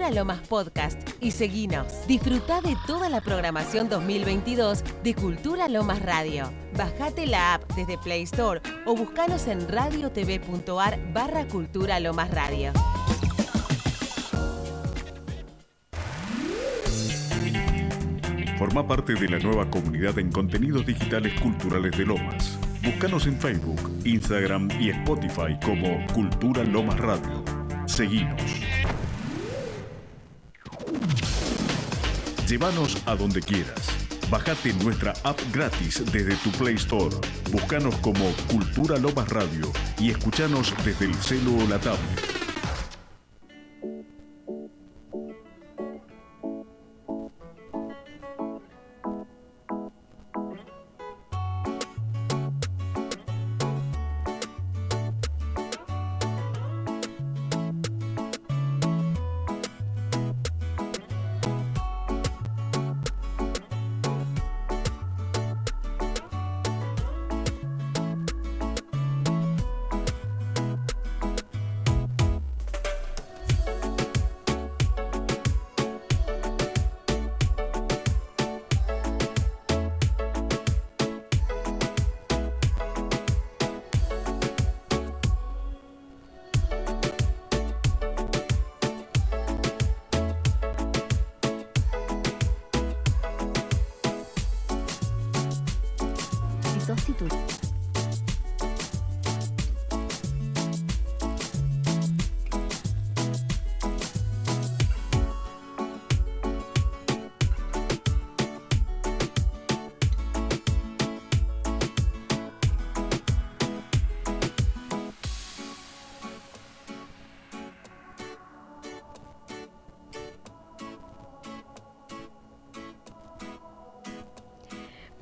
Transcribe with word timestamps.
Cultura 0.00 0.18
Lomas 0.18 0.48
Podcast 0.48 0.98
y 1.20 1.30
seguinos. 1.30 2.06
Disfruta 2.06 2.62
de 2.62 2.74
toda 2.86 3.10
la 3.10 3.20
programación 3.20 3.90
2022 3.90 4.82
de 5.04 5.14
Cultura 5.14 5.68
Lomas 5.68 6.00
Radio. 6.00 6.50
Bajate 6.74 7.26
la 7.26 7.52
app 7.52 7.70
desde 7.74 7.98
Play 7.98 8.22
Store 8.22 8.62
o 8.86 8.96
buscanos 8.96 9.46
en 9.46 9.68
radiotv.ar 9.68 10.98
barra 11.12 11.46
Cultura 11.48 12.00
Lomas 12.00 12.30
Radio. 12.30 12.72
Forma 18.58 18.88
parte 18.88 19.12
de 19.12 19.28
la 19.28 19.38
nueva 19.38 19.68
comunidad 19.68 20.18
en 20.18 20.32
contenidos 20.32 20.86
digitales 20.86 21.38
culturales 21.42 21.94
de 21.98 22.06
Lomas. 22.06 22.58
Búscanos 22.82 23.26
en 23.26 23.38
Facebook, 23.38 24.00
Instagram 24.06 24.70
y 24.80 24.88
Spotify 24.88 25.58
como 25.62 26.06
Cultura 26.14 26.64
Lomas 26.64 26.98
Radio. 26.98 27.44
Seguinos. 27.84 28.69
Llévanos 32.50 32.96
a 33.06 33.14
donde 33.14 33.40
quieras. 33.40 33.86
Bájate 34.28 34.72
nuestra 34.82 35.12
app 35.22 35.38
gratis 35.52 36.02
desde 36.10 36.34
tu 36.38 36.50
Play 36.58 36.74
Store. 36.74 37.14
Búscanos 37.52 37.94
como 37.98 38.24
Cultura 38.50 38.98
Lomas 38.98 39.28
Radio 39.28 39.70
y 40.00 40.10
escuchanos 40.10 40.74
desde 40.84 41.04
el 41.04 41.14
celo 41.14 41.54
o 41.54 41.68
la 41.68 41.78
tablet. 41.78 42.29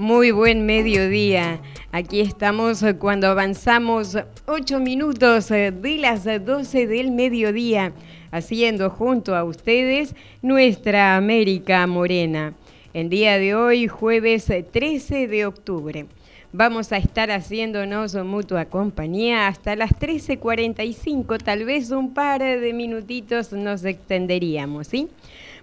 Muy 0.08 0.30
buen 0.30 0.64
mediodía. 0.64 1.60
Aquí 1.92 2.20
estamos 2.20 2.82
cuando 2.98 3.26
avanzamos 3.26 4.16
ocho 4.46 4.80
minutos 4.80 5.48
de 5.48 5.98
las 6.00 6.24
12 6.24 6.86
del 6.86 7.10
mediodía, 7.10 7.92
haciendo 8.30 8.88
junto 8.88 9.36
a 9.36 9.44
ustedes 9.44 10.14
nuestra 10.40 11.14
América 11.14 11.86
Morena. 11.86 12.54
El 12.94 13.10
día 13.10 13.38
de 13.38 13.54
hoy, 13.54 13.86
jueves 13.86 14.46
13 14.46 15.28
de 15.28 15.44
octubre. 15.44 16.06
Vamos 16.54 16.90
a 16.92 16.96
estar 16.96 17.30
haciéndonos 17.30 18.14
mutua 18.24 18.64
compañía 18.64 19.46
hasta 19.46 19.76
las 19.76 19.90
13.45, 19.90 21.36
tal 21.36 21.66
vez 21.66 21.90
un 21.90 22.14
par 22.14 22.40
de 22.40 22.72
minutitos 22.72 23.52
nos 23.52 23.84
extenderíamos, 23.84 24.86
¿sí? 24.86 25.08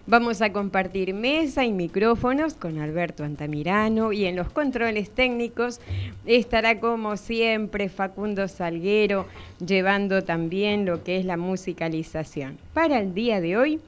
Vamos 0.08 0.44
a 0.44 0.54
compartir 0.54 1.16
mesa 1.16 1.66
y 1.66 1.72
micrófonos 1.72 2.54
con 2.54 2.78
Alberto 2.78 3.24
Antamirano 3.24 4.14
y 4.14 4.26
en 4.26 4.36
los 4.36 4.52
controles 4.52 5.10
técnicos 5.10 5.82
estará 6.28 6.80
como 6.80 7.18
siempre 7.18 7.90
Facundo 7.90 8.48
Salguero 8.48 9.26
llevando 9.66 10.24
también 10.24 10.86
lo 10.86 11.04
que 11.04 11.18
es 11.18 11.26
la 11.26 11.38
musicalización. 11.38 12.60
Para 12.76 13.00
el 13.00 13.16
día 13.16 13.42
de 13.42 13.58
hoy 13.58 13.80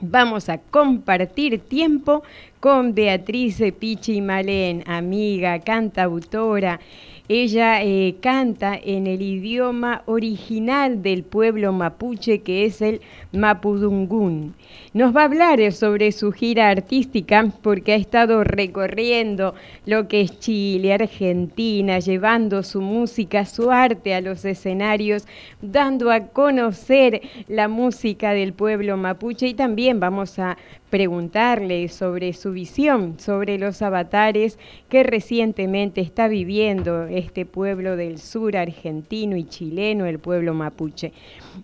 vamos 0.00 0.48
a 0.48 0.56
compartir 0.56 1.60
tiempo 1.60 2.22
con 2.58 2.94
Beatriz 2.94 3.62
Pichi 3.78 4.22
Malén, 4.22 4.82
amiga, 4.86 5.58
cantautora. 5.58 6.80
Ella 7.28 7.82
eh, 7.82 8.16
canta 8.20 8.76
en 8.82 9.06
el 9.06 9.22
idioma 9.22 10.02
original 10.06 11.02
del 11.02 11.22
pueblo 11.22 11.72
mapuche 11.72 12.40
que 12.40 12.64
es 12.64 12.82
el 12.82 13.00
mapudungún. 13.32 14.54
Nos 14.92 15.14
va 15.14 15.22
a 15.22 15.24
hablar 15.26 15.72
sobre 15.72 16.10
su 16.10 16.32
gira 16.32 16.68
artística 16.68 17.46
porque 17.62 17.92
ha 17.92 17.96
estado 17.96 18.42
recorriendo 18.42 19.54
lo 19.86 20.08
que 20.08 20.22
es 20.22 20.40
Chile, 20.40 20.92
Argentina, 20.92 22.00
llevando 22.00 22.64
su 22.64 22.80
música, 22.80 23.46
su 23.46 23.70
arte 23.70 24.14
a 24.14 24.20
los 24.20 24.44
escenarios, 24.44 25.24
dando 25.60 26.10
a 26.10 26.26
conocer 26.26 27.22
la 27.46 27.68
música 27.68 28.32
del 28.32 28.52
pueblo 28.52 28.96
mapuche 28.96 29.46
y 29.46 29.54
también 29.54 30.00
vamos 30.00 30.38
a 30.40 30.58
preguntarle 30.92 31.88
sobre 31.88 32.34
su 32.34 32.52
visión, 32.52 33.18
sobre 33.18 33.56
los 33.56 33.80
avatares 33.80 34.58
que 34.90 35.02
recientemente 35.02 36.02
está 36.02 36.28
viviendo 36.28 37.04
este 37.04 37.46
pueblo 37.46 37.96
del 37.96 38.18
sur 38.18 38.58
argentino 38.58 39.38
y 39.38 39.44
chileno, 39.44 40.04
el 40.04 40.18
pueblo 40.18 40.52
mapuche. 40.52 41.14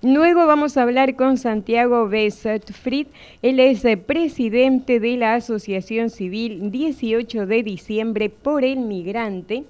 Luego 0.00 0.47
vamos 0.47 0.78
a 0.78 0.83
hablar 0.83 1.15
con 1.15 1.37
Santiago 1.37 2.09
Fried, 2.09 3.09
él 3.43 3.61
es 3.61 3.84
presidente 4.06 4.99
de 4.99 5.19
la 5.19 5.34
Asociación 5.34 6.09
Civil 6.09 6.71
18 6.71 7.44
de 7.44 7.62
diciembre 7.62 8.31
por 8.31 8.65
el 8.65 8.78
migrante 8.78 9.65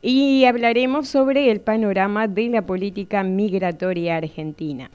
y 0.00 0.46
hablaremos 0.46 1.08
sobre 1.08 1.50
el 1.50 1.60
panorama 1.60 2.26
de 2.26 2.48
la 2.48 2.62
política 2.62 3.22
migratoria 3.22 4.16
argentina. 4.16 4.90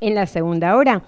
En 0.00 0.14
la 0.14 0.26
segunda 0.26 0.76
hora 0.76 1.02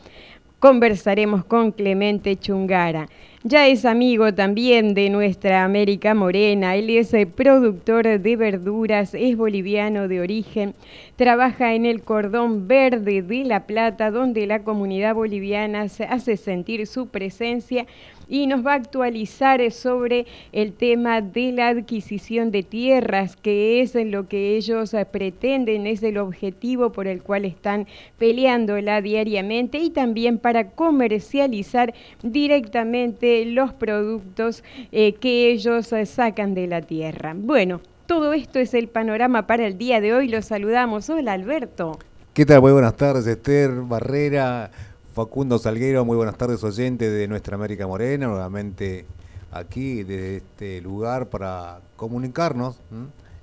conversaremos 0.58 1.44
con 1.44 1.72
Clemente 1.72 2.36
Chungara. 2.36 3.08
Ya 3.44 3.68
es 3.68 3.84
amigo 3.84 4.34
también 4.34 4.94
de 4.94 5.10
nuestra 5.10 5.62
América 5.62 6.12
Morena, 6.12 6.74
él 6.74 6.90
es 6.90 7.14
eh, 7.14 7.24
productor 7.24 8.18
de 8.18 8.36
verduras, 8.36 9.14
es 9.14 9.36
boliviano 9.36 10.08
de 10.08 10.20
origen, 10.20 10.74
trabaja 11.14 11.74
en 11.74 11.86
el 11.86 12.02
cordón 12.02 12.66
verde 12.66 13.22
de 13.22 13.44
La 13.44 13.66
Plata, 13.66 14.10
donde 14.10 14.46
la 14.48 14.64
comunidad 14.64 15.14
boliviana 15.14 15.82
hace 15.82 16.36
sentir 16.36 16.88
su 16.88 17.06
presencia 17.06 17.86
y 18.28 18.46
nos 18.46 18.64
va 18.64 18.72
a 18.72 18.76
actualizar 18.76 19.58
sobre 19.72 20.26
el 20.52 20.72
tema 20.72 21.20
de 21.20 21.52
la 21.52 21.68
adquisición 21.68 22.50
de 22.50 22.62
tierras, 22.62 23.36
que 23.36 23.80
es 23.80 23.94
lo 23.94 24.28
que 24.28 24.56
ellos 24.56 24.94
eh, 24.94 25.06
pretenden, 25.06 25.86
es 25.86 26.02
el 26.02 26.18
objetivo 26.18 26.92
por 26.92 27.06
el 27.06 27.22
cual 27.22 27.44
están 27.44 27.86
peleándola 28.18 29.00
diariamente 29.00 29.78
y 29.78 29.90
también 29.90 30.38
para 30.38 30.70
comercializar 30.70 31.94
directamente 32.22 33.44
los 33.46 33.72
productos 33.72 34.62
eh, 34.92 35.14
que 35.14 35.50
ellos 35.50 35.92
eh, 35.92 36.06
sacan 36.06 36.54
de 36.54 36.66
la 36.66 36.82
tierra. 36.82 37.34
Bueno, 37.36 37.80
todo 38.06 38.32
esto 38.32 38.58
es 38.58 38.74
el 38.74 38.88
panorama 38.88 39.46
para 39.46 39.66
el 39.66 39.76
día 39.76 40.00
de 40.00 40.14
hoy. 40.14 40.28
Los 40.28 40.46
saludamos. 40.46 41.10
Hola 41.10 41.32
Alberto. 41.32 41.98
¿Qué 42.32 42.46
tal? 42.46 42.60
Muy 42.60 42.72
buenas 42.72 42.96
tardes, 42.96 43.26
Esther 43.26 43.70
Barrera. 43.70 44.70
Facundo 45.18 45.58
Salguero, 45.58 46.04
muy 46.04 46.16
buenas 46.16 46.38
tardes 46.38 46.62
oyentes 46.62 47.12
de 47.12 47.26
Nuestra 47.26 47.56
América 47.56 47.88
Morena, 47.88 48.28
nuevamente 48.28 49.04
aquí 49.50 50.04
desde 50.04 50.36
este 50.36 50.80
lugar 50.80 51.28
para 51.28 51.80
comunicarnos, 51.96 52.78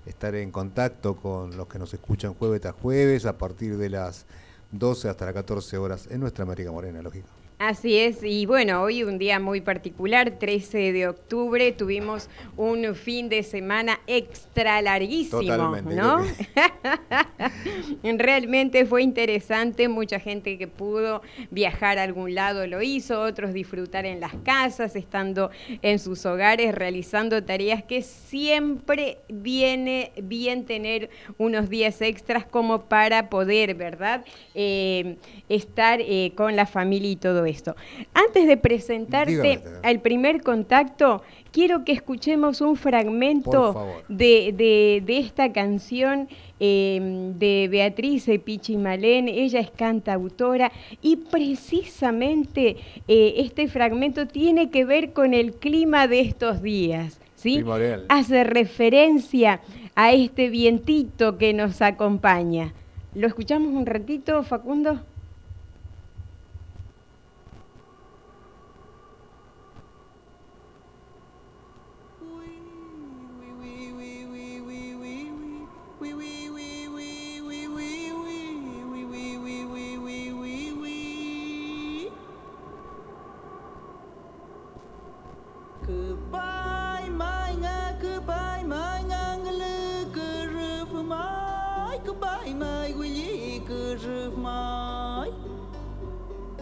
estar 0.05 0.35
en 0.35 0.51
contacto 0.51 1.17
con 1.17 1.57
los 1.57 1.67
que 1.67 1.77
nos 1.77 1.93
escuchan 1.93 2.33
jueves 2.33 2.65
a 2.65 2.71
jueves 2.71 3.25
a 3.25 3.37
partir 3.37 3.75
de 3.75 3.89
las 3.89 4.25
12 4.71 5.09
hasta 5.09 5.25
las 5.25 5.33
14 5.33 5.77
horas 5.77 6.07
en 6.09 6.21
Nuestra 6.21 6.43
América 6.43 6.71
Morena, 6.71 7.01
lógico. 7.01 7.27
Así 7.57 7.97
es, 7.97 8.21
y 8.21 8.45
bueno, 8.45 8.81
hoy 8.81 9.03
un 9.03 9.17
día 9.17 9.39
muy 9.39 9.61
particular, 9.61 10.39
13 10.39 10.91
de 10.91 11.07
octubre, 11.07 11.71
tuvimos 11.71 12.29
un 12.57 12.93
fin 12.95 13.29
de 13.29 13.43
semana 13.43 14.01
extra 14.07 14.81
larguísimo, 14.81 15.41
Totalmente, 15.41 15.95
¿no? 15.95 16.21
Realmente 18.17 18.85
fue 18.85 19.03
interesante, 19.03 19.87
mucha 19.87 20.19
gente 20.19 20.57
que 20.57 20.67
pudo 20.67 21.21
viajar 21.49 21.97
a 21.97 22.03
algún 22.03 22.35
lado 22.35 22.67
lo 22.67 22.81
hizo, 22.81 23.21
otros 23.21 23.53
disfrutar 23.53 24.05
en 24.05 24.19
las 24.19 24.33
casas, 24.43 24.97
estando 24.97 25.49
en 25.81 25.99
sus 25.99 26.25
hogares, 26.25 26.75
realizando 26.75 27.41
tareas 27.41 27.83
que 27.83 28.01
siempre 28.01 29.19
viene 29.29 30.11
bien 30.21 30.65
tener 30.65 31.09
unos 31.37 31.69
días 31.69 32.01
extras 32.01 32.45
como 32.45 32.89
para 32.89 33.29
poder, 33.29 33.75
¿verdad? 33.75 34.25
Eh, 34.55 35.15
estar 35.47 36.01
eh, 36.01 36.33
con 36.35 36.57
la 36.57 36.65
familia 36.65 37.11
y 37.11 37.15
todo 37.15 37.44
esto. 37.45 37.75
Antes 38.13 38.47
de 38.47 38.57
presentarte 38.57 39.31
Dígame. 39.31 39.59
al 39.83 39.99
primer 40.01 40.41
contacto, 40.41 41.21
quiero 41.51 41.83
que 41.85 41.91
escuchemos 41.93 42.61
un 42.61 42.75
fragmento 42.75 43.87
de, 44.09 44.53
de- 44.55 45.03
de 45.05 45.17
esta 45.19 45.51
canción 45.53 46.27
eh, 46.59 47.31
de 47.37 47.67
Beatriz 47.69 48.27
Pichi 48.43 48.77
Malén. 48.77 49.27
Ella 49.27 49.59
es 49.59 49.69
cantautora 49.71 50.71
y 51.01 51.17
precisamente 51.17 52.77
eh, 53.07 53.33
este 53.37 53.67
fragmento 53.67 54.27
tiene 54.27 54.69
que 54.69 54.85
ver 54.85 55.13
con 55.13 55.33
el 55.33 55.53
clima 55.53 56.07
de 56.07 56.21
estos 56.21 56.61
días. 56.61 57.19
¿sí? 57.35 57.63
Hace 58.09 58.43
referencia 58.43 59.61
a 59.95 60.11
este 60.13 60.49
vientito 60.49 61.37
que 61.37 61.53
nos 61.53 61.81
acompaña. 61.81 62.73
¿Lo 63.13 63.27
escuchamos 63.27 63.73
un 63.73 63.85
ratito, 63.85 64.43
Facundo? 64.43 64.99
que 93.95 94.07
ruf 94.07 94.35
goodbye 94.35 95.31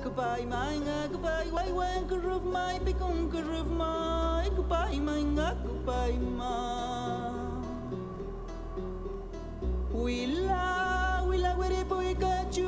que 0.03 0.09
pai 0.09 0.45
mai 0.45 0.77
nga 0.85 1.07
que 1.12 1.18
pai 1.18 1.50
wai 1.51 1.71
wen 1.71 2.07
que 2.07 2.15
ruf 2.15 2.44
mai. 2.44 2.80
Bi 2.85 2.94
kum 2.94 3.31
que 3.31 3.41
ruf 3.41 3.68
mai. 3.68 4.50
Que 4.56 4.62
la 4.69 5.00
mai 5.07 5.24
nga 5.24 5.56
que 5.63 5.74
pai 5.88 6.13
ma 6.38 6.56
wila 9.94 11.24
wila 11.27 11.51
were 11.57 11.83
boy 11.89 12.13
ka 12.24 12.35
chu 12.51 12.68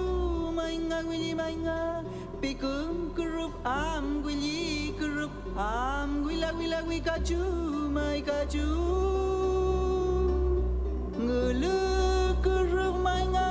mai 0.56 0.77
nga 0.77 1.00
wili 1.09 1.33
mai 1.35 1.56
nga 1.65 2.03
bi 2.41 2.53
kum 2.53 3.13
que 3.15 3.23
ruf 3.23 3.53
am 3.65 4.23
wili 4.23 4.94
que 4.97 5.06
ruf 5.06 5.33
am. 5.57 6.23
Wila 6.25 6.53
wila 6.59 6.79
wi 6.88 7.00
ka 7.00 7.17
chu 7.23 7.41
mai 7.97 8.21
ka 8.21 8.39
chu 8.50 8.65
người 11.25 11.53
lư 11.53 12.33
cứ 12.44 12.63
ruf 12.73 12.95
mai 13.03 13.25
nga 13.33 13.44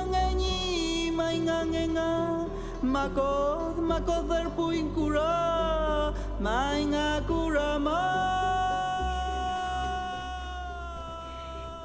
nga, 1.95 2.11
nga. 2.11 2.45
Makoth, 2.83 3.79
makoth, 3.79 4.29
erpuin, 4.29 4.91
kura, 4.91 6.11
nga, 6.39 7.23
kura. 7.27 7.79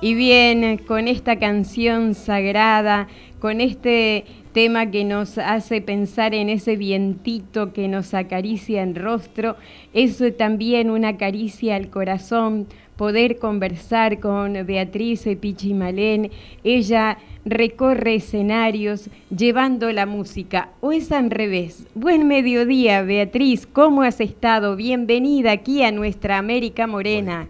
Y 0.03 0.15
bien, 0.15 0.79
con 0.79 1.09
esta 1.09 1.39
canción 1.39 2.15
sagrada, 2.15 3.07
con 3.39 3.61
este 3.61 4.25
tema 4.53 4.91
que 4.91 5.05
nos 5.05 5.39
hace 5.39 5.81
pensar 5.81 6.35
en 6.35 6.49
ese 6.49 6.77
vientito 6.77 7.73
que 7.73 7.89
nos 7.89 8.15
acaricia 8.15 8.83
el 8.83 8.95
rostro, 8.95 9.57
es 9.93 10.23
también 10.37 10.91
una 10.91 11.17
caricia 11.17 11.77
al 11.77 11.91
corazón, 11.91 12.67
poder 12.97 13.39
conversar 13.39 14.21
con 14.21 14.67
Beatriz 14.67 15.25
Pichimalén. 15.41 16.31
Ella 16.65 17.17
recorre 17.45 18.17
escenarios 18.17 19.09
llevando 19.35 19.91
la 19.91 20.05
música, 20.05 20.69
o 20.81 20.93
es 20.93 21.11
al 21.11 21.31
revés. 21.31 21.85
Buen 21.95 22.29
mediodía, 22.29 23.03
Beatriz, 23.03 23.67
¿cómo 23.67 24.03
has 24.03 24.21
estado? 24.21 24.77
Bienvenida 24.77 25.53
aquí 25.53 25.83
a 25.83 25.93
nuestra 25.93 26.37
América 26.37 26.87
Morena. 26.87 27.49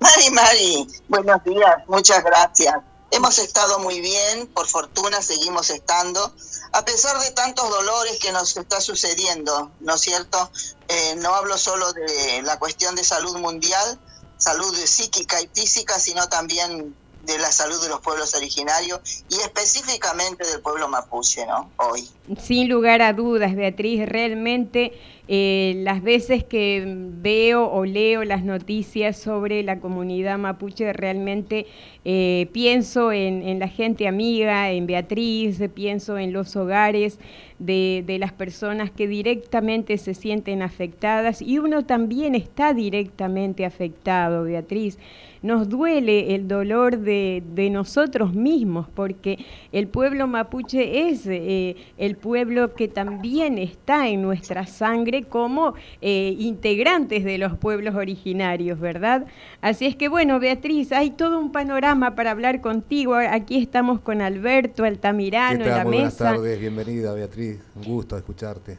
Mari, 0.00 0.30
Mari, 0.34 0.86
buenos 1.08 1.42
días, 1.44 1.76
muchas 1.88 2.22
gracias. 2.22 2.91
Hemos 3.14 3.38
estado 3.38 3.78
muy 3.78 4.00
bien, 4.00 4.46
por 4.54 4.66
fortuna 4.66 5.20
seguimos 5.20 5.68
estando, 5.68 6.34
a 6.72 6.82
pesar 6.82 7.20
de 7.20 7.30
tantos 7.32 7.68
dolores 7.68 8.18
que 8.18 8.32
nos 8.32 8.56
está 8.56 8.80
sucediendo, 8.80 9.70
¿no 9.80 9.96
es 9.96 10.00
cierto? 10.00 10.50
Eh, 10.88 11.14
no 11.16 11.34
hablo 11.34 11.58
solo 11.58 11.92
de 11.92 12.40
la 12.40 12.58
cuestión 12.58 12.94
de 12.94 13.04
salud 13.04 13.36
mundial, 13.36 14.00
salud 14.38 14.74
psíquica 14.86 15.42
y 15.42 15.50
física, 15.54 16.00
sino 16.00 16.26
también 16.30 16.96
de 17.24 17.38
la 17.38 17.52
salud 17.52 17.80
de 17.80 17.88
los 17.88 18.00
pueblos 18.00 18.34
originarios 18.34 19.00
y 19.28 19.34
específicamente 19.34 20.46
del 20.46 20.60
pueblo 20.60 20.88
mapuche, 20.88 21.46
¿no? 21.46 21.70
Hoy. 21.76 22.08
Sin 22.40 22.68
lugar 22.68 23.02
a 23.02 23.12
dudas, 23.12 23.54
Beatriz, 23.54 24.08
realmente 24.08 24.92
eh, 25.28 25.74
las 25.78 26.02
veces 26.02 26.42
que 26.42 26.82
veo 26.86 27.70
o 27.70 27.84
leo 27.84 28.24
las 28.24 28.42
noticias 28.42 29.16
sobre 29.16 29.62
la 29.62 29.78
comunidad 29.78 30.36
mapuche, 30.36 30.92
realmente 30.92 31.66
eh, 32.04 32.48
pienso 32.52 33.12
en, 33.12 33.46
en 33.48 33.60
la 33.60 33.68
gente 33.68 34.08
amiga, 34.08 34.70
en 34.70 34.86
Beatriz, 34.86 35.60
pienso 35.74 36.18
en 36.18 36.32
los 36.32 36.56
hogares 36.56 37.18
de, 37.60 38.02
de 38.04 38.18
las 38.18 38.32
personas 38.32 38.90
que 38.90 39.06
directamente 39.06 39.96
se 39.96 40.14
sienten 40.14 40.60
afectadas 40.60 41.40
y 41.40 41.58
uno 41.58 41.84
también 41.84 42.34
está 42.34 42.74
directamente 42.74 43.64
afectado, 43.64 44.42
Beatriz. 44.42 44.98
Nos 45.42 45.68
duele 45.68 46.34
el 46.34 46.46
dolor 46.46 46.98
de, 46.98 47.42
de 47.54 47.68
nosotros 47.68 48.32
mismos 48.32 48.86
porque 48.94 49.44
el 49.72 49.88
pueblo 49.88 50.26
mapuche 50.26 51.08
es 51.08 51.22
eh, 51.26 51.76
el 51.98 52.16
pueblo 52.16 52.74
que 52.74 52.86
también 52.88 53.58
está 53.58 54.08
en 54.08 54.22
nuestra 54.22 54.66
sangre 54.66 55.24
como 55.24 55.74
eh, 56.00 56.36
integrantes 56.38 57.24
de 57.24 57.38
los 57.38 57.56
pueblos 57.58 57.94
originarios, 57.94 58.78
¿verdad? 58.78 59.26
Así 59.60 59.86
es 59.86 59.96
que 59.96 60.08
bueno, 60.08 60.38
Beatriz, 60.38 60.92
hay 60.92 61.10
todo 61.10 61.38
un 61.38 61.50
panorama 61.50 62.14
para 62.14 62.30
hablar 62.30 62.60
contigo. 62.60 63.14
Aquí 63.14 63.60
estamos 63.60 64.00
con 64.00 64.22
Alberto 64.22 64.84
Altamirano 64.84 65.64
¿Qué 65.64 65.70
en 65.70 65.76
la 65.76 65.84
Muy 65.84 65.94
buenas 65.94 66.14
mesa. 66.14 66.24
tardes, 66.34 66.60
bienvenida 66.60 67.12
Beatriz, 67.14 67.58
un 67.74 67.82
gusto 67.82 68.16
escucharte. 68.16 68.78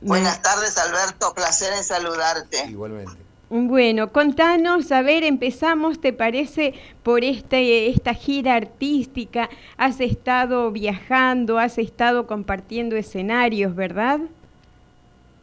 Buenas 0.00 0.42
tardes, 0.42 0.76
Alberto, 0.78 1.32
placer 1.34 1.72
en 1.76 1.84
saludarte. 1.84 2.66
Igualmente. 2.68 3.21
Bueno, 3.54 4.10
contanos, 4.14 4.90
a 4.92 5.02
ver, 5.02 5.24
empezamos, 5.24 6.00
¿te 6.00 6.14
parece, 6.14 6.72
por 7.02 7.22
este, 7.22 7.90
esta 7.90 8.14
gira 8.14 8.54
artística? 8.54 9.50
Has 9.76 10.00
estado 10.00 10.70
viajando, 10.70 11.58
has 11.58 11.76
estado 11.76 12.26
compartiendo 12.26 12.96
escenarios, 12.96 13.74
¿verdad? 13.74 14.20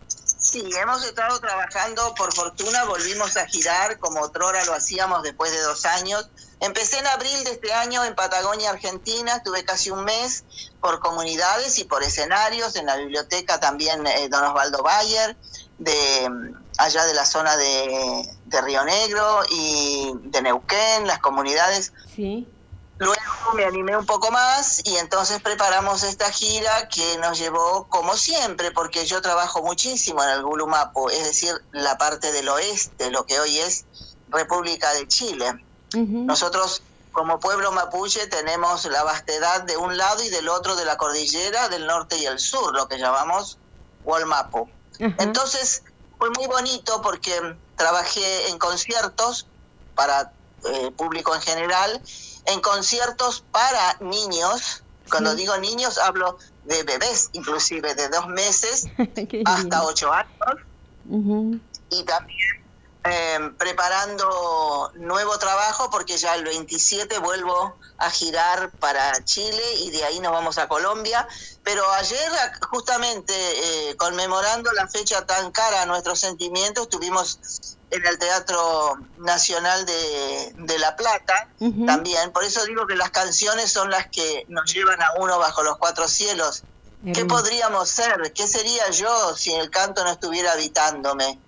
Sí, 0.07 0.67
hemos 0.81 1.05
estado 1.05 1.39
trabajando, 1.39 2.15
por 2.15 2.33
fortuna 2.33 2.83
volvimos 2.85 3.37
a 3.37 3.45
girar 3.45 3.99
como 3.99 4.21
otrora 4.21 4.65
lo 4.65 4.73
hacíamos 4.73 5.21
después 5.21 5.51
de 5.51 5.61
dos 5.61 5.85
años. 5.85 6.31
Empecé 6.61 6.97
en 6.97 7.05
abril 7.05 7.43
de 7.43 7.51
este 7.51 7.71
año 7.73 8.03
en 8.05 8.15
Patagonia, 8.15 8.71
Argentina, 8.71 9.35
estuve 9.35 9.63
casi 9.63 9.91
un 9.91 10.03
mes 10.03 10.45
por 10.81 10.99
comunidades 10.99 11.77
y 11.77 11.83
por 11.83 12.01
escenarios, 12.01 12.75
en 12.75 12.87
la 12.87 12.95
biblioteca 12.95 13.59
también 13.59 14.07
eh, 14.07 14.29
Don 14.29 14.43
Osvaldo 14.45 14.81
Bayer, 14.81 15.37
de 15.77 16.27
allá 16.79 17.05
de 17.05 17.13
la 17.13 17.25
zona 17.25 17.57
de, 17.57 18.25
de 18.45 18.62
Río 18.62 18.83
Negro 18.86 19.41
y 19.51 20.12
de 20.24 20.41
Neuquén, 20.41 21.05
las 21.05 21.19
comunidades 21.19 21.93
Sí. 22.19 22.45
Luego 22.98 23.53
me 23.55 23.63
animé 23.63 23.95
un 23.95 24.05
poco 24.05 24.29
más 24.29 24.81
y 24.83 24.98
entonces 24.98 25.41
preparamos 25.41 26.03
esta 26.03 26.29
gira 26.33 26.89
que 26.89 27.17
nos 27.19 27.39
llevó, 27.39 27.88
como 27.88 28.17
siempre, 28.17 28.71
porque 28.71 29.05
yo 29.05 29.21
trabajo 29.21 29.63
muchísimo 29.63 30.21
en 30.21 30.31
el 30.31 30.43
Gulumapo, 30.43 31.09
es 31.09 31.24
decir, 31.24 31.53
la 31.71 31.98
parte 31.98 32.33
del 32.33 32.50
oeste, 32.50 33.09
lo 33.09 33.25
que 33.25 33.39
hoy 33.39 33.57
es 33.59 33.86
República 34.27 34.91
de 34.95 35.07
Chile. 35.07 35.65
Ujú. 35.95 36.25
Nosotros, 36.25 36.83
como 37.13 37.39
pueblo 37.39 37.71
mapuche, 37.71 38.27
tenemos 38.27 38.83
la 38.83 39.03
vastedad 39.03 39.62
de 39.62 39.77
un 39.77 39.95
lado 39.95 40.21
y 40.21 40.27
del 40.27 40.50
otro 40.50 40.75
de 40.75 40.83
la 40.83 40.98
cordillera, 40.98 41.69
del 41.69 41.88
norte 41.88 42.17
y 42.17 42.25
el 42.25 42.38
sur, 42.38 42.75
lo 42.75 42.89
que 42.89 42.98
llamamos 42.98 43.57
Walmapo. 44.03 44.69
Ajá. 45.00 45.15
Entonces 45.19 45.83
fue 46.19 46.29
muy 46.31 46.45
bonito 46.47 47.01
porque 47.01 47.31
trabajé 47.75 48.49
en 48.49 48.59
conciertos 48.59 49.47
para 49.95 50.33
eh, 50.65 50.91
público 50.91 51.33
en 51.33 51.41
general, 51.41 52.01
en 52.45 52.59
conciertos 52.59 53.45
para 53.51 53.97
niños. 54.01 54.83
Cuando 55.09 55.33
digo 55.33 55.57
niños 55.57 55.97
hablo 55.97 56.38
de 56.65 56.83
bebés, 56.83 57.29
inclusive 57.31 57.95
de 57.95 58.09
dos 58.09 58.27
meses 58.27 58.85
hasta 59.45 59.83
ocho 59.83 60.11
años. 60.11 60.29
Ujú. 61.05 61.59
y 61.89 62.03
también 62.03 62.38
eh, 63.05 63.51
preparando 63.57 64.91
nuevo 64.95 65.37
trabajo 65.39 65.89
porque 65.89 66.17
ya 66.17 66.35
el 66.35 66.43
27 66.43 67.19
vuelvo 67.19 67.77
a 67.97 68.09
girar 68.09 68.71
para 68.71 69.23
Chile 69.23 69.63
y 69.79 69.91
de 69.91 70.03
ahí 70.03 70.19
nos 70.19 70.33
vamos 70.33 70.57
a 70.57 70.67
Colombia. 70.67 71.25
Pero 71.63 71.89
ayer, 71.91 72.31
justamente 72.69 73.33
eh, 73.33 73.95
conmemorando 73.95 74.71
la 74.73 74.87
fecha 74.87 75.25
tan 75.25 75.51
cara 75.51 75.83
a 75.83 75.85
nuestros 75.85 76.19
sentimientos, 76.19 76.83
estuvimos 76.83 77.39
en 77.91 78.05
el 78.05 78.19
Teatro 78.19 78.97
Nacional 79.17 79.85
de, 79.85 80.53
de 80.57 80.79
La 80.79 80.95
Plata 80.95 81.49
también. 81.85 82.31
Por 82.31 82.43
eso 82.43 82.65
digo 82.65 82.85
que 82.85 82.95
las 82.95 83.11
canciones 83.11 83.71
son 83.71 83.89
las 83.89 84.07
que 84.07 84.45
nos 84.49 84.71
llevan 84.73 85.01
a 85.01 85.13
uno 85.19 85.39
bajo 85.39 85.63
los 85.63 85.77
cuatro 85.77 86.07
cielos. 86.07 86.63
¿Qué 87.13 87.23
podríamos 87.23 87.87
ser? 87.87 88.33
¿Qué 88.33 88.45
sería 88.45 88.89
yo 88.89 89.35
si 89.37 89.53
el 89.53 89.69
canto 89.69 90.03
no 90.03 90.11
estuviera 90.11 90.51
habitándome? 90.51 91.39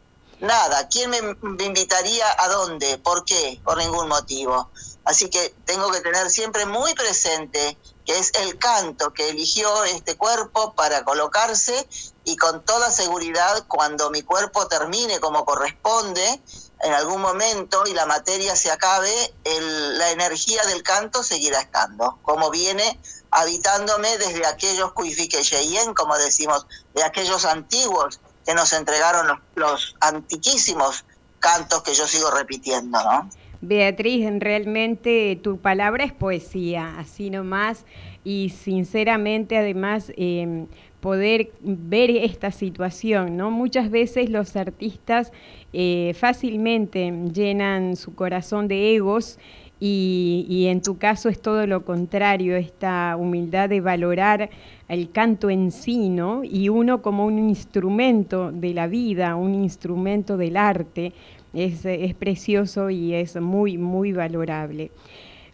Nada. 0.42 0.88
¿Quién 0.88 1.12
me, 1.12 1.20
invitaría 1.64 2.26
a 2.40 2.48
dónde? 2.48 2.98
¿Por 2.98 3.24
qué? 3.26 3.62
Por 3.64 3.78
ningún 3.78 4.08
motivo. 4.08 4.72
Así 5.06 5.30
que 5.30 5.56
tengo 5.66 5.92
que 5.92 6.02
tener 6.02 6.32
siempre 6.32 6.66
muy 6.66 6.94
presente 6.96 7.78
que 8.06 8.18
es 8.18 8.32
el 8.40 8.58
canto 8.58 9.14
que 9.14 9.30
eligió 9.30 9.84
este 9.84 10.18
cuerpo 10.18 10.74
para 10.74 11.04
colocarse 11.04 11.88
y 12.24 12.36
con 12.38 12.66
toda 12.66 12.90
seguridad 12.90 13.66
cuando 13.68 14.10
mi 14.10 14.24
cuerpo 14.24 14.68
termine 14.68 15.20
como 15.20 15.46
corresponde, 15.46 16.42
en 16.82 16.94
algún 16.94 17.22
momento 17.22 17.84
y 17.86 17.94
la 17.94 18.08
materia 18.08 18.56
se 18.56 18.72
acabe, 18.72 19.14
la 19.46 20.10
energía 20.10 20.64
del 20.66 20.82
canto 20.82 21.22
seguirá 21.22 21.60
estando, 21.62 22.18
como 22.24 22.50
viene 22.50 23.00
habitándome 23.30 24.18
desde 24.18 24.48
aquellos 24.48 24.92
Cuifiqueyeyen, 24.94 25.94
como 25.94 26.18
decimos, 26.18 26.66
de 26.96 27.04
aquellos 27.04 27.46
antiguos 27.46 28.20
que 28.46 28.54
nos 28.54 28.74
entregaron 28.74 29.40
los, 29.56 29.96
antiquísimos 30.00 31.06
cantos 31.40 31.84
que 31.84 31.94
yo 31.94 32.08
sigo 32.08 32.32
repitiendo, 32.32 33.00
¿no? 33.04 33.30
Beatriz, 33.62 34.28
realmente 34.40 35.40
tu 35.42 35.58
palabra 35.58 36.04
es 36.04 36.14
poesía, 36.14 36.96
así 36.98 37.30
nomás, 37.30 37.86
y 38.24 38.50
sinceramente 38.50 39.58
además 39.58 40.12
eh, 40.18 40.66
poder 41.00 41.52
ver 41.62 42.10
esta 42.10 42.52
situación, 42.52 43.38
¿no? 43.38 43.52
Muchas 43.52 43.92
veces 43.92 44.30
los 44.30 44.56
artistas 44.56 45.32
eh, 45.74 46.16
fácilmente 46.20 47.12
llenan 47.34 47.96
su 47.96 48.16
corazón 48.16 48.68
de 48.68 48.96
egos 48.96 49.38
y 49.84 50.68
en 50.70 50.84
tu 50.84 51.00
caso 51.00 51.28
es 51.28 51.42
todo 51.42 51.66
lo 51.66 51.86
contrario, 51.86 52.56
esta 52.56 53.16
humildad 53.18 53.68
de 53.68 53.82
valorar 53.82 54.52
el 54.92 55.12
canto 55.12 55.50
en 55.50 55.72
sí, 55.72 56.10
¿no? 56.10 56.44
Y 56.44 56.70
uno 56.70 57.02
como 57.02 57.26
un 57.26 57.40
instrumento 57.40 58.52
de 58.52 58.74
la 58.74 58.88
vida, 58.88 59.36
un 59.36 59.56
instrumento 59.56 60.36
del 60.36 60.58
arte, 60.58 61.14
es, 61.54 61.86
es 61.86 62.14
precioso 62.16 62.90
y 62.90 63.16
es 63.16 63.36
muy, 63.38 63.78
muy 63.78 64.12
valorable. 64.12 64.92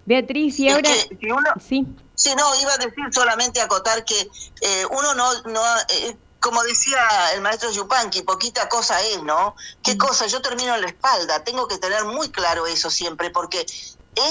Beatriz, 0.06 0.60
y 0.60 0.68
Es 0.68 0.74
ahora... 0.74 0.90
que 0.90 1.18
si 1.20 1.32
uno, 1.32 1.50
Sí, 1.60 1.86
Sí, 2.16 2.32
no, 2.36 2.60
iba 2.60 2.74
a 2.74 2.78
decir 2.78 3.04
solamente 3.12 3.62
acotar 3.62 4.04
que 4.04 4.20
eh, 4.62 4.86
uno 4.90 5.14
no, 5.14 5.32
no 5.44 5.62
eh, 5.88 6.18
como 6.40 6.64
decía 6.64 6.98
el 7.36 7.42
maestro 7.42 7.70
Yupanqui, 7.70 8.24
poquita 8.24 8.68
cosa 8.70 9.00
es, 9.02 9.22
¿no? 9.22 9.56
¿Qué 9.84 9.98
cosa? 9.98 10.26
Yo 10.26 10.42
termino 10.42 10.74
en 10.74 10.82
la 10.82 10.88
espalda, 10.88 11.44
tengo 11.44 11.68
que 11.68 11.78
tener 11.78 12.06
muy 12.06 12.30
claro 12.32 12.66
eso 12.66 12.90
siempre, 12.90 13.30
porque 13.30 13.64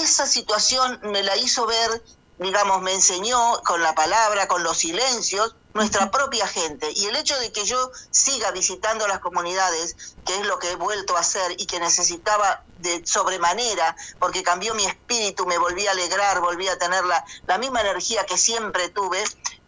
esa 0.01 0.27
situación 0.27 0.99
me 1.03 1.23
la 1.23 1.37
hizo 1.37 1.65
ver, 1.65 2.03
digamos, 2.37 2.81
me 2.81 2.93
enseñó 2.93 3.61
con 3.63 3.81
la 3.81 3.95
palabra, 3.95 4.47
con 4.47 4.63
los 4.63 4.77
silencios, 4.77 5.55
nuestra 5.73 6.11
propia 6.11 6.47
gente. 6.47 6.91
Y 6.95 7.05
el 7.05 7.15
hecho 7.15 7.37
de 7.39 7.51
que 7.51 7.65
yo 7.65 7.91
siga 8.11 8.51
visitando 8.51 9.07
las 9.07 9.19
comunidades, 9.19 9.95
que 10.25 10.35
es 10.35 10.45
lo 10.45 10.59
que 10.59 10.71
he 10.71 10.75
vuelto 10.75 11.15
a 11.15 11.21
hacer 11.21 11.55
y 11.57 11.65
que 11.65 11.79
necesitaba 11.79 12.63
de 12.77 13.05
sobremanera, 13.05 13.95
porque 14.19 14.43
cambió 14.43 14.75
mi 14.75 14.85
espíritu, 14.85 15.45
me 15.45 15.57
volví 15.57 15.87
a 15.87 15.91
alegrar, 15.91 16.41
volví 16.41 16.67
a 16.67 16.77
tener 16.77 17.05
la, 17.05 17.23
la 17.45 17.57
misma 17.57 17.81
energía 17.81 18.25
que 18.25 18.37
siempre 18.37 18.89
tuve, 18.89 19.23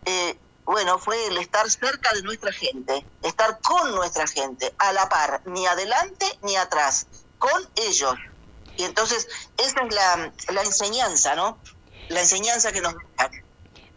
eh, 0.06 0.40
bueno, 0.66 1.00
fue 1.00 1.28
el 1.28 1.38
estar 1.38 1.70
cerca 1.70 2.14
de 2.14 2.22
nuestra 2.22 2.52
gente, 2.52 3.08
estar 3.24 3.60
con 3.62 3.96
nuestra 3.96 4.28
gente, 4.28 4.76
a 4.78 4.94
la 4.94 5.10
par, 5.10 5.42
ni 5.46 5.66
adelante 5.66 6.26
ni 6.42 6.56
atrás, 6.56 7.08
con 7.38 7.68
ellos. 7.76 8.14
Y 8.78 8.84
entonces, 8.84 9.28
esa 9.58 9.82
es 9.82 9.94
la, 9.94 10.34
la 10.50 10.62
enseñanza, 10.62 11.36
¿no? 11.36 11.60
La 12.10 12.22
enseñanza 12.22 12.72
que 12.72 12.82
nos 12.82 12.94
dejan. 12.94 13.32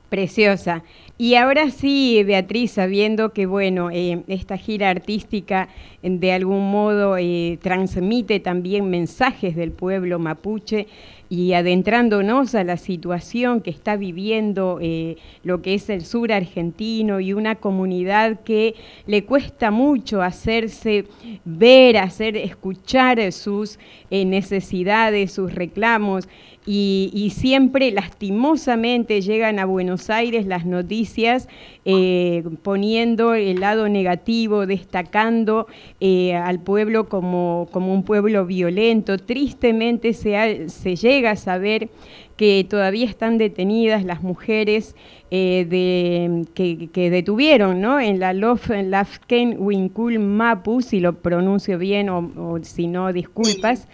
Preciosa. 0.09 0.83
Y 1.19 1.37
ahora 1.37 1.71
sí, 1.71 2.23
Beatriz, 2.25 2.73
sabiendo 2.73 3.33
que 3.33 3.47
bueno, 3.47 3.91
eh, 3.91 4.25
esta 4.27 4.57
gira 4.57 4.91
artística 4.91 5.69
de 6.03 6.33
algún 6.33 6.71
modo 6.71 7.17
eh, 7.17 7.59
transmite 7.63 8.41
también 8.41 8.91
mensajes 8.91 9.55
del 9.55 9.71
pueblo 9.71 10.19
mapuche 10.19 10.89
y 11.29 11.53
adentrándonos 11.53 12.55
a 12.55 12.65
la 12.65 12.77
situación 12.77 13.61
que 13.61 13.71
está 13.71 13.97
viviendo 13.97 14.81
eh, 14.83 15.17
lo 15.45 15.63
que 15.63 15.75
es 15.75 15.89
el 15.91 16.05
sur 16.05 16.33
argentino 16.33 17.21
y 17.21 17.33
una 17.35 17.55
comunidad 17.55 18.41
que 18.41 18.75
le 19.07 19.25
cuesta 19.25 19.71
mucho 19.71 20.23
hacerse 20.23 21.05
ver, 21.45 21.99
hacer 21.99 22.37
escuchar 22.37 23.33
sus 23.33 23.79
necesidades, 24.11 25.33
sus 25.33 25.55
reclamos. 25.55 26.29
Y, 26.65 27.11
y 27.13 27.31
siempre 27.31 27.91
lastimosamente 27.91 29.21
llegan 29.21 29.59
a 29.59 29.65
Buenos 29.65 30.11
Aires 30.11 30.47
las 30.47 30.65
noticias 30.65 31.49
eh, 31.85 32.45
poniendo 32.63 33.35
el 33.35 33.59
lado 33.61 33.89
negativo, 33.89 34.65
destacando 34.67 35.67
eh, 36.01 36.35
al 36.35 36.61
pueblo 36.61 37.09
como, 37.09 37.69
como 37.73 37.93
un 37.93 38.05
pueblo 38.05 38.47
violento. 38.47 39.19
Tristemente 39.19 40.13
se, 40.13 40.37
ha- 40.37 40.69
se 40.69 40.95
llega 40.95 41.33
a 41.33 41.37
saber 41.37 41.89
que 42.37 42.65
todavía 42.69 43.07
están 43.07 43.39
detenidas 43.39 44.05
las 44.05 44.23
mujeres 44.23 44.95
eh, 45.33 45.67
de, 45.69 46.45
que, 46.55 46.89
que 46.93 47.11
detuvieron 47.11 47.81
¿no? 47.81 47.99
en 48.01 48.21
la 48.21 48.33
Lafken 48.33 49.57
Winkul 49.59 50.19
Mapu, 50.19 50.81
si 50.81 51.01
lo 51.01 51.15
pronuncio 51.15 51.77
bien 51.79 52.09
o, 52.09 52.19
o 52.37 52.59
si 52.63 52.87
no, 52.87 53.13
disculpas, 53.13 53.89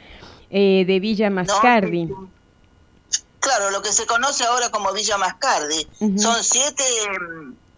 eh, 0.50 0.84
de 0.86 1.00
Villa 1.00 1.30
Mascardi. 1.30 2.06
No, 2.06 2.28
Claro, 3.40 3.70
lo 3.70 3.82
que 3.82 3.92
se 3.92 4.06
conoce 4.06 4.44
ahora 4.44 4.70
como 4.70 4.92
Villa 4.92 5.16
Mascardi. 5.18 5.88
Son 6.18 6.42
siete, 6.42 6.84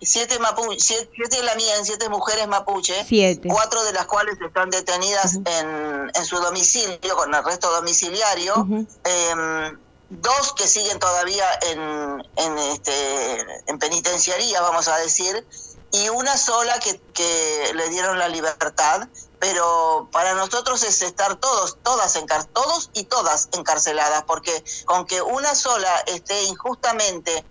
siete, 0.00 0.38
mapu 0.38 0.74
siete, 0.78 1.10
siete 1.14 1.42
lamien, 1.42 1.84
siete 1.84 2.08
mujeres 2.08 2.48
mapuche, 2.48 3.04
Siete. 3.04 3.48
cuatro 3.48 3.82
de 3.84 3.92
las 3.92 4.06
cuales 4.06 4.36
están 4.40 4.70
detenidas 4.70 5.34
en, 5.34 6.10
en 6.14 6.24
su 6.24 6.38
domicilio, 6.38 7.16
con 7.16 7.34
arresto 7.34 7.70
domiciliario. 7.70 8.66
Em, 9.04 9.78
dos 10.08 10.54
que 10.54 10.66
siguen 10.66 10.98
todavía 10.98 11.44
en, 11.70 12.22
en, 12.36 12.58
este, 12.58 13.40
en 13.66 13.78
penitenciaría, 13.78 14.60
vamos 14.60 14.88
a 14.88 14.96
decir, 14.98 15.46
y 15.92 16.08
una 16.08 16.36
sola 16.36 16.78
que, 16.78 17.02
que 17.12 17.72
le 17.74 17.88
dieron 17.88 18.18
la 18.18 18.28
libertad, 18.28 19.08
pero 19.38 20.08
para 20.12 20.34
nosotros 20.34 20.82
es 20.82 21.02
estar 21.02 21.36
todos, 21.36 21.78
todas 21.82 22.14
encar 22.16 22.44
todos 22.44 22.90
y 22.92 23.04
todas 23.04 23.48
encarceladas, 23.52 24.24
porque 24.24 24.62
con 24.84 25.06
que 25.06 25.20
una 25.22 25.54
sola 25.54 25.94
esté 26.06 26.44
injustamente 26.44 27.44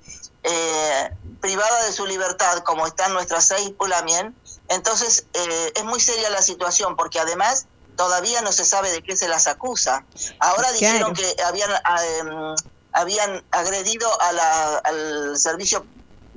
eh, 0.43 1.09
privada 1.41 1.83
de 1.83 1.91
su 1.91 2.05
libertad, 2.05 2.59
como 2.59 2.87
están 2.87 3.13
nuestras 3.13 3.45
seis 3.45 3.71
Pulamien, 3.77 4.39
entonces 4.69 5.25
eh, 5.33 5.73
es 5.75 5.83
muy 5.83 5.99
seria 5.99 6.29
la 6.29 6.41
situación, 6.41 6.95
porque 6.95 7.19
además 7.19 7.65
todavía 7.97 8.41
no 8.41 8.53
se 8.53 8.63
sabe 8.63 8.91
de 8.91 9.03
qué 9.03 9.17
se 9.17 9.27
las 9.27 9.47
acusa. 9.47 10.05
Ahora 10.39 10.71
dijeron 10.71 11.13
que 11.13 11.35
habían, 11.43 11.69
em, 11.71 12.55
habían 12.93 13.45
agredido 13.51 14.09
a 14.21 14.31
la- 14.31 14.77
al 14.77 15.37
servicio, 15.37 15.85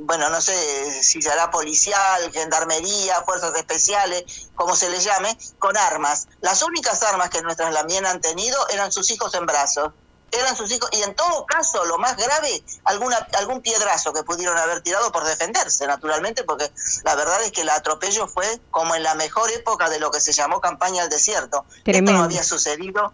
bueno, 0.05 0.29
no 0.31 0.41
sé 0.41 1.03
si 1.03 1.23
será 1.23 1.51
policial, 1.51 2.31
gendarmería, 2.33 3.23
fuerzas 3.23 3.55
especiales, 3.57 4.51
como 4.55 4.77
se 4.77 4.91
les 4.91 5.05
llame, 5.05 5.37
con 5.59 5.77
armas. 5.77 6.29
Las 6.41 6.63
únicas 6.63 7.03
armas 7.03 7.31
que 7.31 7.43
nuestras 7.43 7.73
lamien 7.73 8.07
han 8.07 8.21
tenido 8.21 8.57
eran 8.69 8.93
sus 8.93 9.11
hijos 9.11 9.35
en 9.35 9.47
brazos. 9.47 9.93
Eran 10.31 10.57
sus 10.57 10.71
hijos, 10.73 10.89
y 10.93 11.03
en 11.03 11.15
todo 11.15 11.45
caso, 11.45 11.85
lo 11.85 11.99
más 11.99 12.17
grave, 12.17 12.65
alguna, 12.85 13.17
algún 13.39 13.61
piedrazo 13.61 14.15
que 14.15 14.23
pudieron 14.23 14.57
haber 14.57 14.81
tirado 14.81 15.13
por 15.13 15.25
defenderse, 15.25 15.87
naturalmente, 15.87 16.43
porque 16.45 16.73
la 17.05 17.15
verdad 17.15 17.43
es 17.43 17.53
que 17.53 17.61
el 17.61 17.69
atropello 17.69 18.27
fue 18.27 18.61
como 18.71 18.95
en 18.95 19.03
la 19.03 19.15
mejor 19.15 19.51
época 19.51 19.91
de 19.91 20.01
lo 20.01 20.11
que 20.11 20.21
se 20.21 20.33
llamó 20.33 20.59
campaña 20.63 21.03
al 21.03 21.11
desierto. 21.11 21.67
Esto 21.85 22.13
no 22.13 22.23
había 22.23 22.43
sucedido 22.45 23.13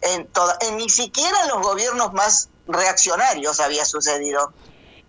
en 0.00 0.28
toda, 0.28 0.56
en 0.60 0.76
ni 0.76 0.88
siquiera 0.88 1.42
en 1.42 1.48
los 1.48 1.60
gobiernos 1.60 2.12
más 2.12 2.48
reaccionarios 2.66 3.60
había 3.60 3.84
sucedido. 3.84 4.52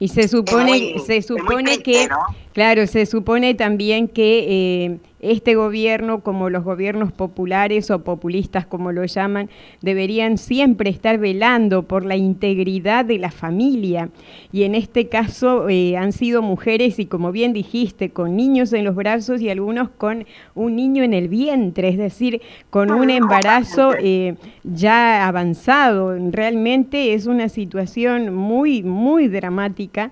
Y 0.02 0.08
se 0.08 0.28
supone, 0.28 0.64
muy- 0.66 1.00
se 1.06 1.22
supone 1.22 1.78
que. 1.84 2.10
Claro, 2.54 2.86
se 2.86 3.06
supone 3.06 3.54
también 3.54 4.10
que 4.10 4.46
eh, 4.50 4.98
este 5.22 5.56
gobierno, 5.56 6.22
como 6.22 6.50
los 6.50 6.64
gobiernos 6.64 7.12
populares 7.14 7.92
o 7.92 8.04
populistas, 8.04 8.66
como 8.66 8.92
lo 8.92 9.06
llaman, 9.06 9.50
deberían 9.82 10.38
siempre 10.38 10.90
estar 10.90 11.18
velando 11.18 11.84
por 11.84 12.04
la 12.04 12.18
integridad 12.18 13.06
de 13.06 13.20
la 13.20 13.32
familia. 13.32 14.10
Y 14.52 14.64
en 14.64 14.76
este 14.76 15.08
caso 15.08 15.70
eh, 15.70 15.96
han 15.96 16.12
sido 16.12 16.42
mujeres 16.42 17.00
y, 17.00 17.06
como 17.06 17.32
bien 17.32 17.54
dijiste, 17.54 18.10
con 18.10 18.36
niños 18.36 18.74
en 18.74 18.84
los 18.84 18.96
brazos 18.96 19.40
y 19.42 19.50
algunos 19.50 19.90
con 19.90 20.26
un 20.54 20.76
niño 20.76 21.04
en 21.04 21.14
el 21.14 21.30
vientre, 21.30 21.88
es 21.88 21.98
decir, 21.98 22.42
con 22.70 22.92
un 22.92 23.10
embarazo 23.10 23.94
eh, 23.98 24.36
ya 24.64 25.28
avanzado. 25.28 26.18
Realmente 26.32 27.14
es 27.14 27.28
una 27.28 27.48
situación 27.48 28.34
muy, 28.34 28.84
muy 28.84 29.28
dramática 29.28 30.12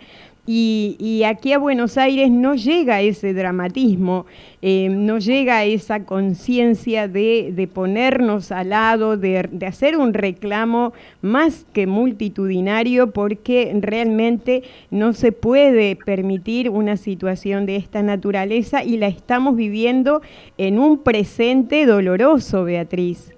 y, 0.51 1.21
aquí 1.25 1.53
a 1.53 1.59
Buenos 1.59 1.95
Aires 1.99 2.31
no 2.31 2.55
llega 2.55 3.01
ese 3.01 3.35
dramatismo, 3.35 4.25
eh, 4.63 4.89
no 4.89 5.19
llega 5.19 5.63
esa 5.63 6.05
conciencia 6.05 7.07
de, 7.07 7.69
ponernos 7.71 8.51
al 8.51 8.69
lado, 8.69 9.15
de, 9.15 9.47
hacer 9.67 9.95
un 9.95 10.11
reclamo 10.15 10.91
más 11.21 11.67
que 11.71 11.85
multitudinario, 11.85 13.11
porque 13.11 13.71
realmente 13.79 14.63
no 14.89 15.13
se 15.13 15.31
puede 15.31 15.95
permitir 15.95 16.71
una 16.71 16.97
situación 16.97 17.67
de 17.67 17.75
esta 17.75 18.01
naturaleza 18.01 18.83
y 18.83 18.97
la 18.97 19.07
estamos 19.07 19.55
viviendo 19.55 20.23
en 20.57 20.79
un 20.79 21.03
presente 21.03 21.85
doloroso, 21.85 22.63
Beatriz. 22.63 23.35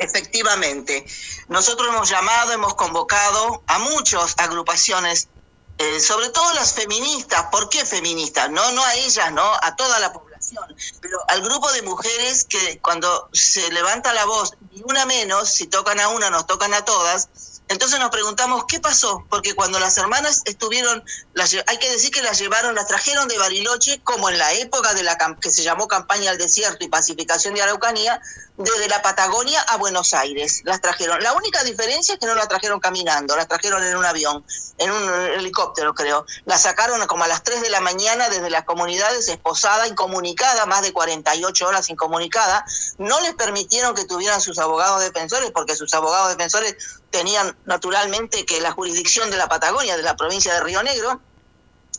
Efectivamente, 0.00 1.04
nosotros 1.48 1.88
hemos 1.88 2.08
llamado, 2.08 2.52
hemos 2.52 2.74
convocado 2.74 3.62
a 3.66 3.78
muchas 3.78 4.34
agrupaciones, 4.38 5.28
eh, 5.76 6.00
sobre 6.00 6.30
todo 6.30 6.50
las 6.54 6.72
feministas. 6.72 7.46
¿Por 7.52 7.68
qué 7.68 7.84
feministas? 7.84 8.50
No, 8.50 8.72
no 8.72 8.82
a 8.82 8.94
ellas, 8.94 9.30
no, 9.30 9.44
a 9.62 9.76
toda 9.76 9.98
la 9.98 10.10
población, 10.10 10.64
pero 11.02 11.18
al 11.28 11.42
grupo 11.42 11.70
de 11.72 11.82
mujeres 11.82 12.44
que 12.44 12.80
cuando 12.80 13.28
se 13.34 13.70
levanta 13.72 14.14
la 14.14 14.24
voz, 14.24 14.54
ni 14.70 14.82
una 14.86 15.04
menos, 15.04 15.50
si 15.50 15.66
tocan 15.66 16.00
a 16.00 16.08
una, 16.08 16.30
nos 16.30 16.46
tocan 16.46 16.72
a 16.72 16.82
todas. 16.82 17.28
Entonces 17.70 18.00
nos 18.00 18.10
preguntamos 18.10 18.64
qué 18.66 18.80
pasó, 18.80 19.24
porque 19.30 19.54
cuando 19.54 19.78
las 19.78 19.96
hermanas 19.96 20.42
estuvieron, 20.44 21.04
las, 21.34 21.54
hay 21.68 21.78
que 21.78 21.88
decir 21.88 22.10
que 22.10 22.20
las 22.20 22.36
llevaron, 22.36 22.74
las 22.74 22.88
trajeron 22.88 23.28
de 23.28 23.38
Bariloche, 23.38 24.00
como 24.02 24.28
en 24.28 24.38
la 24.38 24.52
época 24.54 24.92
de 24.92 25.04
la 25.04 25.16
que 25.40 25.52
se 25.52 25.62
llamó 25.62 25.86
campaña 25.86 26.32
al 26.32 26.38
desierto 26.38 26.84
y 26.84 26.88
pacificación 26.88 27.54
de 27.54 27.62
Araucanía, 27.62 28.20
desde 28.56 28.88
la 28.88 29.00
Patagonia 29.02 29.60
a 29.62 29.76
Buenos 29.76 30.14
Aires. 30.14 30.62
Las 30.64 30.80
trajeron. 30.80 31.22
La 31.22 31.32
única 31.32 31.62
diferencia 31.62 32.14
es 32.14 32.20
que 32.20 32.26
no 32.26 32.34
las 32.34 32.48
trajeron 32.48 32.80
caminando, 32.80 33.36
las 33.36 33.46
trajeron 33.46 33.84
en 33.84 33.96
un 33.96 34.04
avión, 34.04 34.44
en 34.78 34.90
un 34.90 35.08
helicóptero, 35.38 35.94
creo. 35.94 36.26
Las 36.46 36.62
sacaron 36.62 37.06
como 37.06 37.22
a 37.22 37.28
las 37.28 37.44
3 37.44 37.62
de 37.62 37.70
la 37.70 37.80
mañana 37.80 38.28
desde 38.28 38.50
las 38.50 38.64
comunidades, 38.64 39.28
esposada, 39.28 39.86
incomunicada, 39.86 40.66
más 40.66 40.82
de 40.82 40.92
48 40.92 41.68
horas 41.68 41.88
incomunicada. 41.88 42.64
No 42.98 43.20
les 43.20 43.34
permitieron 43.34 43.94
que 43.94 44.04
tuvieran 44.04 44.40
sus 44.40 44.58
abogados 44.58 45.00
defensores, 45.00 45.52
porque 45.52 45.76
sus 45.76 45.94
abogados 45.94 46.36
defensores 46.36 46.76
tenían 47.10 47.56
naturalmente 47.64 48.44
que 48.46 48.60
la 48.60 48.72
jurisdicción 48.72 49.30
de 49.30 49.36
la 49.36 49.48
Patagonia, 49.48 49.96
de 49.96 50.02
la 50.02 50.16
provincia 50.16 50.54
de 50.54 50.60
Río 50.60 50.82
Negro, 50.82 51.20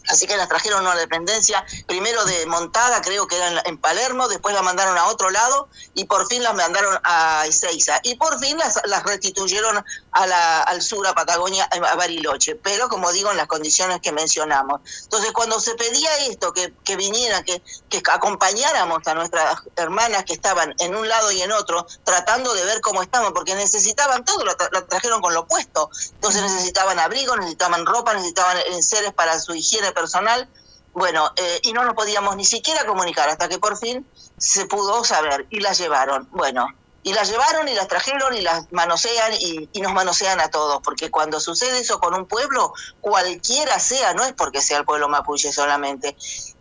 Así 0.10 0.26
que 0.26 0.36
las 0.36 0.50
trajeron 0.50 0.86
a 0.86 0.92
una 0.92 1.00
dependencia, 1.00 1.64
primero 1.88 2.26
de 2.26 2.46
Montada, 2.48 3.02
creo 3.02 3.28
que 3.28 3.36
era 3.36 3.62
en, 3.66 3.78
Palermo, 3.78 4.28
después 4.28 4.56
la 4.56 4.62
mandaron 4.62 4.98
a 4.98 5.06
otro 5.08 5.30
lado 5.30 5.70
y 5.94 6.06
por 6.06 6.28
fin 6.28 6.42
las 6.44 6.56
mandaron 6.56 7.00
a 7.04 7.46
Ezeiza. 7.48 8.00
Y 8.04 8.16
por 8.16 8.40
fin 8.40 8.58
las 8.58 9.04
restituyeron 9.04 9.86
a 10.12 10.28
la, 10.28 10.62
al 10.64 10.82
sur, 10.82 11.06
a 11.08 11.14
Patagonia, 11.14 11.66
a 11.66 11.96
Bariloche, 11.96 12.56
pero 12.56 12.90
como 12.90 13.12
digo, 13.12 13.32
en 13.32 13.38
las 13.38 13.48
condiciones 13.48 14.02
que 14.02 14.12
mencionamos. 14.12 14.82
Entonces, 15.04 15.32
cuando 15.32 15.60
se 15.60 15.76
pedía 15.76 16.10
esto, 16.28 16.54
que, 16.54 16.74
que 16.84 16.96
vinieran, 16.96 17.44
que, 17.44 17.62
que 17.90 18.02
acompañáramos 18.12 19.08
a 19.08 19.14
nuestras 19.14 19.62
hermanas 19.76 20.26
que 20.26 20.34
estaban 20.34 20.74
en 20.80 20.96
un 20.96 21.08
lado 21.08 21.32
y 21.32 21.42
en 21.42 21.52
otro, 21.52 21.88
tratando 22.04 22.54
de 22.54 22.66
ver 22.66 22.82
cómo 22.82 23.02
estaban, 23.02 23.34
porque 23.34 23.56
necesitaban 23.56 24.26
todo, 24.26 24.44
lo, 24.44 24.56
trajeron 24.56 25.22
con 25.22 25.34
lo 25.34 25.48
puesto. 25.48 25.90
Entonces 26.14 26.42
necesitaban 26.42 27.00
abrigo, 27.00 27.36
necesitaban 27.38 27.86
ropa, 27.86 28.14
necesitaban 28.14 28.58
enseres 28.72 29.14
para 29.14 29.40
su 29.40 29.54
higiene 29.54 29.92
personal. 29.92 30.50
Bueno, 30.94 31.32
eh, 31.38 31.60
y 31.64 31.72
no 31.72 31.86
nos 31.86 31.94
podíamos 31.94 32.36
ni 32.36 32.44
siquiera 32.44 32.86
comunicar 32.86 33.30
hasta 33.30 33.48
que 33.48 33.60
por 33.60 33.78
fin 33.78 34.06
se 34.38 34.66
pudo 34.66 35.06
saber 35.06 35.48
y 35.50 35.62
las 35.62 35.78
llevaron. 35.78 36.28
Bueno, 36.32 36.68
y 37.04 37.14
las 37.14 37.30
llevaron 37.30 37.68
y 37.68 37.74
las 37.74 37.88
trajeron 37.88 38.36
y 38.36 38.42
las 38.42 38.72
manosean 38.72 39.34
y, 39.34 39.70
nos 39.82 39.94
manosean 39.94 40.40
a 40.40 40.50
todos, 40.50 40.82
porque 40.84 41.10
cuando 41.10 41.40
sucede 41.40 41.80
eso 41.80 42.00
con 42.00 42.14
un 42.14 42.26
pueblo, 42.28 42.74
cualquiera 43.00 43.80
sea, 43.80 44.14
no 44.14 44.24
es 44.24 44.34
porque 44.34 44.62
sea 44.62 44.78
el 44.78 44.86
pueblo 44.86 45.10
mapuche 45.10 45.52
solamente, 45.52 46.16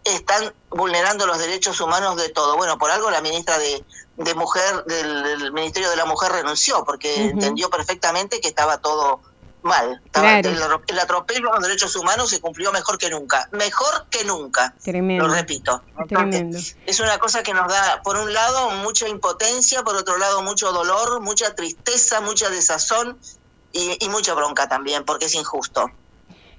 están 0.05 0.55
vulnerando 0.71 1.27
los 1.27 1.39
derechos 1.39 1.81
humanos 1.81 2.17
de 2.17 2.31
todo. 2.31 2.57
Bueno, 2.57 2.79
por 2.79 2.91
algo 2.91 3.11
la 3.11 3.21
ministra 3.21 3.59
de, 3.59 3.85
de 4.17 4.35
Mujer, 4.35 4.85
del, 4.85 5.53
Ministerio 5.53 5.91
de 5.91 5.97
la 5.97 6.07
Mujer 6.07 6.33
renunció, 6.33 6.85
porque 6.85 7.27
entendió 7.27 7.69
perfectamente 7.69 8.41
que 8.41 8.49
estaba 8.49 8.79
todo 8.79 9.21
mal. 9.63 10.01
el, 10.15 10.99
atropello 10.99 11.51
a 11.51 11.55
los 11.57 11.63
derechos 11.63 11.95
humanos 11.97 12.31
se 12.31 12.41
cumplió 12.41 12.73
mejor 12.73 12.99
que 12.99 13.11
nunca. 13.11 13.49
Mejor 13.53 14.07
que 14.11 14.25
nunca. 14.25 14.75
Lo 14.87 15.29
repito. 15.29 15.83
Es 16.87 17.01
una 17.01 17.19
cosa 17.19 17.43
que 17.43 17.55
nos 17.55 17.69
da, 17.69 18.01
por 18.03 18.17
un 18.17 18.33
lado, 18.33 18.71
mucha 18.83 19.09
impotencia, 19.09 19.83
por 19.83 19.97
otro 19.97 20.19
lado, 20.19 20.43
mucho 20.43 20.73
dolor, 20.73 21.21
mucha 21.21 21.55
tristeza, 21.55 22.21
mucha 22.21 22.49
desazón 22.51 23.19
y, 23.73 24.09
mucha 24.09 24.35
bronca 24.35 24.69
también, 24.69 25.05
porque 25.05 25.27
es 25.27 25.35
injusto. 25.35 25.91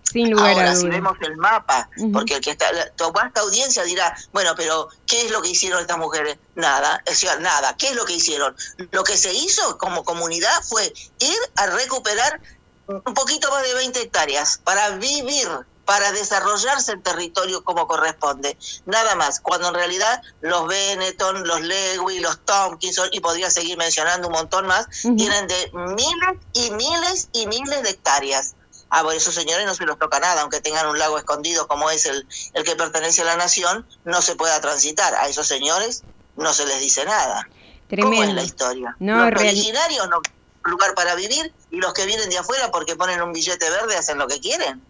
Sin 0.04 0.32
lugar 0.32 0.54
Ahora, 0.54 0.76
si 0.76 0.90
vemos 0.90 1.18
el 1.22 1.38
mapa, 1.38 1.90
porque 2.12 2.36
el 2.36 2.42
que 2.42 2.52
está, 2.52 2.68
toda 2.98 3.28
esta 3.28 3.42
audiencia 3.42 3.84
dirá, 3.84 4.14
bueno, 4.34 4.54
pero 4.58 4.90
¿qué 5.08 5.26
es 5.26 5.32
lo 5.32 5.42
que 5.42 5.50
hicieron 5.50 5.80
estas 5.80 5.98
mujeres? 5.98 6.38
Nada, 6.56 7.02
nada. 7.40 7.78
¿Qué 7.78 7.88
es 7.88 7.96
lo 7.96 8.04
que 8.04 8.14
hicieron? 8.14 8.56
Lo 8.92 9.04
que 9.04 9.16
se 9.16 9.34
hizo 9.34 9.78
como 9.78 10.04
comunidad 10.04 10.52
fue 10.68 10.92
ir 11.20 11.38
a 11.56 11.68
recuperar 11.68 12.42
un 12.88 13.14
poquito 13.14 13.50
más 13.52 13.64
de 13.64 13.74
20 13.74 14.02
hectáreas 14.02 14.60
para 14.64 14.90
vivir, 14.92 15.48
para 15.86 16.12
desarrollarse 16.12 16.94
el 16.94 17.02
territorio 17.02 17.64
como 17.64 17.88
corresponde. 17.88 18.58
Nada 18.86 19.16
más, 19.16 19.40
cuando 19.40 19.70
en 19.70 19.74
realidad 19.74 20.22
los 20.42 20.68
Benetton, 20.68 21.48
los 21.48 21.62
Lewy, 21.62 22.20
los 22.20 22.40
Tompkinson, 22.46 23.10
y 23.12 23.20
podría 23.20 23.50
seguir 23.50 23.78
mencionando 23.78 24.28
un 24.28 24.34
montón 24.34 24.68
más, 24.68 24.88
tienen 25.02 25.48
de 25.48 25.72
miles 25.74 26.40
y 26.54 26.72
miles 26.72 27.30
y 27.34 27.48
miles 27.48 27.84
de 27.84 27.90
hectáreas. 27.90 28.56
Ah, 28.90 29.04
por 29.04 29.16
esos 29.16 29.34
señores 29.34 29.66
no 29.66 29.74
se 29.74 29.86
los 29.86 29.98
toca 29.98 30.20
nada, 30.20 30.42
aunque 30.42 30.60
tengan 30.60 30.88
un 30.88 31.00
lago 31.00 31.18
escondido 31.18 31.66
como 31.68 31.90
es 31.90 32.06
el, 32.06 32.28
el 32.54 32.64
que 32.64 32.76
pertenece 32.76 33.22
a 33.22 33.26
la 33.26 33.38
nación, 33.38 33.88
no 34.04 34.22
se 34.22 34.36
pueda 34.36 34.60
transitar. 34.60 35.16
A 35.16 35.30
esos 35.30 35.48
señores 35.48 36.04
no 36.36 36.54
se 36.54 36.66
les 36.66 36.82
dice 36.82 37.06
nada. 37.06 37.48
Tremendo. 37.88 38.18
¿Cómo 38.18 38.30
es 38.30 38.36
la 38.36 38.44
historia? 38.44 38.96
No, 39.00 39.30
los 39.30 39.42
originarios 39.42 40.10
no 40.10 40.22
lugar 40.66 40.94
para 40.96 41.16
vivir 41.16 41.52
y 41.72 41.78
los 41.78 41.94
que 41.94 42.06
vienen 42.06 42.30
de 42.30 42.38
afuera 42.38 42.70
porque 42.72 42.96
ponen 42.96 43.22
un 43.22 43.34
billete 43.34 43.70
verde 43.70 43.96
hacen 43.96 44.18
lo 44.18 44.28
que 44.28 44.40
quieren. 44.40 44.82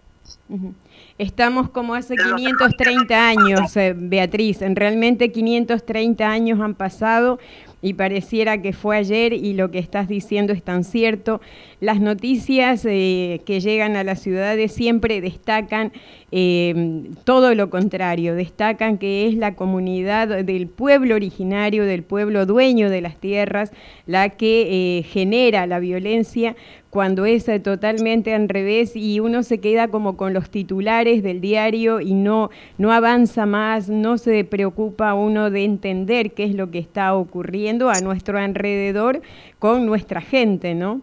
Estamos 1.17 1.69
como 1.69 1.93
hace 1.93 2.15
530 2.15 3.27
años, 3.27 3.77
eh, 3.77 3.93
Beatriz. 3.95 4.61
En 4.61 4.75
realmente 4.75 5.31
530 5.31 6.27
años 6.27 6.59
han 6.59 6.75
pasado 6.75 7.39
y 7.81 7.93
pareciera 7.93 8.61
que 8.61 8.73
fue 8.73 8.97
ayer 8.97 9.33
y 9.33 9.53
lo 9.53 9.71
que 9.71 9.79
estás 9.79 10.07
diciendo 10.07 10.53
es 10.53 10.63
tan 10.63 10.83
cierto. 10.83 11.41
Las 11.81 11.99
noticias 11.99 12.85
eh, 12.87 13.41
que 13.43 13.59
llegan 13.59 13.95
a 13.95 14.03
las 14.03 14.21
ciudades 14.21 14.71
siempre 14.71 15.19
destacan 15.19 15.91
eh, 16.31 17.09
todo 17.23 17.55
lo 17.55 17.71
contrario, 17.71 18.35
destacan 18.35 18.99
que 18.99 19.27
es 19.27 19.33
la 19.33 19.55
comunidad 19.55 20.43
del 20.43 20.67
pueblo 20.67 21.15
originario, 21.15 21.83
del 21.85 22.03
pueblo 22.03 22.45
dueño 22.45 22.91
de 22.91 23.01
las 23.01 23.17
tierras, 23.17 23.71
la 24.05 24.29
que 24.29 24.99
eh, 24.99 25.03
genera 25.05 25.65
la 25.65 25.79
violencia 25.79 26.55
cuando 26.91 27.25
es 27.25 27.47
totalmente 27.63 28.35
al 28.35 28.47
revés 28.47 28.95
y 28.95 29.19
uno 29.19 29.41
se 29.41 29.59
queda 29.59 29.87
como 29.87 30.17
con 30.17 30.35
los 30.35 30.51
titulares 30.51 31.23
del 31.23 31.41
diario 31.41 31.99
y 31.99 32.13
no, 32.13 32.51
no 32.77 32.91
avanza 32.91 33.47
más, 33.47 33.89
no 33.89 34.19
se 34.19 34.43
preocupa 34.43 35.15
uno 35.15 35.49
de 35.49 35.63
entender 35.63 36.33
qué 36.33 36.43
es 36.43 36.53
lo 36.53 36.69
que 36.69 36.77
está 36.77 37.15
ocurriendo 37.15 37.89
a 37.89 38.01
nuestro 38.01 38.37
alrededor 38.37 39.23
con 39.57 39.87
nuestra 39.87 40.21
gente, 40.21 40.75
¿no? 40.75 41.01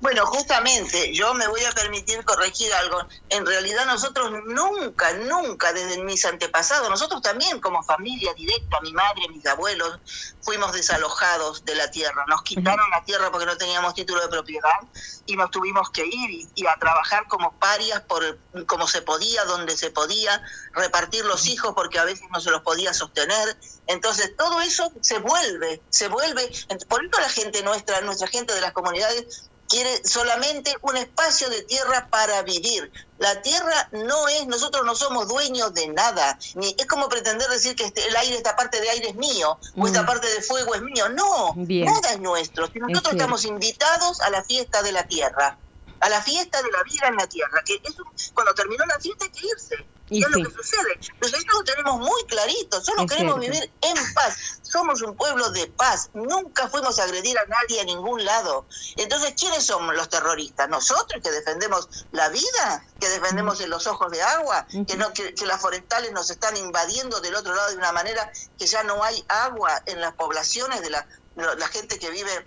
Bueno, 0.00 0.24
justamente, 0.26 1.12
yo 1.12 1.34
me 1.34 1.48
voy 1.48 1.64
a 1.64 1.72
permitir 1.72 2.24
corregir 2.24 2.72
algo. 2.72 3.00
En 3.30 3.44
realidad 3.44 3.84
nosotros 3.84 4.30
nunca, 4.46 5.12
nunca, 5.14 5.72
desde 5.72 6.00
mis 6.04 6.24
antepasados, 6.24 6.88
nosotros 6.88 7.20
también 7.20 7.60
como 7.60 7.82
familia 7.82 8.32
directa, 8.34 8.80
mi 8.80 8.92
madre, 8.92 9.28
mis 9.28 9.44
abuelos, 9.46 9.98
fuimos 10.40 10.72
desalojados 10.72 11.64
de 11.64 11.74
la 11.74 11.90
tierra. 11.90 12.24
Nos 12.28 12.42
quitaron 12.42 12.88
la 12.90 13.02
tierra 13.02 13.32
porque 13.32 13.46
no 13.46 13.56
teníamos 13.56 13.94
título 13.94 14.20
de 14.20 14.28
propiedad 14.28 14.78
y 15.26 15.34
nos 15.34 15.50
tuvimos 15.50 15.90
que 15.90 16.06
ir 16.06 16.48
y, 16.54 16.66
a 16.68 16.76
trabajar 16.78 17.26
como 17.26 17.58
parias 17.58 18.00
por 18.02 18.38
como 18.66 18.86
se 18.86 19.02
podía, 19.02 19.44
donde 19.46 19.76
se 19.76 19.90
podía, 19.90 20.40
repartir 20.74 21.24
los 21.24 21.48
hijos 21.48 21.72
porque 21.74 21.98
a 21.98 22.04
veces 22.04 22.24
no 22.30 22.40
se 22.40 22.52
los 22.52 22.62
podía 22.62 22.94
sostener. 22.94 23.58
Entonces 23.88 24.36
todo 24.36 24.60
eso 24.60 24.92
se 25.00 25.18
vuelve, 25.18 25.82
se 25.90 26.06
vuelve. 26.06 26.52
Por 26.88 27.04
eso 27.04 27.20
la 27.20 27.30
gente 27.30 27.64
nuestra, 27.64 28.00
nuestra 28.02 28.28
gente 28.28 28.54
de 28.54 28.60
las 28.60 28.72
comunidades 28.72 29.50
quiere 29.68 30.02
solamente 30.04 30.74
un 30.82 30.96
espacio 30.96 31.48
de 31.50 31.62
tierra 31.62 32.08
para 32.10 32.42
vivir. 32.42 32.90
La 33.18 33.42
tierra 33.42 33.88
no 33.92 34.28
es, 34.28 34.46
nosotros 34.46 34.84
no 34.84 34.94
somos 34.94 35.28
dueños 35.28 35.74
de 35.74 35.88
nada, 35.88 36.38
ni 36.54 36.74
es 36.78 36.86
como 36.86 37.08
pretender 37.08 37.48
decir 37.48 37.74
que 37.74 37.84
este, 37.84 38.06
el 38.06 38.16
aire, 38.16 38.36
esta 38.36 38.56
parte 38.56 38.80
de 38.80 38.88
aire 38.90 39.08
es 39.10 39.16
mío, 39.16 39.58
o 39.76 39.86
esta 39.86 40.06
parte 40.06 40.28
de 40.28 40.40
fuego 40.40 40.74
es 40.74 40.82
mío. 40.82 41.08
No, 41.08 41.54
nada 41.56 42.12
es 42.12 42.20
nuestro. 42.20 42.68
nosotros 42.74 43.14
estamos 43.14 43.44
invitados 43.44 44.20
a 44.20 44.30
la 44.30 44.44
fiesta 44.44 44.82
de 44.82 44.92
la 44.92 45.06
tierra, 45.06 45.58
a 46.00 46.08
la 46.08 46.22
fiesta 46.22 46.62
de 46.62 46.70
la 46.70 46.82
vida 46.82 47.08
en 47.08 47.16
la 47.16 47.26
tierra, 47.26 47.62
que 47.64 47.80
eso, 47.82 48.04
cuando 48.34 48.54
terminó 48.54 48.84
la 48.86 48.98
fiesta 48.98 49.24
hay 49.24 49.30
que 49.30 49.46
irse. 49.46 49.86
Y, 50.10 50.22
es 50.24 50.30
lo 50.30 50.42
que 50.42 50.56
sucede. 50.56 50.98
Nosotros 51.20 51.46
lo 51.52 51.64
tenemos 51.64 51.98
muy 51.98 52.24
clarito, 52.26 52.80
solo 52.82 53.06
queremos 53.06 53.38
vivir 53.38 53.70
en 53.82 54.14
paz. 54.14 54.58
Somos 54.62 55.02
un 55.02 55.14
pueblo 55.16 55.50
de 55.50 55.66
paz, 55.66 56.10
nunca 56.14 56.68
fuimos 56.68 56.98
a 56.98 57.04
agredir 57.04 57.38
a 57.38 57.44
nadie 57.44 57.80
a 57.80 57.84
ningún 57.84 58.24
lado. 58.24 58.66
Entonces, 58.96 59.34
¿quiénes 59.38 59.66
somos 59.66 59.94
los 59.94 60.08
terroristas? 60.08 60.68
Nosotros 60.68 61.22
que 61.22 61.30
defendemos 61.30 62.06
la 62.12 62.28
vida, 62.30 62.84
que 62.98 63.08
defendemos 63.08 63.60
en 63.60 63.70
los 63.70 63.86
ojos 63.86 64.10
de 64.10 64.22
agua, 64.22 64.66
que, 64.86 64.96
no, 64.96 65.12
que, 65.12 65.34
las 65.46 65.60
forestales 65.60 66.12
nos 66.12 66.30
están 66.30 66.56
invadiendo 66.56 67.20
del 67.20 67.34
otro 67.34 67.54
lado 67.54 67.70
de 67.70 67.76
una 67.76 67.92
manera 67.92 68.32
que 68.58 68.66
ya 68.66 68.82
no 68.84 69.02
hay 69.04 69.22
agua 69.28 69.82
en 69.86 70.00
las 70.00 70.14
poblaciones 70.14 70.80
de 70.80 70.90
la, 70.90 71.06
la 71.36 71.68
gente 71.68 71.98
que 71.98 72.10
vive 72.10 72.46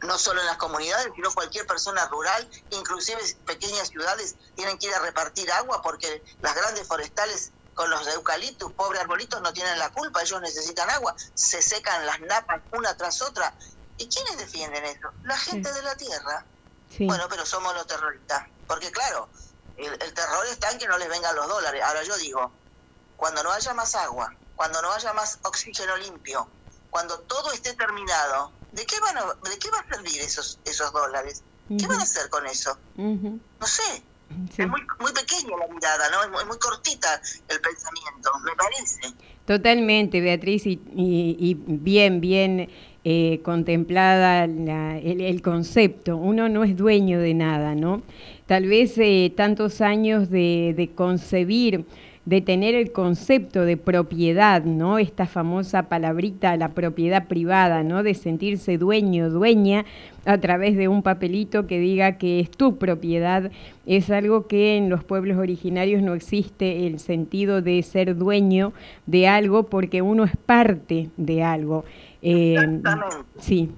no 0.00 0.18
solo 0.18 0.40
en 0.40 0.46
las 0.46 0.56
comunidades, 0.58 1.08
sino 1.14 1.32
cualquier 1.32 1.66
persona 1.66 2.06
rural, 2.06 2.48
inclusive 2.70 3.20
pequeñas 3.44 3.88
ciudades, 3.88 4.36
tienen 4.54 4.78
que 4.78 4.86
ir 4.86 4.94
a 4.94 5.00
repartir 5.00 5.50
agua 5.52 5.82
porque 5.82 6.22
las 6.40 6.54
grandes 6.54 6.86
forestales 6.86 7.52
con 7.74 7.90
los 7.90 8.06
eucaliptus, 8.08 8.72
pobres 8.72 9.00
arbolitos, 9.00 9.40
no 9.40 9.52
tienen 9.52 9.78
la 9.78 9.90
culpa, 9.90 10.22
ellos 10.22 10.40
necesitan 10.40 10.90
agua, 10.90 11.14
se 11.34 11.62
secan 11.62 12.06
las 12.06 12.20
napas 12.20 12.62
una 12.72 12.96
tras 12.96 13.22
otra. 13.22 13.56
¿Y 13.96 14.08
quiénes 14.08 14.38
defienden 14.38 14.84
eso? 14.84 15.12
La 15.22 15.36
gente 15.38 15.72
de 15.72 15.82
la 15.82 15.96
tierra. 15.96 16.46
Bueno, 17.00 17.26
pero 17.28 17.44
somos 17.44 17.74
los 17.74 17.86
terroristas, 17.86 18.44
porque 18.66 18.90
claro, 18.90 19.30
el, 19.76 19.92
el 20.02 20.14
terror 20.14 20.46
está 20.46 20.70
en 20.70 20.78
que 20.78 20.88
no 20.88 20.98
les 20.98 21.08
vengan 21.08 21.36
los 21.36 21.46
dólares. 21.46 21.82
Ahora 21.84 22.02
yo 22.02 22.16
digo, 22.16 22.52
cuando 23.14 23.42
no 23.42 23.52
haya 23.52 23.74
más 23.74 23.94
agua, 23.94 24.34
cuando 24.54 24.80
no 24.82 24.92
haya 24.92 25.12
más 25.12 25.38
oxígeno 25.42 25.96
limpio, 25.96 26.50
cuando 26.90 27.20
todo 27.20 27.52
esté 27.52 27.74
terminado, 27.74 28.57
¿de 28.72 28.84
qué, 28.86 29.00
van 29.00 29.18
a, 29.18 29.22
¿de 29.48 29.58
qué 29.58 29.70
va 29.70 29.78
a 29.78 29.94
servir 29.94 30.20
esos, 30.20 30.58
esos 30.64 30.92
dólares? 30.92 31.42
¿Qué 31.68 31.86
van 31.86 32.00
a 32.00 32.02
hacer 32.02 32.28
con 32.30 32.46
eso? 32.46 32.78
No 32.96 33.66
sé. 33.66 34.02
Es 34.58 34.68
muy, 34.68 34.80
muy 35.00 35.12
pequeña 35.12 35.56
la 35.58 35.72
mirada, 35.72 36.10
¿no? 36.10 36.38
Es 36.38 36.46
muy, 36.46 36.58
cortita 36.58 37.20
el 37.48 37.60
pensamiento, 37.60 38.30
me 38.44 38.52
parece. 38.56 39.00
Totalmente, 39.46 40.20
Beatriz, 40.20 40.66
y, 40.66 40.80
y, 40.94 41.54
bien, 41.54 42.20
bien 42.20 42.70
eh, 43.04 43.40
contemplada 43.42 44.44
el, 44.44 45.40
concepto. 45.42 46.16
Uno 46.16 46.48
no 46.48 46.64
es 46.64 46.76
dueño 46.76 47.20
de 47.20 47.32
nada, 47.32 47.74
¿no? 47.74 48.02
Tal 48.46 48.66
vez 48.66 48.98
eh, 48.98 49.32
tantos 49.34 49.80
años 49.80 50.28
de, 50.30 50.74
de 50.76 50.94
concebir 50.94 51.86
de 52.28 52.42
tener 52.42 52.74
el 52.74 52.92
concepto 52.92 53.62
de 53.62 53.78
propiedad, 53.78 54.62
¿no? 54.62 54.98
Esta 54.98 55.24
famosa 55.24 55.84
palabrita, 55.84 56.58
la 56.58 56.68
propiedad 56.68 57.26
privada, 57.26 57.82
¿no? 57.82 58.02
De 58.02 58.12
sentirse 58.12 58.76
dueño, 58.76 59.30
dueña 59.30 59.86
a 60.26 60.36
través 60.36 60.76
de 60.76 60.88
un 60.88 61.02
papelito 61.02 61.66
que 61.66 61.78
diga 61.78 62.18
que 62.18 62.40
es 62.40 62.50
tu 62.50 62.76
propiedad, 62.76 63.50
es 63.86 64.10
algo 64.10 64.46
que 64.46 64.76
en 64.76 64.90
los 64.90 65.04
pueblos 65.04 65.38
originarios 65.38 66.02
no 66.02 66.12
existe 66.12 66.86
el 66.86 67.00
sentido 67.00 67.62
de 67.62 67.82
ser 67.82 68.14
dueño 68.14 68.74
de 69.06 69.26
algo 69.26 69.62
porque 69.62 70.02
uno 70.02 70.24
es 70.24 70.36
parte 70.36 71.08
de 71.16 71.42
algo. 71.42 71.86
Eh, 72.20 72.56
sí. 73.40 73.72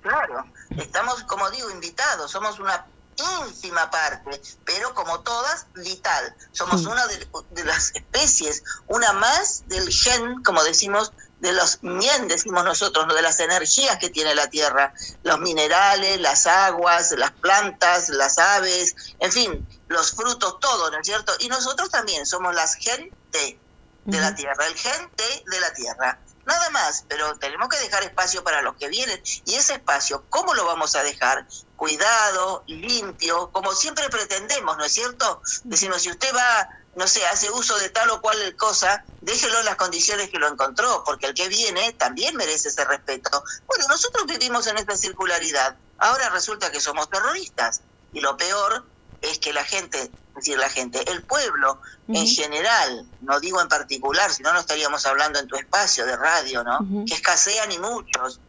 Claro, 0.00 0.44
estamos, 0.78 1.24
como 1.24 1.50
digo, 1.50 1.68
invitados, 1.72 2.30
somos 2.30 2.60
una 2.60 2.86
ínfima 3.16 3.90
parte, 3.90 4.40
pero 4.64 4.94
como 4.94 5.20
todas, 5.20 5.66
vital. 5.74 6.34
Somos 6.52 6.86
una 6.86 7.06
de, 7.06 7.64
las 7.64 7.92
especies, 7.94 8.62
una 8.86 9.12
más 9.12 9.64
del 9.66 9.88
gen, 9.90 10.42
como 10.42 10.62
decimos, 10.64 11.12
de 11.40 11.52
los 11.52 11.82
mien, 11.82 12.28
decimos 12.28 12.64
nosotros, 12.64 13.12
de 13.14 13.22
las 13.22 13.38
energías 13.40 13.98
que 13.98 14.08
tiene 14.10 14.34
la 14.34 14.48
Tierra, 14.48 14.94
los 15.22 15.38
minerales, 15.40 16.20
las 16.20 16.46
aguas, 16.46 17.12
las 17.12 17.32
plantas, 17.32 18.08
las 18.08 18.38
aves, 18.38 18.94
en 19.20 19.30
fin, 19.30 19.68
los 19.88 20.12
frutos, 20.12 20.58
todo, 20.60 20.90
¿no 20.90 20.98
es 20.98 21.06
cierto? 21.06 21.32
Y 21.40 21.48
nosotros 21.48 21.90
también 21.90 22.24
somos 22.24 22.54
las 22.54 22.76
gente 22.76 23.58
de 24.04 24.20
la 24.20 24.34
Tierra, 24.34 24.66
el 24.66 24.74
gente 24.74 25.44
de 25.46 25.60
la 25.60 25.72
Tierra. 25.72 26.18
Nada 26.46 26.70
más, 26.70 27.04
pero 27.08 27.36
tenemos 27.38 27.68
que 27.68 27.78
dejar 27.78 28.02
espacio 28.02 28.44
para 28.44 28.62
los 28.62 28.76
que 28.76 28.88
vienen. 28.88 29.20
Y 29.44 29.54
ese 29.54 29.74
espacio, 29.74 30.24
¿cómo 30.28 30.54
lo 30.54 30.66
vamos 30.66 30.94
a 30.94 31.02
dejar? 31.02 31.46
Cuidado, 31.76 32.64
limpio, 32.66 33.50
como 33.50 33.72
siempre 33.72 34.08
pretendemos, 34.08 34.76
¿no 34.76 34.84
es 34.84 34.92
cierto? 34.92 35.42
Decimos, 35.64 36.02
si 36.02 36.10
usted 36.10 36.34
va, 36.34 36.68
no 36.96 37.06
sé, 37.08 37.24
hace 37.26 37.50
uso 37.50 37.78
de 37.78 37.88
tal 37.90 38.10
o 38.10 38.20
cual 38.20 38.54
cosa, 38.56 39.04
déjelo 39.20 39.58
en 39.60 39.64
las 39.64 39.76
condiciones 39.76 40.30
que 40.30 40.38
lo 40.38 40.48
encontró, 40.48 41.02
porque 41.04 41.26
el 41.26 41.34
que 41.34 41.48
viene 41.48 41.92
también 41.94 42.36
merece 42.36 42.68
ese 42.68 42.84
respeto. 42.84 43.42
Bueno, 43.66 43.86
nosotros 43.88 44.26
vivimos 44.26 44.66
en 44.66 44.78
esta 44.78 44.96
circularidad. 44.96 45.78
Ahora 45.98 46.28
resulta 46.30 46.70
que 46.70 46.80
somos 46.80 47.08
terroristas. 47.08 47.82
Y 48.12 48.20
lo 48.20 48.36
peor 48.36 48.86
es 49.30 49.38
que 49.38 49.52
la 49.52 49.64
gente, 49.64 50.00
es 50.02 50.34
decir, 50.34 50.58
la 50.58 50.68
gente, 50.68 51.10
el 51.10 51.24
pueblo 51.24 51.80
en 52.08 52.26
general, 52.26 53.06
no 53.20 53.40
digo 53.40 53.60
en 53.60 53.68
particular, 53.68 54.30
si 54.30 54.42
no, 54.42 54.52
no 54.52 54.60
estaríamos 54.60 55.06
hablando 55.06 55.38
en 55.38 55.46
tu 55.46 55.56
espacio 55.56 56.04
de 56.04 56.16
radio, 56.16 56.62
¿no? 56.62 57.04
Que 57.06 57.14
escasean 57.14 57.72
y 57.72 57.78
muchos. 57.78 58.40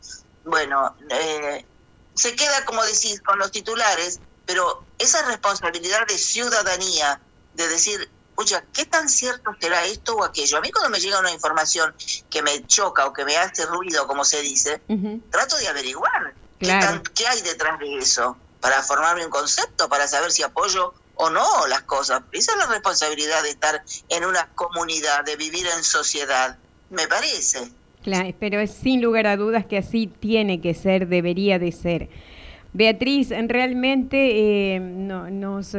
Bueno, 0.44 0.98
eh, 1.10 1.66
se 2.14 2.36
queda, 2.36 2.66
como 2.66 2.84
decís, 2.84 3.22
con 3.22 3.40
los 3.40 3.52
titulares, 3.52 4.22
pero 4.46 4.88
esa 4.98 5.26
responsabilidad 5.26 6.06
de 6.08 6.18
ciudadanía, 6.18 7.22
de 7.54 7.68
decir, 7.68 8.12
oye, 8.36 8.62
¿qué 8.74 8.86
tan 8.86 9.08
cierto 9.08 9.52
será 9.60 9.86
esto 9.86 10.16
o 10.16 10.24
aquello? 10.24 10.58
A 10.58 10.62
mí 10.62 10.72
cuando 10.72 10.90
me 10.90 11.00
llega 11.00 11.20
una 11.20 11.32
información 11.32 11.96
que 12.30 12.42
me 12.42 12.68
choca 12.68 13.06
o 13.06 13.14
que 13.14 13.26
me 13.26 13.38
hace 13.38 13.66
ruido, 13.66 14.06
como 14.08 14.26
se 14.26 14.42
dice, 14.42 14.82
trato 15.32 15.58
de 15.58 15.68
averiguar 15.68 16.36
qué 17.14 17.28
hay 17.28 17.42
detrás 17.42 17.80
de 17.80 17.98
eso 17.98 18.38
para 18.66 18.82
formarme 18.82 19.24
un 19.24 19.30
concepto, 19.30 19.88
para 19.90 20.08
saber 20.08 20.32
si 20.32 20.42
apoyo 20.42 20.92
o 21.14 21.30
no 21.30 21.46
las 21.70 21.84
cosas. 21.84 22.24
Esa 22.32 22.54
es 22.54 22.58
la 22.58 22.66
responsabilidad 22.66 23.44
de 23.44 23.52
estar 23.52 23.84
en 24.10 24.26
una 24.26 24.48
comunidad, 24.56 25.24
de 25.24 25.36
vivir 25.36 25.68
en 25.78 25.84
sociedad, 25.84 26.58
me 26.90 27.08
parece. 27.08 27.70
Claro, 28.02 28.34
pero 28.40 28.60
es 28.60 28.72
sin 28.72 29.04
lugar 29.04 29.28
a 29.28 29.38
dudas 29.38 29.68
que 29.68 29.78
así 29.78 30.08
tiene 30.08 30.62
que 30.62 30.74
ser, 30.74 31.08
debería 31.08 31.60
de 31.60 31.72
ser. 31.72 32.10
Beatriz, 32.74 33.30
realmente 33.30 34.74
eh, 34.74 34.80
no, 34.80 35.30
nos, 35.30 35.78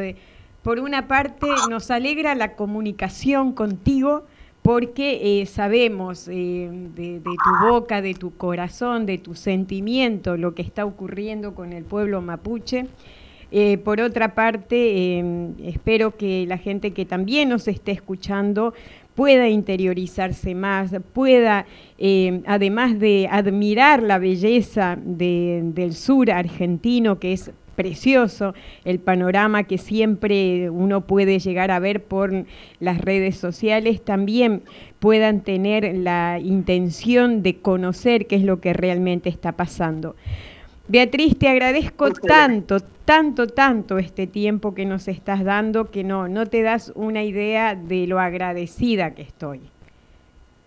por 0.62 0.79
una 0.79 1.09
parte 1.09 1.49
nos 1.68 1.90
alegra 1.90 2.37
la 2.37 2.55
comunicación 2.55 3.53
contigo, 3.53 4.29
porque 4.66 5.40
eh, 5.42 5.46
sabemos 5.46 6.26
eh, 6.26 6.68
de, 6.96 7.20
tu 7.20 7.68
boca, 7.70 8.02
de 8.02 8.14
tu 8.14 8.37
corazón, 8.37 9.07
de 9.07 9.16
tu 9.16 9.37
sentimiento, 9.37 10.37
lo 10.37 10.57
que 10.57 10.62
está 10.62 10.85
ocurriendo 10.85 11.55
con 11.55 11.72
el 11.72 11.85
pueblo 11.85 12.20
mapuche. 12.20 12.87
Eh, 13.52 13.79
por 13.79 14.00
otra 14.00 14.35
parte, 14.35 15.22
espero 15.62 16.16
que 16.16 16.46
la 16.48 16.59
gente 16.59 16.90
que 16.90 17.05
también 17.05 17.48
nos 17.48 17.68
esté 17.68 17.92
escuchando 17.92 18.74
pueda 19.14 19.48
interiorizarse 19.48 20.57
más, 20.57 20.90
pueda, 21.12 21.64
además 22.46 22.98
de 22.98 23.29
admirar 23.31 24.02
la 24.02 24.18
belleza 24.18 24.98
del 25.00 25.94
sur 25.94 26.29
argentino, 26.33 27.20
que 27.20 27.35
es 27.35 27.52
precioso 27.76 28.54
el 28.84 28.98
panorama 28.98 29.64
que 29.64 29.78
siempre 29.78 30.70
uno 30.70 31.02
puede 31.02 31.38
llegar 31.38 31.70
a 31.70 31.78
ver 31.78 32.02
por 32.02 32.32
las 32.80 33.00
redes 33.00 33.36
sociales, 33.36 34.04
también 34.04 34.62
puedan 34.98 35.42
tener 35.42 35.96
la 35.96 36.40
intención 36.42 37.42
de 37.42 37.58
conocer 37.58 38.26
qué 38.26 38.36
es 38.36 38.42
lo 38.42 38.60
que 38.60 38.72
realmente 38.72 39.28
está 39.28 39.52
pasando. 39.52 40.16
Beatriz, 40.88 41.36
te 41.36 41.48
agradezco 41.48 42.12
tanto, 42.12 42.78
tanto, 43.04 43.48
tanto 43.48 43.98
este 43.98 44.26
tiempo 44.26 44.72
que 44.72 44.84
nos 44.84 45.08
estás 45.08 45.44
dando 45.44 45.90
que 45.90 46.04
no, 46.04 46.28
no 46.28 46.46
te 46.46 46.62
das 46.62 46.92
una 46.94 47.24
idea 47.24 47.74
de 47.74 48.06
lo 48.06 48.20
agradecida 48.20 49.14
que 49.14 49.22
estoy. 49.22 49.60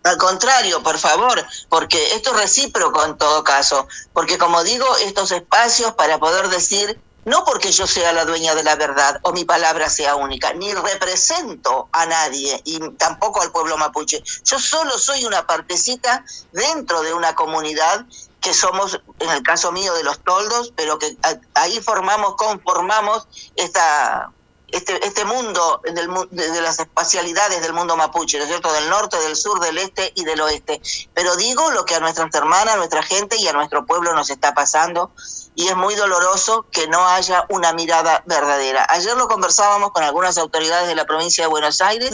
Al 0.04 0.18
contrario, 0.18 0.82
por 0.82 0.98
favor, 0.98 1.46
porque 1.68 2.16
esto 2.16 2.32
es 2.32 2.38
recíproco 2.38 3.04
en 3.06 3.18
todo 3.18 3.44
caso, 3.44 3.88
porque 4.14 4.38
como 4.38 4.64
digo, 4.64 4.86
estos 4.98 5.32
espacios 5.32 5.94
para 5.94 6.20
poder 6.20 6.48
decir, 6.48 7.02
no 7.26 7.44
porque 7.44 7.72
yo 7.72 7.86
sea 7.86 8.14
la 8.14 8.24
dueña 8.24 8.56
de 8.56 8.64
la 8.64 8.76
verdad 8.76 9.20
o 9.24 9.34
mi 9.34 9.44
palabra 9.44 9.90
sea 9.90 10.16
única, 10.16 10.54
ni 10.54 10.74
represento 10.74 11.90
a 11.92 12.06
nadie 12.06 12.62
y 12.64 12.80
tampoco 12.92 13.42
al 13.42 13.52
pueblo 13.52 13.78
mapuche, 13.78 14.24
yo 14.46 14.58
solo 14.58 14.98
soy 14.98 15.26
una 15.26 15.46
partecita 15.46 16.24
dentro 16.54 17.02
de 17.02 17.14
una 17.14 17.36
comunidad 17.36 18.06
que 18.40 18.54
somos, 18.54 19.00
en 19.20 19.30
el 19.30 19.44
caso 19.44 19.74
mío, 19.74 19.94
de 19.96 20.04
los 20.04 20.24
toldos, 20.24 20.72
pero 20.76 20.98
que 20.98 21.18
ahí 21.56 21.82
formamos, 21.82 22.36
conformamos 22.36 23.28
esta 23.56 24.32
este, 24.72 25.06
este 25.06 25.26
mundo 25.26 25.82
del, 25.84 26.10
de, 26.32 26.62
las 26.62 26.80
espacialidades 26.80 27.62
del 27.62 27.74
mundo 27.74 27.96
mapuche, 27.96 28.38
¿no 28.38 28.44
es 28.44 28.50
cierto? 28.50 28.72
Del 28.72 28.90
norte, 28.90 29.18
del 29.18 29.36
sur, 29.36 29.60
del 29.60 29.78
este 29.78 30.12
y 30.16 30.24
del 30.24 30.42
oeste. 30.42 30.82
Pero 31.14 31.36
digo 31.36 31.72
lo 31.72 31.86
que 31.86 31.96
a 31.96 32.00
nuestras 32.00 32.34
hermanas, 32.34 32.76
a 32.76 32.78
nuestra 32.78 33.04
gente 33.04 33.38
y 33.38 33.48
a 33.48 33.54
nuestro 33.54 33.86
pueblo 33.86 34.14
nos 34.14 34.30
está 34.30 34.54
pasando 34.54 35.12
y 35.56 35.68
es 35.68 35.76
muy 35.76 35.96
doloroso 35.96 36.66
que 36.72 36.88
no 36.88 37.06
haya 37.08 37.46
una 37.50 37.74
mirada 37.74 38.24
verdadera. 38.26 38.86
Ayer 38.90 39.18
lo 39.18 39.28
conversábamos 39.28 39.92
con 39.92 40.04
algunas 40.04 40.38
autoridades 40.38 40.88
de 40.88 40.96
la 40.96 41.06
provincia 41.06 41.44
de 41.44 41.50
Buenos 41.50 41.82
Aires, 41.82 42.12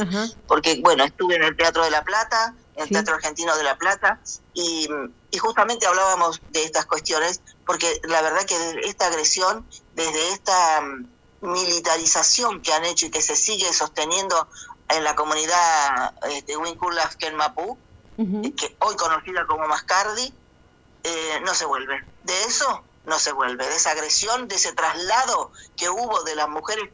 porque, 0.47 0.79
bueno, 0.81 1.03
estuve 1.03 1.35
en 1.35 1.43
el 1.43 1.55
Teatro 1.55 1.83
de 1.83 1.91
la 1.91 2.03
Plata, 2.03 2.55
en 2.75 2.83
el 2.83 2.89
Teatro 2.89 3.13
Argentino 3.13 3.55
de 3.55 3.63
la 3.63 3.77
Plata, 3.77 4.19
y, 4.55 4.89
y 5.29 5.37
justamente 5.37 5.85
hablábamos 5.85 6.41
de 6.49 6.63
estas 6.63 6.87
cuestiones, 6.87 7.41
porque 7.67 8.01
la 8.05 8.21
verdad 8.23 8.45
que 8.45 8.55
esta 8.83 9.05
agresión, 9.07 9.67
desde 9.93 10.29
esta 10.31 10.81
militarización 11.45 12.61
que 12.61 12.73
han 12.73 12.85
hecho 12.85 13.05
y 13.05 13.11
que 13.11 13.21
se 13.21 13.35
sigue 13.35 13.71
sosteniendo 13.73 14.47
en 14.89 15.03
la 15.03 15.15
comunidad 15.15 16.13
de 16.21 16.37
este, 16.37 16.57
Winkulafken 16.57 17.35
Mapú, 17.35 17.79
que 18.17 18.77
hoy 18.79 18.95
conocida 18.95 19.45
como 19.45 19.67
Mascardi, 19.67 20.33
eh, 21.03 21.39
no 21.45 21.53
se 21.53 21.65
vuelve. 21.65 22.03
De 22.23 22.43
eso 22.43 22.83
no 23.05 23.19
se 23.19 23.31
vuelve, 23.31 23.67
de 23.67 23.75
esa 23.75 23.91
agresión, 23.91 24.47
de 24.47 24.55
ese 24.55 24.73
traslado 24.73 25.51
que 25.75 25.89
hubo 25.89 26.23
de 26.23 26.35
las 26.35 26.49
mujeres, 26.49 26.89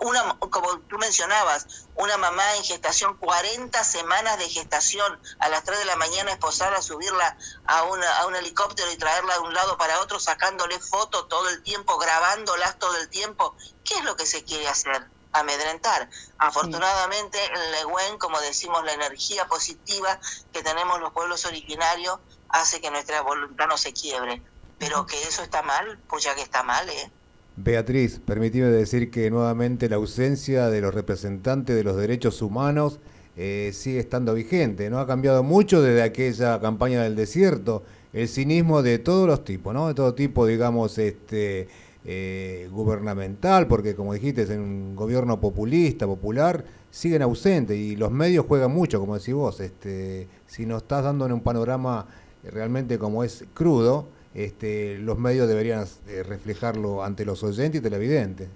una, 0.00 0.38
como 0.38 0.78
tú 0.80 0.98
mencionabas, 0.98 1.88
una 1.94 2.16
mamá 2.16 2.56
en 2.56 2.64
gestación, 2.64 3.16
40 3.16 3.82
semanas 3.84 4.38
de 4.38 4.48
gestación, 4.48 5.20
a 5.38 5.48
las 5.48 5.64
3 5.64 5.78
de 5.78 5.84
la 5.84 5.96
mañana 5.96 6.32
esposarla, 6.32 6.82
subirla 6.82 7.36
a, 7.66 7.82
una, 7.84 8.18
a 8.18 8.26
un 8.26 8.36
helicóptero 8.36 8.90
y 8.92 8.96
traerla 8.96 9.34
de 9.34 9.40
un 9.40 9.54
lado 9.54 9.76
para 9.76 10.00
otro, 10.00 10.20
sacándole 10.20 10.78
fotos 10.80 11.28
todo 11.28 11.48
el 11.48 11.62
tiempo, 11.62 11.98
grabándolas 11.98 12.78
todo 12.78 12.96
el 12.96 13.08
tiempo. 13.08 13.56
¿Qué 13.84 13.94
es 13.98 14.04
lo 14.04 14.16
que 14.16 14.26
se 14.26 14.44
quiere 14.44 14.68
hacer? 14.68 15.08
amedrentar. 15.32 16.08
Afortunadamente 16.38 17.38
en 17.44 17.72
Lehuen, 17.72 18.18
como 18.18 18.40
decimos, 18.40 18.82
la 18.84 18.92
energía 18.92 19.46
positiva 19.46 20.18
que 20.52 20.62
tenemos 20.62 20.98
los 21.00 21.12
pueblos 21.12 21.44
originarios 21.44 22.18
hace 22.48 22.80
que 22.80 22.90
nuestra 22.90 23.20
voluntad 23.20 23.66
no 23.66 23.76
se 23.76 23.92
quiebre. 23.92 24.42
Pero 24.78 25.06
que 25.06 25.22
eso 25.22 25.42
está 25.42 25.62
mal, 25.62 25.98
pues 26.08 26.24
ya 26.24 26.34
que 26.34 26.42
está 26.42 26.62
mal, 26.62 26.88
¿eh? 26.88 27.12
Beatriz, 27.56 28.20
permíteme 28.22 28.66
decir 28.66 29.10
que 29.10 29.30
nuevamente 29.30 29.88
la 29.88 29.96
ausencia 29.96 30.68
de 30.68 30.82
los 30.82 30.94
representantes 30.94 31.74
de 31.74 31.84
los 31.84 31.96
derechos 31.96 32.42
humanos 32.42 33.00
eh, 33.34 33.70
sigue 33.72 33.98
estando 33.98 34.34
vigente. 34.34 34.90
No 34.90 34.98
ha 34.98 35.06
cambiado 35.06 35.42
mucho 35.42 35.80
desde 35.80 36.02
aquella 36.02 36.60
campaña 36.60 37.02
del 37.02 37.16
desierto. 37.16 37.82
El 38.12 38.28
cinismo 38.28 38.82
de 38.82 38.98
todos 38.98 39.26
los 39.26 39.42
tipos, 39.42 39.72
¿no? 39.72 39.88
De 39.88 39.94
todo 39.94 40.12
tipo, 40.14 40.46
digamos, 40.46 40.98
este 40.98 41.68
eh, 42.04 42.68
gubernamental, 42.70 43.66
porque 43.66 43.94
como 43.94 44.12
dijiste, 44.12 44.42
es 44.42 44.50
un 44.50 44.94
gobierno 44.94 45.40
populista, 45.40 46.06
popular, 46.06 46.62
siguen 46.90 47.22
ausentes 47.22 47.76
y 47.76 47.96
los 47.96 48.10
medios 48.12 48.44
juegan 48.46 48.70
mucho, 48.70 49.00
como 49.00 49.18
decís 49.18 49.34
vos. 49.34 49.60
Este, 49.60 50.28
si 50.46 50.66
nos 50.66 50.82
estás 50.82 51.04
dando 51.04 51.24
un 51.24 51.40
panorama 51.40 52.06
realmente 52.44 52.98
como 52.98 53.24
es 53.24 53.44
crudo, 53.54 54.08
este, 54.36 54.98
los 54.98 55.16
medios 55.16 55.48
deberían 55.48 55.88
eh, 56.06 56.22
reflejarlo 56.22 57.02
ante 57.02 57.24
los 57.24 57.42
oyentes 57.42 57.80
y 57.80 57.82
televidentes. 57.82 58.48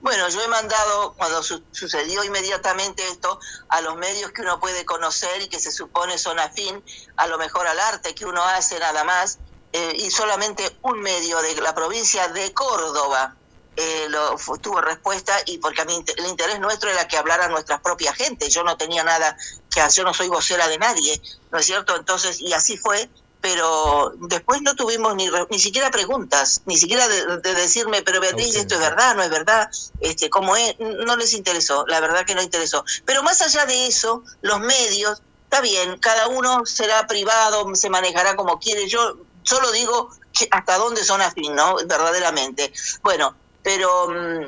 Bueno, 0.00 0.26
yo 0.30 0.42
he 0.42 0.48
mandado, 0.48 1.12
cuando 1.12 1.42
sucedió 1.42 2.24
inmediatamente 2.24 3.06
esto, 3.08 3.38
a 3.68 3.82
los 3.82 3.96
medios 3.96 4.32
que 4.32 4.40
uno 4.40 4.58
puede 4.58 4.86
conocer 4.86 5.42
y 5.42 5.48
que 5.48 5.60
se 5.60 5.70
supone 5.70 6.16
son 6.16 6.38
afín, 6.38 6.82
a 7.16 7.26
lo 7.26 7.36
mejor 7.36 7.66
al 7.66 7.78
arte 7.78 8.14
que 8.14 8.24
uno 8.24 8.42
hace 8.42 8.78
nada 8.78 9.04
más, 9.04 9.38
eh, 9.74 9.92
y 9.96 10.10
solamente 10.10 10.74
un 10.80 11.00
medio 11.00 11.42
de 11.42 11.60
la 11.60 11.74
provincia 11.74 12.28
de 12.28 12.50
Córdoba 12.54 13.36
eh, 13.76 14.06
lo, 14.08 14.36
tuvo 14.58 14.80
respuesta 14.80 15.34
y 15.46 15.58
porque 15.58 15.82
a 15.82 15.84
mí 15.84 16.02
el 16.16 16.26
interés 16.26 16.60
nuestro 16.60 16.88
era 16.90 17.08
que 17.08 17.18
hablara 17.18 17.48
nuestra 17.48 17.82
propia 17.82 18.14
gente, 18.14 18.48
yo 18.48 18.62
no 18.62 18.78
tenía 18.78 19.02
nada 19.04 19.36
que 19.70 19.80
hacer, 19.82 20.02
yo 20.02 20.04
no 20.04 20.14
soy 20.14 20.28
vocera 20.28 20.66
de 20.68 20.78
nadie, 20.78 21.20
¿no 21.50 21.58
es 21.58 21.66
cierto? 21.66 21.96
Entonces, 21.96 22.40
y 22.40 22.52
así 22.52 22.78
fue, 22.78 23.10
pero 23.44 24.14
después 24.20 24.62
no 24.62 24.74
tuvimos 24.74 25.14
ni, 25.16 25.28
ni 25.50 25.58
siquiera 25.58 25.90
preguntas, 25.90 26.62
ni 26.64 26.78
siquiera 26.78 27.06
de, 27.06 27.52
decirme, 27.52 28.00
pero 28.00 28.18
Beatriz, 28.18 28.54
esto 28.54 28.76
es 28.76 28.80
verdad, 28.80 29.14
no 29.14 29.22
es 29.22 29.28
verdad, 29.28 29.68
este, 30.00 30.30
cómo 30.30 30.56
es, 30.56 30.74
no 30.80 31.14
les 31.14 31.34
interesó, 31.34 31.84
la 31.86 32.00
verdad 32.00 32.24
que 32.24 32.34
no 32.34 32.40
interesó. 32.40 32.86
Pero 33.04 33.22
más 33.22 33.42
allá 33.42 33.66
de 33.66 33.86
eso, 33.86 34.24
los 34.40 34.60
medios, 34.60 35.20
está 35.42 35.60
bien, 35.60 35.98
cada 35.98 36.28
uno 36.28 36.64
será 36.64 37.06
privado, 37.06 37.66
se 37.74 37.90
manejará 37.90 38.34
como 38.34 38.58
quiere, 38.58 38.88
yo 38.88 39.18
solo 39.42 39.70
digo 39.72 40.08
que 40.32 40.48
hasta 40.50 40.78
dónde 40.78 41.04
son 41.04 41.20
afín, 41.20 41.54
¿no? 41.54 41.76
Verdaderamente. 41.84 42.72
Bueno, 43.02 43.36
pero 43.62 44.08
mm, 44.08 44.46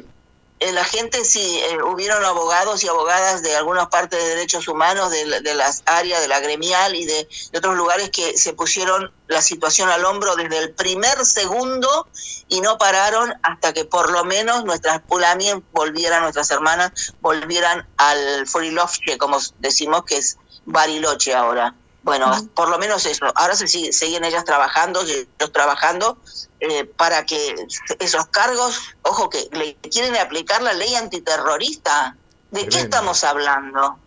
la 0.61 0.85
gente 0.85 1.25
sí, 1.25 1.59
eh, 1.59 1.83
hubieron 1.83 2.25
abogados 2.25 2.83
y 2.83 2.88
abogadas 2.88 3.42
de 3.42 3.55
algunas 3.57 3.88
partes 3.88 4.19
de 4.19 4.31
derechos 4.31 4.69
humanos, 4.69 5.11
de, 5.11 5.40
de 5.42 5.55
las 5.55 5.83
áreas 5.85 6.21
de 6.23 6.29
la 6.29 6.40
gremial 6.40 6.95
y 6.95 7.05
de, 7.05 7.29
otros 7.57 7.77
lugares 7.77 8.11
que 8.11 8.38
se 8.38 8.55
pusieron 8.55 9.12
la 9.29 9.42
situación 9.42 9.90
al 9.90 10.05
hombro 10.05 10.35
desde 10.35 10.59
el 10.59 10.73
primer 10.73 11.25
segundo 11.27 12.09
y 12.49 12.61
no 12.61 12.79
pararon 12.79 13.35
hasta 13.42 13.73
que 13.73 13.85
por 13.85 14.11
lo 14.11 14.25
menos 14.25 14.64
nuestras 14.64 15.03
pulamien 15.03 15.64
volvieran, 15.73 16.23
nuestras 16.23 16.51
hermanas 16.51 17.14
volvieran 17.21 17.87
al 17.99 18.47
Forilovche, 18.47 19.19
como 19.19 19.38
decimos 19.59 20.05
que 20.05 20.19
es 20.19 20.38
Bariloche 20.64 21.35
ahora. 21.35 21.75
Bueno, 22.07 22.31
por 22.55 22.69
lo 22.69 22.79
menos 22.79 23.05
eso. 23.05 23.27
Ahora 23.35 23.57
se 23.57 23.66
siguen 23.66 24.25
ellas 24.25 24.45
trabajando, 24.45 25.03
ellos 25.03 25.27
trabajando 25.53 26.16
eh, 26.61 26.85
para 26.85 27.27
que 27.27 27.57
esos 27.99 28.27
cargos, 28.27 28.81
ojo 29.03 29.29
que 29.29 29.49
le 29.51 29.75
quieren 29.90 30.14
aplicar 30.14 30.62
la 30.62 30.73
ley 30.73 30.95
antiterrorista. 30.95 32.16
¿De 32.53 32.69
qué 32.69 32.79
estamos 32.79 33.25
hablando? 33.25 33.99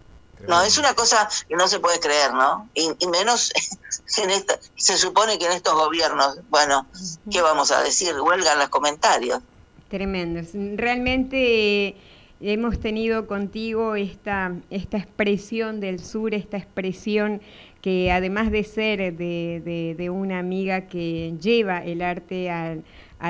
No, 0.47 0.61
es 0.61 0.77
una 0.77 0.93
cosa 0.93 1.27
que 1.49 1.57
no 1.57 1.67
se 1.67 1.81
puede 1.81 1.99
creer, 1.99 2.33
¿no? 2.33 2.69
Y, 2.73 3.05
menos 3.07 3.51
en 4.17 4.29
esta, 4.29 4.57
se 4.77 4.97
supone 4.97 5.37
que 5.37 5.47
en 5.47 5.51
estos 5.51 5.73
gobiernos, 5.73 6.39
bueno, 6.49 6.87
¿qué 7.29 7.41
vamos 7.41 7.69
a 7.71 7.83
decir? 7.83 8.15
Huelgan 8.17 8.59
los 8.59 8.69
comentarios. 8.69 9.41
Tremendo. 9.89 10.39
Realmente 10.77 11.97
hemos 12.39 12.79
tenido 12.79 13.27
contigo 13.27 13.95
esta, 13.95 14.53
esta 14.69 14.97
expresión 14.97 15.81
del 15.81 16.03
sur, 16.03 16.33
esta 16.33 16.55
expresión 16.55 17.41
que 17.81 18.11
además 18.11 18.51
de 18.51 18.63
ser 18.63 19.15
de, 19.15 20.09
una 20.11 20.39
amiga 20.39 20.87
que 20.87 21.33
lleva 21.41 21.83
el 21.83 22.01
arte 22.01 22.49
a, 22.49 22.77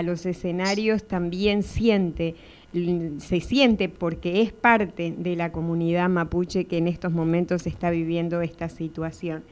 los 0.03 0.25
escenarios, 0.25 1.07
también 1.07 1.63
siente, 1.63 2.35
se 2.73 3.41
siente 3.41 3.89
porque 3.89 4.41
es 4.41 4.53
parte 4.53 5.13
de 5.17 5.35
la 5.35 5.51
comunidad 5.51 6.09
mapuche 6.09 6.65
que 6.65 6.77
en 6.77 6.87
estos 6.87 7.11
momentos 7.11 7.65
está 7.65 7.89
viviendo 7.89 8.41
esta 8.41 8.69
situación. 8.69 9.43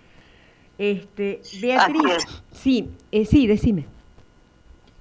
Este, 0.77 1.41
Beatriz, 1.59 2.27
sí, 2.51 2.89
eh, 3.11 3.25
sí, 3.25 3.47
decime. 3.47 3.87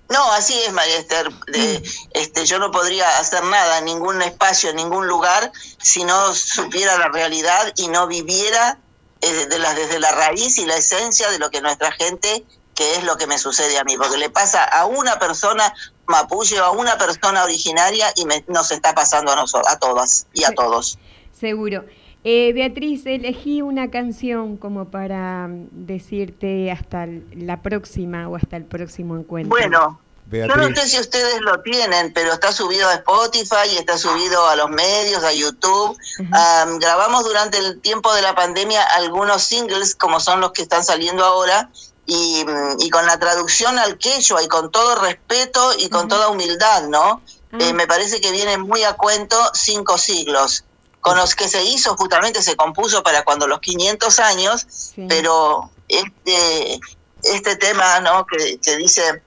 No, 0.08 0.32
así 0.32 0.54
es, 0.66 0.72
María 0.72 0.98
Esther. 0.98 1.30
Mm. 1.30 1.82
este, 2.12 2.46
yo 2.46 2.58
no 2.58 2.70
podría 2.70 3.18
hacer 3.18 3.42
nada 3.44 3.80
ningún 3.80 4.22
espacio, 4.22 4.72
ningún 4.72 5.06
lugar, 5.06 5.52
si 5.78 6.04
no 6.04 6.32
supiera 6.34 6.96
la 6.96 7.08
realidad 7.08 7.72
y 7.76 7.88
no 7.88 8.06
viviera 8.06 8.78
eh, 9.20 9.46
de 9.46 9.58
desde 9.58 9.98
la 9.98 10.12
raíz 10.12 10.58
y 10.58 10.66
la 10.66 10.76
esencia 10.76 11.30
de 11.30 11.38
lo 11.38 11.50
que 11.50 11.60
nuestra 11.60 11.92
gente, 11.92 12.44
que 12.74 12.96
es 12.96 13.04
lo 13.04 13.16
que 13.16 13.26
me 13.26 13.38
sucede 13.38 13.78
a 13.78 13.84
mí, 13.84 13.96
porque 13.96 14.18
le 14.18 14.30
pasa 14.30 14.64
a 14.64 14.86
una 14.86 15.18
persona 15.18 15.72
mapuche 16.06 16.60
o 16.60 16.64
a 16.64 16.70
una 16.70 16.98
persona 16.98 17.44
originaria 17.44 18.12
y 18.16 18.26
nos 18.50 18.70
está 18.70 18.94
pasando 18.94 19.32
a 19.32 19.36
nosotros, 19.36 19.72
a 19.72 19.78
todas 19.78 20.26
y 20.32 20.44
a 20.44 20.50
todos. 20.52 20.98
Seguro. 21.32 21.84
Eh, 22.28 22.52
Beatriz, 22.52 23.06
elegí 23.06 23.62
una 23.62 23.90
canción 23.90 24.56
como 24.56 24.86
para 24.86 25.48
decirte 25.48 26.72
hasta 26.72 27.06
la 27.32 27.62
próxima 27.62 28.28
o 28.28 28.34
hasta 28.34 28.56
el 28.56 28.64
próximo 28.64 29.16
encuentro. 29.16 29.50
Bueno, 29.50 30.00
yo 30.30 30.46
no 30.46 30.74
sé 30.74 30.88
si 30.88 30.98
ustedes 30.98 31.40
lo 31.40 31.60
tienen, 31.60 32.12
pero 32.12 32.32
está 32.32 32.52
subido 32.52 32.88
a 32.88 32.94
Spotify, 32.94 33.68
y 33.72 33.76
está 33.76 33.96
subido 33.96 34.46
a 34.48 34.56
los 34.56 34.70
medios, 34.70 35.22
a 35.22 35.32
YouTube. 35.32 35.96
grabamos 36.78 37.24
durante 37.24 37.58
el 37.58 37.80
tiempo 37.80 38.12
de 38.14 38.22
la 38.22 38.34
pandemia 38.34 38.82
algunos 38.82 39.42
singles, 39.42 39.94
como 39.94 40.18
son 40.18 40.40
los 40.40 40.52
que 40.52 40.62
están 40.62 40.84
saliendo 40.84 41.24
ahora, 41.24 41.70
y, 42.06 42.44
mm, 42.44 42.88
con 42.90 43.06
la 43.06 43.18
traducción 43.18 43.78
al 43.78 43.98
quechua 43.98 44.42
y 44.42 44.48
con 44.48 44.70
todo 44.70 44.96
respeto 44.96 45.72
y 45.78 45.88
con 45.88 46.08
toda 46.08 46.28
humildad, 46.28 46.84
¿no? 46.88 47.22
Eh, 47.58 47.72
me 47.72 47.86
parece 47.86 48.20
que 48.20 48.32
viene 48.32 48.58
muy 48.58 48.82
a 48.82 48.94
cuento 48.94 49.36
cinco 49.54 49.96
siglos. 49.98 50.64
Con 51.00 51.16
los 51.16 51.34
que 51.34 51.48
se 51.48 51.62
hizo, 51.62 51.96
justamente 51.96 52.42
se 52.42 52.56
compuso 52.56 53.02
para 53.02 53.22
cuando 53.22 53.46
los 53.46 53.60
500 53.60 54.18
años, 54.18 54.66
pero 55.08 55.70
este, 55.88 56.80
este 57.22 57.56
tema, 57.56 58.00
¿no? 58.00 58.26
Que, 58.26 58.58
que 58.58 58.76
dice 58.76 59.22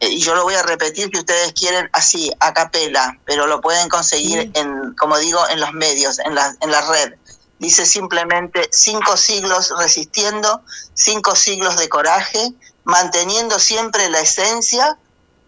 y 0.00 0.20
yo 0.20 0.34
lo 0.34 0.44
voy 0.44 0.54
a 0.54 0.62
repetir 0.62 1.10
si 1.12 1.18
ustedes 1.18 1.52
quieren 1.52 1.88
así, 1.92 2.32
a 2.40 2.52
capela, 2.52 3.18
pero 3.24 3.46
lo 3.46 3.60
pueden 3.60 3.88
conseguir 3.88 4.50
en, 4.54 4.94
como 4.94 5.18
digo, 5.18 5.40
en 5.48 5.60
los 5.60 5.72
medios, 5.72 6.18
en 6.20 6.34
la, 6.34 6.54
en 6.60 6.70
la 6.70 6.82
red. 6.82 7.14
Dice 7.58 7.86
simplemente 7.86 8.68
cinco 8.70 9.16
siglos 9.16 9.72
resistiendo, 9.76 10.62
cinco 10.94 11.34
siglos 11.34 11.76
de 11.76 11.88
coraje, 11.88 12.52
manteniendo 12.84 13.58
siempre 13.58 14.08
la 14.08 14.20
esencia, 14.20 14.96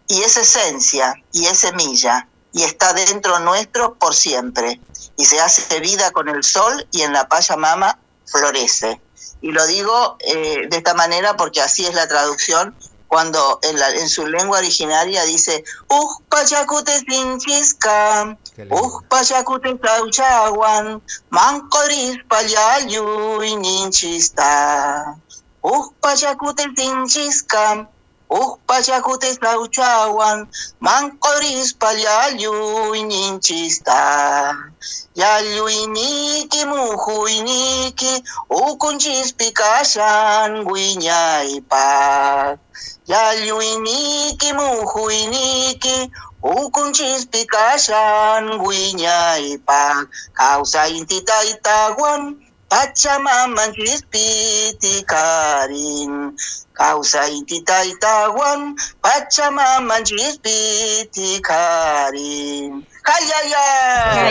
y 0.08 0.22
esa 0.22 0.40
esencia 0.40 1.14
y 1.30 1.46
es 1.46 1.60
semilla, 1.60 2.26
y 2.52 2.64
está 2.64 2.92
dentro 2.92 3.38
nuestro 3.38 3.94
por 3.94 4.12
siempre. 4.12 4.80
Y 5.16 5.24
se 5.24 5.38
hace 5.38 5.78
vida 5.78 6.10
con 6.10 6.28
el 6.28 6.42
sol 6.42 6.84
y 6.90 7.02
en 7.02 7.12
la 7.12 7.28
Pachamama 7.28 7.96
florece. 8.26 9.00
Y 9.40 9.52
lo 9.52 9.64
digo 9.68 10.16
eh, 10.18 10.66
de 10.68 10.76
esta 10.76 10.94
manera 10.94 11.36
porque 11.36 11.60
así 11.60 11.86
es 11.86 11.94
la 11.94 12.08
traducción 12.08 12.74
cuando 13.10 13.58
en, 13.62 13.76
la, 13.76 13.90
en 13.90 14.08
su 14.08 14.24
lengua 14.24 14.58
originaria 14.58 15.24
dice 15.24 15.64
Uj 15.88 16.22
pachacute 16.28 16.96
sinchisca, 17.00 18.38
uj 18.70 19.02
pachacute 19.08 19.76
sauchawan, 19.82 21.02
mancoris 21.30 22.18
payayu 22.28 23.42
y 23.42 23.56
ninchista. 23.56 25.16
Uj 25.60 25.92
pachacute 26.00 26.62
Upa 28.30 28.78
jakutez 28.86 29.42
lautxauan, 29.42 30.46
mankoriz 30.78 31.74
palia 31.80 32.14
aluin 32.30 33.10
intxista. 33.10 33.98
Jalu 35.18 35.66
iniki 35.82 36.62
muhu 36.70 37.26
iniki, 37.38 38.12
ukuntxiz 38.62 39.34
pikasan 39.38 40.62
guina 40.62 41.42
ipak. 41.58 42.62
Jalu 43.10 43.56
iniki 43.74 44.50
muhu 44.54 45.10
iniki, 45.10 45.96
ukuntxiz 46.40 47.26
Pachamaman 52.70 53.74
chispiti 53.74 55.02
karin. 55.02 56.38
Causa 56.72 57.26
intita 57.28 57.82
itaguan, 57.84 58.78
Pachamaman 59.02 60.06
chispiti 60.06 61.42
karin. 61.42 62.86
¡Jayaya! 63.02 63.66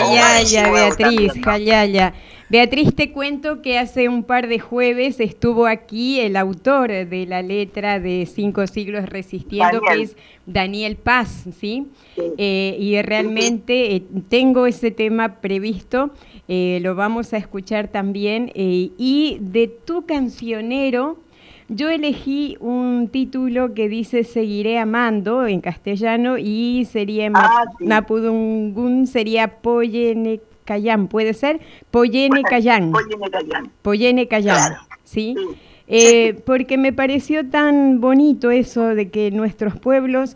Jayaya, 0.08 0.72
Beatriz, 0.72 1.34
Jayaya. 1.44 2.14
Beatriz, 2.50 2.96
te 2.96 3.12
cuento 3.12 3.62
que 3.62 3.78
hace 3.78 4.10
un 4.10 4.24
par 4.24 4.48
de 4.48 4.58
jueves 4.58 5.20
estuvo 5.20 5.68
aquí 5.68 6.20
el 6.20 6.36
autor 6.36 6.90
de 6.90 7.26
la 7.28 7.44
letra 7.44 8.00
de 8.00 8.26
Cinco 8.26 8.66
siglos 8.66 9.06
resistiendo, 9.06 9.82
que 9.82 10.02
es 10.02 10.16
Daniel 10.48 10.96
Paz, 10.96 11.46
¿sí? 11.60 11.88
Eh, 12.18 12.76
y 12.80 13.00
realmente 13.04 13.96
eh, 13.96 14.04
tengo 14.30 14.66
ese 14.66 14.90
tema 14.90 15.42
previsto, 15.42 16.10
eh, 16.50 16.80
lo 16.82 16.96
vamos 16.96 17.32
a 17.34 17.38
escuchar 17.38 17.88
también. 17.88 18.52
y 18.56 19.38
de 19.40 19.68
tu 19.68 20.06
cancionero, 20.06 21.18
yo 21.70 21.90
elegí 21.90 22.58
un 22.60 23.08
título 23.12 23.76
que 23.76 23.88
dice 23.88 24.24
Seguiré 24.24 24.80
amando 24.80 25.46
en 25.46 25.62
castellano 25.62 26.38
y 26.40 26.86
sería 26.92 27.28
en 27.28 27.38
Ah, 27.38 27.66
sí. 27.78 27.86
Mapudungun, 27.86 29.06
sería 29.06 29.48
Poyene 29.62 30.42
Cayán, 30.66 31.08
¿puede 31.08 31.34
ser? 31.36 31.60
Poyene 31.92 32.42
Cayán. 32.44 32.92
Poyene 33.84 34.28
Cayán, 34.28 34.56
Claro. 34.58 34.82
¿sí? 35.04 35.36
Sí. 35.38 35.48
Eh, 35.92 36.40
porque 36.46 36.78
me 36.78 36.94
pareció 36.94 37.48
tan 37.48 38.00
bonito 38.02 38.52
eso 38.52 38.96
de 38.96 39.10
que 39.10 39.32
nuestros 39.32 39.76
pueblos 39.80 40.36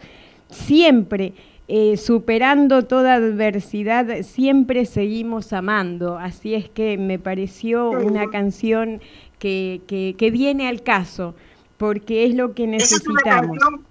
siempre, 0.49 1.33
eh, 1.67 1.97
superando 1.97 2.83
toda 2.85 3.15
adversidad, 3.15 4.05
siempre 4.23 4.85
seguimos 4.85 5.53
amando. 5.53 6.17
Así 6.17 6.55
es 6.55 6.69
que 6.69 6.97
me 6.97 7.19
pareció 7.19 7.89
una 7.89 8.29
canción 8.29 9.01
que, 9.39 9.81
que- 9.87 10.15
que 10.17 10.29
viene 10.31 10.67
al 10.67 10.83
caso, 10.83 11.35
porque 11.77 12.25
es 12.25 12.35
lo 12.35 12.53
que 12.53 12.63
Esa 12.75 12.95
es 12.97 13.07
una 13.07 13.21
necesitamos. 13.21 13.57
canción. 13.59 13.85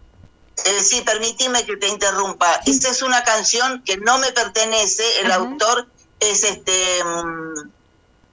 eh, 0.66 0.80
sí, 0.80 1.02
permíteme 1.04 1.64
que 1.64 1.76
te 1.78 1.88
interrumpa. 1.88 2.46
Esta 2.66 2.90
es 2.90 3.02
una 3.02 3.22
canción 3.24 3.82
que 3.84 3.96
no 3.96 4.18
me 4.18 4.30
pertenece. 4.32 5.02
El 5.24 5.32
Ajá. 5.32 5.40
autor 5.42 5.88
es 6.20 6.44
este. 6.44 6.72
mm, 7.04 7.70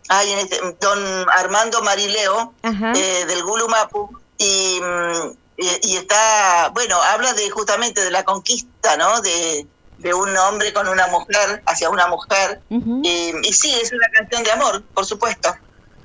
ay, 0.10 0.28
este, 0.42 0.58
don 0.82 1.00
Armando 1.38 1.82
Marileo, 1.82 2.54
eh, 2.64 3.26
del 3.28 3.44
Gulumapu. 3.44 4.10
Y, 4.38 4.80
mm, 4.82 5.32
y, 5.60 5.92
y 5.92 5.98
está. 5.98 6.70
Bueno, 6.74 6.96
habla 7.14 7.34
de 7.34 7.50
justamente 7.50 8.02
de 8.04 8.12
la 8.12 8.24
conquista, 8.24 8.98
¿no? 8.98 9.22
De, 9.22 9.68
de 10.00 10.14
un 10.14 10.36
hombre 10.38 10.72
con 10.74 10.88
una 10.88 11.08
mujer, 11.08 11.62
hacia 11.66 11.90
una 11.90 12.08
mujer. 12.08 12.62
Y, 12.70 13.32
y 13.44 13.54
sí, 13.54 13.72
es 13.82 13.92
una 13.92 14.08
canción 14.18 14.44
de 14.44 14.52
amor, 14.52 14.84
por 14.94 15.06
supuesto. 15.06 15.50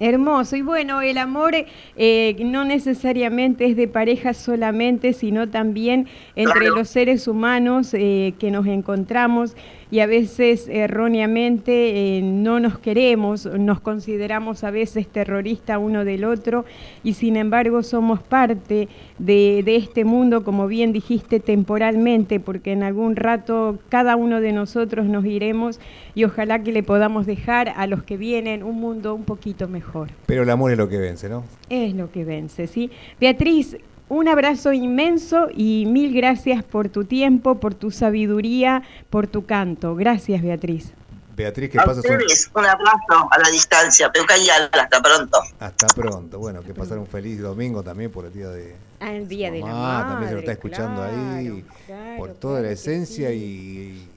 Hermoso. 0.00 0.56
Y 0.56 0.62
bueno, 0.62 1.00
el 1.02 1.18
amor 1.18 1.54
eh, 1.96 2.36
no 2.40 2.64
necesariamente 2.64 3.66
es 3.66 3.76
de 3.76 3.86
pareja 3.86 4.34
solamente, 4.34 5.12
sino 5.12 5.48
también 5.48 6.08
entre 6.34 6.62
Claro. 6.62 6.74
los 6.78 6.88
seres 6.88 7.28
humanos 7.28 7.90
eh, 7.94 8.34
que 8.40 8.50
nos 8.50 8.66
encontramos 8.66 9.54
y 9.94 10.00
a 10.00 10.06
veces 10.06 10.66
erróneamente 10.68 12.16
eh, 12.18 12.20
no 12.20 12.58
nos 12.58 12.80
queremos, 12.80 13.46
nos 13.46 13.78
consideramos 13.78 14.64
a 14.64 14.72
veces 14.72 15.06
terroristas 15.06 15.78
uno 15.80 16.04
del 16.04 16.24
otro 16.24 16.64
y 17.04 17.14
sin 17.14 17.36
embargo 17.36 17.84
somos 17.84 18.20
parte 18.20 18.88
de, 19.20 19.62
de 19.64 19.76
este 19.76 20.04
mundo, 20.04 20.42
como 20.42 20.66
bien 20.66 20.92
dijiste, 20.92 21.38
temporalmente, 21.38 22.40
porque 22.40 22.72
en 22.72 22.82
algún 22.82 23.14
rato 23.14 23.78
cada 23.88 24.16
uno 24.16 24.40
de 24.40 24.50
nosotros 24.50 25.06
nos 25.06 25.24
iremos 25.26 25.78
y 26.16 26.24
ojalá 26.24 26.64
que 26.64 26.72
le 26.72 26.82
podamos 26.82 27.24
dejar 27.24 27.68
a 27.68 27.86
los 27.86 28.02
que 28.02 28.16
vienen 28.16 28.64
un 28.64 28.80
mundo 28.80 29.14
un 29.14 29.22
poquito 29.22 29.68
mejor. 29.68 30.08
Pero 30.26 30.42
el 30.42 30.50
amor 30.50 30.72
es 30.72 30.78
lo 30.78 30.88
que 30.88 30.98
vence, 30.98 31.28
¿no? 31.28 31.44
Es 31.70 31.94
lo 31.94 32.10
que 32.10 32.24
vence, 32.24 32.66
¿sí? 32.66 32.90
Beatriz, 33.20 33.76
un 34.14 34.28
abrazo 34.28 34.72
inmenso 34.72 35.48
y 35.54 35.86
mil 35.86 36.14
gracias 36.14 36.62
por 36.62 36.88
tu 36.88 37.04
tiempo, 37.04 37.56
por 37.56 37.74
tu 37.74 37.90
sabiduría, 37.90 38.82
por 39.10 39.26
tu 39.26 39.44
canto. 39.44 39.96
Gracias, 39.96 40.40
Beatriz. 40.42 40.92
Beatriz, 41.36 41.70
que 41.70 41.78
un... 41.78 41.90
ustedes, 41.90 42.50
un 42.54 42.64
abrazo 42.64 43.28
a 43.30 43.38
la 43.38 43.50
distancia. 43.50 44.10
Pero 44.12 44.24
hasta 44.72 45.02
pronto. 45.02 45.38
Hasta 45.58 45.86
pronto. 45.88 46.38
Bueno, 46.38 46.62
que 46.62 46.72
pasar 46.72 46.98
un 46.98 47.06
feliz 47.06 47.40
domingo 47.40 47.82
también 47.82 48.12
por 48.12 48.24
el 48.24 48.32
día 48.32 48.48
de... 48.50 48.76
Al 49.00 49.26
Día 49.26 49.50
de 49.50 49.60
la 49.60 49.66
Mamá, 49.66 49.78
Madre. 49.78 50.08
también 50.10 50.28
se 50.28 50.34
lo 50.34 50.40
está 50.40 50.52
escuchando 50.52 51.02
ahí 51.02 51.64
claro, 51.86 52.16
por 52.16 52.34
toda 52.34 52.60
la 52.60 52.60
claro 52.60 52.72
esencia 52.72 53.30
sí. 53.30 53.34
y, 53.34 54.08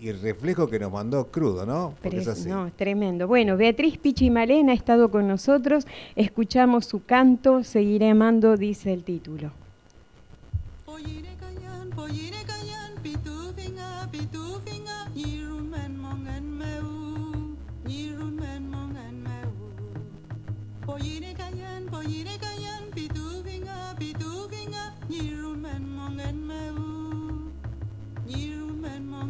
y 0.00 0.08
el 0.08 0.20
reflejo 0.20 0.68
que 0.68 0.78
nos 0.78 0.92
mandó 0.92 1.28
crudo, 1.28 1.64
¿no? 1.64 1.94
Porque 2.02 2.18
es 2.18 2.28
así. 2.28 2.48
No, 2.48 2.70
tremendo. 2.76 3.26
Bueno, 3.26 3.56
Beatriz 3.56 3.98
Pichimalén 3.98 4.68
ha 4.68 4.74
estado 4.74 5.10
con 5.10 5.26
nosotros. 5.26 5.86
Escuchamos 6.14 6.86
su 6.86 7.04
canto, 7.04 7.64
Seguiré 7.64 8.10
amando, 8.10 8.56
dice 8.56 8.92
el 8.92 9.04
título. 9.04 9.52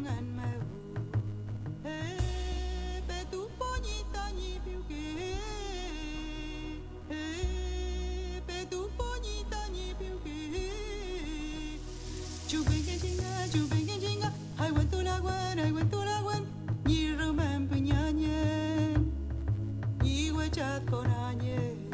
Men 0.07 0.36
Chat 20.57 20.89
con 20.89 21.07
añez. 21.11 21.86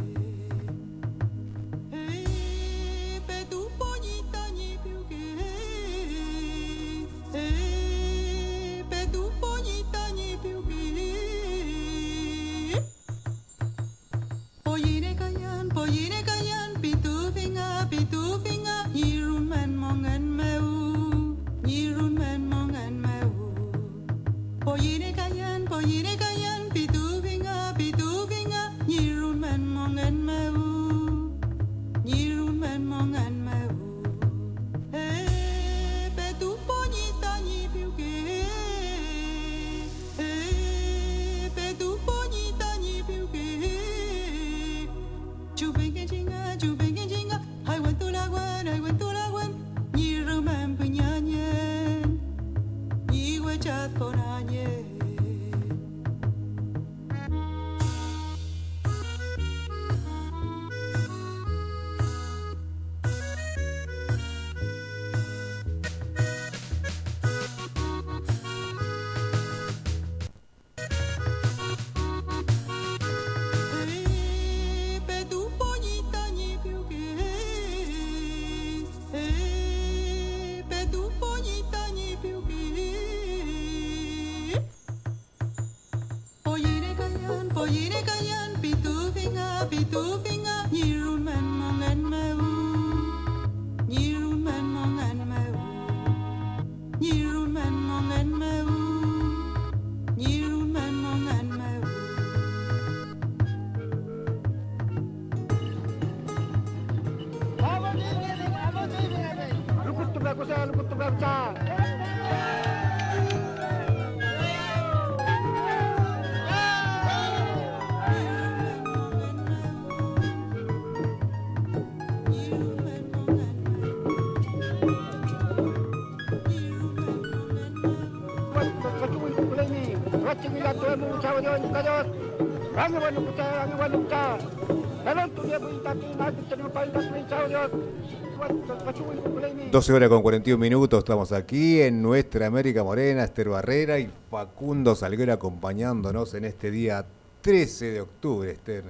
12 139.71 139.93
horas 139.93 140.09
con 140.09 140.23
41 140.23 140.61
minutos, 140.61 140.99
estamos 140.99 141.33
aquí 141.33 141.81
en 141.81 142.03
nuestra 142.03 142.47
América 142.47 142.85
Morena, 142.85 143.25
Esther 143.25 143.49
Barrera 143.49 143.99
y 143.99 144.11
Facundo 144.31 144.95
Salguero 144.95 145.33
acompañándonos 145.33 146.35
en 146.35 146.45
este 146.45 146.71
día 146.71 147.07
13 147.41 147.87
de 147.93 148.01
octubre, 148.03 148.51
Esther. 148.51 148.85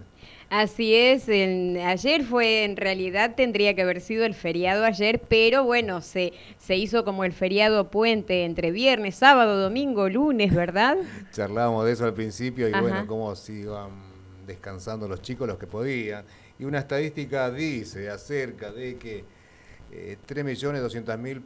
Así 0.51 0.95
es, 0.95 1.29
ayer 1.29 2.25
fue, 2.25 2.65
en 2.65 2.77
realidad 2.77 3.35
tendría 3.37 3.75
que 3.75 3.83
haber 3.83 4.01
sido 4.01 4.25
el 4.25 4.35
feriado 4.35 4.85
ayer, 4.85 5.21
pero 5.29 5.65
bueno, 5.65 6.03
se, 6.03 6.33
se 6.59 6.77
hizo 6.77 7.05
como 7.05 7.25
el 7.25 7.33
feriado 7.33 7.91
puente 7.91 8.45
entre 8.45 8.71
viernes, 8.71 9.15
sábado, 9.15 9.61
domingo, 9.61 10.09
lunes, 10.09 10.55
¿verdad? 10.55 10.97
Charlábamos 11.33 11.87
de 11.87 11.93
eso 11.93 12.05
al 12.05 12.15
principio 12.15 12.69
y 12.69 12.73
bueno, 12.73 13.07
cómo 13.07 13.35
se 13.37 13.53
iban 13.53 13.91
descansando 14.47 15.09
los 15.09 15.23
chicos 15.23 15.47
los 15.47 15.59
que 15.59 15.67
podían. 15.67 16.25
Y 16.63 16.65
una 16.65 16.79
estadística 16.79 17.51
dice 17.51 18.09
acerca 18.09 18.71
de 18.71 18.97
que 18.97 19.25
eh, 19.91 20.17
3.200.000 20.29 21.43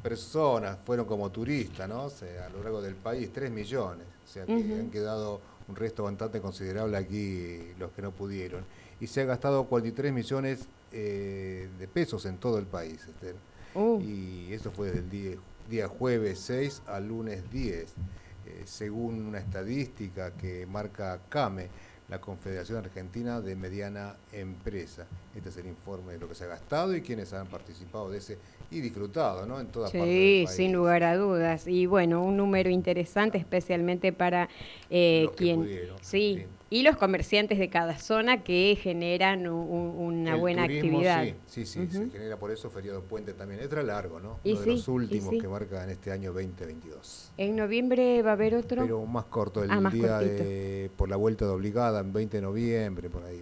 personas 0.00 0.78
fueron 0.86 1.06
como 1.06 1.28
turistas, 1.32 1.88
¿no? 1.88 2.04
O 2.04 2.08
sea, 2.08 2.46
a 2.46 2.50
lo 2.50 2.62
largo 2.62 2.80
del 2.80 2.94
país, 2.94 3.32
3 3.32 3.50
millones. 3.50 4.06
O 4.24 4.28
sea, 4.28 4.46
que 4.46 4.52
han 4.52 4.90
quedado 4.90 5.40
un 5.66 5.74
resto 5.74 6.04
bastante 6.04 6.40
considerable 6.40 6.96
aquí 6.96 7.72
los 7.80 7.90
que 7.90 8.02
no 8.02 8.12
pudieron. 8.12 8.64
Y 9.00 9.08
se 9.08 9.22
ha 9.22 9.24
gastado 9.24 9.64
43 9.64 10.12
millones 10.12 10.68
eh, 10.92 11.68
de 11.76 11.88
pesos 11.88 12.24
en 12.24 12.36
todo 12.38 12.58
el 12.58 12.66
país, 12.66 13.04
Esther. 13.08 13.34
Uh. 13.74 14.00
Y 14.02 14.52
eso 14.52 14.70
fue 14.70 14.86
desde 14.86 15.00
el 15.00 15.10
día, 15.10 15.36
día 15.68 15.88
jueves 15.88 16.38
6 16.38 16.82
al 16.86 17.08
lunes 17.08 17.42
10, 17.50 17.80
eh, 17.80 18.62
según 18.66 19.26
una 19.26 19.38
estadística 19.38 20.30
que 20.30 20.64
marca 20.64 21.18
CAME 21.28 21.70
la 22.08 22.20
Confederación 22.20 22.78
Argentina 22.78 23.40
de 23.40 23.56
Mediana 23.56 24.16
Empresa. 24.32 25.06
Este 25.34 25.48
es 25.48 25.56
el 25.56 25.66
informe 25.66 26.12
de 26.12 26.18
lo 26.18 26.28
que 26.28 26.34
se 26.34 26.44
ha 26.44 26.48
gastado 26.48 26.94
y 26.94 27.00
quienes 27.00 27.32
han 27.32 27.46
participado 27.46 28.10
de 28.10 28.18
ese 28.18 28.38
y 28.70 28.80
disfrutado, 28.80 29.46
¿no? 29.46 29.60
En 29.60 29.68
toda 29.68 29.88
sí, 29.88 29.98
parte 29.98 30.10
del 30.10 30.48
sin 30.48 30.72
lugar 30.72 31.02
a 31.02 31.16
dudas. 31.16 31.66
Y 31.66 31.86
bueno, 31.86 32.22
un 32.22 32.36
número 32.36 32.68
interesante 32.70 33.38
especialmente 33.38 34.12
para 34.12 34.48
eh, 34.90 35.28
quien... 35.36 35.66
sí, 36.02 36.44
y 36.74 36.82
los 36.82 36.96
comerciantes 36.96 37.56
de 37.60 37.68
cada 37.68 37.96
zona 37.98 38.42
que 38.42 38.76
generan 38.82 39.46
una 39.46 40.34
buena 40.34 40.64
actividad. 40.64 41.22
Sí, 41.46 41.66
sí, 41.66 41.86
sí 41.86 41.86
se 41.86 42.10
genera 42.10 42.36
por 42.36 42.50
eso 42.50 42.68
feriado 42.68 43.00
puente 43.04 43.32
también. 43.32 43.60
Es 43.60 43.70
largo, 43.70 44.18
¿no? 44.18 44.40
Uno 44.44 44.60
de 44.60 44.66
los 44.66 44.88
últimos 44.88 45.34
que 45.40 45.46
marca 45.46 45.84
en 45.84 45.90
este 45.90 46.10
año 46.10 46.32
2022. 46.32 47.30
En 47.36 47.54
noviembre 47.54 48.22
va 48.22 48.30
a 48.30 48.32
haber 48.32 48.56
otro. 48.56 48.82
Pero 48.82 49.06
más 49.06 49.26
corto, 49.26 49.62
el 49.62 49.70
ah, 49.70 49.88
día 49.88 50.18
de, 50.18 50.90
por 50.96 51.08
la 51.08 51.14
vuelta 51.14 51.44
de 51.44 51.52
obligada, 51.52 52.00
en 52.00 52.12
20 52.12 52.38
de 52.38 52.42
noviembre, 52.42 53.08
por 53.08 53.22
ahí. 53.22 53.40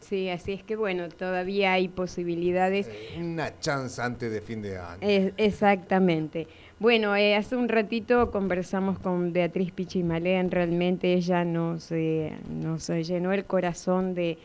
sí. 0.00 0.28
así 0.28 0.52
es 0.52 0.64
que 0.64 0.74
bueno, 0.74 1.08
todavía 1.10 1.74
hay 1.74 1.86
posibilidades. 1.86 2.88
Eh, 2.88 3.18
una 3.20 3.56
chance 3.60 4.02
antes 4.02 4.32
de 4.32 4.40
fin 4.40 4.62
de 4.62 4.78
año. 4.78 4.98
exactamente. 5.36 6.48
Bueno, 6.80 7.16
eh, 7.16 7.34
hace 7.34 7.56
un 7.56 7.68
ratito 7.68 8.30
conversamos 8.30 9.00
con 9.00 9.32
Beatriz 9.32 9.72
Pichimalén, 9.72 10.48
realmente 10.52 11.12
ella 11.14 11.44
nos, 11.44 11.90
eh, 11.90 12.32
nos 12.48 12.86
llenó 12.86 13.32
el 13.32 13.44
corazón 13.44 14.14
de, 14.14 14.38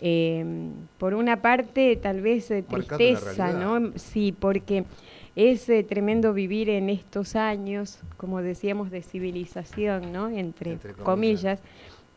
em, 0.00 0.70
por 0.96 1.12
una 1.12 1.42
parte, 1.42 1.96
tal 1.96 2.22
vez 2.22 2.50
eh, 2.50 2.62
tristeza, 2.62 3.52
¿no? 3.52 3.92
Sí, 3.96 4.32
porque 4.32 4.84
es 5.36 5.70
tremendo 5.86 6.32
vivir 6.32 6.70
en 6.70 6.88
estos 6.88 7.36
años, 7.36 7.98
como 8.16 8.40
decíamos, 8.40 8.90
de 8.90 9.02
civilización, 9.02 10.10
¿no? 10.10 10.30
Entre, 10.30 10.78
comillas. 11.02 11.60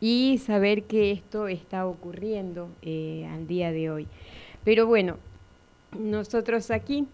y 0.00 0.38
saber 0.38 0.84
que 0.84 1.10
esto 1.10 1.48
está 1.48 1.84
ocurriendo 1.84 2.68
al 2.84 3.46
día 3.48 3.72
de 3.72 3.90
hoy. 3.90 4.06
Pero 4.64 4.86
bueno, 4.86 5.16
nosotros 5.98 6.70
aquí 6.70 7.06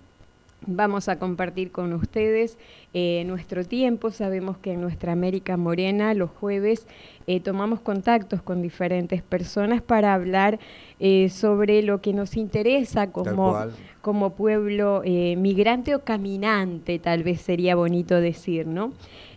Vamos 0.66 1.08
a 1.08 1.18
compartir 1.18 1.70
con 1.70 1.92
ustedes 1.92 2.56
eh, 2.94 3.24
nuestro 3.26 3.64
tiempo. 3.64 4.10
Sabemos 4.10 4.56
que 4.58 4.72
en 4.72 4.80
nuestra 4.80 5.12
América 5.12 5.56
Morena 5.56 6.14
los 6.14 6.30
jueves 6.30 6.86
eh, 7.26 7.40
tomamos 7.40 7.80
contactos 7.80 8.40
con 8.40 8.62
diferentes 8.62 9.22
personas 9.22 9.82
para 9.82 10.14
hablar 10.14 10.58
eh, 11.00 11.28
sobre 11.28 11.82
lo 11.82 12.00
que 12.00 12.14
nos 12.14 12.36
interesa 12.36 13.10
como, 13.10 13.58
como 14.00 14.30
pueblo 14.30 15.02
migrante 15.04 15.94
o 15.94 16.04
caminante, 16.04 16.98
tal 16.98 17.22
vez 17.24 17.40
sería 17.40 17.74
bonito 17.74 18.20
decir, 18.20 18.66
¿no? 18.66 18.92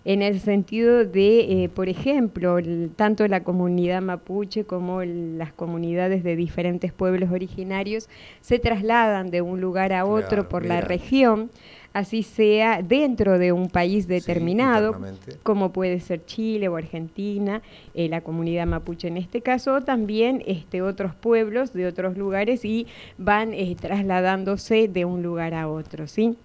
En 0.08 0.22
el 0.22 0.40
sentido 0.40 1.04
de, 1.04 1.64
eh, 1.66 1.70
por 1.70 1.90
ejemplo, 1.90 2.60
tanto 2.96 3.28
la 3.28 3.44
comunidad 3.44 4.02
mapuche 4.02 4.64
como 4.64 5.04
las 5.04 5.52
comunidades 5.52 6.24
de 6.24 6.38
diferentes 6.38 6.94
pueblos 6.94 7.30
originarios 7.30 8.08
se 8.40 8.58
trasladan 8.58 9.32
de 9.32 9.42
un 9.42 9.60
lugar 9.60 9.92
a 9.92 10.06
otro 10.06 10.48
por 10.48 10.66
la 10.66 10.80
región, 10.80 11.52
así 11.92 12.24
sea 12.24 12.82
dentro 12.82 13.38
de 13.38 13.52
un 13.52 13.68
país 13.68 14.08
determinado, 14.08 14.98
como 15.44 15.74
puede 15.74 16.00
ser 16.00 16.26
Chile 16.26 16.70
o 16.70 16.78
Argentina, 16.78 17.62
eh, 17.94 18.08
la 18.08 18.22
comunidad 18.22 18.66
mapuche 18.66 19.10
en 19.10 19.18
este 19.18 19.42
caso, 19.42 19.74
o 19.74 19.82
también 19.82 20.42
este, 20.48 20.82
otros 20.82 21.16
pueblos 21.16 21.74
de 21.74 21.86
otros 21.86 22.18
lugares 22.18 22.64
y 22.64 22.88
van 23.18 23.54
eh, 23.54 23.76
trasladándose 23.78 24.88
de 24.88 25.04
un 25.04 25.22
lugar 25.22 25.54
a 25.54 25.68
otro, 25.68 26.08
¿sí? 26.08 26.38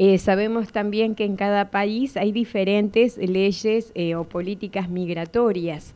Eh, 0.00 0.18
sabemos 0.18 0.70
también 0.70 1.16
que 1.16 1.24
en 1.24 1.34
cada 1.34 1.70
país 1.70 2.16
hay 2.16 2.30
diferentes 2.30 3.18
leyes 3.18 3.90
eh, 3.96 4.14
o 4.14 4.22
políticas 4.22 4.88
migratorias 4.88 5.92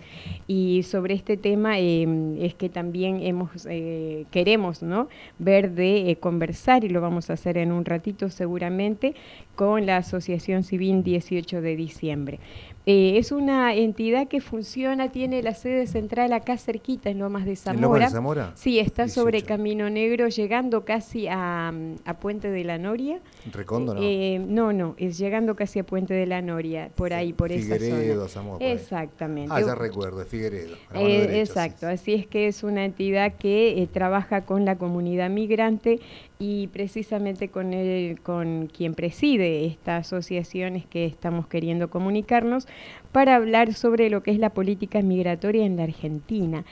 y 0.49 0.83
sobre 0.83 1.15
este 1.15 1.37
tema 1.37 1.79
em, 1.79 2.37
es 2.43 2.55
que 2.55 2.69
también 2.69 3.21
hemos 3.23 3.65
eh, 3.71 4.25
queremos 4.33 4.83
¿no? 4.83 5.09
ver 5.39 5.71
de 5.71 6.19
conversar 6.19 6.83
y 6.83 6.89
lo 6.89 7.01
vamos 7.01 7.31
a 7.31 7.35
hacer 7.35 7.57
en 7.59 7.71
un 7.71 7.85
ratito 7.85 8.29
seguramente 8.29 9.15
con 9.55 9.87
la 9.87 9.99
Asociación 9.99 10.65
Civil 10.65 11.05
18 11.05 11.61
de 11.61 11.77
diciembre. 11.77 12.41
Eh, 12.85 13.17
es 13.17 13.31
una 13.31 13.75
entidad 13.75 14.27
que 14.27 14.41
funciona, 14.41 15.13
tiene 15.13 15.41
la 15.43 15.55
sede 15.55 15.87
central 15.87 16.33
acá 16.33 16.59
cerquita, 16.59 17.11
en 17.11 17.21
Lomas 17.21 17.45
de 17.45 17.55
Zamora. 17.55 17.77
¿En 17.77 17.83
Lomas 17.83 18.01
de 18.01 18.17
Zamora? 18.17 18.53
Sí, 18.57 18.81
está 18.81 19.09
sobre 19.09 19.43
Camino 19.43 19.89
Negro, 19.89 20.29
llegando 20.29 20.85
casi 20.85 21.29
a, 21.29 21.73
Puente 22.21 22.51
de 22.51 22.65
la 22.65 22.79
Noria. 22.79 23.21
¿Recondo 23.53 23.95
no? 23.95 24.01
Eh, 24.03 24.41
no, 24.45 24.73
no, 24.73 24.95
es 24.99 25.17
llegando 25.17 25.55
casi 25.55 25.79
a 25.79 25.85
Puente 25.85 26.13
de 26.15 26.27
la 26.27 26.43
Noria, 26.43 26.91
por 26.95 27.13
ahí, 27.13 27.33
por 27.33 27.53
esa 27.53 27.79
zona. 27.79 28.29
Zamora. 28.29 28.65
Exactamente. 28.65 29.53
Ah, 29.55 29.61
ya 29.61 29.75
recuerdo, 29.75 30.25
Figueredo. 30.25 30.75
Eh, 30.95 31.41
exacto, 31.41 31.87
así 31.87 32.15
es 32.15 32.27
que 32.27 32.49
es 32.49 32.65
una 32.65 32.85
entidad 32.85 33.35
que 33.35 33.89
trabaja 33.93 34.45
con 34.45 34.65
la 34.65 34.77
comunidad 34.77 35.31
migrante 35.31 36.01
y 36.43 36.67
precisamente 36.67 37.51
con, 37.51 37.73
el, 37.73 38.21
con 38.21 38.67
quien 38.67 38.95
preside 38.95 39.65
esta 39.65 39.99
asociación 39.99 40.75
es 40.75 40.85
que 40.85 41.07
estamos 41.07 41.47
queriendo 41.47 41.89
comunicarnos 41.89 42.67
para 43.13 43.37
hablar 43.37 43.75
sobre 43.75 44.11
lo 44.11 44.25
que 44.25 44.33
es 44.33 44.41
la 44.41 44.51
política 44.51 45.03
migratoria 45.03 45.65
en 45.65 45.77
la 45.77 45.85
Argentina. 45.85 46.65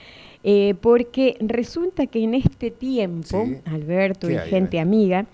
Eh, 0.42 0.74
porque 0.80 1.36
resulta 1.38 2.08
que 2.08 2.24
en 2.24 2.34
este 2.34 2.72
tiempo, 2.72 3.46
Alberto 3.64 4.28
y 4.28 4.36
gente 4.38 4.80
amiga, 4.80 5.26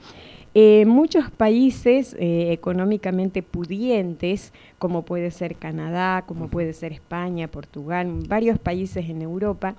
eh, 0.55 0.85
muchos 0.85 1.31
países 1.31 2.15
eh, 2.19 2.53
económicamente 2.53 3.43
pudientes, 3.43 4.53
como 4.79 5.03
puede 5.03 5.31
ser 5.31 5.57
Canadá, 5.57 6.25
como 6.27 6.49
puede 6.49 6.75
ser 6.75 6.93
España, 6.93 7.49
Portugal, 7.49 8.13
varios 8.29 8.59
países 8.59 9.09
en 9.09 9.23
Europa, 9.23 9.77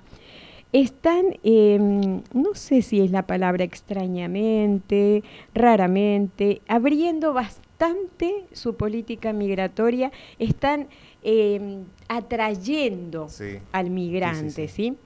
están, 0.72 1.38
em, 1.44 2.22
no 2.34 2.54
sé 2.54 2.82
si 2.82 3.00
es 3.00 3.10
la 3.10 3.26
palabra 3.26 3.64
extrañamente, 3.64 5.22
raramente, 5.54 6.60
abriendo 6.68 7.32
bastante 7.32 8.44
su 8.52 8.74
política 8.76 9.32
migratoria, 9.32 10.10
están 10.38 10.88
eh, 11.24 11.80
atrayendo 12.08 13.28
Sí. 13.28 13.58
al 13.72 13.90
migrante, 13.90 14.68
Sí, 14.68 14.92
¿sí? 14.92 14.96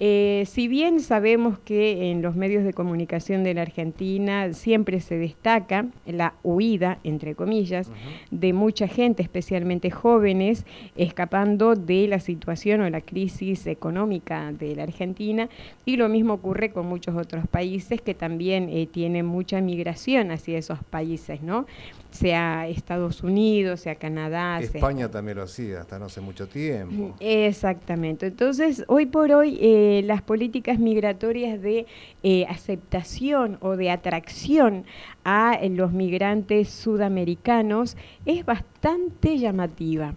Eh, 0.00 0.44
si 0.46 0.68
bien 0.68 1.00
sabemos 1.00 1.58
que 1.58 2.10
en 2.10 2.22
los 2.22 2.36
medios 2.36 2.64
de 2.64 2.72
comunicación 2.72 3.42
de 3.42 3.54
la 3.54 3.62
Argentina 3.62 4.52
siempre 4.52 5.00
se 5.00 5.16
destaca 5.16 5.86
la 6.06 6.34
huida, 6.42 6.98
entre 7.02 7.34
comillas, 7.34 7.90
de 8.30 8.52
mucha 8.52 8.86
gente, 8.86 9.22
especialmente 9.22 9.90
jóvenes, 9.90 10.64
escapando 10.96 11.74
de 11.74 12.06
la 12.06 12.20
situación 12.20 12.80
o 12.82 12.90
la 12.90 13.00
crisis 13.00 13.66
económica 13.66 14.52
de 14.52 14.76
la 14.76 14.84
Argentina, 14.84 15.48
y 15.84 15.96
lo 15.96 16.08
mismo 16.08 16.34
ocurre 16.34 16.70
con 16.70 16.86
muchos 16.86 17.16
otros 17.16 17.46
países 17.48 18.00
que 18.00 18.14
también 18.14 18.68
eh, 18.68 18.86
tienen 18.86 19.26
mucha 19.26 19.60
migración 19.60 20.30
hacia 20.30 20.58
esos 20.58 20.78
países, 20.84 21.42
¿no? 21.42 21.66
Sea 22.10 22.66
Estados 22.68 23.22
Unidos, 23.22 23.80
sea 23.80 23.96
Canadá, 23.96 24.58
sea 24.58 24.66
España 24.66 25.10
también 25.10 25.36
lo 25.36 25.44
hacía 25.44 25.82
hasta 25.82 25.98
no 25.98 26.06
hace 26.06 26.20
mucho 26.20 26.48
tiempo. 26.48 27.14
Exactamente. 27.20 28.26
Entonces, 28.26 28.84
hoy 28.88 29.06
por 29.06 29.30
hoy, 29.32 29.58
eh, 29.60 30.02
las 30.04 30.22
políticas 30.22 30.78
migratorias 30.78 31.60
de 31.60 31.86
eh, 32.22 32.46
aceptación 32.48 33.58
o 33.60 33.76
de 33.76 33.90
atracción 33.90 34.84
a 35.24 35.54
eh, 35.54 35.68
los 35.68 35.92
migrantes 35.92 36.68
sudamericanos 36.68 37.96
es 38.26 38.44
bastante 38.44 39.38
llamativa. 39.38 40.14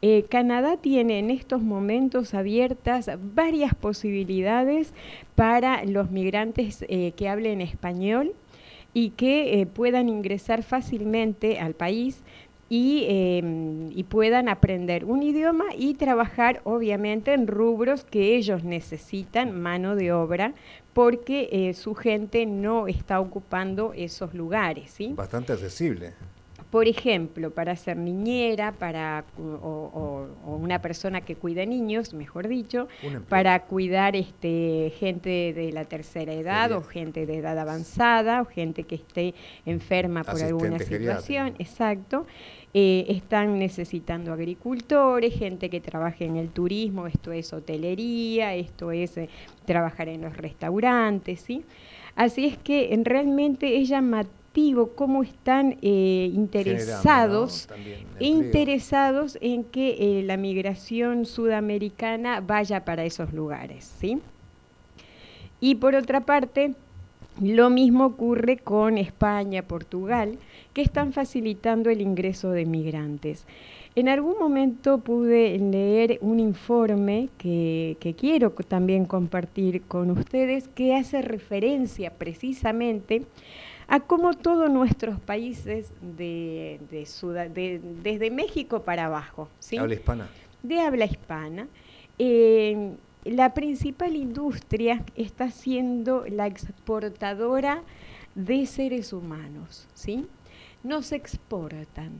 Eh, 0.00 0.24
Canadá 0.28 0.76
tiene 0.76 1.18
en 1.18 1.30
estos 1.30 1.62
momentos 1.62 2.34
abiertas 2.34 3.10
varias 3.34 3.74
posibilidades 3.74 4.92
para 5.34 5.84
los 5.84 6.10
migrantes 6.10 6.84
que 6.88 7.28
hablen 7.28 7.60
español 7.60 8.34
y 8.94 9.10
que 9.10 9.60
eh, 9.60 9.66
puedan 9.66 10.08
ingresar 10.08 10.62
fácilmente 10.62 11.58
al 11.58 11.74
país 11.74 12.22
y, 12.70 13.04
eh, 13.08 13.90
y 13.90 14.04
puedan 14.04 14.48
aprender 14.48 15.04
un 15.04 15.22
idioma 15.22 15.64
y 15.76 15.94
trabajar 15.94 16.62
obviamente 16.64 17.34
en 17.34 17.46
rubros 17.46 18.04
que 18.04 18.36
ellos 18.36 18.64
necesitan 18.64 19.60
mano 19.60 19.96
de 19.96 20.12
obra 20.12 20.54
porque 20.94 21.48
eh, 21.52 21.74
su 21.74 21.94
gente 21.94 22.46
no 22.46 22.86
está 22.86 23.20
ocupando 23.20 23.92
esos 23.94 24.32
lugares. 24.32 24.96
Bastante 25.14 25.52
accesible. 25.52 26.14
Por 26.74 26.88
ejemplo, 26.88 27.52
para 27.52 27.76
ser 27.76 27.96
niñera, 27.96 28.72
para 28.72 29.24
o, 29.38 29.42
o- 29.42 30.50
o 30.50 30.56
una 30.56 30.80
persona 30.82 31.20
que 31.20 31.36
cuida 31.36 31.64
niños, 31.64 32.12
mejor 32.14 32.48
dicho, 32.48 32.88
para 33.28 33.60
cuidar 33.60 34.16
este 34.16 34.92
gente 34.98 35.52
de 35.54 35.70
la 35.70 35.84
tercera 35.84 36.32
edad 36.32 36.72
o 36.72 36.82
gente 36.82 37.26
de 37.26 37.36
edad 37.36 37.56
avanzada 37.60 38.42
o 38.42 38.44
gente 38.46 38.82
que 38.82 38.96
esté 38.96 39.34
enferma 39.64 40.24
por 40.24 40.34
alguna 40.48 40.78
situación, 41.14 41.54
exacto. 41.60 42.26
Eh, 42.74 43.04
están 43.08 43.56
necesitando 43.60 44.32
agricultores, 44.32 45.32
gente 45.38 45.70
que 45.70 45.80
trabaje 45.80 46.24
en 46.24 46.34
el 46.36 46.48
turismo, 46.48 47.06
esto 47.06 47.30
es 47.30 47.52
hotelería, 47.52 48.56
esto 48.56 48.90
es 48.90 49.16
eh, 49.16 49.28
trabajar 49.64 50.08
en 50.08 50.22
los 50.22 50.36
restaurantes, 50.36 51.38
¿sí? 51.40 51.64
Así 52.16 52.46
es 52.46 52.58
que 52.58 52.92
en- 52.94 53.04
realmente 53.04 53.80
es 53.80 53.88
cómo 54.94 55.22
están 55.22 55.76
eh, 55.82 56.30
interesados 56.32 57.66
Generando, 57.68 58.02
¿no? 58.02 58.04
También 58.06 58.20
e 58.20 58.26
interesados 58.26 59.38
en 59.40 59.64
que 59.64 59.96
eh, 59.98 60.22
la 60.22 60.36
migración 60.36 61.26
sudamericana 61.26 62.40
vaya 62.40 62.84
para 62.84 63.04
esos 63.04 63.32
lugares, 63.32 63.92
¿sí? 63.98 64.20
Y 65.60 65.76
por 65.76 65.94
otra 65.94 66.20
parte, 66.20 66.74
lo 67.40 67.68
mismo 67.68 68.06
ocurre 68.06 68.58
con 68.58 68.96
España, 68.96 69.62
Portugal, 69.62 70.38
que 70.72 70.82
están 70.82 71.12
facilitando 71.12 71.90
el 71.90 72.00
ingreso 72.00 72.50
de 72.50 72.64
migrantes. 72.64 73.46
En 73.96 74.08
algún 74.08 74.38
momento 74.38 74.98
pude 74.98 75.58
leer 75.58 76.18
un 76.20 76.38
informe 76.38 77.28
que, 77.38 77.96
que 78.00 78.14
quiero 78.14 78.50
también 78.50 79.04
compartir 79.04 79.82
con 79.82 80.10
ustedes, 80.10 80.68
que 80.68 80.94
hace 80.94 81.22
referencia 81.22 82.10
precisamente 82.10 83.22
a 83.88 84.00
cómo 84.00 84.34
todos 84.34 84.70
nuestros 84.70 85.20
países 85.20 85.92
de, 86.00 86.80
de 86.90 87.80
desde 88.02 88.30
México 88.30 88.82
para 88.82 89.06
abajo, 89.06 89.48
¿sí? 89.58 89.76
Habla 89.76 89.94
hispana. 89.94 90.28
de 90.62 90.80
habla 90.80 91.04
hispana, 91.04 91.68
eh, 92.18 92.94
la 93.24 93.54
principal 93.54 94.16
industria 94.16 95.04
está 95.16 95.50
siendo 95.50 96.24
la 96.28 96.46
exportadora 96.46 97.82
de 98.34 98.66
seres 98.66 99.12
humanos, 99.12 99.86
¿sí? 99.94 100.26
Nos 100.82 101.12
exportan 101.12 102.12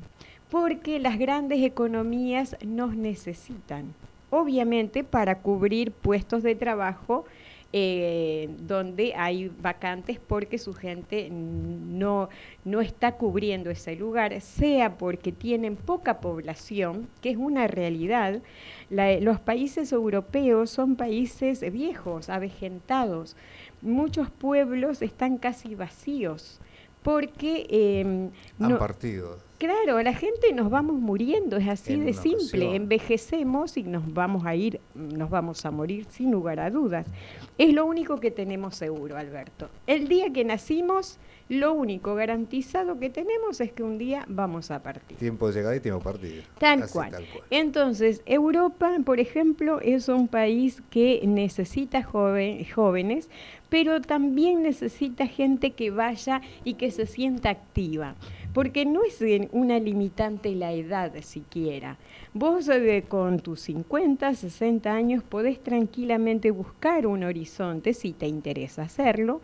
porque 0.50 1.00
las 1.00 1.18
grandes 1.18 1.62
economías 1.62 2.56
nos 2.64 2.96
necesitan, 2.96 3.94
obviamente 4.30 5.04
para 5.04 5.40
cubrir 5.40 5.92
puestos 5.92 6.42
de 6.42 6.54
trabajo 6.54 7.24
eh, 7.76 8.50
donde 8.60 9.14
hay 9.16 9.48
vacantes 9.60 10.20
porque 10.24 10.58
su 10.58 10.74
gente 10.74 11.28
no, 11.28 12.28
no 12.64 12.80
está 12.80 13.16
cubriendo 13.16 13.68
ese 13.68 13.96
lugar, 13.96 14.40
sea 14.40 14.96
porque 14.96 15.32
tienen 15.32 15.74
poca 15.74 16.20
población, 16.20 17.08
que 17.20 17.30
es 17.30 17.36
una 17.36 17.66
realidad. 17.66 18.42
La- 18.90 19.18
los 19.18 19.40
países 19.40 19.90
europeos 19.90 20.70
son 20.70 20.94
países 20.94 21.68
viejos, 21.72 22.28
avejentados. 22.30 23.36
Muchos 23.82 24.30
pueblos 24.30 25.02
están 25.02 25.36
casi 25.38 25.74
vacíos 25.74 26.60
porque 27.02 27.66
eh, 27.70 28.02
Han 28.02 28.30
no- 28.70 28.78
partido. 28.78 29.38
Claro, 29.64 30.02
la 30.02 30.12
gente 30.14 30.52
nos 30.52 30.68
vamos 30.70 30.96
muriendo, 30.96 31.56
es 31.56 31.68
así 31.68 31.94
En 31.94 32.04
de 32.04 32.12
simple. 32.12 32.38
ocasión. 32.66 32.74
Envejecemos 32.74 33.76
y 33.76 33.82
nos 33.84 34.12
vamos 34.12 34.44
a 34.44 34.54
ir, 34.54 34.80
nos 34.94 35.30
vamos 35.30 35.64
a 35.64 35.70
morir 35.70 36.06
sin 36.10 36.30
lugar 36.30 36.60
a 36.60 36.70
dudas. 36.70 37.06
Es 37.56 37.72
lo 37.72 37.86
único 37.86 38.20
que 38.20 38.30
tenemos 38.30 38.76
seguro, 38.76 39.16
Alberto. 39.16 39.68
El 39.86 40.08
día 40.08 40.30
que 40.32 40.44
nacimos, 40.44 41.18
lo 41.48 41.72
único 41.72 42.14
garantizado 42.14 42.98
que 42.98 43.08
tenemos 43.10 43.60
es 43.60 43.72
que 43.72 43.82
un 43.82 43.96
día 43.96 44.24
vamos 44.28 44.70
a 44.70 44.82
partir. 44.82 45.16
Tiempo 45.18 45.48
de 45.48 45.54
llegada 45.54 45.76
y 45.76 45.80
tiempo 45.80 46.00
partido. 46.00 46.42
Tal 46.58 46.82
Así, 46.82 46.92
cual. 46.92 47.10
tal 47.12 47.24
cual. 47.26 47.44
Entonces, 47.50 48.22
Europa, 48.26 48.96
por 49.04 49.18
ejemplo, 49.20 49.80
es 49.80 50.08
un 50.08 50.28
país 50.28 50.82
que 50.90 51.22
necesita 51.26 52.02
joven- 52.02 52.64
jóvenes, 52.74 53.28
pero 53.70 54.00
también 54.00 54.62
necesita 54.62 55.26
gente 55.26 55.70
que 55.72 55.90
vaya 55.90 56.40
y 56.64 56.74
que 56.74 56.90
se 56.90 57.06
sienta 57.06 57.50
activa. 57.50 58.14
Porque 58.54 58.86
no 58.86 59.02
es 59.02 59.22
una 59.52 59.78
limitante 59.78 60.54
la 60.54 60.72
edad 60.72 61.12
siquiera. 61.20 61.98
Vos 62.32 62.68
eh, 62.68 63.04
con 63.06 63.40
tus 63.40 63.60
50, 63.60 64.32
60 64.32 64.90
años 64.90 65.22
podés 65.22 65.62
tranquilamente 65.62 66.50
buscar 66.50 67.06
un 67.06 67.24
horizonte 67.24 67.92
si 67.92 68.12
te 68.12 68.26
interesa 68.26 68.82
hacerlo. 68.82 69.42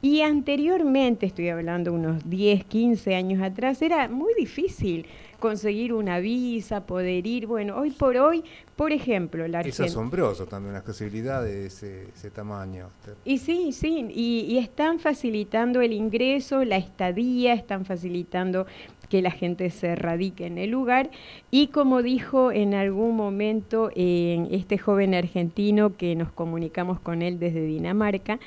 Y 0.00 0.20
anteriormente, 0.20 1.26
estoy 1.26 1.48
hablando 1.48 1.92
unos 1.92 2.28
10, 2.30 2.64
15 2.64 3.14
años 3.14 3.42
atrás, 3.42 3.82
era 3.82 4.08
muy 4.08 4.34
difícil 4.34 5.06
conseguir 5.44 5.92
una 5.92 6.20
visa, 6.20 6.86
poder 6.86 7.26
ir. 7.26 7.46
Bueno, 7.46 7.76
hoy 7.76 7.90
por 7.90 8.16
hoy, 8.16 8.42
por 8.76 8.92
ejemplo, 8.92 9.46
la 9.46 9.60
Es 9.60 9.78
asombroso 9.78 10.46
también 10.46 10.72
la 10.72 10.78
accesibilidad 10.78 11.44
de 11.44 11.66
ese, 11.66 12.08
ese 12.16 12.30
tamaño. 12.30 12.88
Y 13.26 13.36
sí, 13.36 13.72
sí, 13.72 14.06
y, 14.08 14.46
y 14.48 14.56
están 14.56 15.00
facilitando 15.00 15.82
el 15.82 15.92
ingreso, 15.92 16.64
la 16.64 16.78
estadía, 16.78 17.52
están 17.52 17.84
facilitando 17.84 18.66
que 19.14 19.22
la 19.22 19.30
gente 19.30 19.70
se 19.70 19.94
radique 19.94 20.44
en 20.44 20.58
el 20.58 20.70
lugar. 20.70 21.08
Y 21.52 21.68
como 21.68 22.02
dijo 22.02 22.50
en 22.50 22.74
algún 22.74 23.14
momento 23.14 23.92
eh, 23.94 24.44
este 24.50 24.76
joven 24.76 25.14
argentino 25.14 25.96
que 25.96 26.16
nos 26.16 26.32
comunicamos 26.32 26.98
con 26.98 27.22
él 27.22 27.38
desde 27.38 27.62
Dinamarca, 27.64 28.40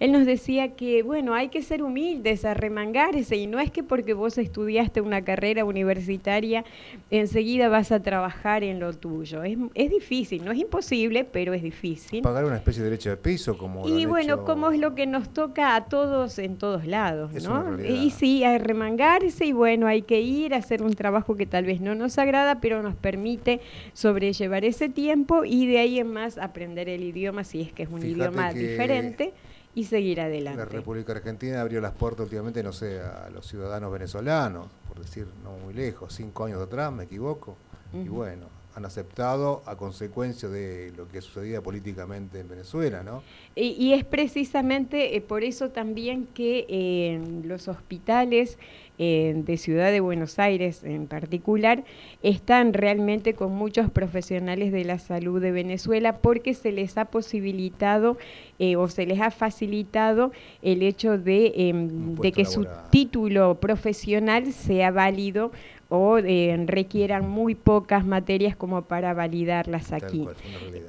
él 0.00 0.12
nos 0.12 0.24
decía 0.24 0.68
que, 0.76 1.02
bueno, 1.02 1.34
hay 1.34 1.48
que 1.50 1.60
ser 1.60 1.82
humildes, 1.82 2.46
arremangarse, 2.46 3.36
y 3.36 3.46
no 3.46 3.60
es 3.60 3.70
que 3.70 3.82
porque 3.82 4.14
vos 4.14 4.38
estudiaste 4.38 5.02
una 5.02 5.20
carrera 5.22 5.66
universitaria, 5.66 6.64
enseguida 7.10 7.68
vas 7.68 7.92
a 7.92 8.00
trabajar 8.02 8.64
en 8.64 8.80
lo 8.80 8.94
tuyo. 8.94 9.42
Es, 9.42 9.58
es 9.74 9.90
difícil, 9.90 10.42
no 10.42 10.52
es 10.52 10.58
imposible, 10.58 11.24
pero 11.24 11.52
es 11.52 11.62
difícil. 11.62 12.22
Pagar 12.22 12.46
una 12.46 12.56
especie 12.56 12.82
de 12.82 12.88
derecho 12.88 13.10
de 13.10 13.18
piso 13.18 13.58
como 13.58 13.86
Y 13.86 14.06
bueno, 14.06 14.34
hecho- 14.36 14.44
como 14.46 14.70
es 14.70 14.78
lo 14.80 14.94
que 14.94 15.06
nos 15.06 15.28
toca 15.34 15.76
a 15.76 15.84
todos 15.84 16.38
en 16.38 16.56
todos 16.56 16.86
lados, 16.86 17.34
Es 17.34 17.44
¿no? 17.46 17.78
Y 17.78 18.08
sí, 18.10 18.42
hay 18.42 18.56
remangarse 18.56 19.44
y 19.44 19.52
bueno, 19.52 19.86
hay 19.86 20.02
que 20.02 20.13
ir 20.20 20.54
a 20.54 20.58
hacer 20.58 20.82
un 20.82 20.94
trabajo 20.94 21.36
que 21.36 21.46
tal 21.46 21.64
vez 21.64 21.80
no 21.80 21.94
nos 21.94 22.18
agrada, 22.18 22.60
pero 22.60 22.82
nos 22.82 22.94
permite 22.94 23.60
sobrellevar 23.92 24.64
ese 24.64 24.88
tiempo 24.88 25.44
y 25.44 25.66
de 25.66 25.78
ahí 25.78 25.98
en 25.98 26.12
más 26.12 26.38
aprender 26.38 26.88
el 26.88 27.02
idioma, 27.02 27.44
si 27.44 27.60
es 27.60 27.72
que 27.72 27.84
es 27.84 27.88
un 27.88 28.00
Fíjate 28.00 28.12
idioma 28.12 28.52
diferente, 28.52 29.32
y 29.74 29.84
seguir 29.84 30.18
La 30.18 30.24
adelante. 30.24 30.64
República 30.66 31.12
Argentina 31.12 31.60
abrió 31.60 31.80
las 31.80 31.92
puertas 31.92 32.24
últimamente, 32.24 32.62
no 32.62 32.72
sé, 32.72 33.00
a 33.00 33.28
los 33.30 33.46
ciudadanos 33.46 33.92
venezolanos, 33.92 34.68
por 34.88 35.00
decir 35.00 35.26
no 35.42 35.56
muy 35.64 35.74
lejos, 35.74 36.14
cinco 36.14 36.44
años 36.44 36.62
atrás, 36.62 36.92
me 36.92 37.04
equivoco. 37.04 37.56
Y 37.92 38.08
bueno, 38.08 38.46
han 38.74 38.84
aceptado 38.84 39.62
a 39.66 39.76
consecuencia 39.76 40.48
de 40.48 40.92
lo 40.96 41.06
que 41.06 41.20
sucedía 41.20 41.60
políticamente 41.60 42.40
en 42.40 42.48
Venezuela, 42.48 43.04
¿no? 43.04 43.22
Y, 43.54 43.68
y 43.68 43.92
es 43.92 44.04
precisamente 44.04 45.16
eh, 45.16 45.20
por 45.20 45.44
eso 45.44 45.70
también 45.70 46.26
que 46.34 46.66
eh, 46.68 47.22
los 47.44 47.68
hospitales 47.68 48.58
eh, 48.98 49.34
de 49.36 49.56
Ciudad 49.56 49.90
de 49.90 50.00
Buenos 50.00 50.38
Aires 50.38 50.84
en 50.84 51.06
particular 51.06 51.82
están 52.22 52.72
realmente 52.72 53.34
con 53.34 53.52
muchos 53.52 53.90
profesionales 53.90 54.70
de 54.72 54.84
la 54.84 54.98
salud 54.98 55.40
de 55.40 55.50
Venezuela 55.50 56.18
porque 56.18 56.54
se 56.54 56.70
les 56.70 56.96
ha 56.96 57.06
posibilitado 57.06 58.16
eh, 58.58 58.76
o 58.76 58.86
se 58.88 59.06
les 59.06 59.20
ha 59.20 59.30
facilitado 59.30 60.30
el 60.62 60.82
hecho 60.82 61.18
de, 61.18 61.52
em, 61.56 62.14
de 62.14 62.30
que 62.30 62.44
su 62.44 62.66
título 62.90 63.56
profesional 63.56 64.52
sea 64.52 64.90
válido 64.92 65.50
o 65.88 66.18
eh, 66.18 66.56
requieran 66.66 67.28
muy 67.28 67.54
pocas 67.54 68.04
materias 68.04 68.56
como 68.56 68.82
para 68.82 69.14
validarlas 69.14 69.92
aquí. 69.92 70.20
cual. 70.20 70.36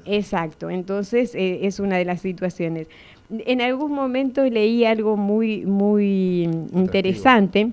Exacto, 0.05 0.69
entonces 0.69 1.35
eh, 1.35 1.59
es 1.63 1.79
una 1.79 1.97
de 1.97 2.05
las 2.05 2.21
situaciones. 2.21 2.87
En 3.29 3.61
algún 3.61 3.91
momento 3.91 4.43
leí 4.43 4.85
algo 4.85 5.17
muy, 5.17 5.65
muy 5.65 6.43
interesante 6.73 7.71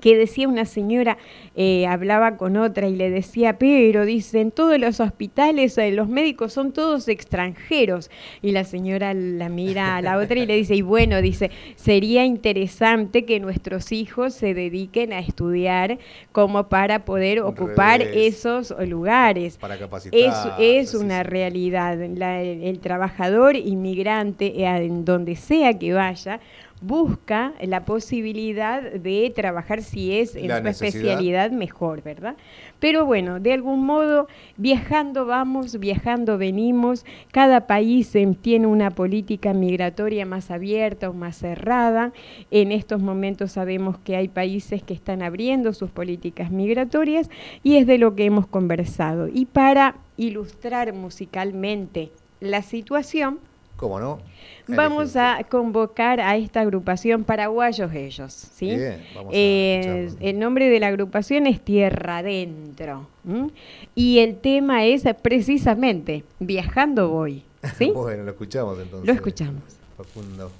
que 0.00 0.16
decía 0.16 0.48
una 0.48 0.64
señora, 0.64 1.18
eh, 1.54 1.86
hablaba 1.86 2.36
con 2.36 2.56
otra 2.56 2.88
y 2.88 2.96
le 2.96 3.10
decía, 3.10 3.58
pero 3.58 4.04
dicen, 4.06 4.50
todos 4.50 4.78
los 4.78 5.00
hospitales, 5.00 5.76
eh, 5.78 5.90
los 5.92 6.08
médicos 6.08 6.52
son 6.52 6.72
todos 6.72 7.08
extranjeros. 7.08 8.10
Y 8.40 8.52
la 8.52 8.64
señora 8.64 9.12
la 9.14 9.48
mira 9.48 9.96
a 9.96 10.02
la 10.02 10.16
otra 10.18 10.38
y 10.38 10.46
le 10.46 10.56
dice, 10.56 10.74
y 10.74 10.82
bueno, 10.82 11.20
dice, 11.20 11.50
sería 11.76 12.24
interesante 12.24 13.24
que 13.24 13.40
nuestros 13.40 13.92
hijos 13.92 14.34
se 14.34 14.54
dediquen 14.54 15.12
a 15.12 15.18
estudiar 15.20 15.98
como 16.32 16.68
para 16.68 17.04
poder 17.04 17.38
Al 17.38 17.44
ocupar 17.44 18.00
revés. 18.00 18.44
esos 18.44 18.74
lugares. 18.88 19.56
Para 19.58 19.78
capacitar. 19.78 20.18
Es, 20.58 20.88
es 20.88 20.94
una 20.94 21.22
sí. 21.22 21.28
realidad. 21.28 21.98
La- 22.16 22.42
el, 22.42 22.62
el 22.62 22.78
trabajador 22.80 23.56
inmigrante, 23.56 24.46
eh, 24.62 24.66
en 24.66 25.04
donde 25.04 25.36
sea 25.36 25.78
que 25.78 25.92
vaya, 25.92 26.40
busca 26.82 27.54
la 27.62 27.84
posibilidad 27.84 28.82
de 28.82 29.32
trabajar 29.34 29.82
si 29.82 30.18
es 30.18 30.34
en 30.34 30.48
La 30.48 30.58
su 30.58 30.64
necesidad. 30.64 30.88
especialidad 30.88 31.50
mejor, 31.52 32.02
¿verdad? 32.02 32.36
Pero 32.80 33.06
bueno, 33.06 33.38
de 33.38 33.52
algún 33.52 33.86
modo, 33.86 34.26
viajando 34.56 35.24
vamos, 35.24 35.78
viajando 35.78 36.36
venimos, 36.38 37.06
cada 37.30 37.66
país 37.66 38.14
eh, 38.16 38.28
tiene 38.40 38.66
una 38.66 38.90
política 38.90 39.54
migratoria 39.54 40.26
más 40.26 40.50
abierta 40.50 41.08
o 41.08 41.12
más 41.12 41.36
cerrada. 41.36 42.12
En 42.50 42.72
estos 42.72 43.00
momentos 43.00 43.52
sabemos 43.52 43.98
que 43.98 44.16
hay 44.16 44.28
países 44.28 44.82
que 44.82 44.94
están 44.94 45.22
abriendo 45.22 45.72
sus 45.72 45.90
políticas 45.90 46.50
migratorias 46.50 47.30
y 47.62 47.76
es 47.76 47.86
de 47.86 47.98
lo 47.98 48.16
que 48.16 48.24
hemos 48.24 48.46
conversado. 48.48 49.28
Y 49.28 49.46
para 49.46 49.96
ilustrar 50.16 50.92
musicalmente 50.92 52.10
la 52.40 52.62
situación, 52.62 53.38
¿Cómo 53.82 53.98
no? 53.98 54.20
Vamos 54.68 55.16
a 55.16 55.42
convocar 55.50 56.20
a 56.20 56.36
esta 56.36 56.60
agrupación 56.60 57.24
paraguayos 57.24 57.92
ellos, 57.92 58.32
¿sí? 58.32 58.66
Bien, 58.66 59.02
vamos 59.12 59.32
a 59.34 59.36
Eh, 59.36 60.04
escucharlo. 60.04 60.28
el 60.30 60.38
nombre 60.38 60.68
de 60.68 60.78
la 60.78 60.86
agrupación 60.86 61.48
es 61.48 61.60
Tierra 61.60 62.18
Adentro 62.18 63.08
¿m? 63.28 63.50
y 63.96 64.20
el 64.20 64.36
tema 64.38 64.84
es 64.84 65.02
precisamente 65.20 66.22
Viajando 66.38 67.08
voy, 67.08 67.42
¿sí? 67.76 67.90
Bueno, 67.94 68.22
lo 68.22 68.30
escuchamos 68.30 68.78
entonces. 68.78 69.04
Lo 69.08 69.12
escuchamos. 69.14 69.62
Facundo. 69.96 70.52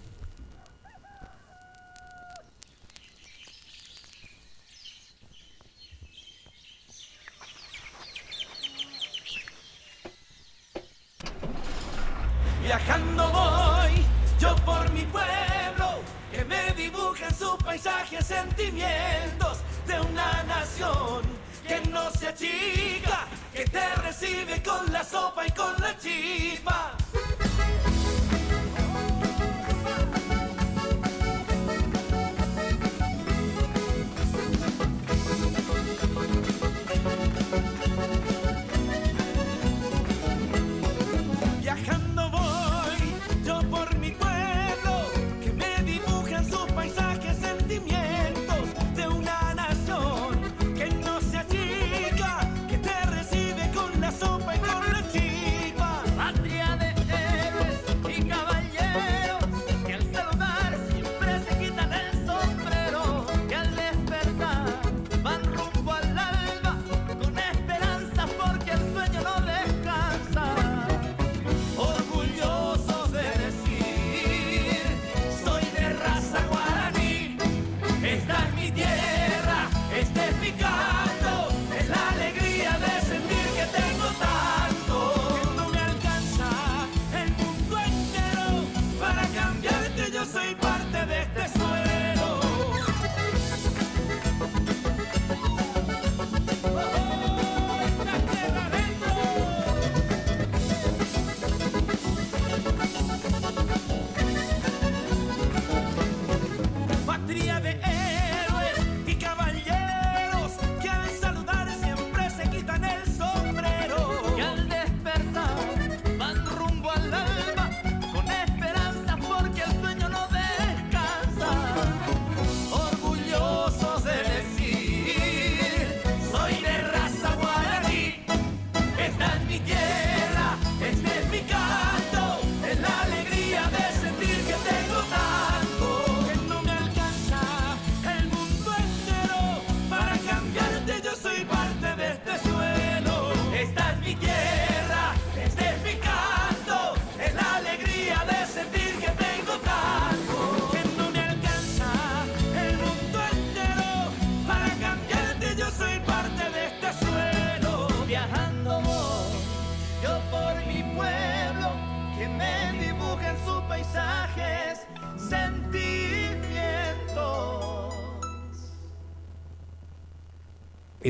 Viajando 12.63 13.29
voy, 13.29 14.07
yo 14.39 14.55
por 14.65 14.89
mi 14.93 15.03
pueblo, 15.03 16.01
que 16.31 16.45
me 16.45 16.73
dibujan 16.75 17.35
sus 17.35 17.57
paisajes, 17.57 18.25
sentimientos 18.25 19.59
de 19.87 20.01
una 20.01 20.45
nación 20.45 21.23
que 21.67 21.81
no 21.91 22.09
se 22.13 22.29
achica, 22.29 23.27
que 23.53 23.65
te 23.65 23.95
recibe 23.97 24.63
con 24.63 24.93
la 24.93 25.03
sopa 25.03 25.45
y 25.45 25.51
con 25.51 25.75
la 25.81 25.97
chispa. 25.99 27.02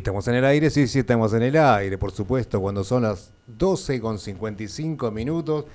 Estamos 0.02 0.26
en 0.26 0.34
el 0.34 0.44
aire, 0.44 0.68
sí, 0.68 0.88
sí, 0.88 0.98
estamos 0.98 1.32
en 1.32 1.44
el 1.44 1.56
aire, 1.56 1.96
por 1.96 2.10
supuesto, 2.10 2.60
cuando 2.60 2.82
son 2.82 3.04
las 3.04 3.32
12 3.46 4.00
con 4.00 4.18
55 4.18 5.12
minutos. 5.12 5.66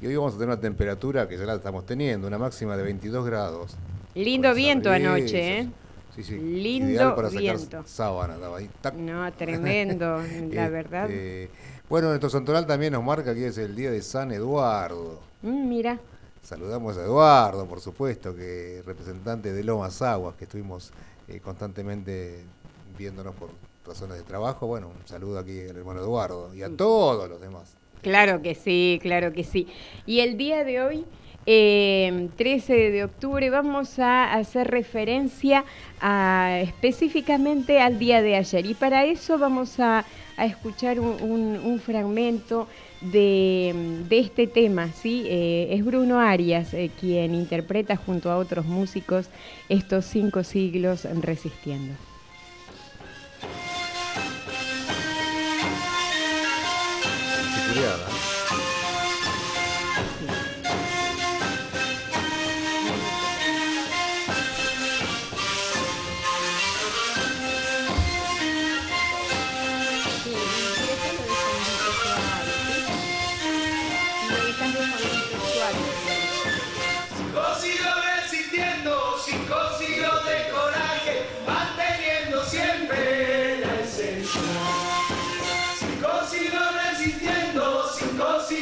Y 0.00 0.06
hoy 0.06 0.16
vamos 0.16 0.32
a 0.32 0.36
tener 0.38 0.54
una 0.54 0.58
temperatura 0.58 1.28
que 1.28 1.36
ya 1.36 1.44
la 1.44 1.56
estamos 1.56 1.84
teniendo, 1.84 2.26
una 2.26 2.38
máxima 2.38 2.78
de 2.78 2.82
22 2.82 3.26
grados. 3.26 3.76
Lindo 4.14 4.54
viento 4.54 4.90
anoche, 4.90 5.58
¿eh? 5.58 5.68
Sí, 6.16 6.24
sí. 6.24 6.38
Lindo 6.38 6.92
Ideal 6.92 7.14
para 7.14 7.28
sacar 7.28 7.42
viento. 7.42 7.82
sábana, 7.84 8.34
estaba 8.36 8.56
ahí. 8.56 8.70
No, 8.96 9.30
tremendo, 9.34 10.22
la 10.50 10.68
verdad. 10.70 11.10
Este, 11.10 11.50
Bueno, 11.90 12.08
nuestro 12.08 12.30
santoral 12.30 12.66
también 12.66 12.94
nos 12.94 13.04
marca 13.04 13.34
que 13.34 13.48
es 13.48 13.58
el 13.58 13.76
día 13.76 13.90
de 13.90 14.00
San 14.00 14.32
Eduardo. 14.32 15.20
Mm, 15.42 15.68
mira, 15.68 16.00
Saludamos 16.40 16.96
a 16.96 17.02
Eduardo, 17.02 17.66
por 17.66 17.82
supuesto, 17.82 18.34
que 18.34 18.78
es 18.78 18.86
representante 18.86 19.52
de 19.52 19.62
Lomas 19.62 20.00
Aguas, 20.00 20.36
que 20.36 20.44
estuvimos 20.44 20.90
eh, 21.28 21.38
constantemente 21.40 22.44
viéndonos 22.96 23.34
por 23.34 23.50
razones 23.86 24.16
de 24.18 24.22
trabajo. 24.24 24.66
Bueno, 24.66 24.88
un 24.88 25.06
saludo 25.08 25.38
aquí 25.38 25.60
al 25.68 25.76
hermano 25.76 26.00
Eduardo 26.00 26.54
y 26.54 26.62
a 26.62 26.70
todos 26.74 27.28
los 27.28 27.40
demás. 27.40 27.74
claro 28.02 28.42
que 28.42 28.54
sí, 28.54 28.98
claro 29.02 29.32
que 29.32 29.44
sí. 29.44 29.66
Y 30.06 30.20
el 30.20 30.36
día 30.36 30.64
de 30.64 30.80
hoy, 30.82 31.04
eh, 31.46 32.28
13 32.36 32.90
de 32.90 33.04
octubre, 33.04 33.50
vamos 33.50 33.98
a 33.98 34.32
hacer 34.34 34.68
referencia 34.70 35.64
a, 36.00 36.60
específicamente 36.62 37.80
al 37.80 37.98
día 37.98 38.22
de 38.22 38.36
ayer. 38.36 38.64
Y 38.66 38.74
para 38.74 39.04
eso 39.04 39.38
vamos 39.38 39.78
a, 39.80 40.04
a 40.36 40.46
escuchar 40.46 41.00
un, 41.00 41.20
un- 41.22 41.56
un 41.64 41.78
fragmento 41.80 42.66
de, 43.02 43.74
de 44.08 44.18
este 44.18 44.46
tema, 44.46 44.88
¿sí? 44.92 45.24
Eh, 45.26 45.68
es 45.72 45.84
Bruno 45.84 46.18
Arias 46.20 46.72
eh, 46.72 46.90
quien 46.98 47.34
interpreta 47.34 47.96
junto 47.96 48.30
a 48.30 48.38
otros 48.38 48.64
músicos 48.64 49.28
estos 49.68 50.06
cinco 50.06 50.42
siglos 50.44 51.04
resistiendo. 51.20 51.92
yeah. 57.74 58.13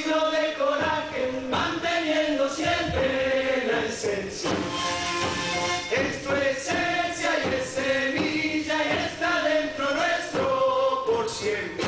De 0.00 0.54
coraje, 0.54 1.30
manteniendo 1.50 2.48
siempre 2.48 3.66
la 3.70 3.84
esencia. 3.84 4.50
Es 5.90 6.16
esencia 6.56 7.30
y 7.44 7.54
es 7.54 7.68
semilla 7.68 8.76
y 8.84 9.06
está 9.06 9.42
dentro 9.42 9.94
nuestro 9.94 11.04
por 11.06 11.28
siempre. 11.28 11.84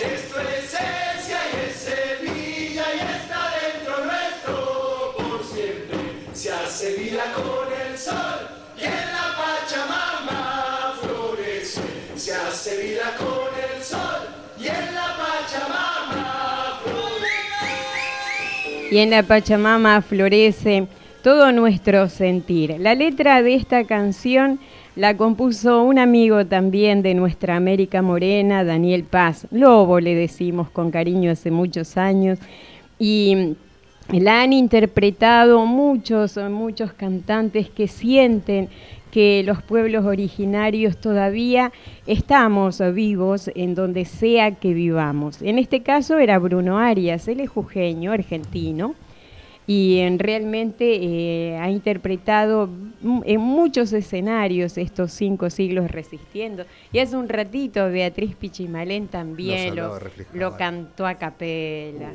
Es 0.00 0.22
esencia 0.24 1.38
y 1.52 1.68
es 1.68 1.76
semilla 1.76 2.84
y 2.94 2.98
está 2.98 3.42
dentro 3.60 4.04
nuestro 4.06 5.14
por 5.18 5.44
siempre. 5.44 5.98
Se 6.32 6.50
hace 6.50 6.94
vida 6.94 7.24
con 7.34 7.70
el 7.86 7.98
sol 7.98 8.48
y 8.78 8.84
en 8.84 9.12
la 9.12 9.36
Pachamama 9.36 10.94
florece. 11.02 11.82
Se 12.16 12.34
hace 12.34 12.78
vida 12.78 13.14
con 13.18 13.52
el 13.70 13.84
sol 13.84 14.28
y 14.58 14.66
en 14.68 14.94
la 14.94 15.14
Pachamama 15.18 15.93
Y 18.94 18.98
en 18.98 19.10
la 19.10 19.24
Pachamama 19.24 20.02
florece 20.02 20.86
todo 21.24 21.50
nuestro 21.50 22.08
sentir. 22.08 22.76
La 22.78 22.94
letra 22.94 23.42
de 23.42 23.56
esta 23.56 23.82
canción 23.82 24.60
la 24.94 25.16
compuso 25.16 25.82
un 25.82 25.98
amigo 25.98 26.46
también 26.46 27.02
de 27.02 27.12
nuestra 27.14 27.56
América 27.56 28.02
Morena, 28.02 28.62
Daniel 28.62 29.02
Paz. 29.02 29.48
Lobo 29.50 29.98
le 29.98 30.14
decimos 30.14 30.70
con 30.70 30.92
cariño 30.92 31.32
hace 31.32 31.50
muchos 31.50 31.96
años. 31.96 32.38
Y 32.96 33.56
la 34.10 34.42
han 34.42 34.52
interpretado 34.52 35.66
muchos, 35.66 36.36
muchos 36.48 36.92
cantantes 36.92 37.68
que 37.68 37.88
sienten 37.88 38.68
que 39.14 39.44
los 39.46 39.62
pueblos 39.62 40.04
originarios 40.06 40.96
todavía 40.96 41.70
estamos 42.04 42.82
vivos 42.92 43.48
en 43.54 43.76
donde 43.76 44.06
sea 44.06 44.56
que 44.56 44.74
vivamos. 44.74 45.40
En 45.40 45.60
este 45.60 45.84
caso 45.84 46.18
era 46.18 46.36
Bruno 46.40 46.78
Arias, 46.80 47.28
él 47.28 47.38
es 47.38 47.48
jujeño, 47.48 48.10
argentino, 48.10 48.96
y 49.68 49.98
en- 50.00 50.18
realmente 50.18 50.98
eh, 51.00 51.56
ha 51.58 51.70
interpretado 51.70 52.68
en 53.24 53.40
muchos 53.40 53.92
escenarios 53.92 54.76
estos 54.78 55.12
cinco 55.12 55.48
siglos 55.48 55.92
resistiendo. 55.92 56.64
Y 56.92 56.98
hace 56.98 57.16
un 57.16 57.28
ratito 57.28 57.88
Beatriz 57.90 58.34
Pichimalén 58.34 59.06
también 59.06 59.76
lo, 60.34 60.56
cantó 60.56 61.06
a 61.06 61.14
capela. 61.14 62.10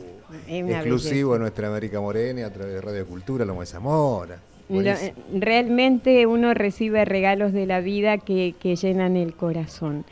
Una 0.49 0.79
Exclusivo 0.79 1.29
belleza. 1.29 1.33
de 1.33 1.39
nuestra 1.39 1.67
América 1.69 2.01
Morena 2.01 2.45
a 2.45 2.51
través 2.51 2.73
de 2.73 2.81
Radio 2.81 3.07
Cultura, 3.07 3.45
Loma 3.45 3.61
de 3.61 3.65
Zamora. 3.67 4.37
Buenísimo. 4.69 5.13
realmente 5.33 6.25
uno 6.27 6.53
recibe 6.53 7.03
regalos 7.05 7.53
de 7.53 7.65
la 7.65 7.79
vida 7.81 8.17
que, 8.19 8.55
que 8.59 8.75
llenan 8.75 9.17
el 9.17 9.35
corazón. 9.35 10.05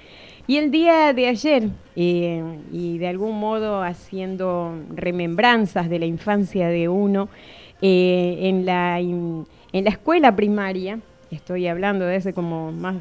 Y 0.47 0.57
el 0.57 0.71
día 0.71 1.13
de 1.13 1.27
ayer, 1.27 1.69
eh, 1.95 2.41
y 2.71 2.97
de 2.97 3.07
algún 3.07 3.37
modo 3.39 3.83
haciendo 3.83 4.73
remembranzas 4.95 5.89
de 5.89 5.99
la 5.99 6.05
infancia 6.05 6.69
de 6.69 6.87
uno, 6.89 7.27
eh, 7.81 8.37
en, 8.41 8.65
la, 8.65 8.99
in- 9.01 9.45
en 9.73 9.83
la 9.83 9.89
escuela 9.91 10.35
primaria, 10.35 10.99
estoy 11.31 11.67
hablando 11.67 12.05
de 12.05 12.15
hace 12.15 12.33
como 12.33 12.71
más 12.71 12.95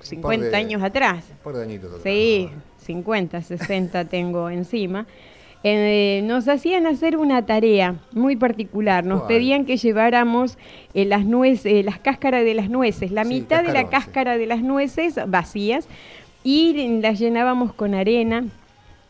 50 0.00 0.46
de- 0.50 0.56
años 0.56 0.82
atrás, 0.82 1.24
Un 1.30 1.36
par 1.44 1.54
de 1.56 1.62
añitos 1.62 2.02
Sí, 2.02 2.48
¿no? 2.52 2.62
50, 2.84 3.42
60 3.42 4.04
tengo 4.06 4.50
encima. 4.50 5.06
Eh, 5.64 6.22
nos 6.24 6.46
hacían 6.46 6.86
hacer 6.86 7.16
una 7.16 7.44
tarea 7.44 7.96
muy 8.12 8.36
particular. 8.36 9.04
Nos 9.04 9.22
pedían 9.22 9.64
que 9.64 9.76
lleváramos 9.76 10.56
eh, 10.94 11.04
las 11.04 11.24
nueces, 11.24 11.66
eh, 11.72 11.82
las 11.82 11.98
cáscaras 11.98 12.44
de 12.44 12.54
las 12.54 12.70
nueces, 12.70 13.10
la 13.10 13.24
Sí, 13.24 13.34
mitad 13.34 13.64
de 13.64 13.72
la 13.72 13.80
sí. 13.82 13.86
cáscara 13.90 14.38
de 14.38 14.46
las 14.46 14.62
nueces 14.62 15.18
vacías 15.26 15.88
y 16.44 17.00
las 17.00 17.18
llenábamos 17.18 17.72
con 17.72 17.94
arena. 17.94 18.44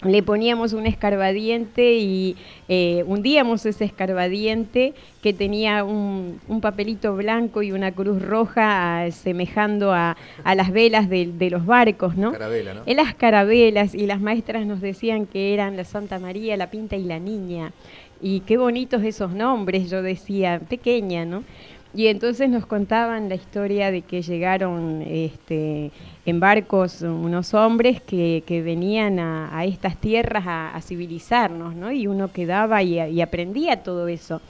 Le 0.03 0.23
poníamos 0.23 0.75
un 0.75 0.87
escarbadiente 0.87 1.95
y 1.95 2.37
eh, 2.69 3.03
hundíamos 3.09 3.67
ese 3.67 3.85
escarbadiente 3.85 4.95
que 5.23 5.33
tenía 5.33 5.83
un, 5.83 6.41
un 6.47 6.61
papelito 6.61 7.17
blanco 7.17 7.63
y 7.63 7.73
una 7.73 7.91
cruz 7.91 8.23
roja 8.23 9.11
semejando 9.11 9.93
a, 9.93 10.17
a 10.45 10.55
las 10.55 10.71
velas 10.71 11.09
de, 11.09 11.27
de 11.27 11.51
los 11.51 11.67
barcos, 11.67 12.17
¿no? 12.17 12.31
Carabela, 12.31 12.75
¿no? 12.75 12.83
En 12.87 12.97
las 12.97 13.17
carabelas 13.17 13.93
y 13.93 14.07
las 14.07 14.21
maestras 14.21 14.67
nos 14.67 14.81
decían 14.81 15.27
que 15.27 15.53
eran 15.53 15.77
la 15.77 15.83
Santa 15.83 16.21
María, 16.21 16.57
la 16.57 16.71
Pinta 16.71 16.95
y 16.95 17.03
la 17.03 17.19
Niña. 17.19 17.73
Y 18.21 18.41
qué 18.41 18.57
bonitos 18.57 19.03
esos 19.03 19.33
nombres, 19.33 19.91
yo 19.91 20.03
decía, 20.03 20.61
pequeña, 20.69 21.25
¿no? 21.25 21.43
Y 21.95 22.09
entonces 22.09 22.51
nos 22.51 22.67
contaban 22.67 23.29
la 23.29 23.35
historia 23.35 23.91
de 23.91 24.03
que 24.03 24.21
llegaron 24.21 25.03
este, 25.03 25.91
en 26.27 26.39
barcos 26.39 27.01
unos 27.01 27.55
hombres 27.55 28.03
que, 28.03 28.45
que 28.47 28.63
venían 28.63 29.19
a, 29.19 29.65
estas 29.65 29.97
tierras 29.97 30.47
a, 30.47 30.75
a 30.75 30.83
civilizarnos, 30.83 31.75
¿no? 31.75 31.91
Y 31.91 32.07
uno 32.07 32.31
quedaba 32.31 32.83
y, 32.83 33.01
y 33.01 33.21
aprendía 33.23 33.83
todo 33.83 34.07
eso. 34.07 34.43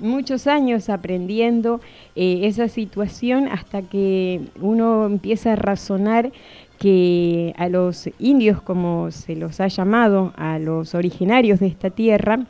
Muchos 0.00 0.46
años 0.46 0.88
aprendiendo 0.88 1.80
eh, 2.14 2.40
esa 2.44 2.68
situación 2.68 3.48
hasta 3.48 3.82
que 3.82 4.42
uno 4.60 5.06
empieza 5.06 5.52
a 5.54 5.56
razonar 5.56 6.30
que 6.78 7.52
a 7.58 7.68
los 7.68 8.08
indios, 8.20 8.62
como 8.62 9.10
se 9.10 9.34
los 9.34 9.60
ha 9.60 9.66
llamado, 9.66 10.32
a 10.36 10.60
los 10.60 10.94
originarios 10.94 11.58
de 11.58 11.66
esta 11.66 11.90
tierra, 11.90 12.46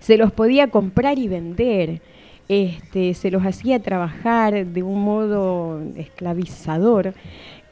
se 0.00 0.16
los 0.16 0.32
podía 0.32 0.66
comprar 0.66 1.18
y 1.20 1.28
vender, 1.28 2.02
este, 2.50 3.14
se 3.14 3.30
los 3.30 3.44
hacía 3.46 3.78
trabajar 3.80 4.66
de 4.66 4.82
un 4.82 5.00
modo 5.04 5.80
esclavizador. 5.96 7.14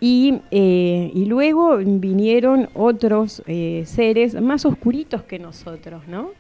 Y, 0.01 0.39
eh, 0.53 1.11
y 1.13 1.25
luego 1.25 1.79
vinieron 1.79 2.69
otros 2.75 3.43
eh, 3.49 3.83
seres 3.85 4.41
más 4.41 4.65
oscuritos 4.65 5.25
que 5.25 5.41
nosotros, 5.41 6.07
¿no? 6.07 6.31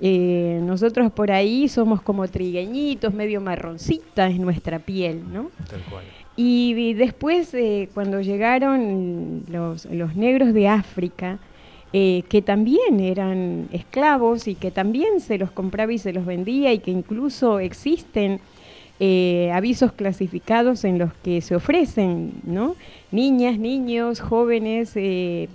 Eh, 0.00 0.60
nosotros 0.62 1.10
por 1.12 1.32
ahí 1.32 1.68
somos 1.68 2.00
como 2.02 2.28
trigueñitos, 2.28 3.12
medio 3.12 3.40
marroncitas 3.40 4.30
en 4.30 4.42
nuestra 4.42 4.78
piel, 4.78 5.20
¿no? 5.32 5.50
Tal 5.68 5.80
cual. 5.90 6.04
Y, 6.36 6.74
vi- 6.74 6.94
después, 6.94 7.54
cuando 7.92 8.20
llegaron 8.20 9.42
los, 9.48 9.84
los 9.86 10.14
negros 10.14 10.54
de 10.54 10.68
África, 10.68 11.38
eh, 11.94 12.22
que 12.30 12.40
también 12.40 13.00
eran 13.00 13.68
esclavos 13.70 14.48
y 14.48 14.54
que 14.54 14.70
también 14.70 15.20
se 15.20 15.36
los 15.36 15.50
compraba 15.50 15.92
y 15.92 15.98
se 15.98 16.14
los 16.14 16.24
vendía 16.24 16.72
y 16.72 16.78
que 16.78 16.90
incluso 16.90 17.58
existen 17.58 18.40
eh, 18.98 19.50
avisos 19.52 19.92
clasificados 19.92 20.84
en 20.84 20.98
los 20.98 21.12
que 21.12 21.42
se 21.42 21.54
ofrecen, 21.54 22.32
¿no? 22.44 22.76
Niñas, 23.10 23.58
niños, 23.58 24.20
jóvenes, 24.20 24.92
eh, 24.94 25.50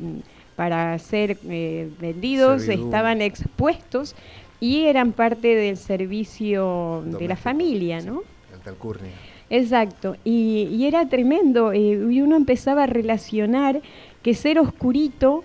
para 0.55 0.99
ser 0.99 1.39
vendidos, 1.43 2.67
estaban 2.67 3.23
expuestos 3.23 4.15
y 4.59 4.81
eran 4.81 5.13
parte 5.13 5.55
del 5.55 5.77
servicio 5.77 7.03
de 7.05 7.27
la 7.27 7.35
familia. 7.35 8.01
¿no? 8.01 8.21
Alcurnia. 8.63 9.09
Exacto, 9.49 10.17
y, 10.23 10.67
y 10.71 10.85
era 10.85 11.07
tremendo, 11.09 11.73
y 11.73 12.21
uno 12.21 12.35
empezaba 12.35 12.83
a 12.83 12.87
relacionar 12.87 13.81
que 14.21 14.35
ser 14.35 14.59
oscurito 14.59 15.43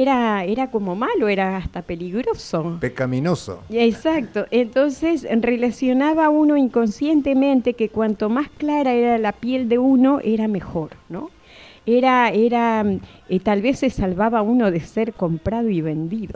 era, 0.00 0.44
era 0.44 0.70
como 0.70 0.96
malo, 0.96 1.28
era 1.28 1.58
hasta 1.58 1.82
peligroso. 1.82 2.78
Pecaminoso. 2.80 3.62
Exacto, 3.68 4.46
entonces 4.50 5.26
relacionaba 5.30 6.30
uno 6.30 6.56
inconscientemente 6.56 7.74
que 7.74 7.90
cuanto 7.90 8.30
más 8.30 8.48
clara 8.48 8.94
era 8.94 9.18
la 9.18 9.32
piel 9.32 9.68
de 9.68 9.78
uno, 9.78 10.20
era 10.24 10.48
mejor, 10.48 10.92
¿no? 11.10 11.30
Era, 11.84 12.30
era, 12.30 12.86
eh, 13.28 13.40
tal 13.40 13.60
vez 13.60 13.80
se 13.80 13.90
salvaba 13.90 14.40
uno 14.40 14.70
de 14.70 14.80
ser 14.80 15.12
comprado 15.12 15.68
y 15.68 15.82
vendido. 15.82 16.32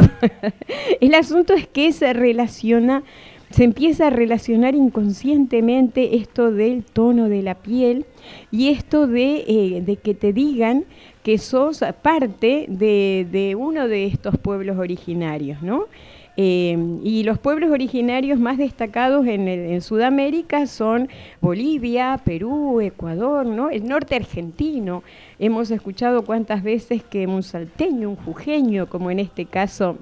El 1.00 1.14
asunto 1.14 1.54
es 1.54 1.66
que 1.66 1.92
se 1.92 2.12
relaciona, 2.12 3.04
se 3.56 3.64
empieza 3.64 4.08
a 4.08 4.10
relacionar 4.10 4.74
inconscientemente 4.74 6.16
esto 6.16 6.52
del 6.52 6.84
tono 6.84 7.30
de 7.30 7.40
la 7.40 7.54
piel 7.54 8.04
y 8.50 8.68
esto 8.68 9.06
de, 9.06 9.44
eh, 9.48 9.96
que 10.02 10.12
te 10.12 10.34
digan 10.34 10.84
que 11.22 11.38
sos 11.38 11.82
parte 12.02 12.66
de, 12.68 13.56
uno 13.58 13.88
de 13.88 14.08
estos 14.08 14.36
pueblos 14.36 14.76
originarios, 14.76 15.62
¿no? 15.62 15.86
Eh, 16.36 16.76
y 17.02 17.22
los 17.22 17.38
pueblos 17.38 17.70
originarios 17.70 18.38
más 18.38 18.58
destacados 18.58 19.26
en 19.26 19.80
Sudamérica 19.80 20.66
son 20.66 21.08
Bolivia, 21.40 22.20
Perú, 22.22 22.82
Ecuador, 22.82 23.46
¿no? 23.46 23.70
el 23.70 23.88
norte 23.88 24.16
argentino. 24.16 25.02
Hemos 25.38 25.70
escuchado 25.70 26.26
cuántas 26.26 26.62
veces 26.62 27.02
que 27.02 27.26
un 27.26 27.42
salteño, 27.42 28.10
un 28.10 28.16
jujeño, 28.16 28.86
como 28.90 29.10
en 29.10 29.18
este 29.18 29.46
caso 29.46 29.96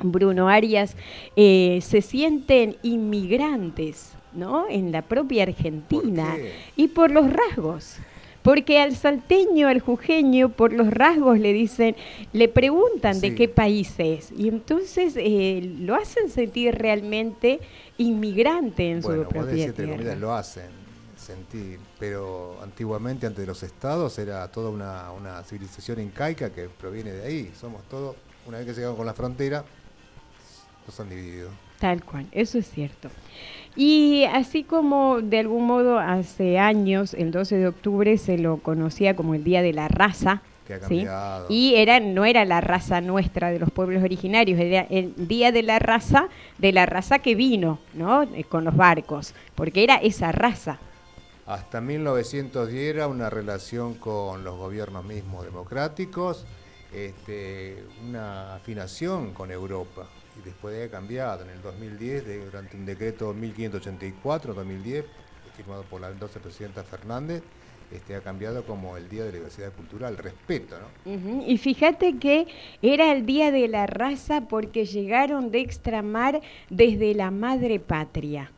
Bruno 0.00 0.48
Arias, 0.48 0.96
eh, 1.36 1.80
se 1.82 2.02
sienten 2.02 2.76
inmigrantes 2.82 4.12
¿no? 4.32 4.68
en 4.68 4.92
la 4.92 5.02
propia 5.02 5.44
Argentina 5.44 6.36
y 6.76 6.88
por 6.88 7.10
los 7.10 7.30
rasgos. 7.32 7.96
Porque 8.42 8.78
al 8.78 8.94
salteño, 8.94 9.68
al 9.68 9.80
jujeño, 9.80 10.50
por 10.50 10.74
los 10.74 10.90
rasgos 10.90 11.38
le 11.38 11.54
dicen, 11.54 11.96
le 12.34 12.48
preguntan 12.48 13.18
de 13.22 13.34
qué 13.34 13.48
país 13.48 13.94
es. 13.96 14.32
Y 14.36 14.48
entonces 14.48 15.14
eh, 15.16 15.62
lo 15.78 15.94
hacen 15.94 16.28
sentir 16.28 16.74
realmente 16.74 17.60
inmigrante 17.96 18.90
en 18.90 19.00
Bueno, 19.00 19.22
su 19.22 19.28
propia 19.30 19.72
tierra. 19.72 20.14
lo 20.16 20.34
hacen 20.34 20.68
sentir, 21.16 21.78
pero 21.98 22.58
antiguamente, 22.62 23.26
antes 23.26 23.40
de 23.40 23.46
los 23.46 23.62
estados, 23.62 24.18
era 24.18 24.46
toda 24.48 24.68
una, 24.68 25.10
una 25.12 25.42
civilización 25.42 26.00
incaica 26.00 26.50
que 26.50 26.68
proviene 26.68 27.12
de 27.12 27.24
ahí. 27.24 27.52
Somos 27.58 27.82
todos, 27.84 28.14
una 28.46 28.58
vez 28.58 28.66
que 28.66 28.74
llegamos 28.74 28.98
con 28.98 29.06
la 29.06 29.14
frontera, 29.14 29.64
han 30.98 31.08
dividido. 31.08 31.50
Tal 31.78 32.04
cual, 32.04 32.26
eso 32.32 32.58
es 32.58 32.70
cierto. 32.70 33.10
Y 33.76 34.24
así 34.32 34.62
como 34.62 35.20
de 35.20 35.40
algún 35.40 35.66
modo 35.66 35.98
hace 35.98 36.58
años, 36.58 37.14
el 37.14 37.30
12 37.30 37.56
de 37.56 37.66
octubre 37.66 38.16
se 38.18 38.38
lo 38.38 38.58
conocía 38.58 39.16
como 39.16 39.34
el 39.34 39.42
Día 39.42 39.62
de 39.62 39.72
la 39.72 39.88
Raza. 39.88 40.42
Que 40.66 40.74
ha 40.74 40.88
¿sí? 40.88 41.06
Y 41.50 41.74
era, 41.74 42.00
no 42.00 42.24
era 42.24 42.46
la 42.46 42.62
raza 42.62 43.02
nuestra 43.02 43.50
de 43.50 43.58
los 43.58 43.70
pueblos 43.70 44.02
originarios, 44.02 44.58
era 44.58 44.86
el 44.88 45.12
Día 45.28 45.52
de 45.52 45.62
la 45.62 45.78
Raza, 45.78 46.28
de 46.56 46.72
la 46.72 46.86
raza 46.86 47.18
que 47.18 47.34
vino, 47.34 47.80
¿no? 47.92 48.22
Eh, 48.22 48.44
Con 48.44 48.64
los 48.64 48.74
barcos, 48.74 49.34
porque 49.54 49.84
era 49.84 49.96
esa 49.96 50.32
raza. 50.32 50.78
Hasta 51.44 51.82
1910 51.82 52.94
era 52.94 53.08
una 53.08 53.28
relación 53.28 53.92
con 53.94 54.42
los 54.42 54.56
gobiernos 54.56 55.04
mismos 55.04 55.44
democráticos, 55.44 56.46
este, 56.94 57.84
una 58.02 58.54
afinación 58.54 59.34
con 59.34 59.50
Europa. 59.50 60.06
Y 60.38 60.44
después 60.44 60.76
de 60.76 60.88
cambiado. 60.90 61.44
En 61.44 61.50
el 61.50 61.62
2010, 61.62 62.26
de- 62.26 62.44
durante 62.44 62.76
un 62.76 62.86
decreto 62.86 63.32
1584-2010, 63.34 65.04
firmado 65.56 65.82
por 65.84 66.00
la 66.00 66.10
entonces 66.10 66.42
presidenta 66.42 66.82
Fernández, 66.82 67.42
este, 67.92 68.16
ha 68.16 68.20
cambiado 68.20 68.64
como 68.64 68.96
el 68.96 69.08
Día 69.08 69.22
de 69.24 69.30
la 69.30 69.36
Diversidad 69.36 69.72
Cultural, 69.72 70.16
respeto, 70.16 70.74
¿no? 71.06 71.44
Y 71.46 71.58
fíjate 71.58 72.16
que 72.18 72.46
era 72.82 73.12
el 73.12 73.24
Día 73.26 73.52
de 73.52 73.68
la 73.68 73.86
Raza 73.86 74.40
porque 74.48 74.84
llegaron 74.86 75.50
de 75.52 75.60
extramar 75.60 76.40
desde 76.70 77.14
la 77.14 77.30
madre 77.30 77.78
patria. 77.78 78.50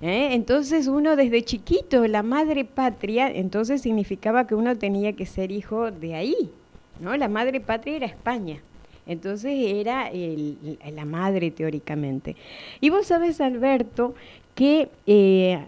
¿eh? 0.00 0.28
Entonces 0.34 0.86
uno 0.86 1.16
desde 1.16 1.42
chiquito, 1.42 2.06
la 2.06 2.22
madre 2.22 2.64
patria, 2.64 3.28
entonces 3.30 3.82
significaba 3.82 4.46
que 4.46 4.54
uno 4.54 4.76
tenía 4.78 5.14
que 5.14 5.26
ser 5.26 5.50
hijo 5.50 5.90
de 5.90 6.14
ahí, 6.14 6.50
¿no? 7.00 7.16
La 7.16 7.28
madre 7.28 7.60
patria 7.60 7.96
era 7.96 8.06
España. 8.06 8.60
Entonces 9.06 9.52
era 9.74 10.08
el- 10.08 10.78
la 10.94 11.04
madre 11.04 11.50
teóricamente. 11.50 12.36
Y 12.80 12.90
vos 12.90 13.06
sabes, 13.06 13.40
Alberto, 13.40 14.14
que, 14.54 14.88
eh, 15.06 15.58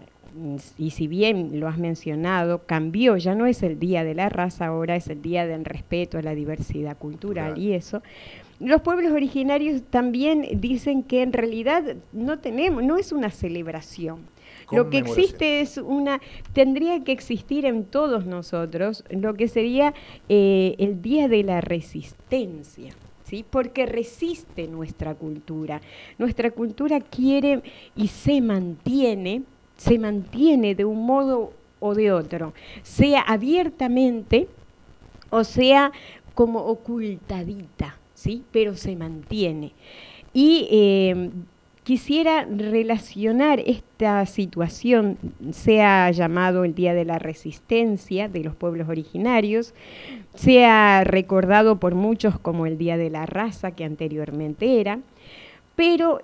y 0.77 0.91
si 0.91 1.07
bien 1.07 1.59
lo 1.59 1.67
has 1.67 1.77
mencionado, 1.77 2.63
cambió, 2.65 3.17
ya 3.17 3.35
no 3.35 3.45
es 3.45 3.61
el 3.63 3.79
Día 3.79 4.03
de 4.03 4.15
la 4.15 4.29
Raza, 4.29 4.67
ahora 4.67 4.95
es 4.95 5.07
el 5.07 5.21
Día 5.21 5.45
del 5.45 5.63
Respeto 5.65 6.17
a 6.17 6.21
la 6.21 6.33
Diversidad 6.35 6.97
Cultural 6.97 7.53
Claro. 7.53 7.61
y 7.61 7.73
eso. 7.73 8.01
Los 8.59 8.81
pueblos 8.81 9.11
originarios 9.11 9.81
también 9.89 10.47
dicen 10.61 11.03
que 11.03 11.21
en 11.21 11.33
realidad 11.33 11.95
no 12.13 12.39
tenemos, 12.39 12.83
no 12.83 12.97
es 12.97 13.11
una 13.11 13.29
celebración. 13.29 14.31
Lo 14.71 14.89
que 14.89 14.99
existe 14.99 15.59
es 15.61 15.77
una, 15.77 16.19
tendría 16.53 17.03
que 17.03 17.11
existir 17.11 17.65
en 17.65 17.83
todos 17.83 18.25
nosotros 18.25 19.03
lo 19.09 19.33
que 19.35 19.47
sería 19.47 19.93
eh, 20.29 20.75
el 20.79 21.01
Día 21.01 21.27
de 21.27 21.43
la 21.43 21.61
Resistencia. 21.61 22.93
Porque 23.41 23.87
resiste 23.87 24.67
nuestra 24.67 25.15
cultura. 25.15 25.81
Nuestra 26.19 26.51
cultura 26.51 26.99
quiere 26.99 27.63
y 27.95 28.09
se 28.09 28.41
mantiene, 28.41 29.41
se 29.77 29.97
mantiene 29.97 30.75
de 30.75 30.85
un 30.85 31.03
modo 31.05 31.53
o 31.79 31.95
de 31.95 32.11
otro, 32.11 32.53
sea 32.83 33.21
abiertamente 33.21 34.47
o 35.31 35.43
sea 35.43 35.91
como 36.35 36.59
ocultadita, 36.59 37.97
¿sí? 38.13 38.43
Pero 38.51 38.77
se 38.77 38.95
mantiene. 38.95 39.71
Y 40.33 40.67
eh, 40.71 41.31
quisiera 41.83 42.45
relacionar 42.45 43.59
esta 43.59 44.25
situación, 44.25 45.17
sea 45.51 46.09
llamado 46.11 46.63
el 46.63 46.73
Día 46.75 46.93
de 46.93 47.05
la 47.05 47.19
Resistencia 47.19 48.29
de 48.29 48.43
los 48.43 48.55
pueblos 48.55 48.89
originarios, 48.89 49.73
sea 50.33 51.03
recordado 51.03 51.79
por 51.79 51.95
muchos 51.95 52.39
como 52.39 52.65
el 52.65 52.77
Día 52.77 52.97
de 52.97 53.09
la 53.09 53.25
Raza, 53.25 53.71
que 53.71 53.83
anteriormente 53.83 54.79
era, 54.79 54.99
pero 55.75 56.21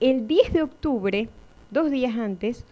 el 0.00 0.26
10 0.26 0.52
de 0.52 0.62
octubre, 0.62 1.28
dos 1.70 1.90
días 1.90 2.16
antes, 2.16 2.64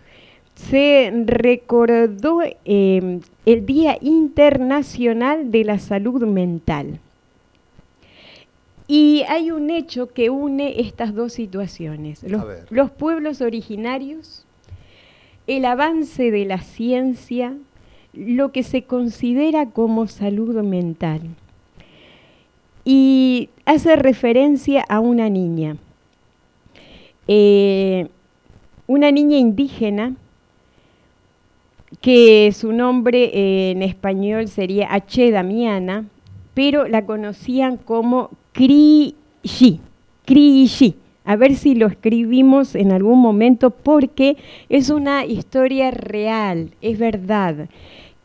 se 0.54 1.12
recordó 1.26 2.40
eh, 2.64 3.20
el 3.44 3.66
Día 3.66 3.98
Internacional 4.00 5.50
de 5.50 5.64
la 5.64 5.78
Salud 5.78 6.24
Mental. 6.24 7.00
Y 8.86 9.22
hay 9.28 9.50
un 9.50 9.70
hecho 9.70 10.08
que 10.08 10.28
une 10.28 10.80
estas 10.80 11.14
dos 11.14 11.32
situaciones. 11.32 12.22
Los, 12.70 12.90
pueblos 12.90 13.40
originarios, 13.40 14.44
el 15.46 15.64
avance 15.64 16.30
de 16.30 16.44
la 16.44 16.58
ciencia, 16.58 17.56
lo 18.12 18.52
que 18.52 18.62
se 18.62 18.82
considera 18.82 19.70
como 19.70 20.06
salud 20.06 20.62
mental. 20.62 21.22
Y 22.84 23.48
hace 23.64 23.96
referencia 23.96 24.84
a 24.86 25.00
una 25.00 25.30
niña, 25.30 25.78
eh, 27.26 28.08
una 28.86 29.10
niña 29.10 29.38
indígena 29.38 30.14
que 32.02 32.52
su 32.52 32.72
nombre 32.72 33.30
eh, 33.32 33.70
en 33.70 33.82
español 33.82 34.48
sería 34.48 34.92
H. 34.92 35.30
Damiana, 35.30 36.04
pero 36.54 36.88
la 36.88 37.04
conocían 37.04 37.76
como 37.76 38.30
Crishi, 38.52 39.80
Crishi. 40.24 40.94
A 41.26 41.36
ver 41.36 41.54
si 41.54 41.74
lo 41.74 41.86
escribimos 41.86 42.74
en 42.74 42.92
algún 42.92 43.20
momento 43.20 43.70
porque 43.70 44.36
es 44.68 44.90
una 44.90 45.24
historia 45.24 45.90
real, 45.90 46.70
es 46.82 46.98
verdad. 46.98 47.68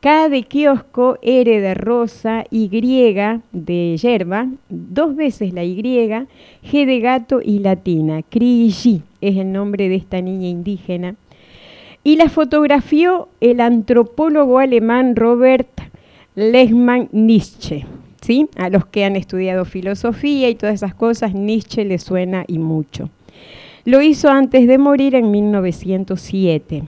K 0.01 0.29
de 0.29 0.43
kiosco, 0.43 1.17
R 1.21 1.59
de 1.59 1.73
rosa, 1.73 2.45
Y 2.49 2.69
de 2.69 3.97
yerba, 3.97 4.47
dos 4.69 5.15
veces 5.15 5.53
la 5.53 5.63
Y, 5.65 5.81
G 5.81 6.85
de 6.85 6.99
gato 6.99 7.41
y 7.43 7.59
latina. 7.59 8.21
Crishi 8.23 9.01
es 9.19 9.35
el 9.35 9.51
nombre 9.51 9.89
de 9.89 9.95
esta 9.95 10.21
niña 10.21 10.47
indígena. 10.47 11.15
Y 12.03 12.15
la 12.15 12.29
fotografió 12.29 13.27
el 13.41 13.59
antropólogo 13.59 14.59
alemán 14.59 15.17
Robert 15.17 15.81
Lehmann 16.35 17.09
Nietzsche. 17.11 17.85
¿Sí? 18.21 18.47
A 18.55 18.69
los 18.69 18.85
que 18.85 19.05
han 19.05 19.15
estudiado 19.15 19.65
filosofía 19.65 20.49
y 20.49 20.55
todas 20.55 20.75
esas 20.75 20.93
cosas, 20.93 21.33
Nietzsche 21.33 21.85
le 21.85 21.97
suena 21.97 22.43
y 22.47 22.59
mucho. 22.59 23.09
Lo 23.85 24.01
hizo 24.01 24.29
antes 24.29 24.67
de 24.67 24.77
morir 24.77 25.15
en 25.15 25.31
1907. 25.31 26.83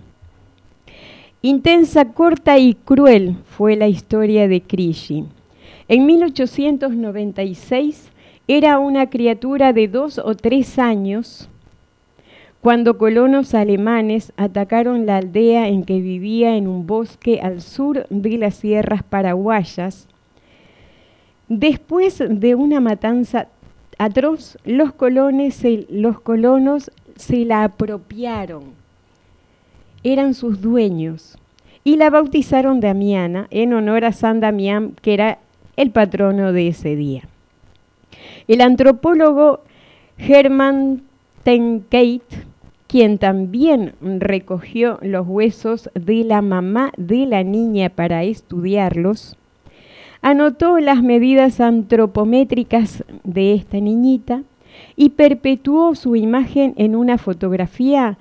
Intensa, 1.41 2.13
corta 2.13 2.59
y 2.59 2.75
cruel 2.75 3.37
fue 3.45 3.75
la 3.75 3.87
historia 3.87 4.47
de 4.47 4.61
Crishi. 4.61 5.25
En 5.87 6.05
1896 6.05 8.11
era 8.47 8.79
una 8.79 9.09
criatura 9.09 9.73
de 9.73 9.87
dos 9.87 10.19
o 10.19 10.35
tres 10.35 10.77
años 10.77 11.49
cuando 12.61 12.99
colonos 12.99 13.55
alemanes 13.55 14.33
atacaron 14.37 15.07
la 15.07 15.17
aldea 15.17 15.67
en 15.67 15.83
que 15.83 15.99
vivía 15.99 16.55
en 16.55 16.67
un 16.67 16.85
bosque 16.85 17.39
al 17.41 17.61
sur 17.61 18.05
de 18.11 18.37
las 18.37 18.53
sierras 18.53 19.01
paraguayas. 19.01 20.07
Después 21.53 22.23
de 22.25 22.55
una 22.55 22.79
matanza 22.79 23.49
atroz, 23.97 24.57
los, 24.63 24.93
los 25.89 26.21
colonos 26.21 26.91
se 27.17 27.43
la 27.43 27.65
apropiaron. 27.65 28.63
Eran 30.01 30.33
sus 30.33 30.61
dueños 30.61 31.37
y 31.83 31.97
la 31.97 32.09
bautizaron 32.09 32.79
Damiana 32.79 33.47
en 33.51 33.73
honor 33.73 34.05
a 34.05 34.13
San 34.13 34.39
Damián, 34.39 34.93
que 35.01 35.13
era 35.13 35.39
el 35.75 35.91
patrono 35.91 36.53
de 36.53 36.69
ese 36.69 36.95
día. 36.95 37.23
El 38.47 38.61
antropólogo 38.61 39.59
Hermann 40.17 41.03
Tenkate, 41.43 42.45
quien 42.87 43.17
también 43.17 43.95
recogió 43.99 44.99
los 45.01 45.27
huesos 45.27 45.89
de 45.95 46.23
la 46.23 46.41
mamá 46.41 46.93
de 46.95 47.25
la 47.25 47.43
niña 47.43 47.89
para 47.89 48.23
estudiarlos, 48.23 49.35
anotó 50.21 50.79
las 50.79 51.01
medidas 51.01 51.59
antropométricas 51.59 53.03
de 53.23 53.53
esta 53.53 53.79
niñita 53.79 54.43
y 54.95 55.09
perpetuó 55.09 55.95
su 55.95 56.15
imagen 56.15 56.73
en 56.77 56.95
una 56.95 57.17
fotografía 57.17 58.17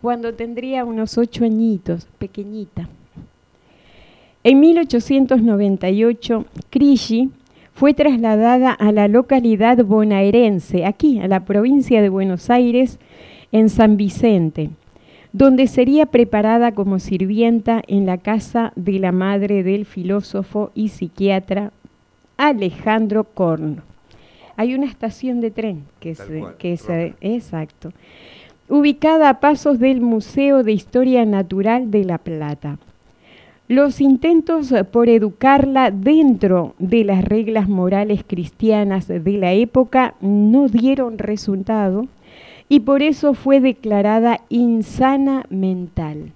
cuando 0.00 0.34
tendría 0.34 0.84
unos 0.84 1.16
ocho 1.18 1.44
añitos, 1.44 2.08
pequeñita. 2.18 2.88
En 4.44 4.58
1898, 4.58 6.44
Crishi 6.70 7.30
fue 7.74 7.94
trasladada 7.94 8.72
a 8.72 8.90
la 8.90 9.06
localidad 9.06 9.84
bonaerense, 9.84 10.84
aquí, 10.84 11.20
a 11.20 11.28
la 11.28 11.44
provincia 11.44 12.02
de 12.02 12.08
Buenos 12.08 12.50
Aires, 12.50 12.98
en 13.52 13.68
San 13.68 13.96
Vicente, 13.96 14.70
donde 15.32 15.66
sería 15.66 16.06
preparada 16.06 16.72
como 16.72 16.98
sirvienta 16.98 17.82
en 17.86 18.06
la 18.06 18.18
casa 18.18 18.72
de 18.76 18.98
la 18.98 19.12
madre 19.12 19.62
del 19.62 19.86
filósofo 19.86 20.70
y 20.74 20.88
psiquiatra 20.88 21.72
Alejandro 22.36 23.24
Korn. 23.24 23.82
Hay 24.56 24.74
una 24.74 24.86
estación 24.86 25.40
de 25.40 25.50
tren 25.50 25.84
que 26.00 26.14
Tal 26.14 26.38
cual, 26.38 26.56
que 26.58 26.76
Roca. 26.76 27.16
exacto, 27.20 27.92
ubicada 28.68 29.30
a 29.30 29.40
pasos 29.40 29.78
del 29.78 30.00
Museo 30.00 30.62
de 30.62 30.72
Historia 30.72 31.24
Natural 31.24 31.90
de 31.90 32.04
La 32.04 32.18
Plata. 32.18 32.78
Los 33.68 34.02
intentos 34.02 34.74
por 34.90 35.08
educarla 35.08 35.90
dentro 35.90 36.74
de 36.78 37.04
las 37.04 37.24
reglas 37.24 37.68
morales 37.68 38.22
cristianas 38.26 39.08
de 39.08 39.32
la 39.38 39.52
época 39.52 40.14
no 40.20 40.68
dieron 40.68 41.16
resultado 41.16 42.06
y 42.72 42.80
por 42.80 43.02
eso 43.02 43.34
fue 43.34 43.60
declarada 43.60 44.40
insana 44.48 45.44
mental. 45.50 46.32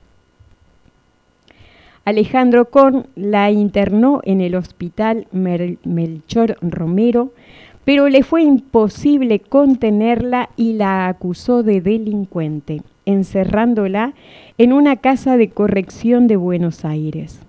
Alejandro 2.05 2.66
Korn 2.68 3.07
la 3.16 3.51
internó 3.51 4.20
en 4.22 4.43
el 4.43 4.55
hospital 4.55 5.28
Melchor 5.32 6.59
Romero, 6.61 7.32
pero 7.87 8.11
le 8.11 8.22
fue 8.22 8.43
imposible 8.43 9.41
contenerla 9.41 10.51
y 10.59 10.74
la 10.74 11.09
acusó 11.09 11.62
de 11.62 11.80
delincuente, 11.80 12.82
encerrándola 13.07 14.12
en 14.59 14.74
una 14.74 14.97
casa 14.97 15.39
de 15.39 15.49
corrección 15.49 16.26
de 16.26 16.37
Buenos 16.37 16.84
Aires. 16.84 17.41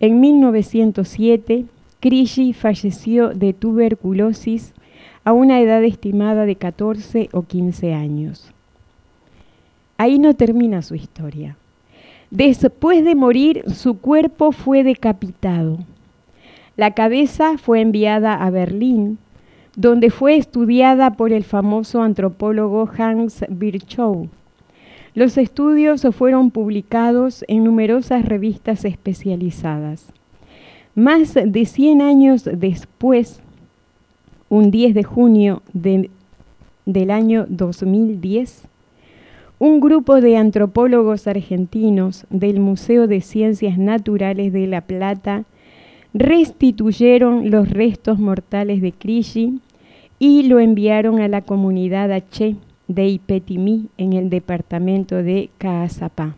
En 0.00 0.18
1907, 0.18 1.66
Crishi 2.00 2.52
falleció 2.52 3.28
de 3.28 3.52
tuberculosis 3.52 4.74
a 5.28 5.32
una 5.34 5.60
edad 5.60 5.84
estimada 5.84 6.46
de 6.46 6.56
14 6.56 7.28
o 7.32 7.42
15 7.42 7.92
años. 7.92 8.50
Ahí 9.98 10.18
no 10.18 10.32
termina 10.32 10.80
su 10.80 10.94
historia. 10.94 11.58
Después 12.30 13.04
de 13.04 13.14
morir, 13.14 13.62
su 13.74 13.98
cuerpo 13.98 14.52
fue 14.52 14.84
decapitado. 14.84 15.80
La 16.76 16.92
cabeza 16.92 17.58
fue 17.58 17.82
enviada 17.82 18.42
a 18.42 18.48
Berlín, 18.48 19.18
donde 19.76 20.08
fue 20.08 20.36
estudiada 20.36 21.10
por 21.10 21.34
el 21.34 21.44
famoso 21.44 22.00
antropólogo 22.00 22.88
Hans 22.96 23.44
Virchow. 23.50 24.30
Los 25.12 25.36
estudios 25.36 26.06
fueron 26.16 26.50
publicados 26.50 27.44
en 27.48 27.64
numerosas 27.64 28.24
revistas 28.24 28.86
especializadas. 28.86 30.10
Más 30.94 31.34
de 31.34 31.66
100 31.66 32.00
años 32.00 32.48
después, 32.50 33.42
un 34.48 34.70
10 34.70 34.94
de 34.94 35.04
junio 35.04 35.62
de- 35.72 36.10
del 36.86 37.10
año 37.10 37.46
2010, 37.48 38.64
un 39.58 39.80
grupo 39.80 40.20
de 40.20 40.36
antropólogos 40.36 41.26
argentinos 41.26 42.26
del 42.30 42.60
Museo 42.60 43.06
de 43.06 43.20
Ciencias 43.20 43.76
Naturales 43.76 44.52
de 44.52 44.66
La 44.66 44.82
Plata 44.82 45.44
restituyeron 46.14 47.50
los 47.50 47.68
restos 47.68 48.18
mortales 48.18 48.80
de 48.80 48.92
Crishi 48.92 49.60
y 50.18 50.44
lo 50.44 50.58
enviaron 50.58 51.20
a 51.20 51.28
la 51.28 51.42
comunidad 51.42 52.10
H 52.12 52.56
de 52.88 53.06
Ipetimí 53.08 53.86
en 53.98 54.14
el 54.14 54.30
departamento 54.30 55.16
de 55.16 55.50
Caazapá. 55.58 56.34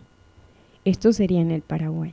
Esto 0.85 1.13
sería 1.13 1.41
en 1.41 1.51
el 1.51 1.61
Paraguay. 1.63 2.13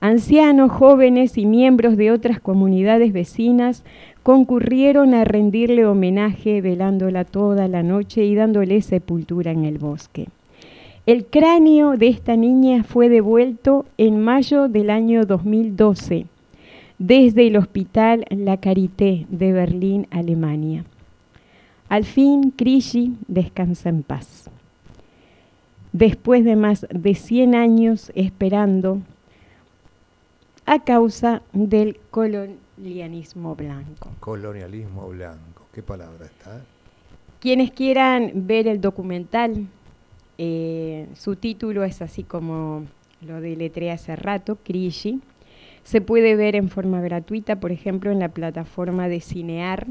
Ancianos, 0.00 0.72
jóvenes 0.72 1.36
y 1.36 1.44
miembros 1.44 1.98
de 1.98 2.10
otras 2.10 2.40
comunidades 2.40 3.12
vecinas 3.12 3.84
concurrieron 4.22 5.12
a 5.12 5.24
rendirle 5.24 5.84
homenaje, 5.84 6.62
velándola 6.62 7.26
toda 7.26 7.68
la 7.68 7.82
noche 7.82 8.24
y 8.24 8.34
dándole 8.34 8.80
sepultura 8.80 9.50
en 9.50 9.66
el 9.66 9.76
bosque. 9.76 10.28
El 11.04 11.26
cráneo 11.26 11.98
de 11.98 12.08
esta 12.08 12.36
niña 12.36 12.82
fue 12.82 13.10
devuelto 13.10 13.84
en 13.98 14.22
mayo 14.22 14.68
del 14.68 14.88
año 14.88 15.26
2012 15.26 16.26
desde 16.98 17.46
el 17.46 17.56
Hospital 17.56 18.24
La 18.30 18.60
Charité 18.60 19.26
de 19.28 19.52
Berlín, 19.52 20.06
Alemania. 20.10 20.84
Al 21.90 22.04
fin, 22.04 22.52
Crishi 22.56 23.16
descansa 23.26 23.88
en 23.88 24.02
paz. 24.02 24.50
Después 25.92 26.44
de 26.44 26.56
más 26.56 26.86
de 26.90 27.14
100 27.14 27.54
años 27.54 28.12
esperando 28.14 29.00
a 30.70 30.78
causa 30.78 31.42
del 31.52 31.98
colonialismo 32.12 33.56
blanco. 33.56 34.08
Colonialismo 34.20 35.08
blanco. 35.08 35.66
¿Qué 35.74 35.82
palabra 35.82 36.26
está? 36.26 36.62
Quienes 37.40 37.72
quieran 37.72 38.30
ver 38.46 38.68
el 38.68 38.80
documental, 38.80 39.66
eh, 40.38 41.08
su 41.14 41.34
título 41.34 41.82
es 41.82 42.00
así 42.02 42.22
como 42.22 42.84
lo 43.20 43.40
deletreé 43.40 43.90
hace 43.90 44.14
rato, 44.14 44.58
Crishi. 44.62 45.20
Se 45.82 46.00
puede 46.00 46.36
ver 46.36 46.54
en 46.54 46.68
forma 46.68 47.00
gratuita, 47.00 47.58
por 47.58 47.72
ejemplo, 47.72 48.12
en 48.12 48.20
la 48.20 48.28
plataforma 48.28 49.08
de 49.08 49.20
Cinear, 49.20 49.88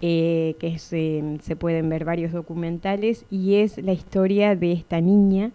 eh, 0.00 0.54
que 0.60 0.68
es, 0.68 0.92
eh, 0.92 1.38
se 1.42 1.56
pueden 1.56 1.88
ver 1.88 2.04
varios 2.04 2.30
documentales, 2.30 3.24
y 3.32 3.56
es 3.56 3.78
la 3.78 3.92
historia 3.92 4.54
de 4.54 4.70
esta 4.70 5.00
niña. 5.00 5.50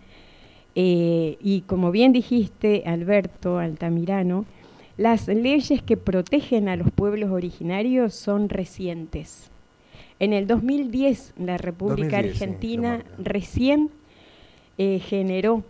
Eh, 0.80 1.38
y 1.42 1.62
como 1.62 1.90
bien 1.90 2.14
dijiste, 2.14 2.84
Alberto 2.86 3.58
Altamirano, 3.58 4.46
las 4.96 5.28
leyes 5.28 5.82
que 5.82 5.98
protegen 5.98 6.70
a 6.70 6.76
los 6.76 6.92
pueblos 6.92 7.32
originarios 7.32 8.14
son 8.14 8.48
recientes. 8.48 9.50
En 10.20 10.34
el 10.34 10.46
2010, 10.46 11.34
la 11.40 11.58
República 11.58 12.18
2010, 12.22 12.38
sí, 12.38 12.46
lo 12.46 12.52
Argentina 12.52 13.06
recién 13.18 13.90
eh, 14.78 15.00
generó 15.00 15.64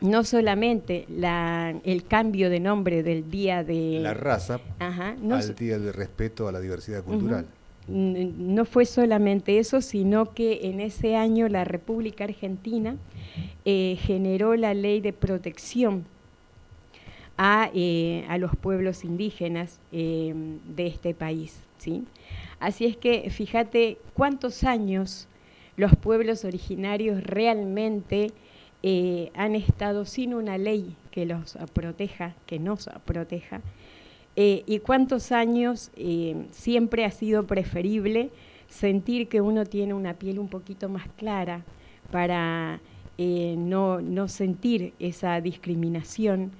no 0.00 0.24
solamente 0.24 1.04
la- 1.10 1.74
el 1.84 2.04
cambio 2.04 2.48
de 2.48 2.60
nombre 2.60 3.02
del 3.02 3.30
día 3.30 3.62
de... 3.62 3.98
La 4.00 4.14
raza 4.14 4.58
Ajá, 4.78 5.16
no, 5.20 5.34
al 5.34 5.54
día 5.54 5.78
del 5.78 5.92
respeto 5.92 6.48
a 6.48 6.52
la 6.52 6.60
diversidad 6.60 7.04
cultural. 7.04 7.44
No 7.88 8.64
fue 8.64 8.84
solamente 8.84 9.58
eso, 9.58 9.80
sino 9.80 10.32
que 10.32 10.60
en 10.64 10.80
ese 10.80 11.16
año 11.16 11.48
la 11.48 11.64
República 11.64 12.24
Argentina 12.24 12.96
eh, 13.64 13.98
generó 14.00 14.54
la 14.54 14.74
ley 14.74 15.00
de 15.00 15.12
protección 15.12 16.04
a, 17.36 17.70
eh, 17.74 18.24
a 18.28 18.38
los 18.38 18.54
pueblos 18.56 19.04
indígenas 19.04 19.80
eh, 19.92 20.32
de 20.76 20.86
este 20.86 21.14
país. 21.14 21.60
¿sí? 21.78 22.04
Así 22.60 22.86
es 22.86 22.96
que 22.96 23.28
fíjate 23.30 23.98
cuántos 24.14 24.64
años 24.64 25.26
los 25.76 25.96
pueblos 25.96 26.44
originarios 26.44 27.22
realmente 27.22 28.32
han 29.34 29.56
estado 29.56 30.06
sin 30.06 30.32
una 30.32 30.56
ley 30.56 30.96
que 31.10 31.26
los 31.26 31.58
proteja, 31.74 32.34
que 32.46 32.58
nos 32.58 32.88
proteja, 33.04 33.60
eh, 34.36 34.62
y 34.66 34.78
cuántos 34.78 35.32
años 35.32 35.90
eh, 35.96 36.46
siempre 36.52 37.04
ha 37.04 37.10
sido 37.10 37.46
preferible 37.46 38.30
sentir 38.68 39.28
que 39.28 39.40
uno 39.40 39.66
tiene 39.66 39.94
una 39.94 40.14
piel 40.14 40.38
un 40.38 40.48
poquito 40.48 40.88
más 40.88 41.08
clara 41.16 41.64
para 42.12 42.80
eh, 43.18 43.56
no, 43.58 44.00
no 44.00 44.28
sentir 44.28 44.94
esa 44.98 45.40
discriminación 45.40 46.52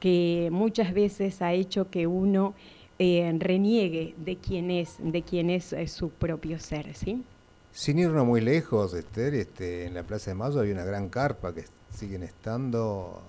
que 0.00 0.48
muchas 0.50 0.94
veces 0.94 1.42
ha 1.42 1.52
hecho 1.52 1.90
que 1.90 2.06
uno 2.06 2.54
reniegue 2.98 4.14
de 4.16 4.36
quién 4.36 4.72
es, 4.72 4.96
de 4.98 5.22
quién 5.22 5.50
es 5.50 5.72
su 5.86 6.10
propio 6.10 6.58
ser, 6.58 6.96
¿sí? 6.96 7.22
Sin 7.70 8.00
irnos 8.00 8.26
muy 8.26 8.40
lejos, 8.40 8.92
Esther, 8.92 9.34
este, 9.34 9.86
en 9.86 9.94
la 9.94 10.02
Plaza 10.02 10.32
de 10.32 10.34
Mayo 10.34 10.60
hay 10.60 10.72
una 10.72 10.84
gran 10.84 11.08
carpa 11.08 11.54
que 11.54 11.64
siguen 11.92 12.24
estando 12.24 13.22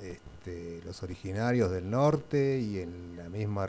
este, 0.00 0.33
los 0.84 1.02
originarios 1.02 1.70
del 1.70 1.88
norte 1.90 2.58
y 2.58 2.78
en 2.78 3.16
la 3.16 3.28
misma 3.28 3.66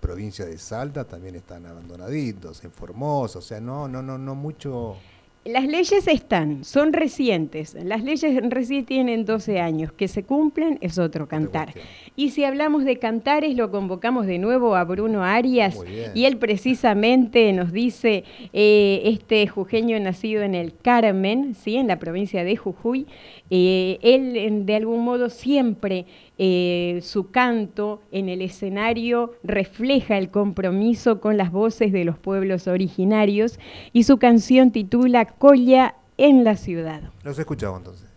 provincia 0.00 0.44
de 0.44 0.58
Salta 0.58 1.04
también 1.04 1.34
están 1.34 1.64
abandonaditos, 1.66 2.62
en 2.64 2.70
Formosa, 2.70 3.38
o 3.38 3.42
sea, 3.42 3.60
no, 3.60 3.88
no, 3.88 4.02
no, 4.02 4.18
no 4.18 4.34
mucho. 4.34 4.96
Las 5.44 5.66
leyes 5.66 6.08
están, 6.08 6.64
son 6.64 6.94
recientes. 6.94 7.74
Las 7.74 8.02
leyes 8.02 8.40
recién 8.48 8.86
tienen 8.86 9.26
12 9.26 9.60
años. 9.60 9.92
Que 9.92 10.08
se 10.08 10.22
cumplen 10.22 10.78
es 10.80 10.98
otro 10.98 11.28
cantar. 11.28 11.74
Y 12.16 12.30
si 12.30 12.44
hablamos 12.44 12.84
de 12.84 12.98
cantares, 12.98 13.54
lo 13.54 13.70
convocamos 13.70 14.26
de 14.26 14.38
nuevo 14.38 14.74
a 14.74 14.84
Bruno 14.84 15.22
Arias. 15.22 15.76
Y 16.14 16.24
él 16.24 16.38
precisamente 16.38 17.52
nos 17.52 17.72
dice, 17.72 18.24
eh, 18.54 19.02
este 19.04 19.46
jujeño 19.46 20.00
nacido 20.00 20.42
en 20.42 20.54
el 20.54 20.74
Carmen, 20.76 21.54
¿sí? 21.54 21.76
en 21.76 21.88
la 21.88 21.98
provincia 21.98 22.42
de 22.42 22.56
Jujuy, 22.56 23.06
eh, 23.50 23.98
él 24.00 24.64
de 24.64 24.76
algún 24.76 25.04
modo 25.04 25.28
siempre 25.28 26.06
eh, 26.38 27.00
su 27.02 27.30
canto 27.30 28.02
en 28.10 28.28
el 28.28 28.42
escenario 28.42 29.34
refleja 29.42 30.18
el 30.18 30.30
compromiso 30.30 31.20
con 31.20 31.36
las 31.36 31.52
voces 31.52 31.92
de 31.92 32.04
los 32.04 32.18
pueblos 32.18 32.66
originarios 32.66 33.58
y 33.92 34.04
su 34.04 34.18
canción 34.18 34.72
titula 34.72 35.26
Colla 35.26 35.94
en 36.16 36.44
la 36.44 36.56
ciudad. 36.56 37.02
Los 37.22 37.38
escuchamos 37.38 37.78
entonces. 37.78 38.13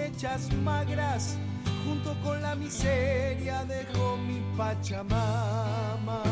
Cosechas 0.00 0.52
magras, 0.62 1.36
junto 1.84 2.14
con 2.22 2.40
la 2.40 2.54
miseria 2.54 3.64
dejó 3.64 4.16
mi 4.16 4.40
Pachamama. 4.56 6.22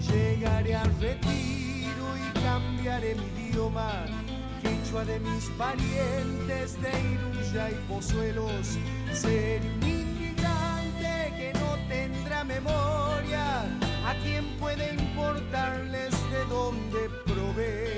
Llegaré 0.00 0.74
al 0.74 0.90
retiro 0.98 2.06
y 2.16 2.40
cambiaré 2.40 3.14
mi 3.14 3.48
idioma, 3.48 4.06
quechua 4.62 5.04
de 5.04 5.20
mis 5.20 5.44
parientes 5.58 6.80
de 6.80 6.90
Iruya 7.12 7.70
y 7.70 7.74
Pozuelos. 7.88 8.78
Seré 9.12 9.60
un 9.60 9.88
inmigrante 9.88 11.32
que 11.36 11.52
no 11.54 11.76
tendrá 11.88 12.44
memoria, 12.44 13.62
a 14.06 14.14
quien 14.22 14.44
puede 14.58 14.94
importarles 14.94 16.12
de 16.30 16.44
dónde 16.48 17.10
provengo. 17.26 17.91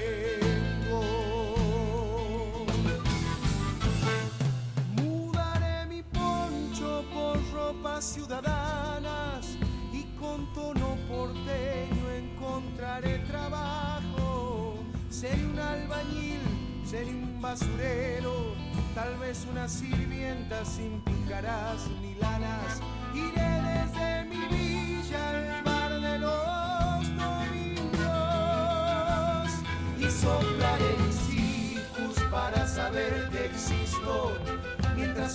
Ciudadanas 8.00 9.56
y 9.92 10.02
con 10.18 10.52
tono 10.52 10.96
porteño 11.08 12.10
encontraré 12.10 13.18
trabajo. 13.20 14.78
Seré 15.10 15.44
un 15.46 15.58
albañil, 15.58 16.40
seré 16.84 17.10
un 17.10 17.40
basurero, 17.40 18.54
tal 18.94 19.16
vez 19.18 19.46
una 19.50 19.68
sirvienta 19.68 20.64
sin 20.64 21.00
pícaras 21.02 21.88
ni 22.02 22.14
lanas. 22.16 22.80
Iré 23.14 23.50
desde 23.62 24.24
mi 24.24 24.46
villa 24.48 25.30
al 25.30 25.73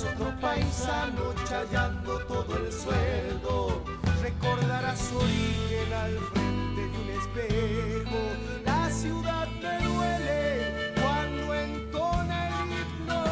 Otro 0.02 0.34
paisano 0.39 1.34
chayando 1.45 2.20
todo 2.20 2.58
el 2.58 2.72
sueldo 2.72 3.84
recordará 4.22 4.95
su 4.95 5.18
origen 5.18 5.93
al 5.93 6.18
frente 6.32 6.82
de 6.82 6.97
un 7.00 7.10
espejo. 7.20 8.18
La 8.64 8.89
ciudad 8.89 9.47
me 9.62 9.78
duele 9.86 10.93
cuando 11.02 11.54
entona 11.54 12.47
el 12.47 12.54
himno, 12.72 13.24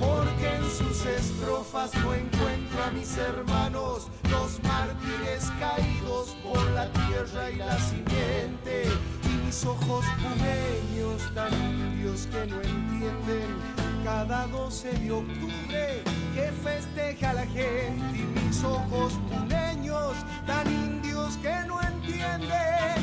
porque 0.00 0.56
en 0.56 0.64
sus 0.68 1.06
estrofas 1.06 1.94
no 2.02 2.12
encuentro 2.12 2.82
a 2.82 2.90
mis 2.90 3.16
hermanos, 3.18 4.08
los 4.30 4.60
mártires 4.64 5.48
caídos 5.60 6.36
por 6.42 6.60
la 6.72 6.90
tierra 6.90 7.50
y 7.52 7.56
la 7.56 7.78
simiente, 7.78 8.82
y 9.22 9.28
mis 9.46 9.64
ojos 9.64 10.04
pumeños 10.20 11.22
tan 11.34 11.52
indios 11.54 12.26
que 12.26 12.46
no 12.48 12.56
entienden 12.56 13.79
cada 14.04 14.46
12 14.46 14.92
de 14.92 15.10
octubre 15.10 16.02
que 16.34 16.52
festeja 16.62 17.32
la 17.32 17.46
gente 17.46 18.18
y 18.18 18.40
mis 18.40 18.64
ojos 18.64 19.18
puneños 19.28 20.14
tan 20.46 20.66
indios 20.66 21.36
que 21.38 21.54
no 21.66 21.80
entienden. 21.82 23.00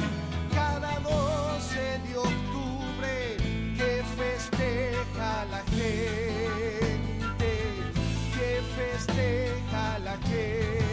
Cada 0.53 0.99
12 0.99 1.79
de 2.07 2.17
octubre 2.17 3.37
que 3.77 4.03
festeja 4.17 5.45
la 5.51 5.63
gente 5.75 6.27
que 8.33 8.61
festeja 8.75 9.99
la 9.99 10.17
gente 10.27 10.86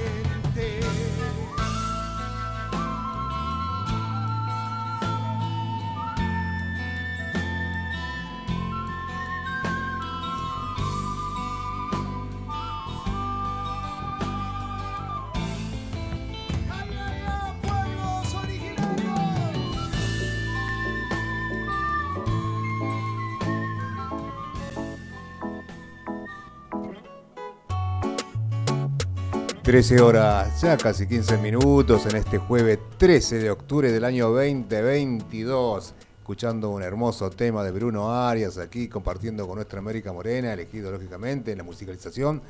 13 29.65 30.01
horas, 30.03 30.61
ya 30.61 30.77
casi 30.77 31.07
15 31.07 31.39
minutos 31.39 32.05
en 32.07 32.17
este 32.17 32.37
jueves 32.39 32.79
13 32.99 33.39
de 33.39 33.51
octubre 33.51 33.91
del 33.91 34.05
año 34.05 34.29
2022. 34.31 35.95
Escuchando 36.19 36.71
un 36.71 36.83
hermoso 36.83 37.31
tema 37.31 37.63
de 37.65 37.71
Bruno 37.71 38.11
Arias 38.13 38.59
aquí, 38.59 38.89
compartiendo 38.89 39.47
con 39.47 39.57
nuestra 39.57 39.79
América 39.79 40.13
Morena, 40.13 40.53
elegido 40.53 40.91
lógicamente 40.91 41.53
en 41.53 41.59
la 41.59 41.65
musicalización. 41.65 42.43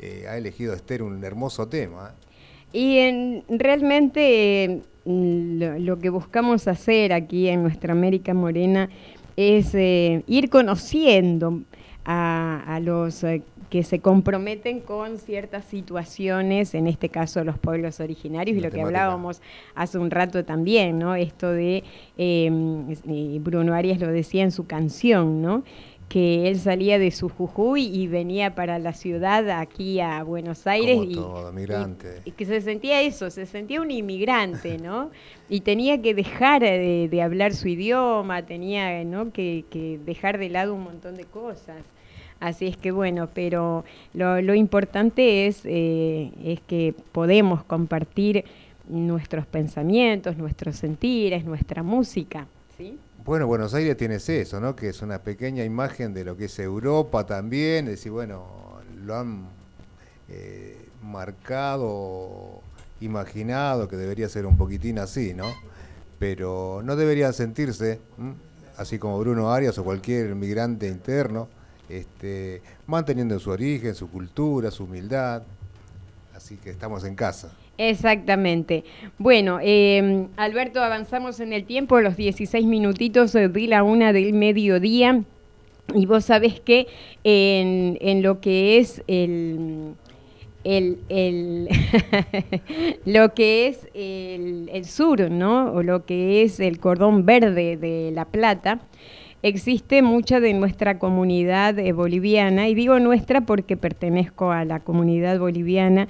eh, 0.00 0.26
ha 0.28 0.36
elegido 0.36 0.74
Esther 0.74 1.02
un 1.02 1.22
hermoso 1.22 1.68
tema. 1.68 2.12
Y 2.72 2.98
en- 2.98 3.44
realmente 3.48 4.80
mm, 5.04 5.58
lo, 5.58 5.78
lo 5.78 5.98
que 5.98 6.08
buscamos 6.10 6.66
hacer 6.68 7.12
aquí 7.12 7.48
en 7.48 7.62
nuestra 7.62 7.92
América 7.92 8.34
Morena 8.34 8.88
es 9.36 9.74
eh, 9.74 10.24
ir 10.26 10.50
conociendo 10.50 11.60
a, 12.04 12.64
a 12.66 12.80
los 12.80 13.22
eh, 13.24 13.42
que 13.72 13.84
se 13.84 14.00
comprometen 14.00 14.80
con 14.80 15.16
ciertas 15.16 15.64
situaciones, 15.64 16.74
en 16.74 16.86
este 16.86 17.08
caso 17.08 17.42
los 17.42 17.58
pueblos 17.58 18.00
originarios, 18.00 18.58
y 18.58 18.60
lo 18.60 18.70
que 18.70 18.82
hablábamos 18.82 19.40
hace 19.74 19.96
un 19.96 20.10
rato 20.10 20.44
también, 20.44 20.98
¿no? 20.98 21.14
Esto 21.14 21.50
de, 21.50 21.82
eh, 22.18 22.50
y 23.06 23.38
Bruno 23.38 23.72
Arias 23.72 23.98
lo 23.98 24.08
decía 24.08 24.42
en 24.42 24.52
su 24.52 24.66
canción, 24.66 25.40
¿no? 25.40 25.64
que 26.10 26.48
él 26.48 26.58
salía 26.58 26.98
de 26.98 27.10
su 27.10 27.30
Jujuy 27.30 27.86
y 27.86 28.06
venía 28.08 28.54
para 28.54 28.78
la 28.78 28.92
ciudad, 28.92 29.48
aquí 29.48 30.00
a 30.00 30.22
Buenos 30.22 30.66
Aires, 30.66 30.96
Como 30.96 31.10
y, 31.10 31.14
todo 31.14 31.52
migrante. 31.54 32.20
y 32.26 32.32
que 32.32 32.44
se 32.44 32.60
sentía 32.60 33.00
eso, 33.00 33.30
se 33.30 33.46
sentía 33.46 33.80
un 33.80 33.90
inmigrante, 33.90 34.76
¿no? 34.82 35.10
Y 35.48 35.62
tenía 35.62 36.02
que 36.02 36.12
dejar 36.12 36.60
de, 36.60 37.08
de 37.10 37.22
hablar 37.22 37.54
su 37.54 37.68
idioma, 37.68 38.44
tenía 38.44 39.02
¿no? 39.04 39.32
que, 39.32 39.64
que 39.70 39.98
dejar 40.04 40.36
de 40.36 40.50
lado 40.50 40.74
un 40.74 40.82
montón 40.82 41.14
de 41.14 41.24
cosas. 41.24 41.86
Así 42.42 42.66
es 42.66 42.76
que 42.76 42.90
bueno, 42.90 43.28
pero 43.32 43.84
lo, 44.14 44.54
importante 44.54 45.46
es, 45.46 45.60
eh, 45.64 46.32
es 46.42 46.60
que 46.60 46.92
podemos 47.12 47.62
compartir 47.62 48.44
nuestros 48.88 49.46
pensamientos, 49.46 50.36
nuestros 50.36 50.74
sentires, 50.74 51.44
nuestra 51.44 51.84
música. 51.84 52.48
¿sí? 52.76 52.98
Bueno, 53.24 53.46
Buenos 53.46 53.74
Aires 53.74 53.96
tienes 53.96 54.28
eso, 54.28 54.58
¿no? 54.58 54.74
Que 54.74 54.88
es 54.88 55.02
una 55.02 55.20
pequeña 55.20 55.64
imagen 55.64 56.12
de 56.14 56.24
lo 56.24 56.36
que 56.36 56.46
es 56.46 56.58
Europa 56.58 57.24
también. 57.24 57.84
Es 57.84 57.92
decir, 57.92 58.10
bueno, 58.10 58.44
lo 59.04 59.16
han 59.16 59.46
eh, 60.28 60.88
marcado, 61.00 62.60
imaginado 63.00 63.86
que 63.86 63.94
debería 63.94 64.28
ser 64.28 64.46
un 64.46 64.56
poquitín 64.56 64.98
así, 64.98 65.32
¿no? 65.32 65.46
Pero 66.18 66.80
no 66.82 66.96
debería 66.96 67.32
sentirse, 67.32 68.00
así 68.76 68.98
como 68.98 69.20
Bruno 69.20 69.52
Arias 69.52 69.78
o 69.78 69.84
cualquier 69.84 70.34
migrante 70.34 70.88
interno, 70.88 71.48
este, 71.92 72.62
manteniendo 72.86 73.38
su 73.38 73.50
origen, 73.50 73.94
su 73.94 74.10
cultura, 74.10 74.70
su 74.70 74.84
humildad. 74.84 75.42
Así 76.34 76.56
que 76.56 76.70
estamos 76.70 77.04
en 77.04 77.14
casa. 77.14 77.52
Exactamente. 77.78 78.84
Bueno, 79.18 79.58
eh, 79.62 80.26
Alberto, 80.36 80.82
avanzamos 80.82 81.40
en 81.40 81.52
el 81.52 81.64
tiempo, 81.64 82.00
los 82.00 82.16
16 82.16 82.66
minutitos 82.66 83.32
de 83.32 83.48
la 83.68 83.82
una 83.82 84.12
del 84.12 84.32
mediodía. 84.32 85.22
Y 85.94 86.06
vos 86.06 86.24
sabés 86.24 86.60
que 86.60 86.86
en, 87.24 88.22
lo 88.22 88.40
que 88.40 88.78
es 88.78 89.02
el, 89.08 89.94
el, 90.64 90.98
el 91.08 91.68
lo 93.04 93.34
que 93.34 93.66
es 93.66 93.88
el 93.94 94.84
sur, 94.84 95.30
¿no? 95.30 95.72
O 95.72 95.82
lo 95.82 96.06
que 96.06 96.42
es 96.42 96.60
el 96.60 96.78
cordón 96.78 97.26
verde 97.26 97.76
de 97.76 98.10
La 98.14 98.24
Plata, 98.24 98.80
existe 99.42 100.02
mucha 100.02 100.40
de 100.40 100.54
nuestra 100.54 100.98
comunidad 100.98 101.78
eh, 101.78 101.92
boliviana, 101.92 102.68
y 102.68 102.74
digo 102.74 102.98
nuestra 102.98 103.42
porque 103.42 103.76
pertenezco 103.76 104.52
a 104.52 104.64
la 104.64 104.80
comunidad 104.80 105.38
boliviana, 105.38 106.08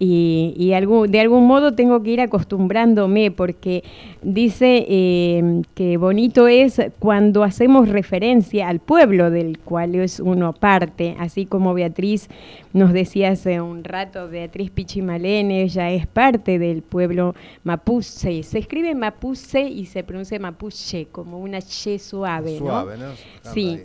y, 0.00 0.54
y 0.56 0.74
algún- 0.74 1.10
de 1.10 1.18
algún 1.20 1.46
modo 1.46 1.72
tengo 1.74 2.02
que 2.02 2.10
ir 2.12 2.20
acostumbrándome 2.20 3.30
porque 3.32 3.82
dice 4.22 4.84
eh, 4.88 5.62
que 5.74 5.96
bonito 5.96 6.46
es 6.46 6.80
cuando 7.00 7.42
hacemos 7.42 7.88
referencia 7.88 8.68
al 8.68 8.78
pueblo 8.78 9.30
del 9.30 9.58
cual 9.58 9.94
es 9.96 10.20
uno 10.20 10.52
parte, 10.52 11.16
así 11.18 11.46
como 11.46 11.74
Beatriz 11.74 12.28
nos 12.72 12.92
decía 12.92 13.30
hace 13.30 13.60
un 13.60 13.82
rato, 13.82 14.28
Beatriz 14.28 14.70
Pichimalene, 14.70 15.62
ella 15.62 15.90
es 15.90 16.06
parte 16.06 16.58
del 16.60 16.82
pueblo 16.82 17.34
mapuche, 17.64 18.42
se 18.42 18.58
escribe 18.58 18.94
mapuche 18.94 19.62
y 19.68 19.86
se 19.86 20.04
pronuncia 20.04 20.38
mapuche 20.38 21.06
como 21.10 21.38
una 21.40 21.60
che 21.60 21.98
suave, 21.98 22.52
¿no? 22.52 22.58
Suave, 22.58 22.96
¿no? 22.98 23.52
Sí. 23.52 23.80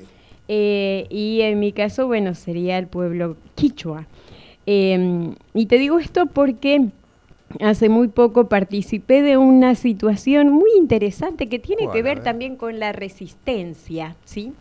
Eh, 0.48 1.06
y 1.10 1.41
en 1.41 1.60
mi 1.60 1.72
caso, 1.72 2.06
bueno, 2.06 2.35
sería 2.35 2.77
el 2.77 2.88
pueblo 2.88 3.38
quichua. 3.56 4.06
Eh, 4.65 5.34
y 5.53 5.65
te 5.65 5.77
digo 5.77 5.99
esto 5.99 6.26
porque 6.26 6.88
hace 7.60 7.90
muy 7.90 8.07
poco 8.07 8.48
participé 8.48 9.22
de 9.22 9.38
una 9.38 9.76
situación 9.76 10.52
muy 10.52 10.72
interesante 10.77 11.48
que 11.48 11.60
tiene 11.60 11.90
que 11.91 12.02
ver. 12.02 12.22
también 12.23 12.56
con 12.56 12.80
la 12.80 12.91
resistencia, 12.91 14.15
¿sí? 14.26 14.53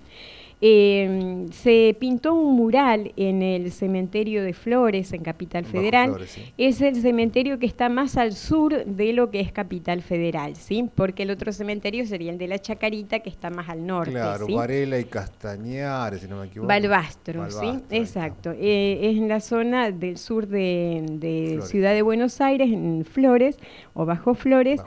Eh, 0.65 1.49
se 1.51 1.97
pintó 1.99 2.35
un 2.35 2.55
mural 2.55 3.13
en 3.17 3.43
el 3.43 3.73
cementerio 3.73 4.45
de 4.45 4.53
Flores, 4.53 5.13
en 5.13 5.25
Capital 5.25 5.65
Federal. 5.65 6.11
Flores, 6.11 6.31
sí. 6.31 6.53
Es 6.57 6.81
el 6.81 6.95
cementerio 7.03 7.59
que 7.59 7.67
está 7.67 7.89
más 7.89 8.17
al 8.17 8.33
sur 8.33 8.85
de 8.85 9.13
lo 9.13 9.31
que 9.33 9.41
es 9.41 9.51
Capital 9.51 10.03
Federal, 10.03 10.55
¿sí? 10.55 10.89
Porque 10.95 11.25
el 11.25 11.31
otro 11.33 11.53
cementerio 11.53 12.07
sería 12.07 12.31
el 12.31 12.39
de 12.39 12.47
la 12.47 12.61
Chacarita, 12.61 13.19
que 13.19 13.29
está 13.29 13.51
más 13.51 13.69
al 13.69 13.85
norte, 13.85 14.13
Claro, 14.13 14.47
¿sí? 14.47 14.55
Varela 14.55 15.01
y 15.01 15.05
Castañares, 15.05 16.21
si 16.21 16.29
no 16.29 16.37
me 16.37 16.47
equivoco. 16.47 16.69
Balbastro, 16.69 17.51
¿sí? 17.51 17.57
Balbastro. 17.57 17.99
Exacto. 17.99 18.53
Eh, 18.57 19.01
es 19.03 19.17
en 19.17 19.29
la 19.29 19.41
zona 19.41 19.91
del 19.91 20.17
sur 20.17 20.47
de. 20.47 21.59
Ciudad 21.65 21.93
de 21.93 22.03
Buenos 22.03 22.41
Aires, 22.41 22.71
en 22.71 23.05
Flores 23.05 23.59
o 23.95 24.07
Bajo 24.07 24.35
Flores. 24.35 24.81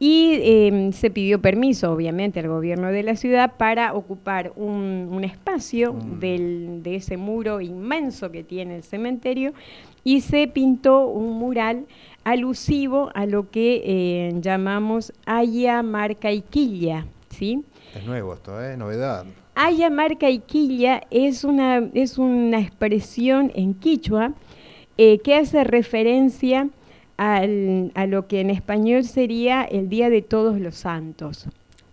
Y 0.00 0.34
eh, 0.42 0.90
se 0.92 1.10
pidió 1.10 1.40
permiso, 1.40 1.92
obviamente, 1.92 2.38
al 2.40 2.48
gobierno 2.48 2.88
de 2.92 3.02
la 3.02 3.16
ciudad 3.16 3.54
para 3.56 3.94
ocupar 3.94 4.52
un, 4.56 5.08
un 5.10 5.24
espacio 5.24 5.92
Un- 5.92 6.20
del- 6.20 6.82
de 6.84 6.94
ese 6.96 7.16
muro 7.16 7.60
inmenso 7.60 8.30
que 8.30 8.44
tiene 8.44 8.76
el 8.76 8.82
cementerio 8.84 9.52
y 10.04 10.20
se 10.20 10.46
pintó 10.46 11.06
un 11.08 11.32
mural 11.38 11.86
alusivo 12.24 13.10
a 13.14 13.26
lo 13.26 13.50
que 13.50 13.82
eh, 13.84 14.34
llamamos 14.40 15.12
Haya 15.26 15.82
Marca 15.82 16.30
y 16.30 16.42
Quilla, 16.42 17.06
¿sí? 17.30 17.64
Es 17.96 18.04
nuevo 18.06 18.34
esto, 18.34 18.62
¿eh? 18.62 18.76
Novedad. 18.76 19.24
Haya 19.60 19.90
marca 19.90 20.30
y 20.30 20.38
quilla 20.38 21.00
es 21.10 21.42
una, 21.42 21.88
es 21.92 22.16
una 22.16 22.60
expresión 22.60 23.50
en 23.56 23.74
quichua 23.74 24.34
eh, 24.98 25.18
que 25.18 25.34
hace 25.34 25.64
referencia 25.64 26.68
al- 27.18 27.92
a 27.94 28.06
lo 28.06 28.26
que 28.26 28.40
en 28.40 28.48
español 28.48 29.04
sería 29.04 29.64
el 29.64 29.90
Día 29.90 30.08
de 30.08 30.22
Todos 30.22 30.58
los 30.58 30.76
Santos. 30.76 31.46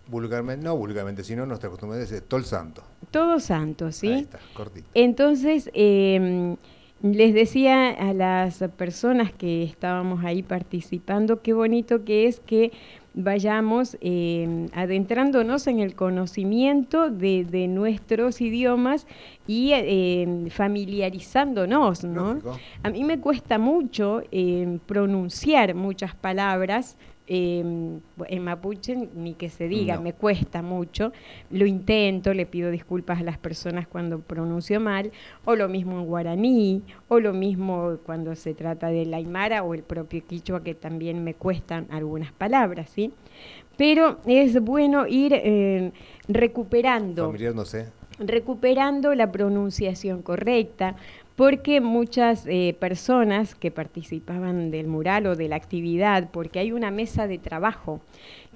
Vulgarmente, 0.08 0.64
no 0.64 0.76
vulgarmente, 0.76 1.22
sino 1.24 1.44
nuestra 1.44 1.68
costumbre 1.68 2.00
es 2.00 2.22
Tol 2.28 2.44
Santo. 2.44 2.82
Todos 3.10 3.42
santos, 3.44 3.96
¿sí? 3.96 4.08
Ahí 4.08 4.20
está, 4.20 4.38
cortito. 4.54 4.86
Entonces, 4.94 5.68
eh, 5.74 6.56
les 7.02 7.34
decía 7.34 7.90
a 7.90 8.14
las 8.14 8.58
personas 8.76 9.32
que 9.32 9.64
estábamos 9.64 10.24
ahí 10.24 10.42
participando, 10.42 11.42
qué 11.42 11.52
bonito 11.52 12.04
que 12.04 12.26
es 12.26 12.40
que 12.40 12.72
vayamos 13.16 13.96
eh, 14.02 14.68
adentrándonos 14.74 15.66
en 15.66 15.80
el 15.80 15.94
conocimiento 15.94 17.10
de, 17.10 17.44
de 17.44 17.66
nuestros 17.66 18.42
idiomas 18.42 19.06
y 19.46 19.70
eh, 19.72 20.48
familiarizándonos, 20.50 22.04
¿no? 22.04 22.34
Lógico. 22.34 22.58
A 22.82 22.90
mí 22.90 23.02
me 23.04 23.18
cuesta 23.18 23.58
mucho 23.58 24.22
eh, 24.30 24.78
pronunciar 24.86 25.74
muchas 25.74 26.14
palabras. 26.14 26.98
Eh, 27.28 27.60
en 28.28 28.44
mapuche 28.44 29.08
ni 29.14 29.34
que 29.34 29.48
se 29.50 29.66
diga, 29.68 29.96
No. 29.96 30.02
me 30.02 30.12
cuesta 30.12 30.62
mucho. 30.62 31.12
Lo 31.50 31.66
intento, 31.66 32.32
le 32.34 32.46
pido 32.46 32.70
disculpas 32.70 33.20
a 33.20 33.22
las 33.24 33.38
personas 33.38 33.86
cuando 33.88 34.20
pronuncio 34.20 34.80
mal, 34.80 35.10
o 35.44 35.56
lo 35.56 35.68
mismo 35.68 35.98
en 35.98 36.06
guaraní, 36.06 36.82
o 37.08 37.18
lo 37.20 37.32
mismo 37.32 37.96
cuando 38.06 38.34
se 38.36 38.54
trata 38.54 38.88
del 38.88 39.12
aymara 39.14 39.62
o 39.62 39.74
el 39.74 39.82
propio 39.82 40.24
quichua, 40.26 40.62
que 40.62 40.74
también 40.74 41.24
me 41.24 41.34
cuestan 41.34 41.86
algunas 41.90 42.32
palabras, 42.32 42.90
¿sí? 42.90 43.12
Pero 43.76 44.18
es 44.26 44.58
bueno 44.62 45.06
ir 45.06 45.32
eh, 45.34 45.92
recuperando 46.28 47.26
Familiar, 47.26 47.54
no 47.54 47.64
sé. 47.64 47.86
recuperando 48.18 49.14
la 49.14 49.30
pronunciación 49.30 50.22
correcta, 50.22 50.96
porque 51.36 51.82
muchas 51.82 52.44
eh, 52.46 52.74
personas 52.80 53.54
que 53.54 53.70
participaban 53.70 54.70
del 54.70 54.86
mural 54.86 55.26
o 55.26 55.36
de 55.36 55.48
la 55.48 55.56
actividad, 55.56 56.30
porque 56.30 56.58
hay 56.58 56.72
una 56.72 56.90
mesa 56.90 57.26
de 57.26 57.38
trabajo 57.38 58.00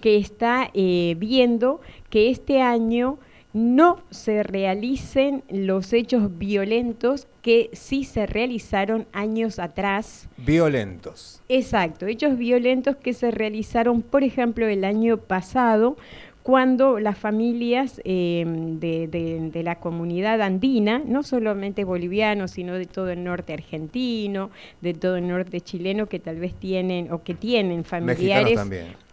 que 0.00 0.16
está 0.16 0.70
eh, 0.72 1.14
viendo 1.18 1.80
que 2.08 2.30
este 2.30 2.62
año 2.62 3.18
no 3.52 4.02
se 4.10 4.42
realicen 4.42 5.42
los 5.50 5.92
hechos 5.92 6.38
violentos 6.38 7.26
que 7.42 7.70
sí 7.72 8.04
se 8.04 8.26
realizaron 8.26 9.06
años 9.12 9.58
atrás. 9.58 10.28
Violentos. 10.36 11.42
Exacto, 11.48 12.06
hechos 12.06 12.38
violentos 12.38 12.96
que 12.96 13.12
se 13.12 13.30
realizaron, 13.30 14.02
por 14.02 14.22
ejemplo, 14.22 14.68
el 14.68 14.84
año 14.84 15.16
pasado, 15.16 15.96
cuando 16.42 16.98
las 16.98 17.18
familias 17.18 18.00
eh, 18.04 18.44
de, 18.46 19.08
de- 19.08 19.50
de 19.50 19.62
la 19.62 19.74
comunidad 19.76 20.40
andina, 20.40 21.02
no 21.04 21.22
solamente 21.22 21.84
bolivianos, 21.84 22.52
sino 22.52 22.74
de 22.74 22.86
todo 22.86 23.10
el 23.10 23.22
norte 23.24 23.52
argentino, 23.52 24.50
de 24.80 24.94
todo 24.94 25.16
el 25.16 25.28
norte 25.28 25.60
chileno, 25.60 26.06
que 26.06 26.18
tal 26.18 26.36
vez 26.40 26.54
tienen 26.54 27.12
o 27.12 27.22
que 27.22 27.34
tienen 27.34 27.84
familiares 27.84 28.52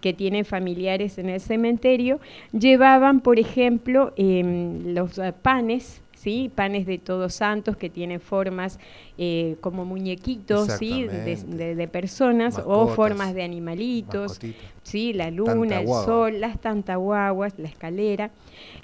que 0.02 0.14
tienen 0.14 0.46
familiares 0.46 1.18
en 1.18 1.28
el 1.30 1.40
cementerio, 1.42 2.20
llevaban, 2.58 3.20
por 3.20 3.40
ejemplo, 3.40 4.14
em, 4.16 4.94
los 4.94 5.18
eh, 5.18 5.34
panes, 5.34 6.02
¿sí? 6.18 6.52
panes 6.54 6.86
de 6.86 6.98
todos 6.98 7.34
santos 7.36 7.78
que 7.78 7.90
tienen 7.90 8.20
formas 8.20 8.80
eh, 9.18 9.56
como 9.62 9.86
muñequitos 9.86 10.68
¿sí? 10.80 11.04
de, 11.08 11.32
Exactamente. 11.34 11.66
de- 11.66 11.76
de 11.76 11.88
personas 11.88 12.58
o 12.66 12.88
formas 12.96 13.34
de 13.34 13.44
animalitos. 13.44 14.40
Sí, 14.84 15.14
la 15.14 15.30
luna, 15.32 15.82
el 15.82 15.88
sol, 16.06 16.40
las 16.40 16.60
tantaguaguas, 16.62 17.54
la 17.60 17.68
escalera. 17.68 18.32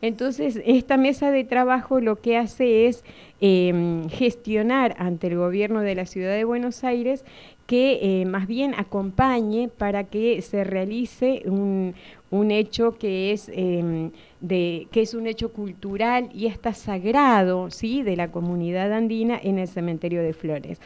Entonces, 0.02 0.60
esta 0.66 0.98
mesa 0.98 1.32
de 1.32 1.44
trabajo 1.46 2.00
lo 2.02 2.18
que 2.18 2.38
hace 2.38 2.88
es 2.88 3.04
eh, 3.42 4.02
gestionar 4.10 4.96
ante 4.98 5.28
el 5.28 5.38
gobierno 5.38 5.80
de 5.82 5.96
la 5.96 6.06
ciudad 6.06 6.34
de 6.36 6.44
Buenos 6.44 6.84
Aires 6.84 7.24
que 7.66 8.22
eh, 8.22 8.26
más 8.26 8.46
bien 8.48 8.74
acompañe 8.76 9.70
para 9.70 10.04
que 10.04 10.42
se 10.42 10.66
realice 10.66 11.44
un, 11.46 11.96
un 12.32 12.52
hecho 12.52 12.98
que 12.98 13.32
es 13.32 13.50
eh, 13.54 14.12
de 14.44 14.88
que 14.92 15.02
es 15.02 15.14
un 15.14 15.26
hecho 15.26 15.54
cultural 15.54 16.30
y 16.34 16.48
hasta 16.50 16.74
sagrado 16.74 17.72
sí 17.72 18.04
de 18.04 18.18
la 18.18 18.30
comunidad 18.30 18.92
andina 18.92 19.40
en 19.42 19.58
el 19.58 19.68
cementerio 19.70 20.22
de 20.22 20.34
Flores. 20.34 20.80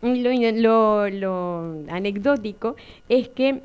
Lo, 0.00 0.32
lo- 0.52 1.08
lo 1.10 1.74
anecdótico 1.88 2.76
es 3.08 3.28
que 3.28 3.60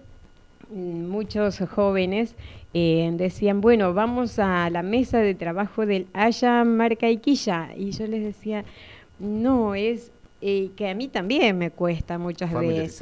mm, 0.70 1.08
muchos 1.08 1.60
jóvenes 1.74 2.36
eh, 2.74 3.10
decían, 3.14 3.62
bueno, 3.62 3.94
vamos 3.94 4.40
a 4.40 4.70
la 4.70 4.84
mesa 4.84 5.20
de 5.20 5.34
trabajo 5.36 5.86
del 5.86 6.08
Haya 6.14 6.64
Marca 6.66 7.10
y 7.10 7.18
yo 7.92 8.08
les 8.08 8.24
decía, 8.24 8.64
no, 9.20 9.74
es 9.74 10.12
eh, 10.42 10.70
que 10.76 10.90
a 10.90 10.96
mí 10.96 11.08
también 11.08 11.58
me 11.58 11.72
cuesta 11.72 12.18
muchas 12.18 12.52
veces. 12.54 13.00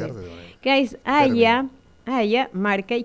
Que 0.61 0.79
es 0.79 0.97
Haya, 1.03 1.65
Aya, 2.05 2.49
Marca 2.53 2.95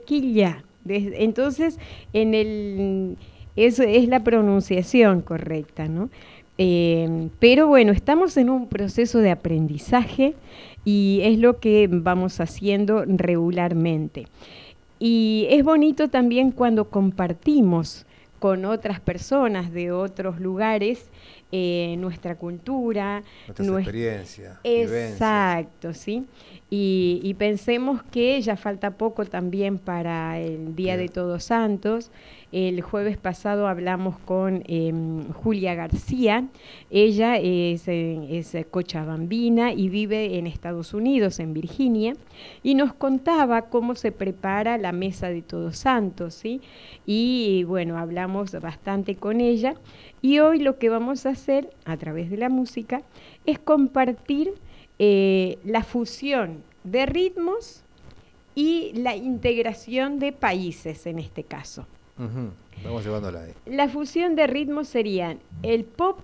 Entonces, 0.86 1.78
eso 2.12 3.82
es 3.82 4.08
la 4.08 4.24
pronunciación 4.24 5.22
correcta, 5.22 5.88
¿no? 5.88 6.10
Eh, 6.58 7.28
pero 7.38 7.66
bueno, 7.66 7.92
estamos 7.92 8.36
en 8.36 8.50
un 8.50 8.68
proceso 8.68 9.18
de 9.18 9.30
aprendizaje 9.30 10.34
y 10.84 11.20
es 11.22 11.38
lo 11.38 11.58
que 11.58 11.88
vamos 11.90 12.40
haciendo 12.40 13.04
regularmente. 13.06 14.26
Y 14.98 15.46
es 15.50 15.64
bonito 15.64 16.08
también 16.08 16.52
cuando 16.52 16.88
compartimos 16.88 18.06
con 18.38 18.64
otras 18.64 19.00
personas 19.00 19.72
de 19.72 19.92
otros 19.92 20.40
lugares 20.40 21.10
eh, 21.52 21.94
nuestra 21.98 22.36
cultura, 22.36 23.22
Nuestras 23.46 23.68
nues- 23.68 23.78
experiencias, 23.82 24.58
vivencias. 24.64 25.12
Exacto, 25.12 25.92
sí. 25.94 26.24
Y, 26.70 27.20
y 27.22 27.34
pensemos 27.34 28.02
que 28.04 28.40
ya 28.40 28.56
falta 28.56 28.92
poco 28.92 29.26
también 29.26 29.78
para 29.78 30.40
el 30.40 30.74
Día 30.74 30.96
de. 30.96 31.08
Todos 31.12 31.44
Santos. 31.44 32.10
El 32.52 32.80
jueves 32.82 33.16
pasado 33.18 33.66
hablamos 33.66 34.18
con 34.18 34.62
em, 34.66 35.30
Julia 35.32 35.74
García. 35.74 36.46
Ella 36.90 37.36
es, 37.36 37.86
eh, 37.88 38.18
es 38.38 38.56
cochabambina 38.70 39.72
y 39.72 39.88
vive 39.88 40.38
en 40.38 40.46
Estados 40.46 40.94
Unidos, 40.94 41.38
en 41.40 41.52
Virginia, 41.54 42.14
y 42.62 42.74
nos 42.74 42.94
contaba 42.94 43.62
cómo 43.62 43.94
se 43.94 44.12
prepara 44.12 44.78
la 44.78 44.92
mesa 44.92 45.28
de 45.28 45.42
Todos 45.42 45.76
Santos, 45.78 46.34
¿sí? 46.34 46.60
Y 47.06 47.64
bueno, 47.64 47.98
hablamos 47.98 48.52
bastante 48.60 49.16
con 49.16 49.40
ella. 49.40 49.74
Y 50.22 50.38
hoy 50.38 50.60
lo 50.60 50.78
que 50.78 50.88
vamos 50.88 51.26
a 51.26 51.30
hacer 51.30 51.70
a 51.84 51.96
través 51.96 52.30
de 52.30 52.36
la 52.36 52.48
música 52.48 53.02
es 53.44 53.58
compartir 53.58 54.54
eh, 55.00 55.58
la 55.64 55.82
fusión 55.82 56.62
de 56.84 57.06
ritmos 57.06 57.82
y 58.54 58.92
la 58.94 59.16
integración 59.16 60.20
de 60.20 60.32
países 60.32 61.06
en 61.06 61.18
este 61.18 61.42
caso. 61.42 61.86
Ujú, 62.18 62.50
Vamos 62.84 63.04
llevándola 63.04 63.42
ahí. 63.42 63.52
La 63.66 63.88
fusión 63.88 64.36
de 64.36 64.46
ritmos 64.46 64.86
serían 64.88 65.40
el 65.62 65.84
pop 65.84 66.20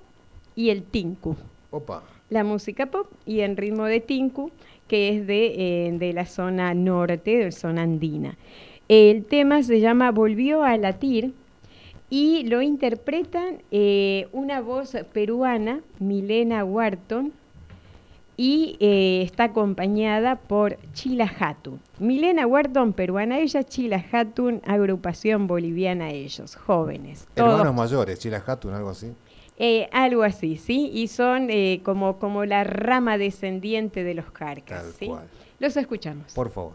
y 0.54 0.70
el 0.70 0.84
tinku. 0.84 1.36
Opa. 1.70 2.04
La 2.30 2.44
música 2.44 2.86
pop 2.86 3.08
y 3.26 3.40
en 3.40 3.56
ritmo 3.56 3.84
de 3.84 4.00
tinku, 4.00 4.52
que 4.86 5.16
es 5.16 5.26
de, 5.26 5.86
eh, 5.86 5.92
de 5.92 6.12
la 6.12 6.26
zona 6.26 6.72
norte, 6.74 7.38
de 7.38 7.44
la 7.46 7.52
zona 7.52 7.82
andina. 7.82 8.36
El 8.88 9.24
tema 9.24 9.62
se 9.62 9.80
llama 9.80 10.12
Volvió 10.12 10.62
a 10.62 10.76
latir 10.76 11.34
y 12.10 12.44
lo 12.44 12.62
interpretan 12.62 13.62
eh, 13.70 14.28
una 14.32 14.60
voz 14.60 14.96
peruana, 15.12 15.80
Milena 15.98 16.64
Wharton, 16.64 17.32
y 18.40 18.76
eh, 18.78 19.22
está 19.24 19.44
acompañada 19.44 20.36
por 20.36 20.78
Chila 20.92 21.28
Hatun. 21.40 21.80
Milena 21.98 22.46
Wharton, 22.46 22.92
peruana 22.92 23.40
ella, 23.40 23.64
Chila 23.64 24.04
Hatun, 24.12 24.62
agrupación 24.64 25.48
boliviana 25.48 26.10
ellos, 26.10 26.54
jóvenes. 26.54 27.26
todos 27.34 27.50
Hermanos 27.50 27.74
mayores, 27.74 28.18
Chila 28.20 28.42
Hatun, 28.46 28.74
algo 28.74 28.90
así. 28.90 29.12
eh, 29.58 29.88
algo 29.92 30.22
así, 30.22 30.56
¿sí? 30.56 30.88
Y 30.94 31.08
son 31.08 31.48
eh, 31.50 31.80
como, 31.82 32.20
como 32.20 32.44
la 32.44 32.62
rama 32.62 33.18
descendiente 33.18 34.04
de 34.04 34.14
los 34.14 34.26
Jarcas, 34.26 34.82
Tal 34.84 34.92
¿sí? 34.92 35.06
cual. 35.08 35.26
Los 35.58 35.76
escuchamos. 35.76 36.32
Por 36.32 36.50
favor. 36.50 36.74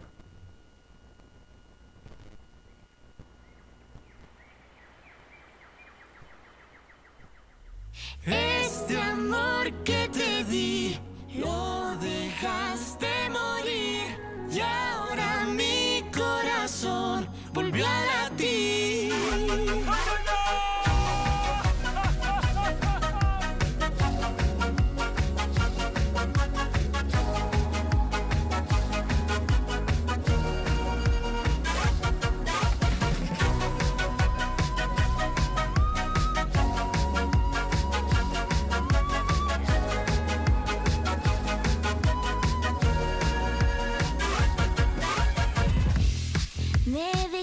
Este 8.26 8.98
amor 8.98 9.70
que 9.84 10.08
te 10.08 10.44
di 10.44 10.98
lo 11.36 11.94
dejaste 11.96 13.06
morir 13.28 14.18
y 14.50 14.60
ahora 14.60 15.44
mi 15.44 16.02
corazón 16.10 17.28
volvió 17.52 17.84
a 17.86 18.28
latir. 18.30 19.23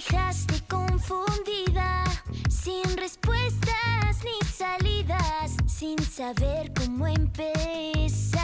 Dejaste 0.02 0.62
confundida, 0.68 2.04
sin 2.50 2.98
respuestas 2.98 4.24
ni 4.24 4.48
salidas, 4.48 5.56
sin 5.68 6.00
saber 6.04 6.72
cómo 6.74 7.08
empezar. 7.08 8.42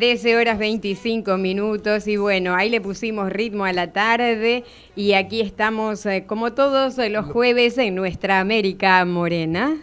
13 0.00 0.34
horas 0.38 0.58
25 0.58 1.36
minutos 1.36 2.06
y 2.06 2.16
bueno, 2.16 2.54
ahí 2.54 2.70
le 2.70 2.80
pusimos 2.80 3.30
ritmo 3.30 3.66
a 3.66 3.74
la 3.74 3.92
tarde 3.92 4.64
y 4.96 5.12
aquí 5.12 5.42
estamos 5.42 6.06
eh, 6.06 6.24
como 6.26 6.54
todos 6.54 6.96
los 6.96 7.26
jueves 7.26 7.76
en 7.76 7.96
nuestra 7.96 8.40
América 8.40 9.04
Morena. 9.04 9.76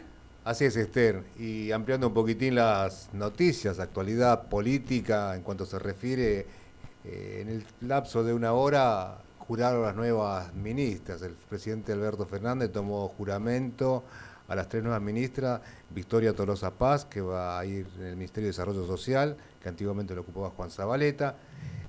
Así 0.43 0.65
es, 0.65 0.75
Esther. 0.75 1.21
Y 1.37 1.71
ampliando 1.71 2.07
un 2.07 2.15
poquitín 2.15 2.55
las 2.55 3.13
noticias, 3.13 3.79
actualidad 3.79 4.47
política, 4.47 5.35
en 5.35 5.43
cuanto 5.43 5.67
se 5.67 5.77
refiere, 5.77 6.47
eh, 7.05 7.41
en 7.43 7.49
el 7.49 7.63
lapso 7.81 8.23
de 8.23 8.33
una 8.33 8.53
hora 8.53 9.19
juraron 9.37 9.83
las 9.83 9.95
nuevas 9.95 10.51
ministras. 10.55 11.21
El 11.21 11.33
presidente 11.47 11.93
Alberto 11.93 12.25
Fernández 12.25 12.71
tomó 12.71 13.07
juramento 13.09 14.03
a 14.47 14.55
las 14.55 14.67
tres 14.67 14.81
nuevas 14.81 15.01
ministras, 15.01 15.61
Victoria 15.89 16.33
Tolosa 16.33 16.71
Paz, 16.71 17.05
que 17.05 17.21
va 17.21 17.59
a 17.59 17.65
ir 17.65 17.85
en 17.99 18.05
el 18.05 18.15
Ministerio 18.15 18.45
de 18.45 18.51
Desarrollo 18.51 18.85
Social, 18.87 19.37
que 19.67 19.69
antiguamente 19.69 20.15
lo 20.15 20.21
ocupaba 20.21 20.49
Juan 20.51 20.71
Zabaleta, 20.71 21.35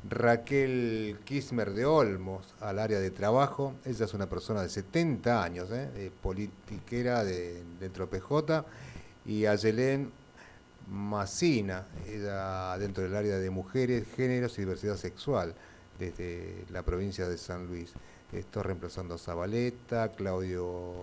Raquel 0.08 1.20
Kismer 1.24 1.72
de 1.72 1.86
Olmos 1.86 2.52
al 2.60 2.80
área 2.80 2.98
de 2.98 3.12
trabajo, 3.12 3.74
ella 3.84 4.04
es 4.04 4.14
una 4.14 4.28
persona 4.28 4.62
de 4.62 4.68
70 4.68 5.44
años, 5.44 5.68
¿eh? 5.70 6.10
politiquera 6.20 7.22
de, 7.22 7.62
dentro 7.78 8.06
de 8.06 8.18
PJ, 8.18 8.64
y 9.26 9.46
Ayelén 9.46 10.10
Macina, 10.90 11.86
ella 12.08 12.76
dentro 12.78 13.04
del 13.04 13.14
área 13.14 13.38
de 13.38 13.48
mujeres, 13.48 14.08
géneros 14.16 14.58
y 14.58 14.62
diversidad 14.62 14.96
sexual, 14.96 15.54
desde 16.00 16.64
la 16.70 16.82
provincia 16.82 17.28
de 17.28 17.38
San 17.38 17.68
Luis. 17.68 17.92
Esto 18.32 18.64
reemplazando 18.64 19.14
a 19.14 19.18
Zabaleta, 19.18 20.10
Claudio 20.12 20.94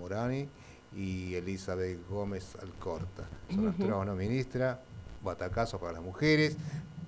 Morani 0.00 0.48
y 0.96 1.34
Elizabeth 1.34 1.98
Gómez 2.08 2.56
Alcorta. 2.60 3.28
Son 3.54 3.66
las 3.66 3.76
tres 3.76 3.88
¿no? 3.88 4.16
ministras, 4.16 4.78
batacazo 5.22 5.78
para 5.78 5.92
las 5.94 6.02
mujeres. 6.02 6.56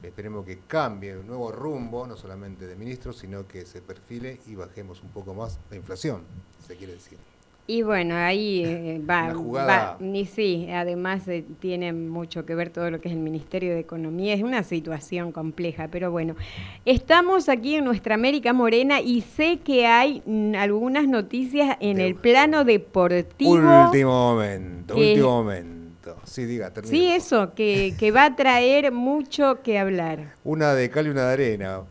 Esperemos 0.02 0.44
que 0.44 0.59
cambie 0.66 1.16
un 1.16 1.26
nuevo 1.28 1.52
rumbo, 1.52 2.06
no 2.06 2.16
solamente 2.16 2.66
de 2.66 2.74
ministros, 2.76 3.18
sino 3.18 3.47
que 3.47 3.64
se 3.66 3.80
perfile 3.80 4.40
y 4.48 4.55
bajemos 4.56 5.02
un 5.02 5.10
poco 5.10 5.32
más 5.34 5.60
la 5.70 5.76
inflación, 5.76 6.22
se 6.66 6.74
quiere 6.76 6.94
decir. 6.94 7.18
Y 7.68 7.82
bueno, 7.82 8.16
ahí 8.16 8.64
eh, 8.64 9.01
va, 9.09 9.28
va- 9.68 9.97
ni 10.01 10.26
sí, 10.26 10.66
además 10.72 11.28
eh, 11.28 11.44
tiene 11.60 11.93
mucho 11.93 12.44
que 12.44 12.56
ver 12.56 12.70
todo 12.70 12.90
lo 12.90 13.01
que 13.01 13.09
es 13.09 13.14
el 13.14 13.20
Ministerio 13.20 13.72
de 13.74 13.78
Economía, 13.78 14.34
es 14.34 14.43
una 14.43 14.64
situación 14.64 15.30
compleja, 15.30 15.86
pero 15.86 16.10
bueno, 16.10 16.34
estamos 16.84 17.48
aquí 17.48 17.76
en 17.76 17.84
nuestra 17.84 18.16
América 18.16 18.52
Morena 18.52 19.01
y 19.01 19.20
sé 19.20 19.59
que 19.60 19.86
hay 19.86 20.20
mm, 20.26 20.56
algunas 20.56 21.06
noticias 21.06 21.76
en 21.78 21.98
De- 21.98 22.09
el 22.09 22.16
plano 22.16 22.64
deportivo. 22.64 23.52
Último 23.86 24.10
momento, 24.34 24.97
último 24.97 25.30
momento. 25.44 25.82
Sí, 26.24 26.44
diga. 26.44 26.73
Sí, 26.85 27.09
eso, 27.11 27.55
que, 27.55 27.94
que 27.99 28.11
va 28.11 28.27
a 28.27 28.36
traer 28.36 28.93
mucho 28.93 29.62
que 29.62 29.78
hablar. 29.78 30.35
Una 30.44 30.74
de 30.74 30.90
cal 30.90 31.07
y 31.07 31.11
una 31.11 31.27
de 31.27 31.32
arena. 31.32 31.82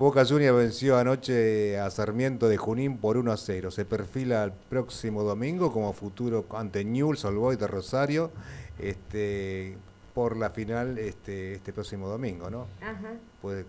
Boca 0.00 0.24
Juniors 0.24 0.56
venció 0.56 0.96
anoche 0.96 1.78
a 1.78 1.90
Sarmiento 1.90 2.48
de 2.48 2.56
Junín 2.56 2.96
por 2.96 3.18
1 3.18 3.32
a 3.32 3.36
0. 3.36 3.70
Se 3.70 3.84
perfila 3.84 4.44
el 4.44 4.52
próximo 4.52 5.22
domingo 5.22 5.72
como 5.72 5.92
futuro 5.92 6.46
ante 6.54 6.84
Newell's 6.84 7.24
Old 7.26 7.36
Boys 7.36 7.58
de 7.58 7.66
Rosario 7.66 8.30
este, 8.78 9.76
por 10.14 10.38
la 10.38 10.50
final 10.50 10.96
este, 10.96 11.54
este 11.54 11.72
próximo 11.72 12.08
domingo, 12.08 12.48
¿no? 12.48 12.66
Puede 13.42 13.66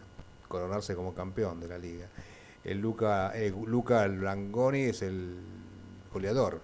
coronarse 0.48 0.96
como 0.96 1.14
campeón 1.14 1.60
de 1.60 1.68
la 1.68 1.78
liga. 1.78 2.08
El 2.64 2.80
Luca, 2.80 3.32
eh, 3.36 3.54
Luca 3.66 4.08
Langoni 4.08 4.84
es 4.84 5.02
el 5.02 5.36
goleador 6.14 6.62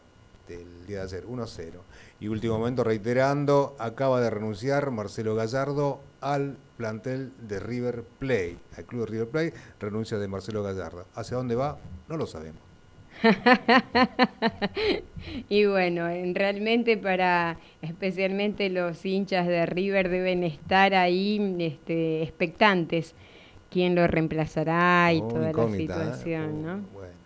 del 0.47 0.85
día 0.85 0.99
de 0.99 1.03
ayer, 1.03 1.25
1 1.27 1.43
a 1.43 1.47
0. 1.47 1.83
Y 2.19 2.27
último 2.29 2.57
momento, 2.57 2.83
reiterando, 2.83 3.75
acaba 3.79 4.19
de 4.21 4.29
renunciar 4.29 4.89
Marcelo 4.91 5.35
Gallardo 5.35 5.99
al 6.21 6.57
plantel 6.77 7.31
de 7.47 7.59
River 7.59 8.03
Plate, 8.19 8.57
al 8.75 8.85
club 8.85 9.01
de 9.05 9.11
River 9.11 9.27
Plate, 9.29 9.53
renuncia 9.79 10.17
de 10.17 10.27
Marcelo 10.27 10.63
Gallardo. 10.63 11.05
¿Hacia 11.13 11.37
dónde 11.37 11.55
va? 11.55 11.77
No 12.09 12.17
lo 12.17 12.25
sabemos. 12.25 12.61
Y 15.49 15.65
bueno, 15.65 16.07
en- 16.09 16.35
realmente 16.35 16.97
para 16.97 17.57
especialmente 17.81 18.69
los 18.69 19.05
hinchas 19.05 19.47
de 19.47 19.65
River 19.65 20.09
deben 20.09 20.43
estar 20.43 20.93
ahí 20.93 21.55
este, 21.59 22.23
expectantes 22.23 23.13
quién 23.69 23.95
lo 23.95 24.07
reemplazará 24.07 25.11
y 25.13 25.21
Oh, 25.21 25.27
toda 25.27 25.51
la 25.53 25.63
¿eh? 25.65 25.69
situación, 25.77 26.61
¿no? 26.61 26.73
Oh, 26.75 26.93
bueno. 26.93 27.16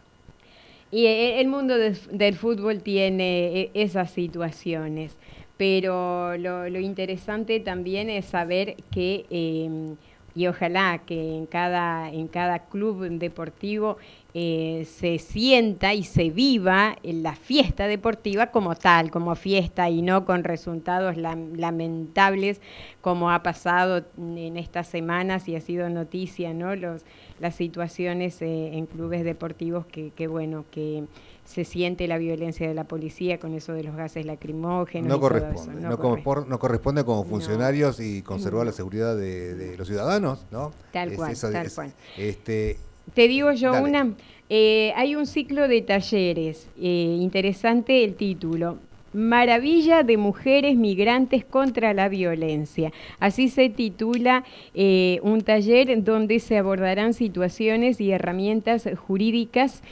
Y 0.92 1.06
e- 1.06 1.40
el 1.40 1.48
mundo 1.48 1.78
del, 1.78 1.96
fútbol 2.36 2.82
tiene 2.84 3.62
e- 3.62 3.72
esas 3.74 4.12
situaciones, 4.12 5.18
pero 5.58 6.38
lo, 6.38 6.68
interesante 6.80 7.60
también 7.60 8.10
es 8.10 8.26
saber 8.26 8.76
que, 8.92 9.26
eh, 9.30 9.96
y 10.34 10.48
ojalá 10.48 11.00
que 11.06 11.36
en 11.36 11.46
cada, 11.46 12.10
en 12.10 12.28
cada 12.28 12.60
club 12.60 13.08
deportivo 13.10 13.98
eh, 14.34 14.86
se 14.90 15.20
sienta 15.20 15.94
y 15.94 16.04
se 16.04 16.30
viva 16.30 16.96
la 17.04 17.36
fiesta 17.36 17.88
deportiva 17.88 18.48
como 18.48 18.76
tal, 18.76 19.12
como 19.12 19.36
fiesta 19.36 19.90
y 19.90 20.02
no 20.02 20.24
con 20.26 20.46
resultados 20.46 21.18
lam- 21.18 21.58
lamentables 21.58 22.62
como 23.02 23.30
ha 23.30 23.44
pasado 23.44 24.06
en 24.18 24.56
estas 24.56 24.88
semanas 24.88 25.50
y 25.50 25.56
ha 25.58 25.62
sido 25.62 25.90
noticia, 25.90 26.54
¿no? 26.54 26.76
Los, 26.76 27.04
las 27.42 27.56
situaciones 27.56 28.42
eh, 28.42 28.78
en 28.78 28.86
clubes 28.86 29.24
deportivos 29.26 29.86
que, 29.88 30.12
que, 30.12 30.28
bueno, 30.28 30.64
que 30.72 31.04
se 31.44 31.66
siente 31.66 32.08
la 32.08 32.18
violencia 32.20 32.68
de 32.68 32.74
la 32.76 32.84
policía 32.84 33.40
con 33.40 33.54
eso 33.56 33.74
de 33.74 33.84
los 33.84 33.96
gases 33.96 34.26
lacrimógenos. 34.26 35.10
No 35.10 35.16
y 35.16 35.20
todo 35.20 35.28
eso, 35.38 35.46
corresponde, 35.48 35.82
no, 35.82 35.90
no 35.90 35.98
como 35.98 36.10
corresponde. 36.12 36.24
por- 36.42 36.48
no 36.48 36.60
corresponde 36.60 37.04
como 37.04 37.24
No. 37.24 37.30
funcionarios 37.30 38.00
y 38.00 38.22
conservar 38.22 38.66
la 38.68 38.72
seguridad 38.72 39.18
de, 39.18 39.56
de 39.56 39.76
los 39.76 39.88
ciudadanos, 39.88 40.46
¿no? 40.52 40.72
Tal 40.94 41.14
cual, 41.16 41.36
tal 41.38 41.66
es- 41.66 41.74
cual. 41.76 41.94
Este, 42.18 42.78
Te 43.16 43.28
digo 43.28 43.52
yo 43.54 43.72
Dale. 43.72 43.90
una, 43.90 44.14
eh, 44.50 44.94
hay 44.96 45.16
un 45.16 45.26
ciclo 45.26 45.68
de 45.68 45.82
talleres, 45.82 46.68
eh, 46.80 47.18
interesante 47.20 48.04
el 48.04 48.14
título, 48.14 48.78
Maravilla 49.14 50.04
de 50.04 50.18
Mujeres 50.18 50.78
Migrantes 50.78 51.44
contra 51.44 51.94
la 51.94 52.10
Violencia. 52.10 52.92
Así 53.20 53.50
se 53.50 53.70
titula 53.70 54.44
eh, 54.74 55.20
un 55.24 55.42
taller 55.42 56.04
donde 56.04 56.40
se 56.40 56.58
abordarán 56.58 57.14
situaciones 57.14 58.00
y 58.00 58.12
herramientas 58.12 58.88
jurídicas 59.08 59.84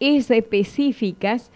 específicas 0.00 1.50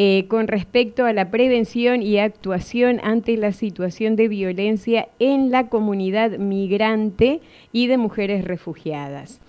eh, 0.00 0.26
con 0.28 0.46
respecto 0.46 1.06
a 1.06 1.12
la 1.12 1.28
prevención 1.30 2.02
y 2.02 2.18
actuación 2.18 3.00
ante 3.02 3.36
la 3.36 3.50
situación 3.50 4.14
de 4.14 4.28
violencia 4.28 5.08
en 5.18 5.50
la 5.50 5.68
comunidad 5.68 6.38
migrante 6.38 7.40
y 7.72 7.88
de 7.88 7.98
mujeres 7.98 8.44
refugiadas. 8.44 9.40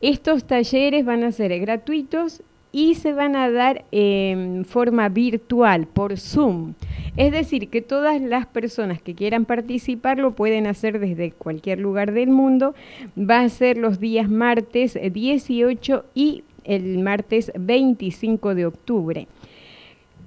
Estos 0.00 0.44
talleres 0.44 1.04
van 1.04 1.22
a 1.22 1.30
ser 1.30 1.56
gratuitos 1.60 2.42
y 2.76 2.94
se 2.94 3.14
van 3.14 3.36
a 3.36 3.50
dar 3.50 3.86
en 3.90 4.66
forma 4.66 5.08
virtual, 5.08 5.86
por 5.86 6.18
Zoom. 6.18 6.74
Es 7.16 7.32
decir, 7.32 7.70
que 7.70 7.80
todas 7.80 8.20
las 8.20 8.44
personas 8.44 9.00
que 9.00 9.14
quieran 9.14 9.46
participar 9.46 10.18
lo 10.18 10.32
pueden 10.32 10.66
hacer 10.66 10.98
desde 10.98 11.32
cualquier 11.32 11.80
lugar 11.80 12.12
del 12.12 12.28
mundo. 12.28 12.74
Va 13.18 13.40
a 13.40 13.48
ser 13.48 13.78
los 13.78 13.98
días 13.98 14.28
martes 14.28 14.98
18 15.10 16.04
y 16.14 16.44
el 16.64 16.98
martes 16.98 17.50
25 17.58 18.54
de 18.54 18.66
octubre. 18.66 19.26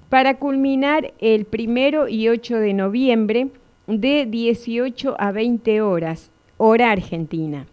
Para 0.09 0.39
culminar 0.39 1.13
el 1.19 1.45
primero 1.45 2.07
y 2.07 2.29
8 2.29 2.57
de 2.57 2.73
noviembre 2.73 3.49
de 3.85 4.25
18 4.25 5.15
a 5.19 5.31
20 5.31 5.81
horas, 5.81 6.31
hora 6.57 6.89
argentina. 6.89 7.67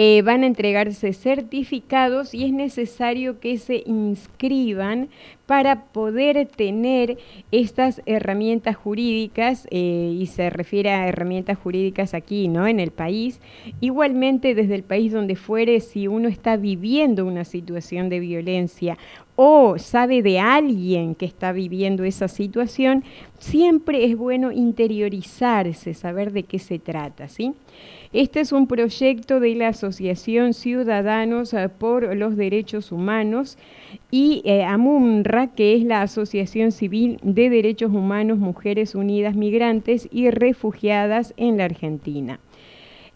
Eh, 0.00 0.22
van 0.22 0.44
a 0.44 0.46
entregarse 0.46 1.12
certificados 1.12 2.32
y 2.32 2.44
es 2.44 2.52
necesario 2.52 3.40
que 3.40 3.58
se 3.58 3.82
inscriban 3.84 5.08
para 5.44 5.86
poder 5.86 6.46
tener 6.46 7.18
estas 7.50 8.00
herramientas 8.06 8.76
jurídicas, 8.76 9.66
eh, 9.72 10.14
y 10.16 10.26
se 10.26 10.50
refiere 10.50 10.90
a 10.90 11.08
herramientas 11.08 11.58
jurídicas 11.58 12.14
aquí, 12.14 12.46
¿no? 12.46 12.68
En 12.68 12.78
el 12.78 12.92
país. 12.92 13.40
Igualmente, 13.80 14.54
desde 14.54 14.76
el 14.76 14.84
país 14.84 15.10
donde 15.10 15.34
fuere, 15.34 15.80
si 15.80 16.06
uno 16.06 16.28
está 16.28 16.56
viviendo 16.56 17.26
una 17.26 17.44
situación 17.44 18.08
de 18.08 18.20
violencia 18.20 18.96
o 19.40 19.78
sabe 19.78 20.20
de 20.20 20.40
alguien 20.40 21.14
que 21.14 21.24
está 21.24 21.52
viviendo 21.52 22.02
esa 22.02 22.26
situación, 22.26 23.04
siempre 23.38 24.04
es 24.04 24.16
bueno 24.16 24.50
interiorizarse, 24.50 25.94
saber 25.94 26.32
de 26.32 26.42
qué 26.42 26.58
se 26.58 26.80
trata, 26.80 27.28
¿sí? 27.28 27.54
Este 28.12 28.40
es 28.40 28.50
un 28.50 28.66
proyecto 28.66 29.38
de 29.38 29.54
la 29.54 29.68
Asociación 29.68 30.54
Ciudadanos 30.54 31.54
eh, 31.54 31.68
por 31.68 32.16
los 32.16 32.36
Derechos 32.36 32.90
Humanos 32.90 33.58
y 34.10 34.42
eh, 34.44 34.64
AMUNRA, 34.64 35.54
que 35.54 35.76
es 35.76 35.84
la 35.84 36.02
Asociación 36.02 36.72
Civil 36.72 37.20
de 37.22 37.48
Derechos 37.48 37.92
Humanos 37.92 38.38
Mujeres 38.38 38.96
Unidas 38.96 39.36
Migrantes 39.36 40.08
y 40.10 40.30
Refugiadas 40.30 41.32
en 41.36 41.58
la 41.58 41.66
Argentina. 41.66 42.40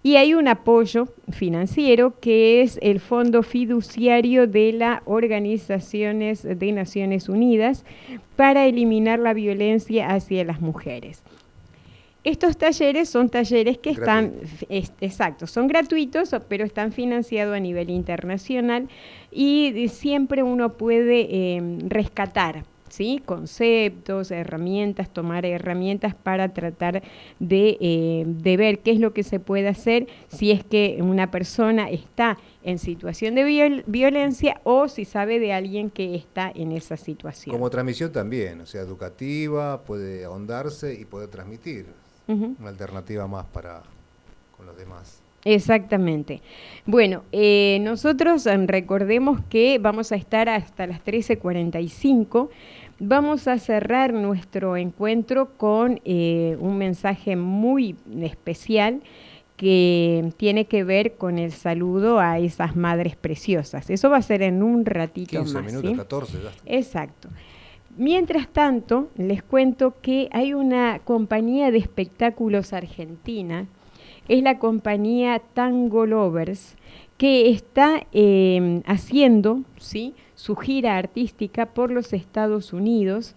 Y 0.05 0.17
hay 0.17 0.35
un 0.35 0.49
apoyo 0.49 1.09
financiero 1.31 2.19
que 2.21 2.61
es 2.63 2.79
el 2.83 2.99
Fondo 2.99 3.43
Fiduciario 3.45 4.49
de 4.49 4.73
las 4.73 5.01
Organizaciones 5.05 6.43
de 6.43 6.73
Naciones 6.73 7.29
Unidas 7.29 7.85
para 8.35 8.67
eliminar 8.67 9.21
la 9.21 9.33
violencia 9.33 10.09
hacia 10.11 10.45
las 10.45 10.61
mujeres. 10.61 11.23
Estos 12.25 12.57
talleres 12.57 13.09
son 13.09 13.29
talleres 13.31 13.79
que 13.79 13.91
están, 13.91 14.33
es- 14.69 14.93
exacto, 15.01 15.47
son 15.49 15.67
gratuitos, 15.67 16.35
pero 16.49 16.65
están 16.65 16.93
financiados 16.93 17.57
a 17.57 17.61
nivel 17.61 17.91
internacional 17.91 18.89
y 19.33 19.89
siempre 19.89 20.43
uno 20.45 20.75
puede 20.75 21.27
eh, 21.31 21.63
rescatar. 21.89 22.65
¿Sí? 22.93 23.23
conceptos, 23.25 24.31
herramientas, 24.31 25.09
tomar 25.09 25.47
herramientas 25.47 26.15
para 26.15 26.51
tratar 26.51 27.03
de, 27.39 27.79
eh, 27.81 28.25
de 28.27 28.57
ver 28.59 28.81
qué 28.81 28.91
es 28.91 29.01
lo 29.01 29.15
que 29.15 29.23
se 29.23 29.41
puede 29.41 29.69
hacer 29.69 30.07
si 30.29 30.51
es 30.51 30.63
que 30.63 30.99
una 31.01 31.31
persona 31.31 31.89
está 31.89 32.37
en 32.63 32.79
situación 32.79 33.35
de 33.35 33.45
viol- 33.45 33.83
violencia 33.87 34.61
o 34.65 34.89
si 34.89 35.07
sabe 35.07 35.41
de 35.41 35.55
alguien 35.55 35.89
que 35.89 36.15
está 36.15 36.53
en 36.55 36.73
esa 36.73 36.99
situación. 36.99 37.57
Como 37.57 37.71
transmisión 37.71 38.13
también, 38.13 38.61
o 38.61 38.67
sea, 38.67 38.83
educativa, 38.83 39.81
puede 39.83 40.25
ahondarse 40.25 40.93
y 40.95 41.07
puede 41.07 41.29
transmitir. 41.29 41.87
Una 42.29 42.69
alternativa 42.69 43.27
más 43.27 43.47
para 43.47 43.83
con 44.57 44.67
los 44.67 44.77
demás. 44.77 45.19
Exactamente. 45.45 46.41
Bueno, 46.87 47.25
eh, 47.33 47.79
nosotros 47.83 48.47
eh, 48.47 48.57
recordemos 48.69 49.41
que 49.51 49.79
vamos 49.81 50.13
a 50.13 50.15
estar 50.15 50.49
hasta 50.49 50.87
las 50.87 51.05
13.45. 51.05 52.49
Vamos 53.05 53.49
a 53.49 53.59
cerrar 53.59 54.13
nuestro 54.13 54.77
encuentro 54.77 55.57
con 55.57 56.01
eh, 56.05 56.57
un 56.61 56.79
mensaje 56.79 57.35
muy 57.35 57.97
especial 58.21 59.03
que 59.57 60.33
tiene 60.37 60.67
que 60.67 60.85
ver 60.85 61.15
con 61.17 61.37
el 61.37 61.51
saludo 61.51 62.21
a 62.21 62.39
esas 62.39 62.77
madres 62.77 63.17
preciosas. 63.17 63.91
Eso 63.91 64.09
va 64.09 64.19
a 64.19 64.23
ser 64.23 64.43
en 64.43 64.63
un 64.63 64.87
ratito 64.87 65.41
15 65.41 65.55
más. 65.55 65.65
minutos, 65.65 65.91
¿sí? 65.91 65.97
14, 65.97 66.39
ya. 66.45 66.51
Exacto. 66.65 67.29
Mientras 67.97 68.47
tanto, 68.47 69.11
les 69.17 69.43
cuento 69.43 69.97
que 70.01 70.29
hay 70.31 70.55
una 70.55 71.01
compañía 71.01 71.73
de 71.73 71.79
espectáculos 71.79 72.73
argentina, 72.73 73.67
es 74.29 74.45
la 74.45 74.61
compañía 74.61 75.43
Tango 75.55 76.07
Lovers, 76.07 76.77
que 77.17 77.51
está 77.51 78.07
eh, 78.13 78.83
haciendo 78.87 79.61
¿sí? 79.79 80.15
su 80.35 80.57
gira 80.57 80.97
artística 80.97 81.67
por 81.67 81.91
los 81.91 82.13
Estados 82.13 82.73
Unidos 82.73 83.35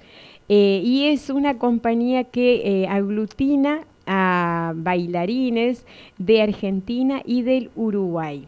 eh, 0.50 0.82
y 0.84 1.06
es 1.06 1.30
una 1.30 1.58
compañía 1.58 2.24
que 2.26 2.84
eh, 2.84 2.88
aglutina 2.88 3.82
a 4.06 4.74
bailarines 4.76 5.86
de 6.18 6.42
Argentina 6.42 7.22
y 7.26 7.42
del 7.42 7.72
Uruguay 7.76 8.46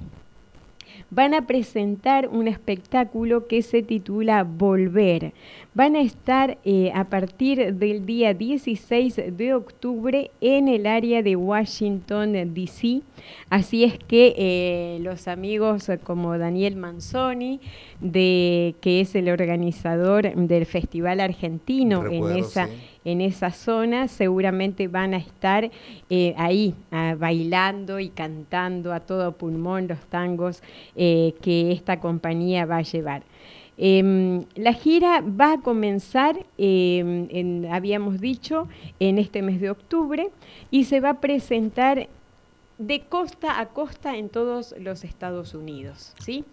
van 1.09 1.33
a 1.33 1.47
presentar 1.47 2.27
un 2.27 2.47
espectáculo 2.47 3.47
que 3.47 3.61
se 3.61 3.81
titula 3.81 4.43
Volver. 4.43 5.33
Van 5.73 5.95
a 5.95 6.01
estar 6.01 6.57
eh, 6.65 6.91
a 6.93 7.05
partir 7.05 7.75
del 7.75 8.05
día 8.05 8.33
16 8.33 9.37
de 9.37 9.53
octubre 9.53 10.31
en 10.41 10.67
el 10.67 10.85
área 10.85 11.21
de 11.23 11.35
Washington, 11.35 12.33
D.C. 12.53 13.01
Así 13.49 13.83
es 13.83 13.97
que 13.97 14.33
eh, 14.37 14.99
los 15.01 15.27
amigos 15.27 15.89
como 16.03 16.37
Daniel 16.37 16.75
Manzoni, 16.75 17.59
de, 18.01 18.75
que 18.81 19.01
es 19.01 19.15
el 19.15 19.29
organizador 19.29 20.35
del 20.35 20.65
Festival 20.65 21.19
Argentino 21.19 22.05
en 22.07 22.37
esa 22.37 22.67
sí. 22.67 22.73
En 23.11 23.21
esa 23.21 23.51
zona 23.51 24.07
seguramente 24.09 24.87
van 24.89 25.13
a 25.13 25.17
estar 25.17 25.71
eh, 26.09 26.33
ahí 26.37 26.75
ah, 26.91 27.15
bailando 27.17 27.99
y 27.99 28.09
cantando 28.09 28.91
a 28.93 28.99
todo 28.99 29.31
pulmón 29.31 29.87
los 29.87 29.99
tangos 30.07 30.61
eh, 30.95 31.33
que 31.41 31.71
esta 31.71 31.99
compañía 32.01 32.65
va 32.65 32.77
a 32.77 32.81
llevar. 32.81 33.23
Em, 33.77 34.43
la 34.55 34.73
gira 34.73 35.21
va 35.21 35.53
a 35.53 35.61
comenzar, 35.61 36.35
em, 36.57 37.27
en- 37.29 37.67
habíamos 37.71 38.19
dicho, 38.19 38.67
en 38.99 39.19
este 39.19 39.41
mes 39.41 39.61
de 39.61 39.69
octubre 39.69 40.29
y 40.71 40.83
se 40.85 40.99
va 40.99 41.11
a 41.11 41.19
presentar 41.21 42.07
de 42.79 42.99
costa 43.01 43.59
a 43.59 43.67
costa 43.67 44.17
en 44.17 44.29
todos 44.29 44.75
los 44.79 45.03
Estados 45.03 45.53
Unidos, 45.53 46.13
¿sí? 46.19 46.43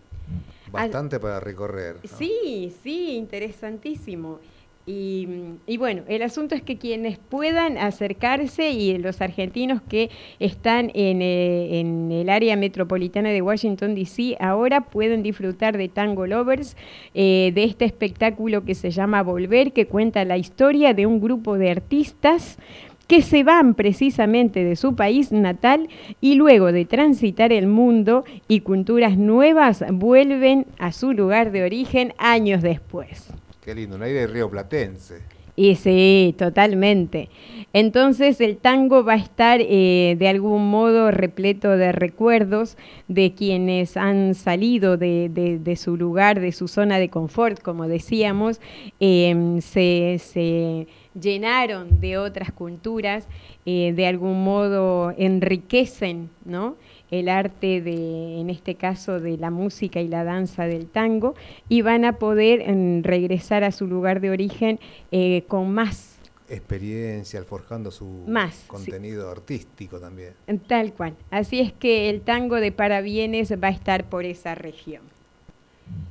Bastante 0.70 1.18
para 1.18 1.40
recorrer. 1.40 1.96
¿no? 1.96 2.16
Sí, 2.16 2.72
sí, 2.82 3.16
interesantísimo. 3.16 4.38
Y, 4.86 5.78
bueno, 5.78 6.02
el 6.08 6.22
asunto 6.22 6.54
es 6.54 6.60
que 6.60 6.76
quienes 6.76 7.16
puedan 7.16 7.78
acercarse 7.78 8.70
y 8.70 8.98
los 8.98 9.22
argentinos 9.22 9.80
que 9.80 10.10
están 10.40 10.90
en, 10.92 11.22
eh, 11.22 12.20
el 12.20 12.28
área 12.28 12.54
metropolitana 12.56 13.30
de 13.30 13.40
Washington, 13.40 13.94
D.C., 13.94 14.36
ahora 14.40 14.82
pueden 14.82 15.22
disfrutar 15.22 15.78
de 15.78 15.88
Tango 15.88 16.26
Lovers, 16.26 16.76
eh, 17.14 17.52
de 17.54 17.64
este 17.64 17.86
espectáculo 17.86 18.64
que 18.64 18.74
se 18.74 18.90
llama 18.90 19.22
Volver, 19.22 19.72
que 19.72 19.86
cuenta 19.86 20.22
la 20.26 20.36
historia 20.36 20.92
de 20.92 21.06
un 21.06 21.18
grupo 21.18 21.56
de 21.56 21.70
artistas 21.70 22.58
que 23.06 23.22
se 23.22 23.42
van 23.42 23.74
precisamente 23.74 24.64
de 24.64 24.76
su 24.76 24.94
país 24.96 25.32
natal 25.32 25.88
y 26.20 26.34
luego 26.34 26.72
de 26.72 26.84
transitar 26.84 27.52
el 27.52 27.66
mundo 27.66 28.24
y 28.48 28.60
culturas 28.60 29.16
nuevas 29.16 29.82
vuelven 29.92 30.66
a 30.78 30.92
su 30.92 31.12
lugar 31.12 31.52
de 31.52 31.64
origen 31.64 32.12
años 32.18 32.62
después. 32.62 33.32
Qué 33.64 33.74
lindo, 33.74 33.96
un 33.96 34.02
aire 34.02 34.26
río 34.26 34.50
platense. 34.50 35.22
Y 35.56 35.76
sí, 35.76 36.34
totalmente. 36.36 37.30
Entonces 37.72 38.40
el 38.40 38.58
tango 38.58 39.04
va 39.04 39.14
a 39.14 39.16
estar 39.16 39.60
eh, 39.62 40.16
de 40.18 40.28
algún 40.28 40.68
modo 40.68 41.10
repleto 41.12 41.70
de 41.70 41.92
recuerdos 41.92 42.76
de 43.08 43.34
quienes 43.34 43.96
han 43.96 44.34
salido 44.34 44.96
de, 44.96 45.78
su 45.78 45.96
lugar, 45.96 46.40
de 46.40 46.52
su 46.52 46.68
zona 46.68 46.98
de 46.98 47.08
confort, 47.08 47.62
como 47.62 47.86
decíamos, 47.86 48.60
em, 49.00 49.60
se, 49.60 50.20
se 50.22 50.88
llenaron 51.18 52.00
de 52.00 52.18
otras 52.18 52.52
culturas, 52.52 53.28
eh, 53.64 53.92
de 53.94 54.06
algún 54.06 54.44
modo 54.44 55.14
enriquecen 55.16 56.28
¿no? 56.44 56.76
El 57.14 57.28
arte 57.28 57.80
de, 57.80 58.40
en 58.40 58.50
este 58.50 58.74
caso, 58.74 59.20
de 59.20 59.36
la 59.38 59.50
música 59.50 60.00
y 60.00 60.08
la 60.08 60.24
danza 60.24 60.66
del 60.66 60.86
tango, 60.86 61.34
y 61.68 61.82
van 61.82 62.04
a 62.04 62.18
poder 62.18 62.62
regresar 63.02 63.64
a 63.64 63.72
su 63.72 63.86
lugar 63.86 64.20
de 64.20 64.30
origen 64.30 64.80
eh, 65.12 65.44
con 65.48 65.72
más, 65.72 66.14
Experiencia, 66.46 67.42
forjando 67.42 67.90
su 67.90 68.04
Más, 68.26 68.54
sí. 68.54 68.68
contenido 68.68 69.30
artístico 69.30 69.98
también. 69.98 70.34
tal 70.68 70.92
cual. 70.92 71.16
Así 71.30 71.58
es 71.58 71.72
que 71.72 72.10
el 72.10 72.20
tango 72.20 72.56
de 72.56 72.70
Parabienes 72.70 73.50
va 73.52 73.68
a 73.68 73.70
estar 73.70 74.04
por 74.04 74.26
esa 74.26 74.54
región. 74.54 75.02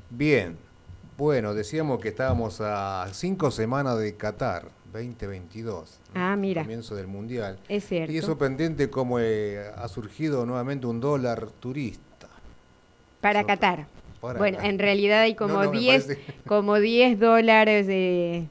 Bien, 0.09 0.57
bueno, 1.17 1.53
decíamos 1.53 1.99
que 1.99 2.09
estábamos 2.09 2.61
a 2.61 3.07
cinco 3.11 3.51
semanas 3.51 3.99
de 3.99 4.15
Qatar 4.15 4.65
2022. 4.93 5.99
¿no? 6.13 6.21
Ah, 6.21 6.35
mira. 6.35 6.61
Comienzo 6.61 6.95
del 6.95 7.07
Mundial. 7.07 7.57
Es 7.67 7.85
cierto. 7.87 8.11
Y 8.11 8.17
es 8.17 8.25
sorprendente 8.25 8.89
cómo 8.89 9.19
eh, 9.19 9.69
ha 9.75 9.87
surgido 9.87 10.45
nuevamente 10.45 10.87
un 10.87 10.99
dólar 11.01 11.49
turista. 11.59 12.27
Para 13.21 13.43
Qatar. 13.45 13.87
para 14.21 14.37
bueno, 14.39 14.59
en 14.61 14.79
realidad 14.79 15.21
hay 15.21 15.35
como 15.35 15.55
No, 15.55 15.63
no, 15.65 15.71
me 15.71 15.79
10 15.79 16.05
parece- 16.07 16.21
como 16.47 16.79
10 16.79 17.19
dólares 17.19 17.87
de 17.87 18.47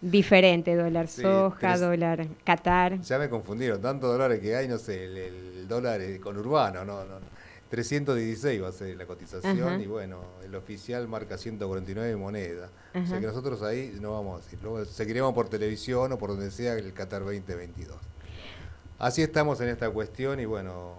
diferente, 0.00 0.76
dólar 0.76 1.08
Sí, 1.08 1.22
soja, 1.22 1.58
tres- 1.74 1.80
dólar 1.80 2.26
Qatar. 2.44 3.00
Ya 3.00 3.18
me 3.18 3.28
confundieron, 3.28 3.80
tantos 3.80 4.10
dólares 4.12 4.40
que 4.40 4.54
hay, 4.54 4.68
no 4.68 4.78
sé, 4.78 5.04
el, 5.04 5.16
el 5.16 5.68
dólar 5.68 6.00
eh, 6.00 6.20
conurbano, 6.20 6.84
no, 6.84 7.04
no. 7.04 7.37
316 7.70 8.62
va 8.62 8.68
a 8.68 8.72
ser 8.72 8.96
la 8.96 9.06
cotización 9.06 9.60
Ajá. 9.60 9.78
y 9.80 9.86
bueno, 9.86 10.20
el 10.44 10.54
oficial 10.54 11.06
marca 11.06 11.36
149 11.36 12.16
moneda. 12.16 12.70
O 12.94 13.06
sea 13.06 13.20
que 13.20 13.26
nosotros 13.26 13.62
ahí 13.62 13.96
no 14.00 14.12
vamos 14.12 14.40
a 14.40 14.44
decir, 14.44 14.58
luego 14.62 14.84
seguiremos 14.84 15.34
por 15.34 15.48
televisión 15.48 16.12
o 16.12 16.18
por 16.18 16.30
donde 16.30 16.50
sea 16.50 16.74
el 16.74 16.92
Qatar 16.92 17.22
2022. 17.24 17.96
Así 18.98 19.22
estamos 19.22 19.60
en 19.60 19.68
esta 19.68 19.90
cuestión 19.90 20.40
y 20.40 20.46
bueno, 20.46 20.94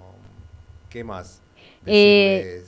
¿qué 0.90 1.04
más? 1.04 1.42
Eh, 1.86 2.64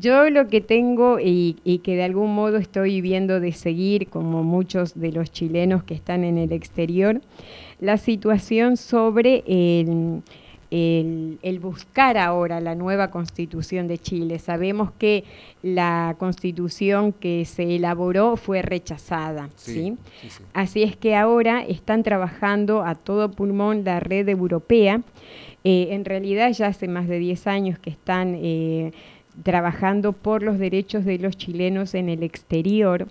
Yo 0.00 0.30
lo 0.30 0.48
que 0.48 0.60
tengo 0.60 1.20
y, 1.20 1.58
y 1.62 1.78
que 1.78 1.94
de 1.94 2.04
algún 2.04 2.34
modo 2.34 2.56
estoy 2.56 3.00
viendo 3.00 3.38
de 3.38 3.52
seguir, 3.52 4.08
como 4.08 4.42
muchos 4.42 4.94
de 4.98 5.12
los 5.12 5.30
chilenos 5.30 5.84
que 5.84 5.94
están 5.94 6.24
en 6.24 6.38
el 6.38 6.52
exterior, 6.52 7.20
la 7.80 7.98
situación 7.98 8.76
sobre 8.76 9.44
el, 9.46 10.22
el- 10.72 11.38
el 11.42 11.58
buscar 11.60 12.16
ahora 12.16 12.60
la 12.60 12.74
nueva 12.74 13.10
constitución 13.10 13.86
de 13.88 13.98
Chile. 13.98 14.38
Sabemos 14.38 14.90
que 14.98 15.24
la 15.62 16.16
constitución 16.18 17.12
que 17.12 17.44
se 17.44 17.76
elaboró 17.76 18.36
fue 18.36 18.62
rechazada, 18.62 19.50
¿sí? 19.54 19.74
sí, 19.74 19.96
sí, 20.22 20.30
sí. 20.30 20.42
Así 20.54 20.82
es 20.82 20.96
que 20.96 21.14
ahora 21.14 21.62
están 21.62 22.02
trabajando 22.02 22.82
a 22.84 22.94
todo 22.94 23.30
pulmón 23.30 23.84
la 23.84 24.00
red 24.00 24.28
europea. 24.28 25.02
Eh, 25.64 25.88
en 25.90 26.04
realidad 26.04 26.50
ya 26.52 26.68
hace 26.68 26.88
más 26.88 27.06
de 27.06 27.18
10 27.18 27.46
años 27.46 27.78
que 27.78 27.90
están 27.90 28.34
eh, 28.40 28.92
trabajando 29.44 30.12
por 30.12 30.42
los 30.42 30.58
derechos 30.58 31.04
de 31.04 31.18
los 31.18 31.36
chilenos 31.36 31.94
en 31.94 32.08
el 32.08 32.22
exterior 32.22 33.06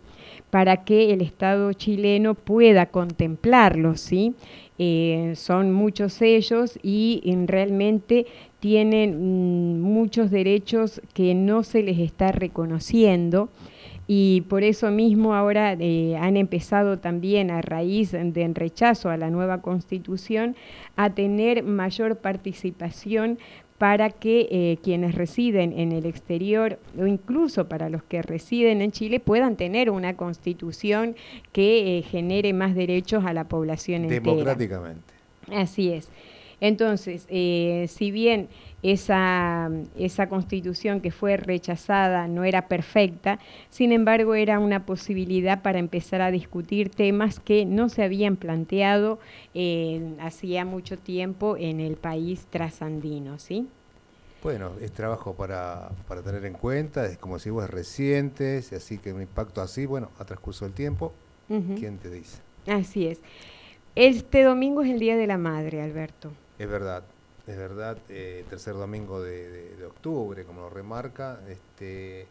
para 0.50 0.84
que 0.84 1.14
el 1.14 1.22
Estado 1.22 1.72
chileno 1.74 2.36
pueda 2.36 2.88
contemplarlos, 2.88 4.02
¿sí? 4.02 4.36
Eh, 4.80 5.34
son 5.36 5.72
muchos 5.72 6.22
ellos 6.22 6.80
y 6.82 7.22
mm, 7.26 7.46
realmente 7.46 8.26
tienen 8.60 9.78
mm, 9.78 9.82
muchos 9.82 10.32
derechos 10.32 11.02
que 11.14 11.36
no 11.36 11.64
se 11.64 11.84
les 11.84 12.00
está 12.00 12.32
reconociendo. 12.32 13.50
Y 14.08 14.42
por 14.50 14.64
eso 14.64 14.92
mismo 14.92 15.36
ahora 15.36 15.74
eh, 15.80 16.18
han 16.18 16.36
empezado 16.36 17.00
también 17.00 17.50
a 17.50 17.62
raíz 17.62 18.12
del 18.12 18.56
rechazo 18.56 19.10
a 19.10 19.18
la 19.18 19.30
nueva 19.30 19.62
constitución 19.62 20.56
a 20.96 21.12
tener 21.12 21.64
mayor 21.64 22.18
participación 22.18 23.40
para 23.82 24.12
que 24.12 24.48
eh, 24.52 24.78
quienes 24.84 25.16
residen 25.16 25.74
en 25.76 25.92
el 25.92 26.06
exterior 26.06 26.78
o 27.00 27.08
incluso 27.08 27.68
para 27.68 27.90
los 27.90 28.04
que 28.04 28.22
residen 28.22 28.80
en 28.80 28.92
Chile 28.92 29.20
puedan 29.20 29.56
tener 29.56 29.90
una 29.90 30.16
constitución 30.16 31.16
que 31.52 31.98
eh, 31.98 32.04
genere 32.04 32.54
más 32.54 32.76
derechos 32.76 33.26
a 33.26 33.34
la 33.34 33.46
población 33.46 34.04
entera. 34.04 34.22
Democráticamente. 34.22 35.02
Así 35.52 35.92
es. 35.92 36.10
Entonces, 36.62 37.26
eh, 37.30 37.88
si 37.90 38.12
bien 38.12 38.48
esa, 38.84 39.70
esa 39.98 40.30
constitución 40.30 41.02
que 41.02 41.12
fue 41.12 41.36
rechazada 41.36 42.28
no 42.28 42.44
era 42.44 42.68
perfecta, 42.68 43.40
sin 43.70 43.92
embargo 43.92 44.36
era 44.36 44.60
una 44.60 44.86
posibilidad 44.86 45.62
para 45.64 45.80
empezar 45.80 46.22
a 46.22 46.32
discutir 46.32 46.90
temas 46.90 47.40
que 47.40 47.66
no 47.66 47.90
se 47.90 48.04
habían 48.04 48.38
planteado 48.38 49.20
eh, 49.54 50.16
hacía 50.20 50.64
mucho 50.64 50.98
tiempo 50.98 51.58
en 51.58 51.80
el 51.80 51.98
país 51.98 52.46
trasandino, 52.50 53.40
¿sí? 53.40 53.68
Bueno, 54.44 54.72
es 54.82 54.92
trabajo 54.92 55.36
para, 55.36 55.90
para 56.08 56.22
tener 56.22 56.46
en 56.46 56.54
cuenta, 56.54 57.06
es 57.06 57.18
como 57.18 57.38
si 57.38 57.50
vos 57.50 57.64
es 57.64 57.70
reciente, 57.70 58.58
así 58.76 58.98
que 58.98 59.14
un 59.14 59.22
impacto 59.22 59.62
así, 59.62 59.86
bueno, 59.86 60.10
a 60.18 60.26
transcurso 60.26 60.66
del 60.66 60.74
tiempo. 60.74 61.14
¿quién 61.78 61.98
te 61.98 62.10
dice? 62.10 62.40
Así 62.68 63.08
es. 63.08 63.20
Este 63.96 64.44
domingo 64.44 64.84
es 64.84 64.90
el 64.90 65.00
Día 65.00 65.18
de 65.18 65.28
la 65.28 65.38
Madre, 65.38 65.82
Alberto. 65.82 66.32
Es 66.62 66.70
verdad, 66.70 67.04
es 67.48 67.58
verdad, 67.58 67.98
eh, 68.10 68.46
tercer 68.50 68.74
domingo 68.76 69.22
de, 69.22 69.50
de- 69.50 69.76
de 69.78 69.86
octubre, 69.86 70.44
como 70.46 70.62
lo 70.62 70.70
remarca, 70.70 71.40
este, 71.50 72.28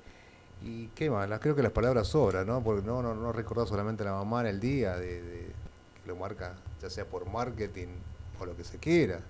y 0.62 0.86
qué 0.94 1.10
más, 1.10 1.28
creo 1.40 1.56
que 1.56 1.62
las 1.62 1.72
palabras 1.72 2.08
sobran, 2.08 2.46
¿no? 2.46 2.62
Porque 2.62 2.86
no, 2.86 3.02
no, 3.02 3.14
no 3.14 3.32
recordar 3.32 3.66
solamente 3.66 4.02
a 4.02 4.06
la 4.06 4.12
mamá 4.12 4.42
en 4.42 4.46
el 4.48 4.60
día, 4.60 4.96
de, 4.96 5.22
de- 5.22 5.46
que 6.02 6.08
lo 6.08 6.16
marca 6.16 6.54
ya 6.82 6.90
sea 6.90 7.04
por 7.04 7.26
marketing 7.26 7.88
o 8.40 8.46
lo 8.46 8.56
que 8.56 8.64
se 8.64 8.78
quiera, 8.78 9.20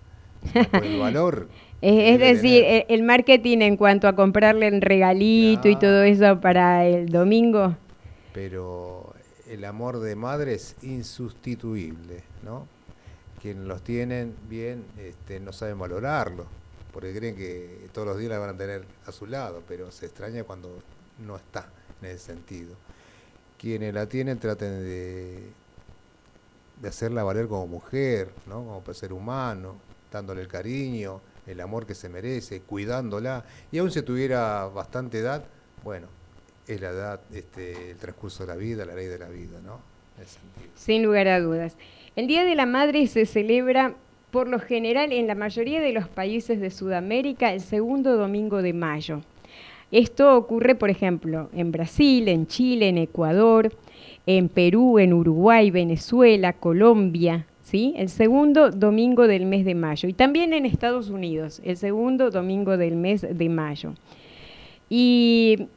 por 0.71 0.85
el 0.85 0.99
valor. 0.99 1.49
Es, 1.83 2.19
decir, 2.21 2.65
el, 2.65 2.85
el 2.89 3.03
marketing 3.03 3.59
en 3.63 3.77
cuanto 3.79 4.07
a 4.07 4.15
comprarle 4.15 4.69
el 4.69 4.83
regalito 4.83 5.69
y 5.69 5.77
todo 5.77 6.03
eso 6.03 6.41
para 6.41 6.87
el 6.87 7.09
domingo. 7.09 7.75
pero 8.33 9.15
el 9.49 9.65
amor 9.65 10.01
de 10.01 10.15
madre 10.15 10.55
es 10.55 10.77
insustituible, 10.83 12.23
¿no? 12.45 12.67
Quienes 13.41 13.65
los 13.65 13.83
tienen 13.83 14.35
bien 14.49 14.85
este, 14.99 15.41
no 15.41 15.53
saben 15.53 15.79
valorarlo, 15.79 16.47
porque 16.93 17.15
creen 17.15 17.37
que 17.37 17.89
todos 17.93 18.09
los 18.09 18.19
días 18.19 18.31
la 18.31 18.39
van 18.39 18.51
a 18.51 18.57
tener 18.57 18.85
a 19.07 19.13
su 19.13 19.27
lado, 19.27 19.63
pero 19.67 19.91
se 19.91 20.07
extraña 20.07 20.45
cuando 20.45 20.83
no 21.19 21.37
está 21.37 21.69
en 22.03 22.09
ese 22.09 22.19
sentido. 22.19 22.75
Quienes 23.59 23.95
la 23.95 24.07
tienen 24.07 24.39
traten 24.39 24.83
de, 24.83 25.53
de 26.81 26.89
hacerla 26.89 27.23
valer 27.23 27.47
como 27.47 27.67
mujer, 27.67 28.31
¿no? 28.47 28.65
Como 28.65 28.95
ser 28.95 29.13
humano, 29.13 29.77
dándole 30.11 30.43
el 30.43 30.49
cariño, 30.49 31.21
el 31.47 31.61
amor 31.61 31.87
que 31.87 31.95
se 31.95 32.09
merece, 32.09 32.61
cuidándola. 32.61 33.45
Y 33.71 33.79
aún 33.79 33.91
si 33.91 34.03
tuviera 34.03 34.67
bastante 34.67 35.19
edad, 35.19 35.45
bueno, 35.83 36.09
es 36.67 36.81
la 36.81 36.91
edad, 36.91 37.21
este, 37.33 37.93
el 37.93 37.97
transcurso 37.97 38.45
de 38.45 38.53
la 38.53 38.57
vida, 38.57 38.85
la 38.85 38.95
ley 38.95 39.07
de 39.07 39.19
la 39.19 39.29
vida, 39.29 39.61
¿no? 39.65 39.81
En 40.17 40.23
ese 40.25 40.35
sentido. 40.35 40.73
Sin 40.77 41.03
lugar 41.03 41.29
a 41.29 41.41
dudas. 41.41 41.77
El 42.21 42.27
Día 42.27 42.45
de 42.45 42.55
la 42.55 42.67
Madre 42.67 43.07
se 43.07 43.25
celebra 43.25 43.95
por 44.31 44.47
lo 44.47 44.59
general 44.59 45.11
en 45.11 45.27
la 45.27 45.35
mayoría 45.35 45.81
de 45.81 45.95
los 45.95 46.07
países 46.07 46.61
de 46.61 46.71
Sudamérica 46.71 47.51
el 47.51 47.63
segundo 47.63 48.19
domingo 48.19 48.61
de 48.61 48.75
mayo. 48.75 49.23
Esto 49.91 50.37
ocurre, 50.37 50.75
por 50.75 50.91
ejemplo, 50.91 51.49
en 51.55 51.73
Brasil, 51.73 52.29
en 52.29 52.47
Chile, 52.47 52.91
en 52.91 52.99
Ecuador, 52.99 53.73
en 54.27 54.51
Perú, 54.51 54.99
en 54.99 55.15
Uruguay, 55.15 55.71
Venezuela, 55.71 56.53
Colombia, 56.53 57.47
¿sí? 57.63 57.95
El 57.97 58.11
segundo 58.11 58.71
domingo 58.71 59.27
del 59.27 59.47
mes 59.47 59.65
de 59.65 59.75
mayo. 59.75 60.07
Y 60.07 60.13
también 60.13 60.53
en 60.53 60.67
Estados 60.67 61.09
Unidos, 61.09 61.63
el 61.65 61.79
segundo 61.79 62.31
domingo 62.31 62.77
del 62.77 62.97
mes 62.97 63.27
de 63.31 63.49
mayo. 63.49 63.95
Y 64.91 65.69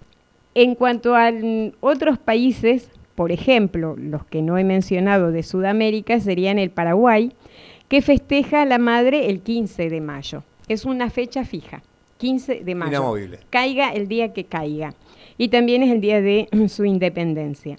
en 0.56 0.76
cuanto 0.76 1.16
a 1.16 1.32
otros 1.80 2.18
países, 2.18 2.90
por 3.16 3.32
ejemplo, 3.32 3.96
los 3.98 4.26
que 4.26 4.42
no 4.42 4.58
he 4.58 4.64
mencionado 4.64 5.32
de 5.32 5.44
Sudamérica 5.44 6.20
serían 6.20 6.60
el 6.60 6.72
Paraguay, 6.72 7.32
que 7.88 8.02
festeja 8.02 8.64
a 8.64 8.66
la 8.66 8.80
madre 8.80 9.30
el 9.30 9.42
15 9.42 9.90
de 9.90 10.02
mayo. 10.02 10.44
Es 10.68 10.86
una 10.86 11.10
fecha 11.10 11.46
fija, 11.46 11.84
15 12.18 12.64
de 12.64 12.76
mayo. 12.76 12.92
Inamovible. 12.92 13.40
Caiga 13.50 13.92
el 13.94 14.08
día 14.08 14.34
que 14.34 14.46
caiga. 14.46 14.94
Y 15.38 15.50
también 15.50 15.84
es 15.84 15.92
el 15.92 16.02
día 16.02 16.22
de 16.22 16.48
su 16.70 16.86
independencia. 16.86 17.78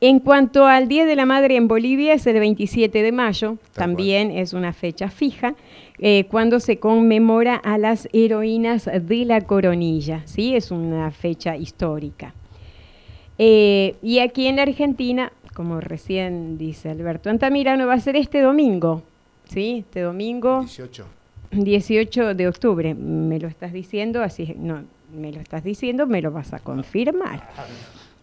En 0.00 0.20
cuanto 0.20 0.66
al 0.66 0.86
Día 0.86 1.06
de 1.06 1.16
la 1.16 1.26
Madre 1.26 1.56
en 1.56 1.66
Bolivia 1.66 2.12
es 2.12 2.24
el 2.28 2.38
27 2.38 3.02
de 3.02 3.10
mayo, 3.10 3.58
también 3.74 4.30
es 4.30 4.52
una 4.52 4.72
fecha 4.72 5.10
fija, 5.10 5.56
eh, 5.98 6.26
cuando 6.30 6.60
se 6.60 6.78
conmemora 6.78 7.56
a 7.56 7.78
las 7.78 8.08
heroínas 8.12 8.84
de 8.84 9.24
la 9.24 9.40
coronilla, 9.40 10.22
¿sí? 10.24 10.54
Es 10.54 10.70
una 10.70 11.10
fecha 11.10 11.56
histórica. 11.56 12.32
Eh, 13.38 13.94
y 14.02 14.18
aquí 14.18 14.46
en 14.46 14.56
la 14.56 14.62
Argentina, 14.62 15.32
como 15.54 15.80
recién 15.80 16.58
dice 16.58 16.90
Alberto 16.90 17.30
Antamirano, 17.30 17.86
va 17.86 17.94
a 17.94 18.00
ser 18.00 18.16
este 18.16 18.40
domingo, 18.40 19.02
¿sí? 19.48 19.78
Este 19.86 20.00
domingo 20.00 20.60
18. 20.60 21.04
18 21.52 22.34
de 22.34 22.48
octubre, 22.48 22.94
me 22.94 23.38
lo 23.38 23.48
estás 23.48 23.72
diciendo, 23.72 24.22
así 24.22 24.42
es- 24.42 24.56
no, 24.56 24.82
me 25.16 25.32
lo 25.32 25.40
estás 25.40 25.64
diciendo, 25.64 26.06
me 26.06 26.20
lo 26.20 26.30
vas 26.32 26.52
a 26.52 26.58
confirmar. 26.58 27.48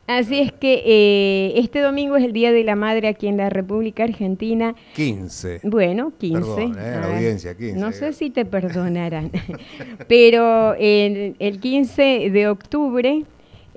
Así 0.07 0.39
es 0.39 0.51
que 0.51 0.83
eh, 0.85 1.53
este 1.59 1.79
domingo 1.79 2.15
es 2.15 2.23
el 2.23 2.31
Día 2.31 2.51
de 2.51 2.63
la 2.63 2.75
Madre 2.75 3.07
aquí 3.07 3.25
en 3.25 3.37
la 3.37 3.49
República 3.49 4.03
Argentina. 4.03 4.75
15. 4.95 5.61
Bueno, 5.63 6.11
15. 6.19 6.39
Perdón, 6.41 6.71
eh, 6.77 6.91
la 7.01 7.07
Ah, 7.07 7.15
audiencia, 7.15 7.57
15, 7.57 7.79
No 7.79 7.91
sé 7.91 8.13
si 8.13 8.29
te 8.29 8.45
perdonarán. 8.45 9.31
Pero 10.07 10.75
el, 10.75 11.35
el 11.39 11.59
15 11.59 12.29
de 12.29 12.47
octubre, 12.47 13.23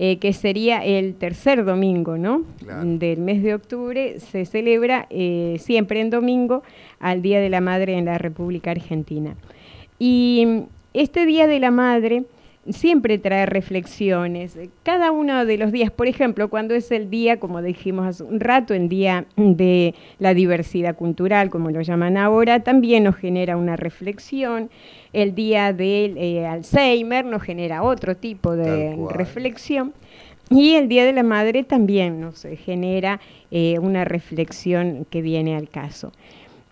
eh, 0.00 0.18
que 0.18 0.32
sería 0.32 0.84
el 0.84 1.16
tercer 1.16 1.64
domingo, 1.64 2.16
¿no? 2.16 2.44
Claro. 2.60 2.84
Del 2.84 3.18
mes 3.18 3.42
de 3.42 3.54
octubre, 3.54 4.20
se 4.20 4.44
celebra 4.44 5.08
eh, 5.10 5.56
siempre 5.58 6.00
en 6.00 6.08
domingo 6.08 6.62
al 7.00 7.20
Día 7.20 7.40
de 7.40 7.48
la 7.48 7.60
Madre 7.60 7.98
en 7.98 8.04
la 8.04 8.16
República 8.16 8.70
Argentina. 8.70 9.34
Y 9.98 10.62
este 10.94 11.26
Día 11.26 11.48
de 11.48 11.58
la 11.58 11.72
Madre 11.72 12.22
siempre 12.70 13.18
trae 13.18 13.46
reflexiones. 13.46 14.58
Cada 14.82 15.10
uno 15.10 15.44
de 15.44 15.58
los 15.58 15.72
días, 15.72 15.90
por 15.90 16.06
ejemplo, 16.06 16.48
cuando 16.48 16.74
es 16.74 16.90
el 16.90 17.10
día, 17.10 17.40
como 17.40 17.62
dijimos 17.62 18.06
hace 18.06 18.22
un 18.22 18.40
rato, 18.40 18.74
el 18.74 18.88
día 18.88 19.24
de 19.36 19.94
la 20.18 20.34
diversidad 20.34 20.94
cultural, 20.94 21.50
como 21.50 21.70
lo 21.70 21.80
llaman 21.80 22.16
ahora, 22.16 22.60
también 22.60 23.04
nos 23.04 23.16
genera 23.16 23.56
una 23.56 23.76
reflexión. 23.76 24.70
El 25.12 25.34
día 25.34 25.72
del 25.72 26.16
eh, 26.18 26.46
Alzheimer 26.46 27.24
nos 27.24 27.42
genera 27.42 27.82
otro 27.82 28.16
tipo 28.16 28.56
de 28.56 28.96
reflexión. 29.10 29.92
Y 30.50 30.74
el 30.74 30.88
Día 30.88 31.04
de 31.04 31.12
la 31.12 31.22
Madre 31.22 31.62
también 31.62 32.20
nos 32.20 32.44
eh, 32.44 32.56
genera 32.56 33.20
eh, 33.50 33.78
una 33.80 34.04
reflexión 34.04 35.06
que 35.10 35.20
viene 35.20 35.56
al 35.56 35.68
caso. 35.68 36.12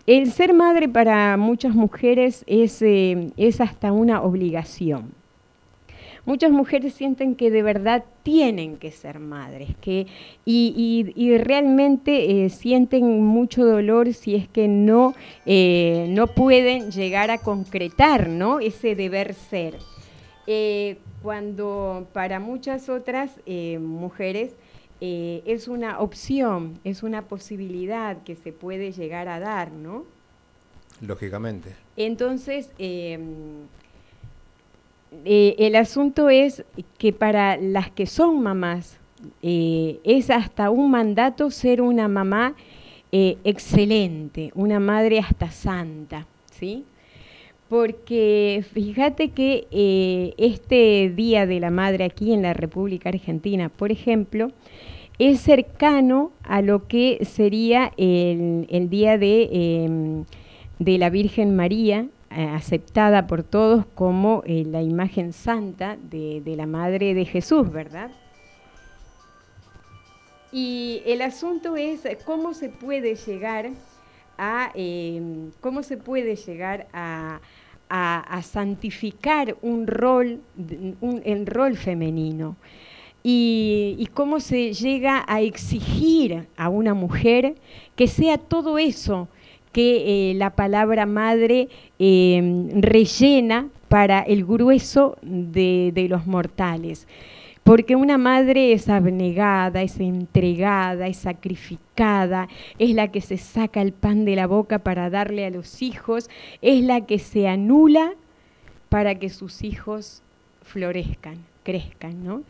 El 0.07 0.31
ser 0.31 0.53
madre 0.53 0.87
para 0.87 1.35
muchas 1.37 1.75
mujeres 1.75 2.43
es, 2.47 2.81
eh, 2.81 3.29
es 3.37 3.61
hasta 3.61 3.91
una 3.91 4.21
obligación. 4.21 5.11
Muchas 6.27 6.51
mujeres 6.51 6.93
sienten 6.93 7.35
que 7.35 7.49
de 7.49 7.63
verdad 7.63 8.03
tienen 8.21 8.75
que 8.75 8.91
ser 8.91 9.17
madres 9.17 9.69
que, 9.79 10.07
y, 10.45 10.73
y- 10.75 11.13
y 11.15 11.37
realmente 11.37 12.43
eh, 12.45 12.49
sienten 12.49 13.23
mucho 13.23 13.65
dolor 13.65 14.13
si 14.13 14.35
es 14.35 14.47
que 14.49 14.67
no, 14.67 15.15
eh, 15.45 16.05
no 16.09 16.27
pueden 16.27 16.91
llegar 16.91 17.31
a 17.31 17.37
concretar 17.37 18.27
¿no? 18.27 18.59
ese 18.59 18.93
deber 18.93 19.33
ser. 19.33 19.77
Eh, 20.47 20.97
cuando 21.23 22.07
para 22.11 22.41
muchas 22.41 22.89
otras 22.89 23.31
mujeres 23.79 24.51
es 24.99 25.67
una 25.69 25.99
opción, 25.99 26.77
es 26.83 27.03
una 27.03 27.21
posibilidad 27.21 28.21
que 28.23 28.35
se 28.35 28.51
puede 28.51 28.91
llegar 28.91 29.29
a 29.29 29.39
dar, 29.39 29.71
¿no? 29.71 30.03
Lógicamente. 31.01 31.69
Entonces, 31.95 32.71
eh, 32.79 33.17
eh, 35.25 35.55
el 35.59 35.75
asunto 35.75 36.29
es 36.29 36.63
que 36.97 37.13
para 37.13 37.57
las 37.57 37.89
que 37.91 38.05
son 38.05 38.41
mamás, 38.41 38.99
eh, 39.41 39.99
es 40.03 40.29
hasta 40.29 40.69
un 40.69 40.91
mandato 40.91 41.49
ser 41.49 41.81
una 41.81 42.07
mamá 42.07 42.55
eh, 43.11 43.37
excelente, 43.43 44.51
una 44.53 44.79
madre 44.79 45.19
hasta 45.19 45.49
santa, 45.49 46.27
¿sí? 46.51 46.83
Porque 47.69 48.63
fíjate 48.73 49.29
que 49.29 50.33
este 50.37 51.11
Día 51.13 51.45
de 51.45 51.59
la 51.59 51.69
Madre 51.69 52.05
aquí 52.05 52.31
en 52.31 52.41
la 52.41 52.53
República 52.53 53.09
Argentina, 53.09 53.67
por 53.67 53.91
ejemplo, 53.91 54.53
es 55.19 55.41
cercano 55.41 56.31
a 56.43 56.61
lo 56.61 56.87
que 56.87 57.19
sería 57.25 57.91
el, 57.97 58.87
Día 58.89 59.17
de, 59.17 60.23
la 60.79 61.09
Virgen 61.09 61.57
María, 61.57 62.07
aceptada 62.29 63.27
por 63.27 63.43
todos 63.43 63.85
como 63.95 64.43
eh, 64.45 64.63
la 64.65 64.81
imagen 64.81 65.33
santa 65.33 65.97
de, 66.01 66.41
la 66.57 66.65
Madre 66.65 67.13
de 67.13 67.25
Jesús, 67.25 67.71
¿verdad? 67.71 68.11
Y 70.51 71.01
el 71.05 71.21
asunto 71.21 71.75
es 71.75 72.03
cómo 72.25 72.53
se 72.53 72.69
puede 72.69 73.15
llegar 73.15 73.69
a 74.37 74.71
eh, 74.75 75.49
cómo 75.61 75.83
se 75.83 75.97
puede 75.97 76.35
llegar 76.35 76.87
a, 76.93 77.39
a- 77.89 78.41
santificar 78.43 79.57
un 79.61 79.87
rol, 79.87 80.41
un, 81.01 81.21
el 81.25 81.45
rol 81.45 81.75
femenino. 81.75 82.55
Y 83.29 84.07
cómo 84.13 84.39
se 84.39 84.71
llega 84.71 85.25
a 85.27 85.41
exigir 85.41 86.47
a 86.55 86.69
una 86.69 86.93
mujer 86.93 87.55
que 87.97 88.07
sea 88.07 88.37
todo 88.37 88.77
eso 88.77 89.27
que 89.77 90.31
eh, 90.31 90.33
la 90.33 90.55
palabra 90.55 91.05
madre 91.05 91.69
eh, 91.99 92.67
rellena 92.77 93.69
para 93.89 94.21
el 94.21 94.43
grueso 94.43 95.19
de, 95.21 95.91
de 95.93 96.09
los 96.09 96.25
mortales. 96.25 97.07
Porque 97.61 97.95
una 97.95 98.17
madre 98.17 98.73
es 98.73 98.89
abnegada, 98.89 99.83
es 99.83 99.99
entregada, 99.99 101.05
es 101.05 101.17
sacrificada, 101.17 102.47
es 102.79 102.95
la 102.95 103.09
que 103.09 103.21
se 103.21 103.37
saca 103.37 103.83
el 103.83 103.93
pan 103.93 104.25
de 104.25 104.35
la 104.35 104.47
boca 104.47 104.79
para 104.79 105.11
darle 105.11 105.45
a 105.45 105.51
los 105.51 105.83
hijos, 105.83 106.27
es 106.63 106.83
la 106.83 107.01
que 107.01 107.19
se 107.19 107.47
anula 107.47 108.15
para 108.89 109.13
que 109.13 109.29
sus 109.29 109.61
hijos 109.61 110.23
florezcan, 110.63 111.37
crezcan, 111.61 112.23
¿no? 112.23 112.41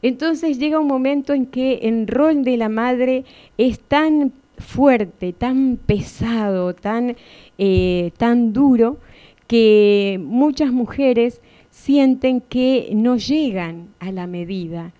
Entonces 0.00 0.58
llega 0.58 0.80
un 0.80 0.86
momento 0.86 1.34
en 1.34 1.44
que 1.44 1.80
el 1.82 2.06
rol 2.06 2.42
de 2.42 2.56
la 2.56 2.70
madre 2.70 3.26
es 3.58 3.80
tan 3.80 4.32
fuerte, 4.58 5.32
tan 5.32 5.76
pesado, 5.76 6.74
tan, 6.74 7.16
eh, 7.58 8.12
tan 8.16 8.52
duro, 8.52 8.98
que 9.46 10.18
muchas 10.22 10.72
mujeres 10.72 11.40
sienten 11.70 12.40
que 12.40 12.90
no 12.94 13.16
llegan 13.16 13.88
a 13.98 14.12
la 14.12 14.26
medida, 14.26 14.92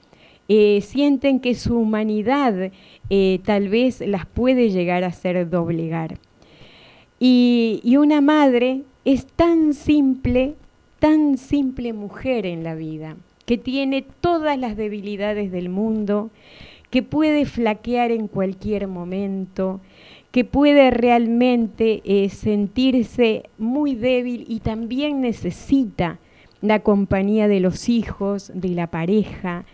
eh, 0.48 0.81
sienten 0.82 1.40
que 1.40 1.55
su 1.55 1.78
humanidad 1.78 2.70
eh, 3.10 3.40
tal 3.44 3.68
vez 3.68 4.01
las 4.01 4.26
puede 4.26 4.70
llegar 4.70 5.05
a 5.05 5.09
hacer 5.09 5.48
doblegar. 5.48 6.18
Y, 7.18 7.81
y 7.82 7.97
una 7.97 8.20
madre 8.20 8.82
es 9.05 9.26
tan 9.26 9.72
simple, 9.72 10.55
tan 10.98 11.39
simple 11.39 11.93
mujer 11.93 12.44
en 12.44 12.64
la 12.64 12.74
vida, 12.74 13.16
que 13.47 13.56
tiene 13.56 14.05
todas 14.20 14.59
las 14.59 14.76
debilidades 14.76 15.52
del 15.52 15.68
mundo, 15.68 16.31
que 16.95 17.03
puede 17.03 17.45
flaquear 17.45 18.12
en 18.12 18.29
cualquier 18.29 18.87
momento, 18.87 19.81
que 20.31 20.45
puede 20.45 20.93
realmente 20.93 22.03
eh, 22.05 22.29
sentirse 22.29 23.51
muy 23.59 23.97
débil 23.97 24.45
y 24.47 24.61
también 24.61 25.21
necesita 25.21 26.21
la 26.61 26.79
compañía 26.79 27.49
de 27.49 27.59
los 27.59 27.89
hijos, 27.89 28.53
de 28.55 28.69
la 28.69 28.87
pareja, 28.93 29.65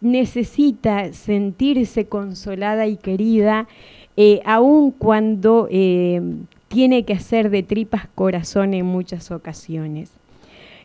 necesita 0.00 1.12
sentirse 1.12 2.06
consolada 2.06 2.86
y 2.86 2.96
querida, 2.96 3.68
eh, 4.16 4.40
aun 4.46 4.90
cuando 4.90 5.68
eh, 5.70 6.22
tiene 6.68 7.04
que 7.04 7.12
hacer 7.12 7.50
de 7.50 7.62
tripas 7.62 8.08
corazón 8.14 8.72
en 8.72 8.86
muchas 8.86 9.30
ocasiones. 9.30 10.10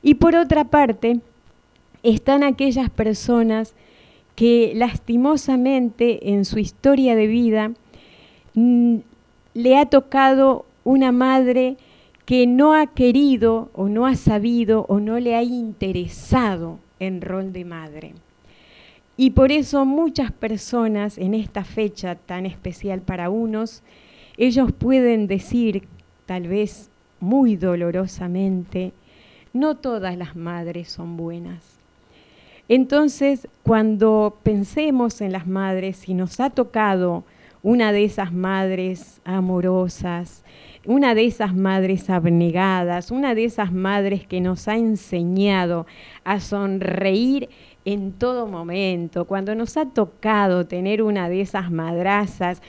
Y 0.04 0.16
por 0.16 0.36
otra 0.36 0.66
parte, 0.66 1.22
están 2.04 2.44
aquellas 2.44 2.90
personas 2.90 3.76
que 4.40 4.72
lastimosamente 4.74 6.32
en 6.32 6.46
su 6.46 6.60
historia 6.60 7.14
de 7.14 7.28
vida 7.28 7.74
mm, 8.54 9.00
le 9.54 9.78
ha 9.78 9.88
tocado 9.88 10.66
una 10.86 11.12
madre 11.12 11.76
que 12.24 12.48
no 12.48 12.74
ha 12.74 12.88
querido 12.88 13.70
o 13.74 13.90
no 13.90 14.06
ha 14.06 14.16
sabido 14.16 14.86
o 14.88 15.02
no 15.02 15.20
le 15.20 15.36
ha 15.36 15.44
interesado 15.44 16.80
en 17.02 17.20
rol 17.20 17.52
de 17.52 17.66
madre. 17.66 18.14
Y 19.18 19.32
por 19.32 19.52
eso 19.52 19.84
muchas 19.84 20.32
personas 20.32 21.18
en 21.18 21.34
esta 21.34 21.66
fecha 21.66 22.16
tan 22.16 22.46
especial 22.46 23.02
para 23.02 23.30
unos, 23.30 23.84
ellos 24.38 24.72
pueden 24.72 25.28
decir, 25.28 25.84
tal 26.26 26.48
vez 26.48 26.90
muy 27.20 27.58
dolorosamente, 27.58 28.94
no 29.52 29.76
todas 29.76 30.18
las 30.18 30.38
madres 30.38 30.88
son 30.88 31.18
buenas. 31.18 31.79
Entonces, 32.70 33.48
cuando 33.64 34.38
pensemos 34.44 35.22
en 35.22 35.32
las 35.32 35.48
madres, 35.48 35.98
si 35.98 36.14
nos 36.14 36.40
ha 36.40 36.52
tocado 36.52 37.24
una 37.64 37.92
de 37.92 38.04
esas 38.04 38.32
madres 38.32 39.22
amorosas, 39.26 40.46
una 40.86 41.16
de 41.16 41.26
esas 41.26 41.56
madres 41.56 42.12
abnegadas, 42.12 43.10
una 43.10 43.34
de 43.34 43.46
esas 43.46 43.74
madres 43.74 44.26
que 44.28 44.40
nos 44.40 44.68
ha 44.68 44.78
enseñado 44.78 45.88
a 46.24 46.40
sonreír 46.40 47.50
en 47.86 48.14
todo 48.14 48.46
momento, 48.46 49.26
cuando 49.26 49.56
nos 49.56 49.76
ha 49.76 49.88
tocado 49.88 50.68
tener 50.68 51.02
una 51.02 51.28
de 51.28 51.42
esas 51.42 51.72
madrazas 51.72 52.62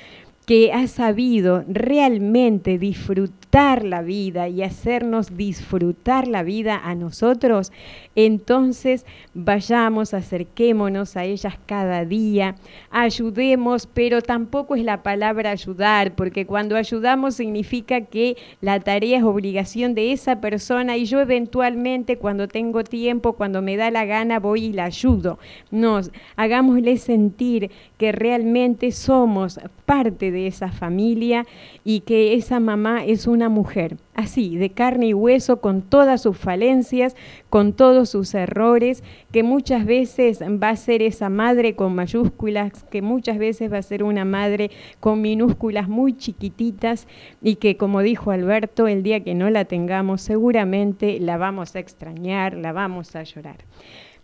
que 0.47 0.73
ha 0.73 0.87
sabido 0.87 1.63
realmente 1.69 2.79
disfrutar 2.79 3.40
la 3.53 4.03
vida 4.03 4.49
y 4.49 4.63
hacernos 4.63 5.37
disfrutar 5.37 6.29
la 6.29 6.45
vida 6.45 6.81
a 6.83 6.95
nosotros, 6.95 7.73
entonces 8.15 9.05
vayamos, 9.35 10.15
acerquémonos 10.15 11.17
a 11.17 11.25
ellas 11.25 11.55
cada 11.67 12.05
día, 12.05 12.55
ayudemos, 12.91 13.87
pero 13.87 14.23
tampoco 14.23 14.77
es 14.77 14.85
la 14.85 15.03
palabra 15.03 15.51
ayudar, 15.51 16.15
porque 16.15 16.47
cuando 16.47 16.77
ayudamos 16.77 17.35
significa 17.35 18.03
que 18.03 18.37
la 18.61 18.79
tarea 18.79 19.19
es 19.19 19.25
obligación 19.25 19.95
de 19.95 20.13
esa 20.13 20.41
persona 20.41 20.97
y 20.97 21.07
yo 21.07 21.21
eventualmente 21.21 22.19
cuando 22.19 22.47
tengo 22.47 22.85
tiempo, 22.85 23.33
cuando 23.33 23.63
me 23.63 23.77
da 23.77 23.91
la 23.91 24.05
gana, 24.05 24.39
voy 24.39 24.67
y 24.67 24.73
la 24.73 24.85
ayudo. 24.85 25.39
No, 25.73 26.01
hagámosle 26.37 26.97
sentir 26.99 27.71
que 27.99 28.13
realmente 28.13 28.93
somos 28.93 29.59
parte 29.87 30.31
de 30.31 30.47
esa 30.47 30.71
familia 30.71 31.47
y 31.85 32.01
que 32.01 32.35
esa 32.35 32.61
mamá 32.61 33.05
es 33.05 33.27
una 33.27 33.40
mujer, 33.49 33.97
así, 34.15 34.57
de 34.57 34.71
carne 34.71 35.07
y 35.07 35.15
hueso, 35.15 35.61
con 35.61 35.83
todas 35.83 36.23
sus 36.23 36.37
falencias, 36.37 37.17
con 37.49 37.73
todos 37.73 38.11
sus 38.11 38.35
errores, 38.35 39.03
que 39.33 39.43
muchas 39.43 39.87
veces 39.87 40.41
va 40.43 40.71
a 40.71 40.77
ser 40.77 41.03
esa 41.03 41.29
madre 41.29 41.75
con 41.75 41.95
mayúsculas, 41.95 42.85
que 42.91 43.03
muchas 43.03 43.39
veces 43.39 43.73
va 43.73 43.79
a 43.79 43.83
ser 43.83 44.03
una 44.03 44.25
madre 44.25 44.71
con 45.01 45.21
minúsculas 45.21 45.89
muy 45.89 46.17
chiquititas 46.17 47.07
y 47.43 47.57
que, 47.57 47.77
como 47.77 48.03
dijo 48.03 48.31
Alberto, 48.31 48.89
el 48.89 49.03
día 49.03 49.21
que 49.25 49.35
no 49.35 49.51
la 49.51 49.65
tengamos 49.65 50.23
seguramente 50.23 51.19
la 51.21 51.37
vamos 51.37 51.75
a 51.75 51.79
extrañar, 51.79 52.55
la 52.55 52.73
vamos 52.73 53.17
a 53.17 53.23
llorar. 53.23 53.59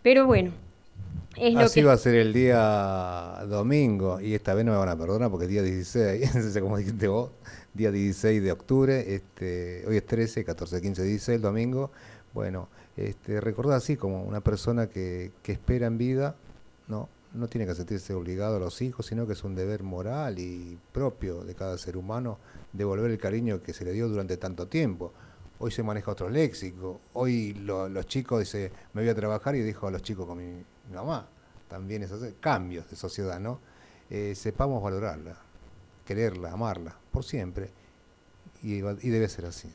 Pero 0.01 0.25
bueno, 0.25 0.51
Así 1.57 1.81
que... 1.81 1.85
va 1.85 1.93
a 1.93 1.97
ser 1.97 2.15
el 2.15 2.33
día 2.33 3.43
domingo, 3.47 4.19
y 4.19 4.33
esta 4.33 4.53
vez 4.53 4.65
no 4.65 4.71
me 4.71 4.77
van 4.77 4.89
a 4.89 4.97
perdonar 4.97 5.29
porque 5.29 5.45
es 5.45 5.51
día 5.51 5.61
16, 5.61 6.35
no 6.35 6.41
sé 6.41 6.61
cómo 6.61 6.77
dijiste 6.77 7.07
vos, 7.07 7.29
día 7.77 7.91
16 7.91 8.41
de 8.43 8.51
octubre, 8.51 9.13
este, 9.15 9.85
hoy 9.87 9.97
es 9.97 10.05
13, 10.05 10.43
14, 10.43 10.81
15, 10.81 11.03
16, 11.03 11.35
el 11.35 11.41
domingo. 11.41 11.91
Bueno, 12.33 12.67
este, 12.97 13.39
recordar 13.39 13.77
así 13.77 13.95
como 13.95 14.23
una 14.23 14.41
persona 14.41 14.87
que, 14.87 15.31
que 15.43 15.51
espera 15.53 15.87
en 15.87 15.97
vida, 15.97 16.35
no, 16.87 17.07
no 17.33 17.47
tiene 17.47 17.65
que 17.67 17.75
sentirse 17.75 18.13
obligado 18.13 18.57
a 18.57 18.59
los 18.59 18.81
hijos, 18.81 19.05
sino 19.05 19.27
que 19.27 19.33
es 19.33 19.43
un 19.43 19.55
deber 19.55 19.83
moral 19.83 20.39
y 20.39 20.77
propio 20.91 21.43
de 21.43 21.53
cada 21.55 21.77
ser 21.77 21.97
humano 21.97 22.39
devolver 22.73 23.11
el 23.11 23.17
cariño 23.17 23.61
que 23.61 23.73
se 23.73 23.85
le 23.85 23.91
dio 23.93 24.07
durante 24.09 24.37
tanto 24.37 24.67
tiempo. 24.67 25.13
Hoy 25.59 25.71
se 25.71 25.81
maneja 25.83 26.11
otro 26.11 26.29
léxico. 26.29 26.99
Hoy 27.13 27.53
lo- 27.53 27.89
los 27.89 28.05
chicos 28.07 28.39
dicen, 28.39 28.71
me 28.93 29.01
voy 29.01 29.09
a 29.09 29.15
trabajar 29.15 29.55
y 29.55 29.61
dejo 29.61 29.87
a 29.87 29.91
los 29.91 30.01
chicos 30.01 30.25
con 30.27 30.37
mi, 30.37 30.63
mamá. 30.93 31.27
También 31.67 32.03
esos 32.03 32.23
cambios 32.39 32.89
de 32.89 32.95
sociedad, 32.95 33.39
¿no? 33.39 33.59
Eh, 34.09 34.33
sepamos 34.35 34.81
valorarla, 34.81 35.35
quererla, 36.05 36.53
amarla, 36.53 36.95
por 37.17 37.23
siempre. 37.23 37.69
Y, 38.61 38.81
debe 39.09 39.27
ser 39.27 39.45
así. 39.45 39.69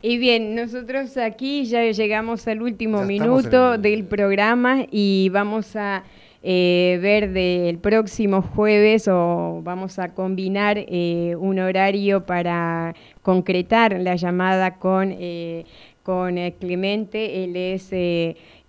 Y 0.00 0.18
bien, 0.18 0.54
nosotros 0.54 1.16
aquí 1.16 1.64
ya 1.64 1.82
llegamos 1.90 2.46
al 2.46 2.62
último 2.62 3.00
Ya 3.00 3.06
minuto 3.06 3.74
el- 3.74 3.82
del 3.82 4.04
programa 4.04 4.86
y 4.92 5.28
vamos 5.32 5.74
a 5.74 6.04
eh, 6.40 7.00
ver 7.02 7.32
del 7.32 7.78
próximo 7.78 8.42
jueves 8.42 9.08
o 9.08 9.60
vamos 9.64 9.98
a 9.98 10.14
combinar 10.14 10.78
eh, 10.78 11.34
un 11.36 11.58
horario 11.58 12.24
para 12.26 12.94
concretar 13.22 13.98
la 13.98 14.14
llamada 14.14 14.76
con, 14.78 15.12
eh, 15.18 15.64
con 16.04 16.36
Clemente. 16.60 17.42
Él 17.42 17.56
es 17.56 17.90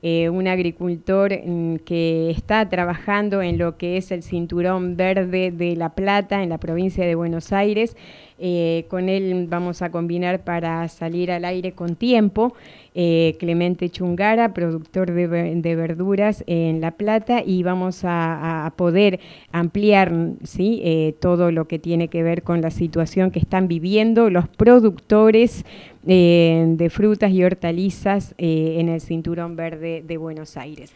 eh, 0.02 0.30
un 0.30 0.48
agricultor 0.48 1.34
mm, 1.46 1.76
que 1.86 2.30
está 2.32 2.70
trabajando 2.70 3.42
en 3.42 3.58
lo 3.58 3.78
que 3.78 3.98
es 3.98 4.12
el 4.12 4.24
cinturón 4.24 4.96
verde 4.96 5.52
de 5.52 5.76
La 5.76 5.90
Plata 5.90 6.42
en 6.42 6.50
la 6.50 6.58
provincia 6.58 7.06
de 7.06 7.16
Buenos 7.16 7.52
Aires. 7.52 7.98
Eh, 8.40 8.86
con 8.88 9.10
él 9.10 9.48
vamos 9.50 9.82
a 9.82 9.92
combinar 9.92 10.44
para 10.44 10.88
salir 10.88 11.32
al 11.32 11.46
aire 11.46 11.74
con 11.74 11.96
tiempo. 11.96 12.54
Eh, 12.96 13.36
Clemente 13.40 13.90
Chungara, 13.90 14.54
productor 14.54 15.12
de, 15.12 15.28
ve- 15.28 15.56
de 15.56 15.76
verduras 15.76 16.44
en 16.48 16.82
La 16.82 16.92
Plata, 16.92 17.44
y 17.46 17.64
vamos 17.64 18.02
a, 18.04 18.74
poder 18.76 19.20
ampliar 19.52 20.12
¿sí? 20.44 20.82
Eh, 20.84 21.16
todo 21.20 21.52
lo 21.52 21.68
que 21.68 21.80
tiene 21.80 22.08
que 22.08 22.24
ver 22.24 22.44
con 22.44 22.62
la 22.62 22.72
situación 22.72 23.32
que 23.32 23.40
están 23.40 23.68
viviendo 23.68 24.30
los 24.30 24.48
productores 24.48 25.66
de 26.04 26.90
frutas 26.92 27.32
y 27.32 27.44
hortalizas 27.44 28.34
en 28.38 28.90
el 28.90 29.02
Cinturón 29.02 29.56
Verde 29.56 30.02
de 30.06 30.18
Buenos 30.18 30.58
Aires. 30.58 30.94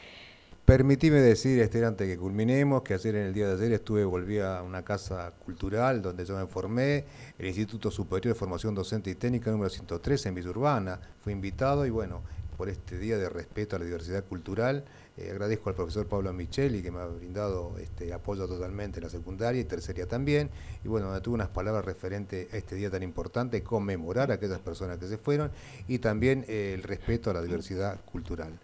Permitime 0.66 1.20
decir, 1.20 1.60
este, 1.60 1.84
antes 1.84 2.08
que 2.08 2.18
culminemos, 2.18 2.84
que 2.84 2.94
ayer 2.94 3.16
en 3.16 3.28
el 3.28 3.34
día 3.34 3.50
de 3.50 3.56
ayer 3.56 3.74
estuve, 3.74 4.06
volví 4.06 4.40
a 4.40 4.64
una 4.64 4.82
casa 4.82 5.34
cultural 5.44 6.02
donde 6.02 6.24
yo 6.24 6.38
me 6.38 6.48
formé, 6.48 7.04
el 7.38 7.48
Instituto 7.48 7.92
Superior 7.92 8.34
de 8.34 8.40
Formación 8.40 8.74
Docente 8.74 9.10
y 9.10 9.16
Técnica 9.16 9.52
número 9.52 9.70
103 9.70 10.26
en 10.26 10.36
Villa 10.36 10.52
Urbana. 10.52 11.02
Fui 11.22 11.34
invitado 11.34 11.86
y 11.86 11.90
bueno, 11.90 12.22
por 12.56 12.70
este 12.70 12.98
día 12.98 13.18
de 13.18 13.28
respeto 13.28 13.76
a 13.76 13.80
la 13.80 13.84
diversidad 13.84 14.24
cultural, 14.24 14.86
eh, 15.18 15.32
agradezco 15.32 15.70
al 15.70 15.76
profesor 15.76 16.08
Pablo 16.08 16.32
Micheli 16.32 16.82
que 16.82 16.92
me 16.92 17.00
ha 17.00 17.08
brindado 17.08 17.76
este 17.78 18.14
apoyo 18.14 18.48
totalmente 18.48 19.00
en 19.00 19.04
la 19.04 19.10
secundaria 19.10 19.60
y 19.60 19.66
terceria 19.66 20.08
también. 20.08 20.50
Y 20.86 20.88
bueno, 20.88 21.12
me 21.12 21.20
tuvo 21.20 21.36
unas 21.36 21.50
palabras 21.50 21.84
referentes 21.84 22.54
a 22.54 22.58
este 22.58 22.76
día 22.76 22.90
tan 22.90 23.04
importante, 23.04 23.62
conmemorar 23.64 24.32
a 24.32 24.36
aquellas 24.36 24.60
personas 24.60 24.98
que 24.98 25.08
se 25.08 25.18
fueron 25.18 25.52
y 25.90 26.00
también 26.00 26.46
eh, 26.48 26.72
el 26.74 26.84
respeto 26.84 27.30
a 27.30 27.34
la 27.34 27.42
diversidad 27.42 28.00
cultural. 28.06 28.58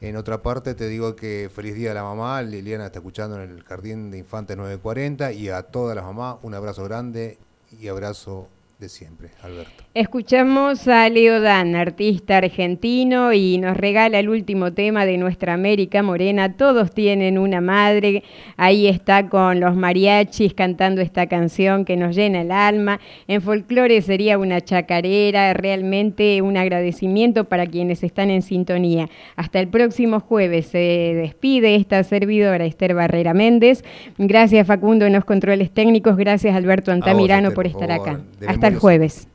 En 0.00 0.16
otra 0.16 0.42
parte 0.42 0.74
te 0.74 0.88
digo 0.88 1.14
que 1.16 1.50
feliz 1.54 1.74
día 1.74 1.92
a 1.92 1.94
la 1.94 2.02
mamá, 2.02 2.42
Liliana 2.42 2.86
está 2.86 2.98
escuchando 2.98 3.40
en 3.40 3.50
el 3.50 3.62
Jardín 3.62 4.10
de 4.10 4.18
Infantes 4.18 4.56
940 4.56 5.32
y 5.32 5.48
a 5.48 5.62
todas 5.62 5.94
las 5.94 6.04
mamás 6.04 6.36
un 6.42 6.54
abrazo 6.54 6.84
grande 6.84 7.38
y 7.80 7.88
abrazo 7.88 8.48
de 8.82 8.88
siempre, 8.88 9.30
Alberto. 9.42 9.84
Escuchamos 9.94 10.88
a 10.88 11.08
Leo 11.08 11.40
Dan, 11.40 11.76
artista 11.76 12.38
argentino, 12.38 13.32
y 13.32 13.58
nos 13.58 13.76
regala 13.76 14.18
el 14.18 14.28
último 14.28 14.72
tema 14.72 15.06
de 15.06 15.18
nuestra 15.18 15.54
América 15.54 16.02
Morena. 16.02 16.56
Todos 16.56 16.92
tienen 16.92 17.38
una 17.38 17.60
madre. 17.60 18.24
Ahí 18.56 18.88
está 18.88 19.28
con 19.28 19.60
los 19.60 19.76
mariachis 19.76 20.54
cantando 20.54 21.00
esta 21.00 21.28
canción 21.28 21.84
que 21.84 21.96
nos 21.96 22.16
llena 22.16 22.40
el 22.40 22.50
alma. 22.50 23.00
En 23.28 23.40
folclore 23.40 24.02
sería 24.02 24.36
una 24.36 24.60
chacarera, 24.60 25.54
realmente 25.54 26.42
un 26.42 26.56
agradecimiento 26.56 27.44
para 27.44 27.66
quienes 27.66 28.02
están 28.02 28.30
en 28.30 28.42
sintonía. 28.42 29.08
Hasta 29.36 29.60
el 29.60 29.68
próximo 29.68 30.18
jueves 30.18 30.66
se 30.66 30.78
despide 31.14 31.76
esta 31.76 32.02
servidora 32.02 32.64
Esther 32.64 32.94
Barrera 32.94 33.32
Méndez. 33.32 33.84
Gracias 34.18 34.66
Facundo 34.66 35.06
en 35.06 35.12
los 35.12 35.24
controles 35.24 35.70
técnicos. 35.70 36.16
Gracias 36.16 36.56
Alberto 36.56 36.90
Antamirano 36.90 37.48
Esther, 37.48 37.54
por 37.54 37.66
estar 37.68 37.92
acá. 37.92 38.20
Hasta 38.48 38.71
el 38.72 38.78
jueves. 38.78 39.28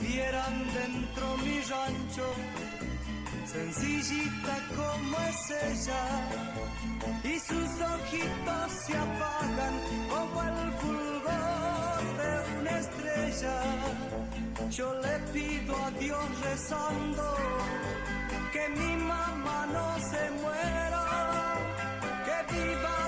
Vieran 0.00 0.54
dentro 0.74 1.36
mi 1.38 1.60
rancho, 1.60 2.26
sencillita 3.46 4.54
como 4.76 5.16
es 5.28 5.50
ella, 5.50 6.02
y 7.24 7.38
sus 7.38 7.70
ojitos 7.94 8.72
se 8.86 8.96
apagan 8.96 9.74
como 10.10 10.42
el 10.42 10.72
fulgor 10.80 12.02
de 12.18 12.60
una 12.60 12.78
estrella. 12.78 13.56
Yo 14.70 14.94
le 15.00 15.18
pido 15.32 15.76
a 15.84 15.90
Dios 15.92 16.40
rezando 16.42 17.36
que 18.52 18.68
mi 18.70 18.96
mamá 18.96 19.66
no 19.72 19.98
se 20.10 20.30
muera, 20.42 21.54
que 22.24 22.54
viva 22.54 23.03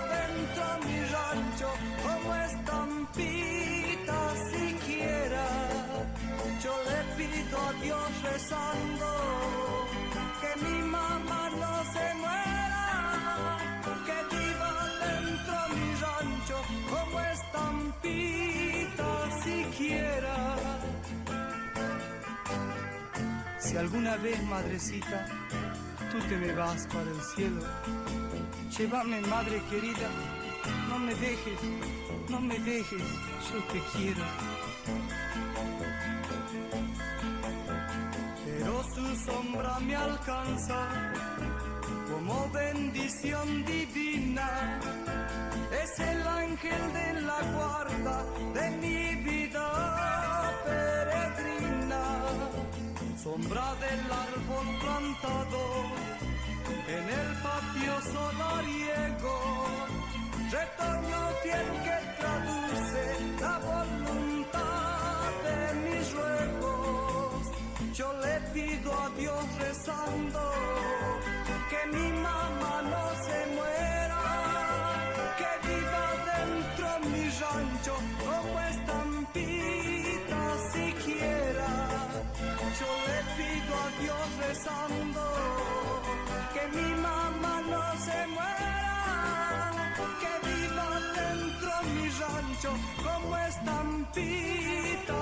Yo 6.66 6.74
le 6.90 7.00
pido 7.16 7.56
a 7.60 7.72
Dios 7.74 8.22
rezando 8.24 9.08
que 10.40 10.50
mi 10.64 10.78
mamá 10.82 11.42
no 11.62 11.74
se 11.92 12.06
muera, 12.22 13.56
que 14.06 14.18
viva 14.34 14.70
dentro 15.06 15.56
mi 15.76 15.88
rancho 16.02 16.58
como 16.90 17.20
estampita 17.36 19.10
siquiera. 19.44 20.36
Si 23.60 23.76
alguna 23.76 24.16
vez, 24.16 24.42
madrecita, 24.42 25.18
tú 26.10 26.18
te 26.28 26.36
me 26.36 26.52
vas 26.52 26.84
para 26.88 27.10
el 27.16 27.22
cielo, 27.36 27.62
llévame, 28.76 29.20
madre 29.20 29.62
querida, 29.70 30.08
no 30.88 30.98
me 30.98 31.14
dejes, 31.14 31.60
no 32.28 32.40
me 32.40 32.58
dejes, 32.58 33.04
yo 33.52 33.58
te 33.72 33.80
quiero. 33.92 34.24
Pero 38.66 38.82
su 38.82 39.16
sombra 39.24 39.78
me 39.78 39.94
alcanza 39.94 40.88
como 42.10 42.50
bendición 42.50 43.64
divina. 43.64 44.80
Es 45.82 46.00
el 46.00 46.26
ángel 46.26 46.92
de 46.92 47.20
la 47.20 47.40
guarda 47.54 48.24
de 48.54 48.70
mi 48.82 49.14
vida 49.22 50.52
peregrina 50.64 52.02
sombra 53.22 53.66
del 53.84 54.02
árbol 54.26 54.66
plantado 54.82 55.62
en 56.88 57.04
el 57.20 57.28
patio 57.46 57.94
solariego, 58.14 59.36
retoño 60.50 61.20
fiel 61.42 61.68
que 61.86 61.98
traduce 62.18 63.02
la 63.40 63.58
voluntad 63.58 64.05
Yo 67.96 68.12
le 68.12 68.40
pido 68.52 68.92
a 68.92 69.08
Dios 69.18 69.58
rezando 69.58 70.40
que 71.70 71.80
mi 71.96 72.08
mamá 72.20 72.82
no 72.92 73.04
se 73.24 73.38
muera, 73.56 74.22
que 75.38 75.50
viva 75.66 76.06
dentro 76.30 76.86
mi 77.08 77.24
rancho 77.40 77.94
como 78.22 78.60
estampita 78.74 80.42
siquiera. 80.74 81.70
Yo 82.80 82.90
le 83.08 83.18
pido 83.38 83.72
a 83.84 83.88
Dios 84.02 84.26
rezando 84.46 85.22
que 86.52 86.64
mi 86.76 86.90
mamá 87.00 87.54
no 87.72 87.82
se 88.04 88.18
muera, 88.36 89.72
que 90.20 90.32
viva 90.46 90.88
dentro 91.16 91.70
mi 91.94 92.06
rancho 92.20 92.72
como 93.02 93.36
estampita 93.38 95.18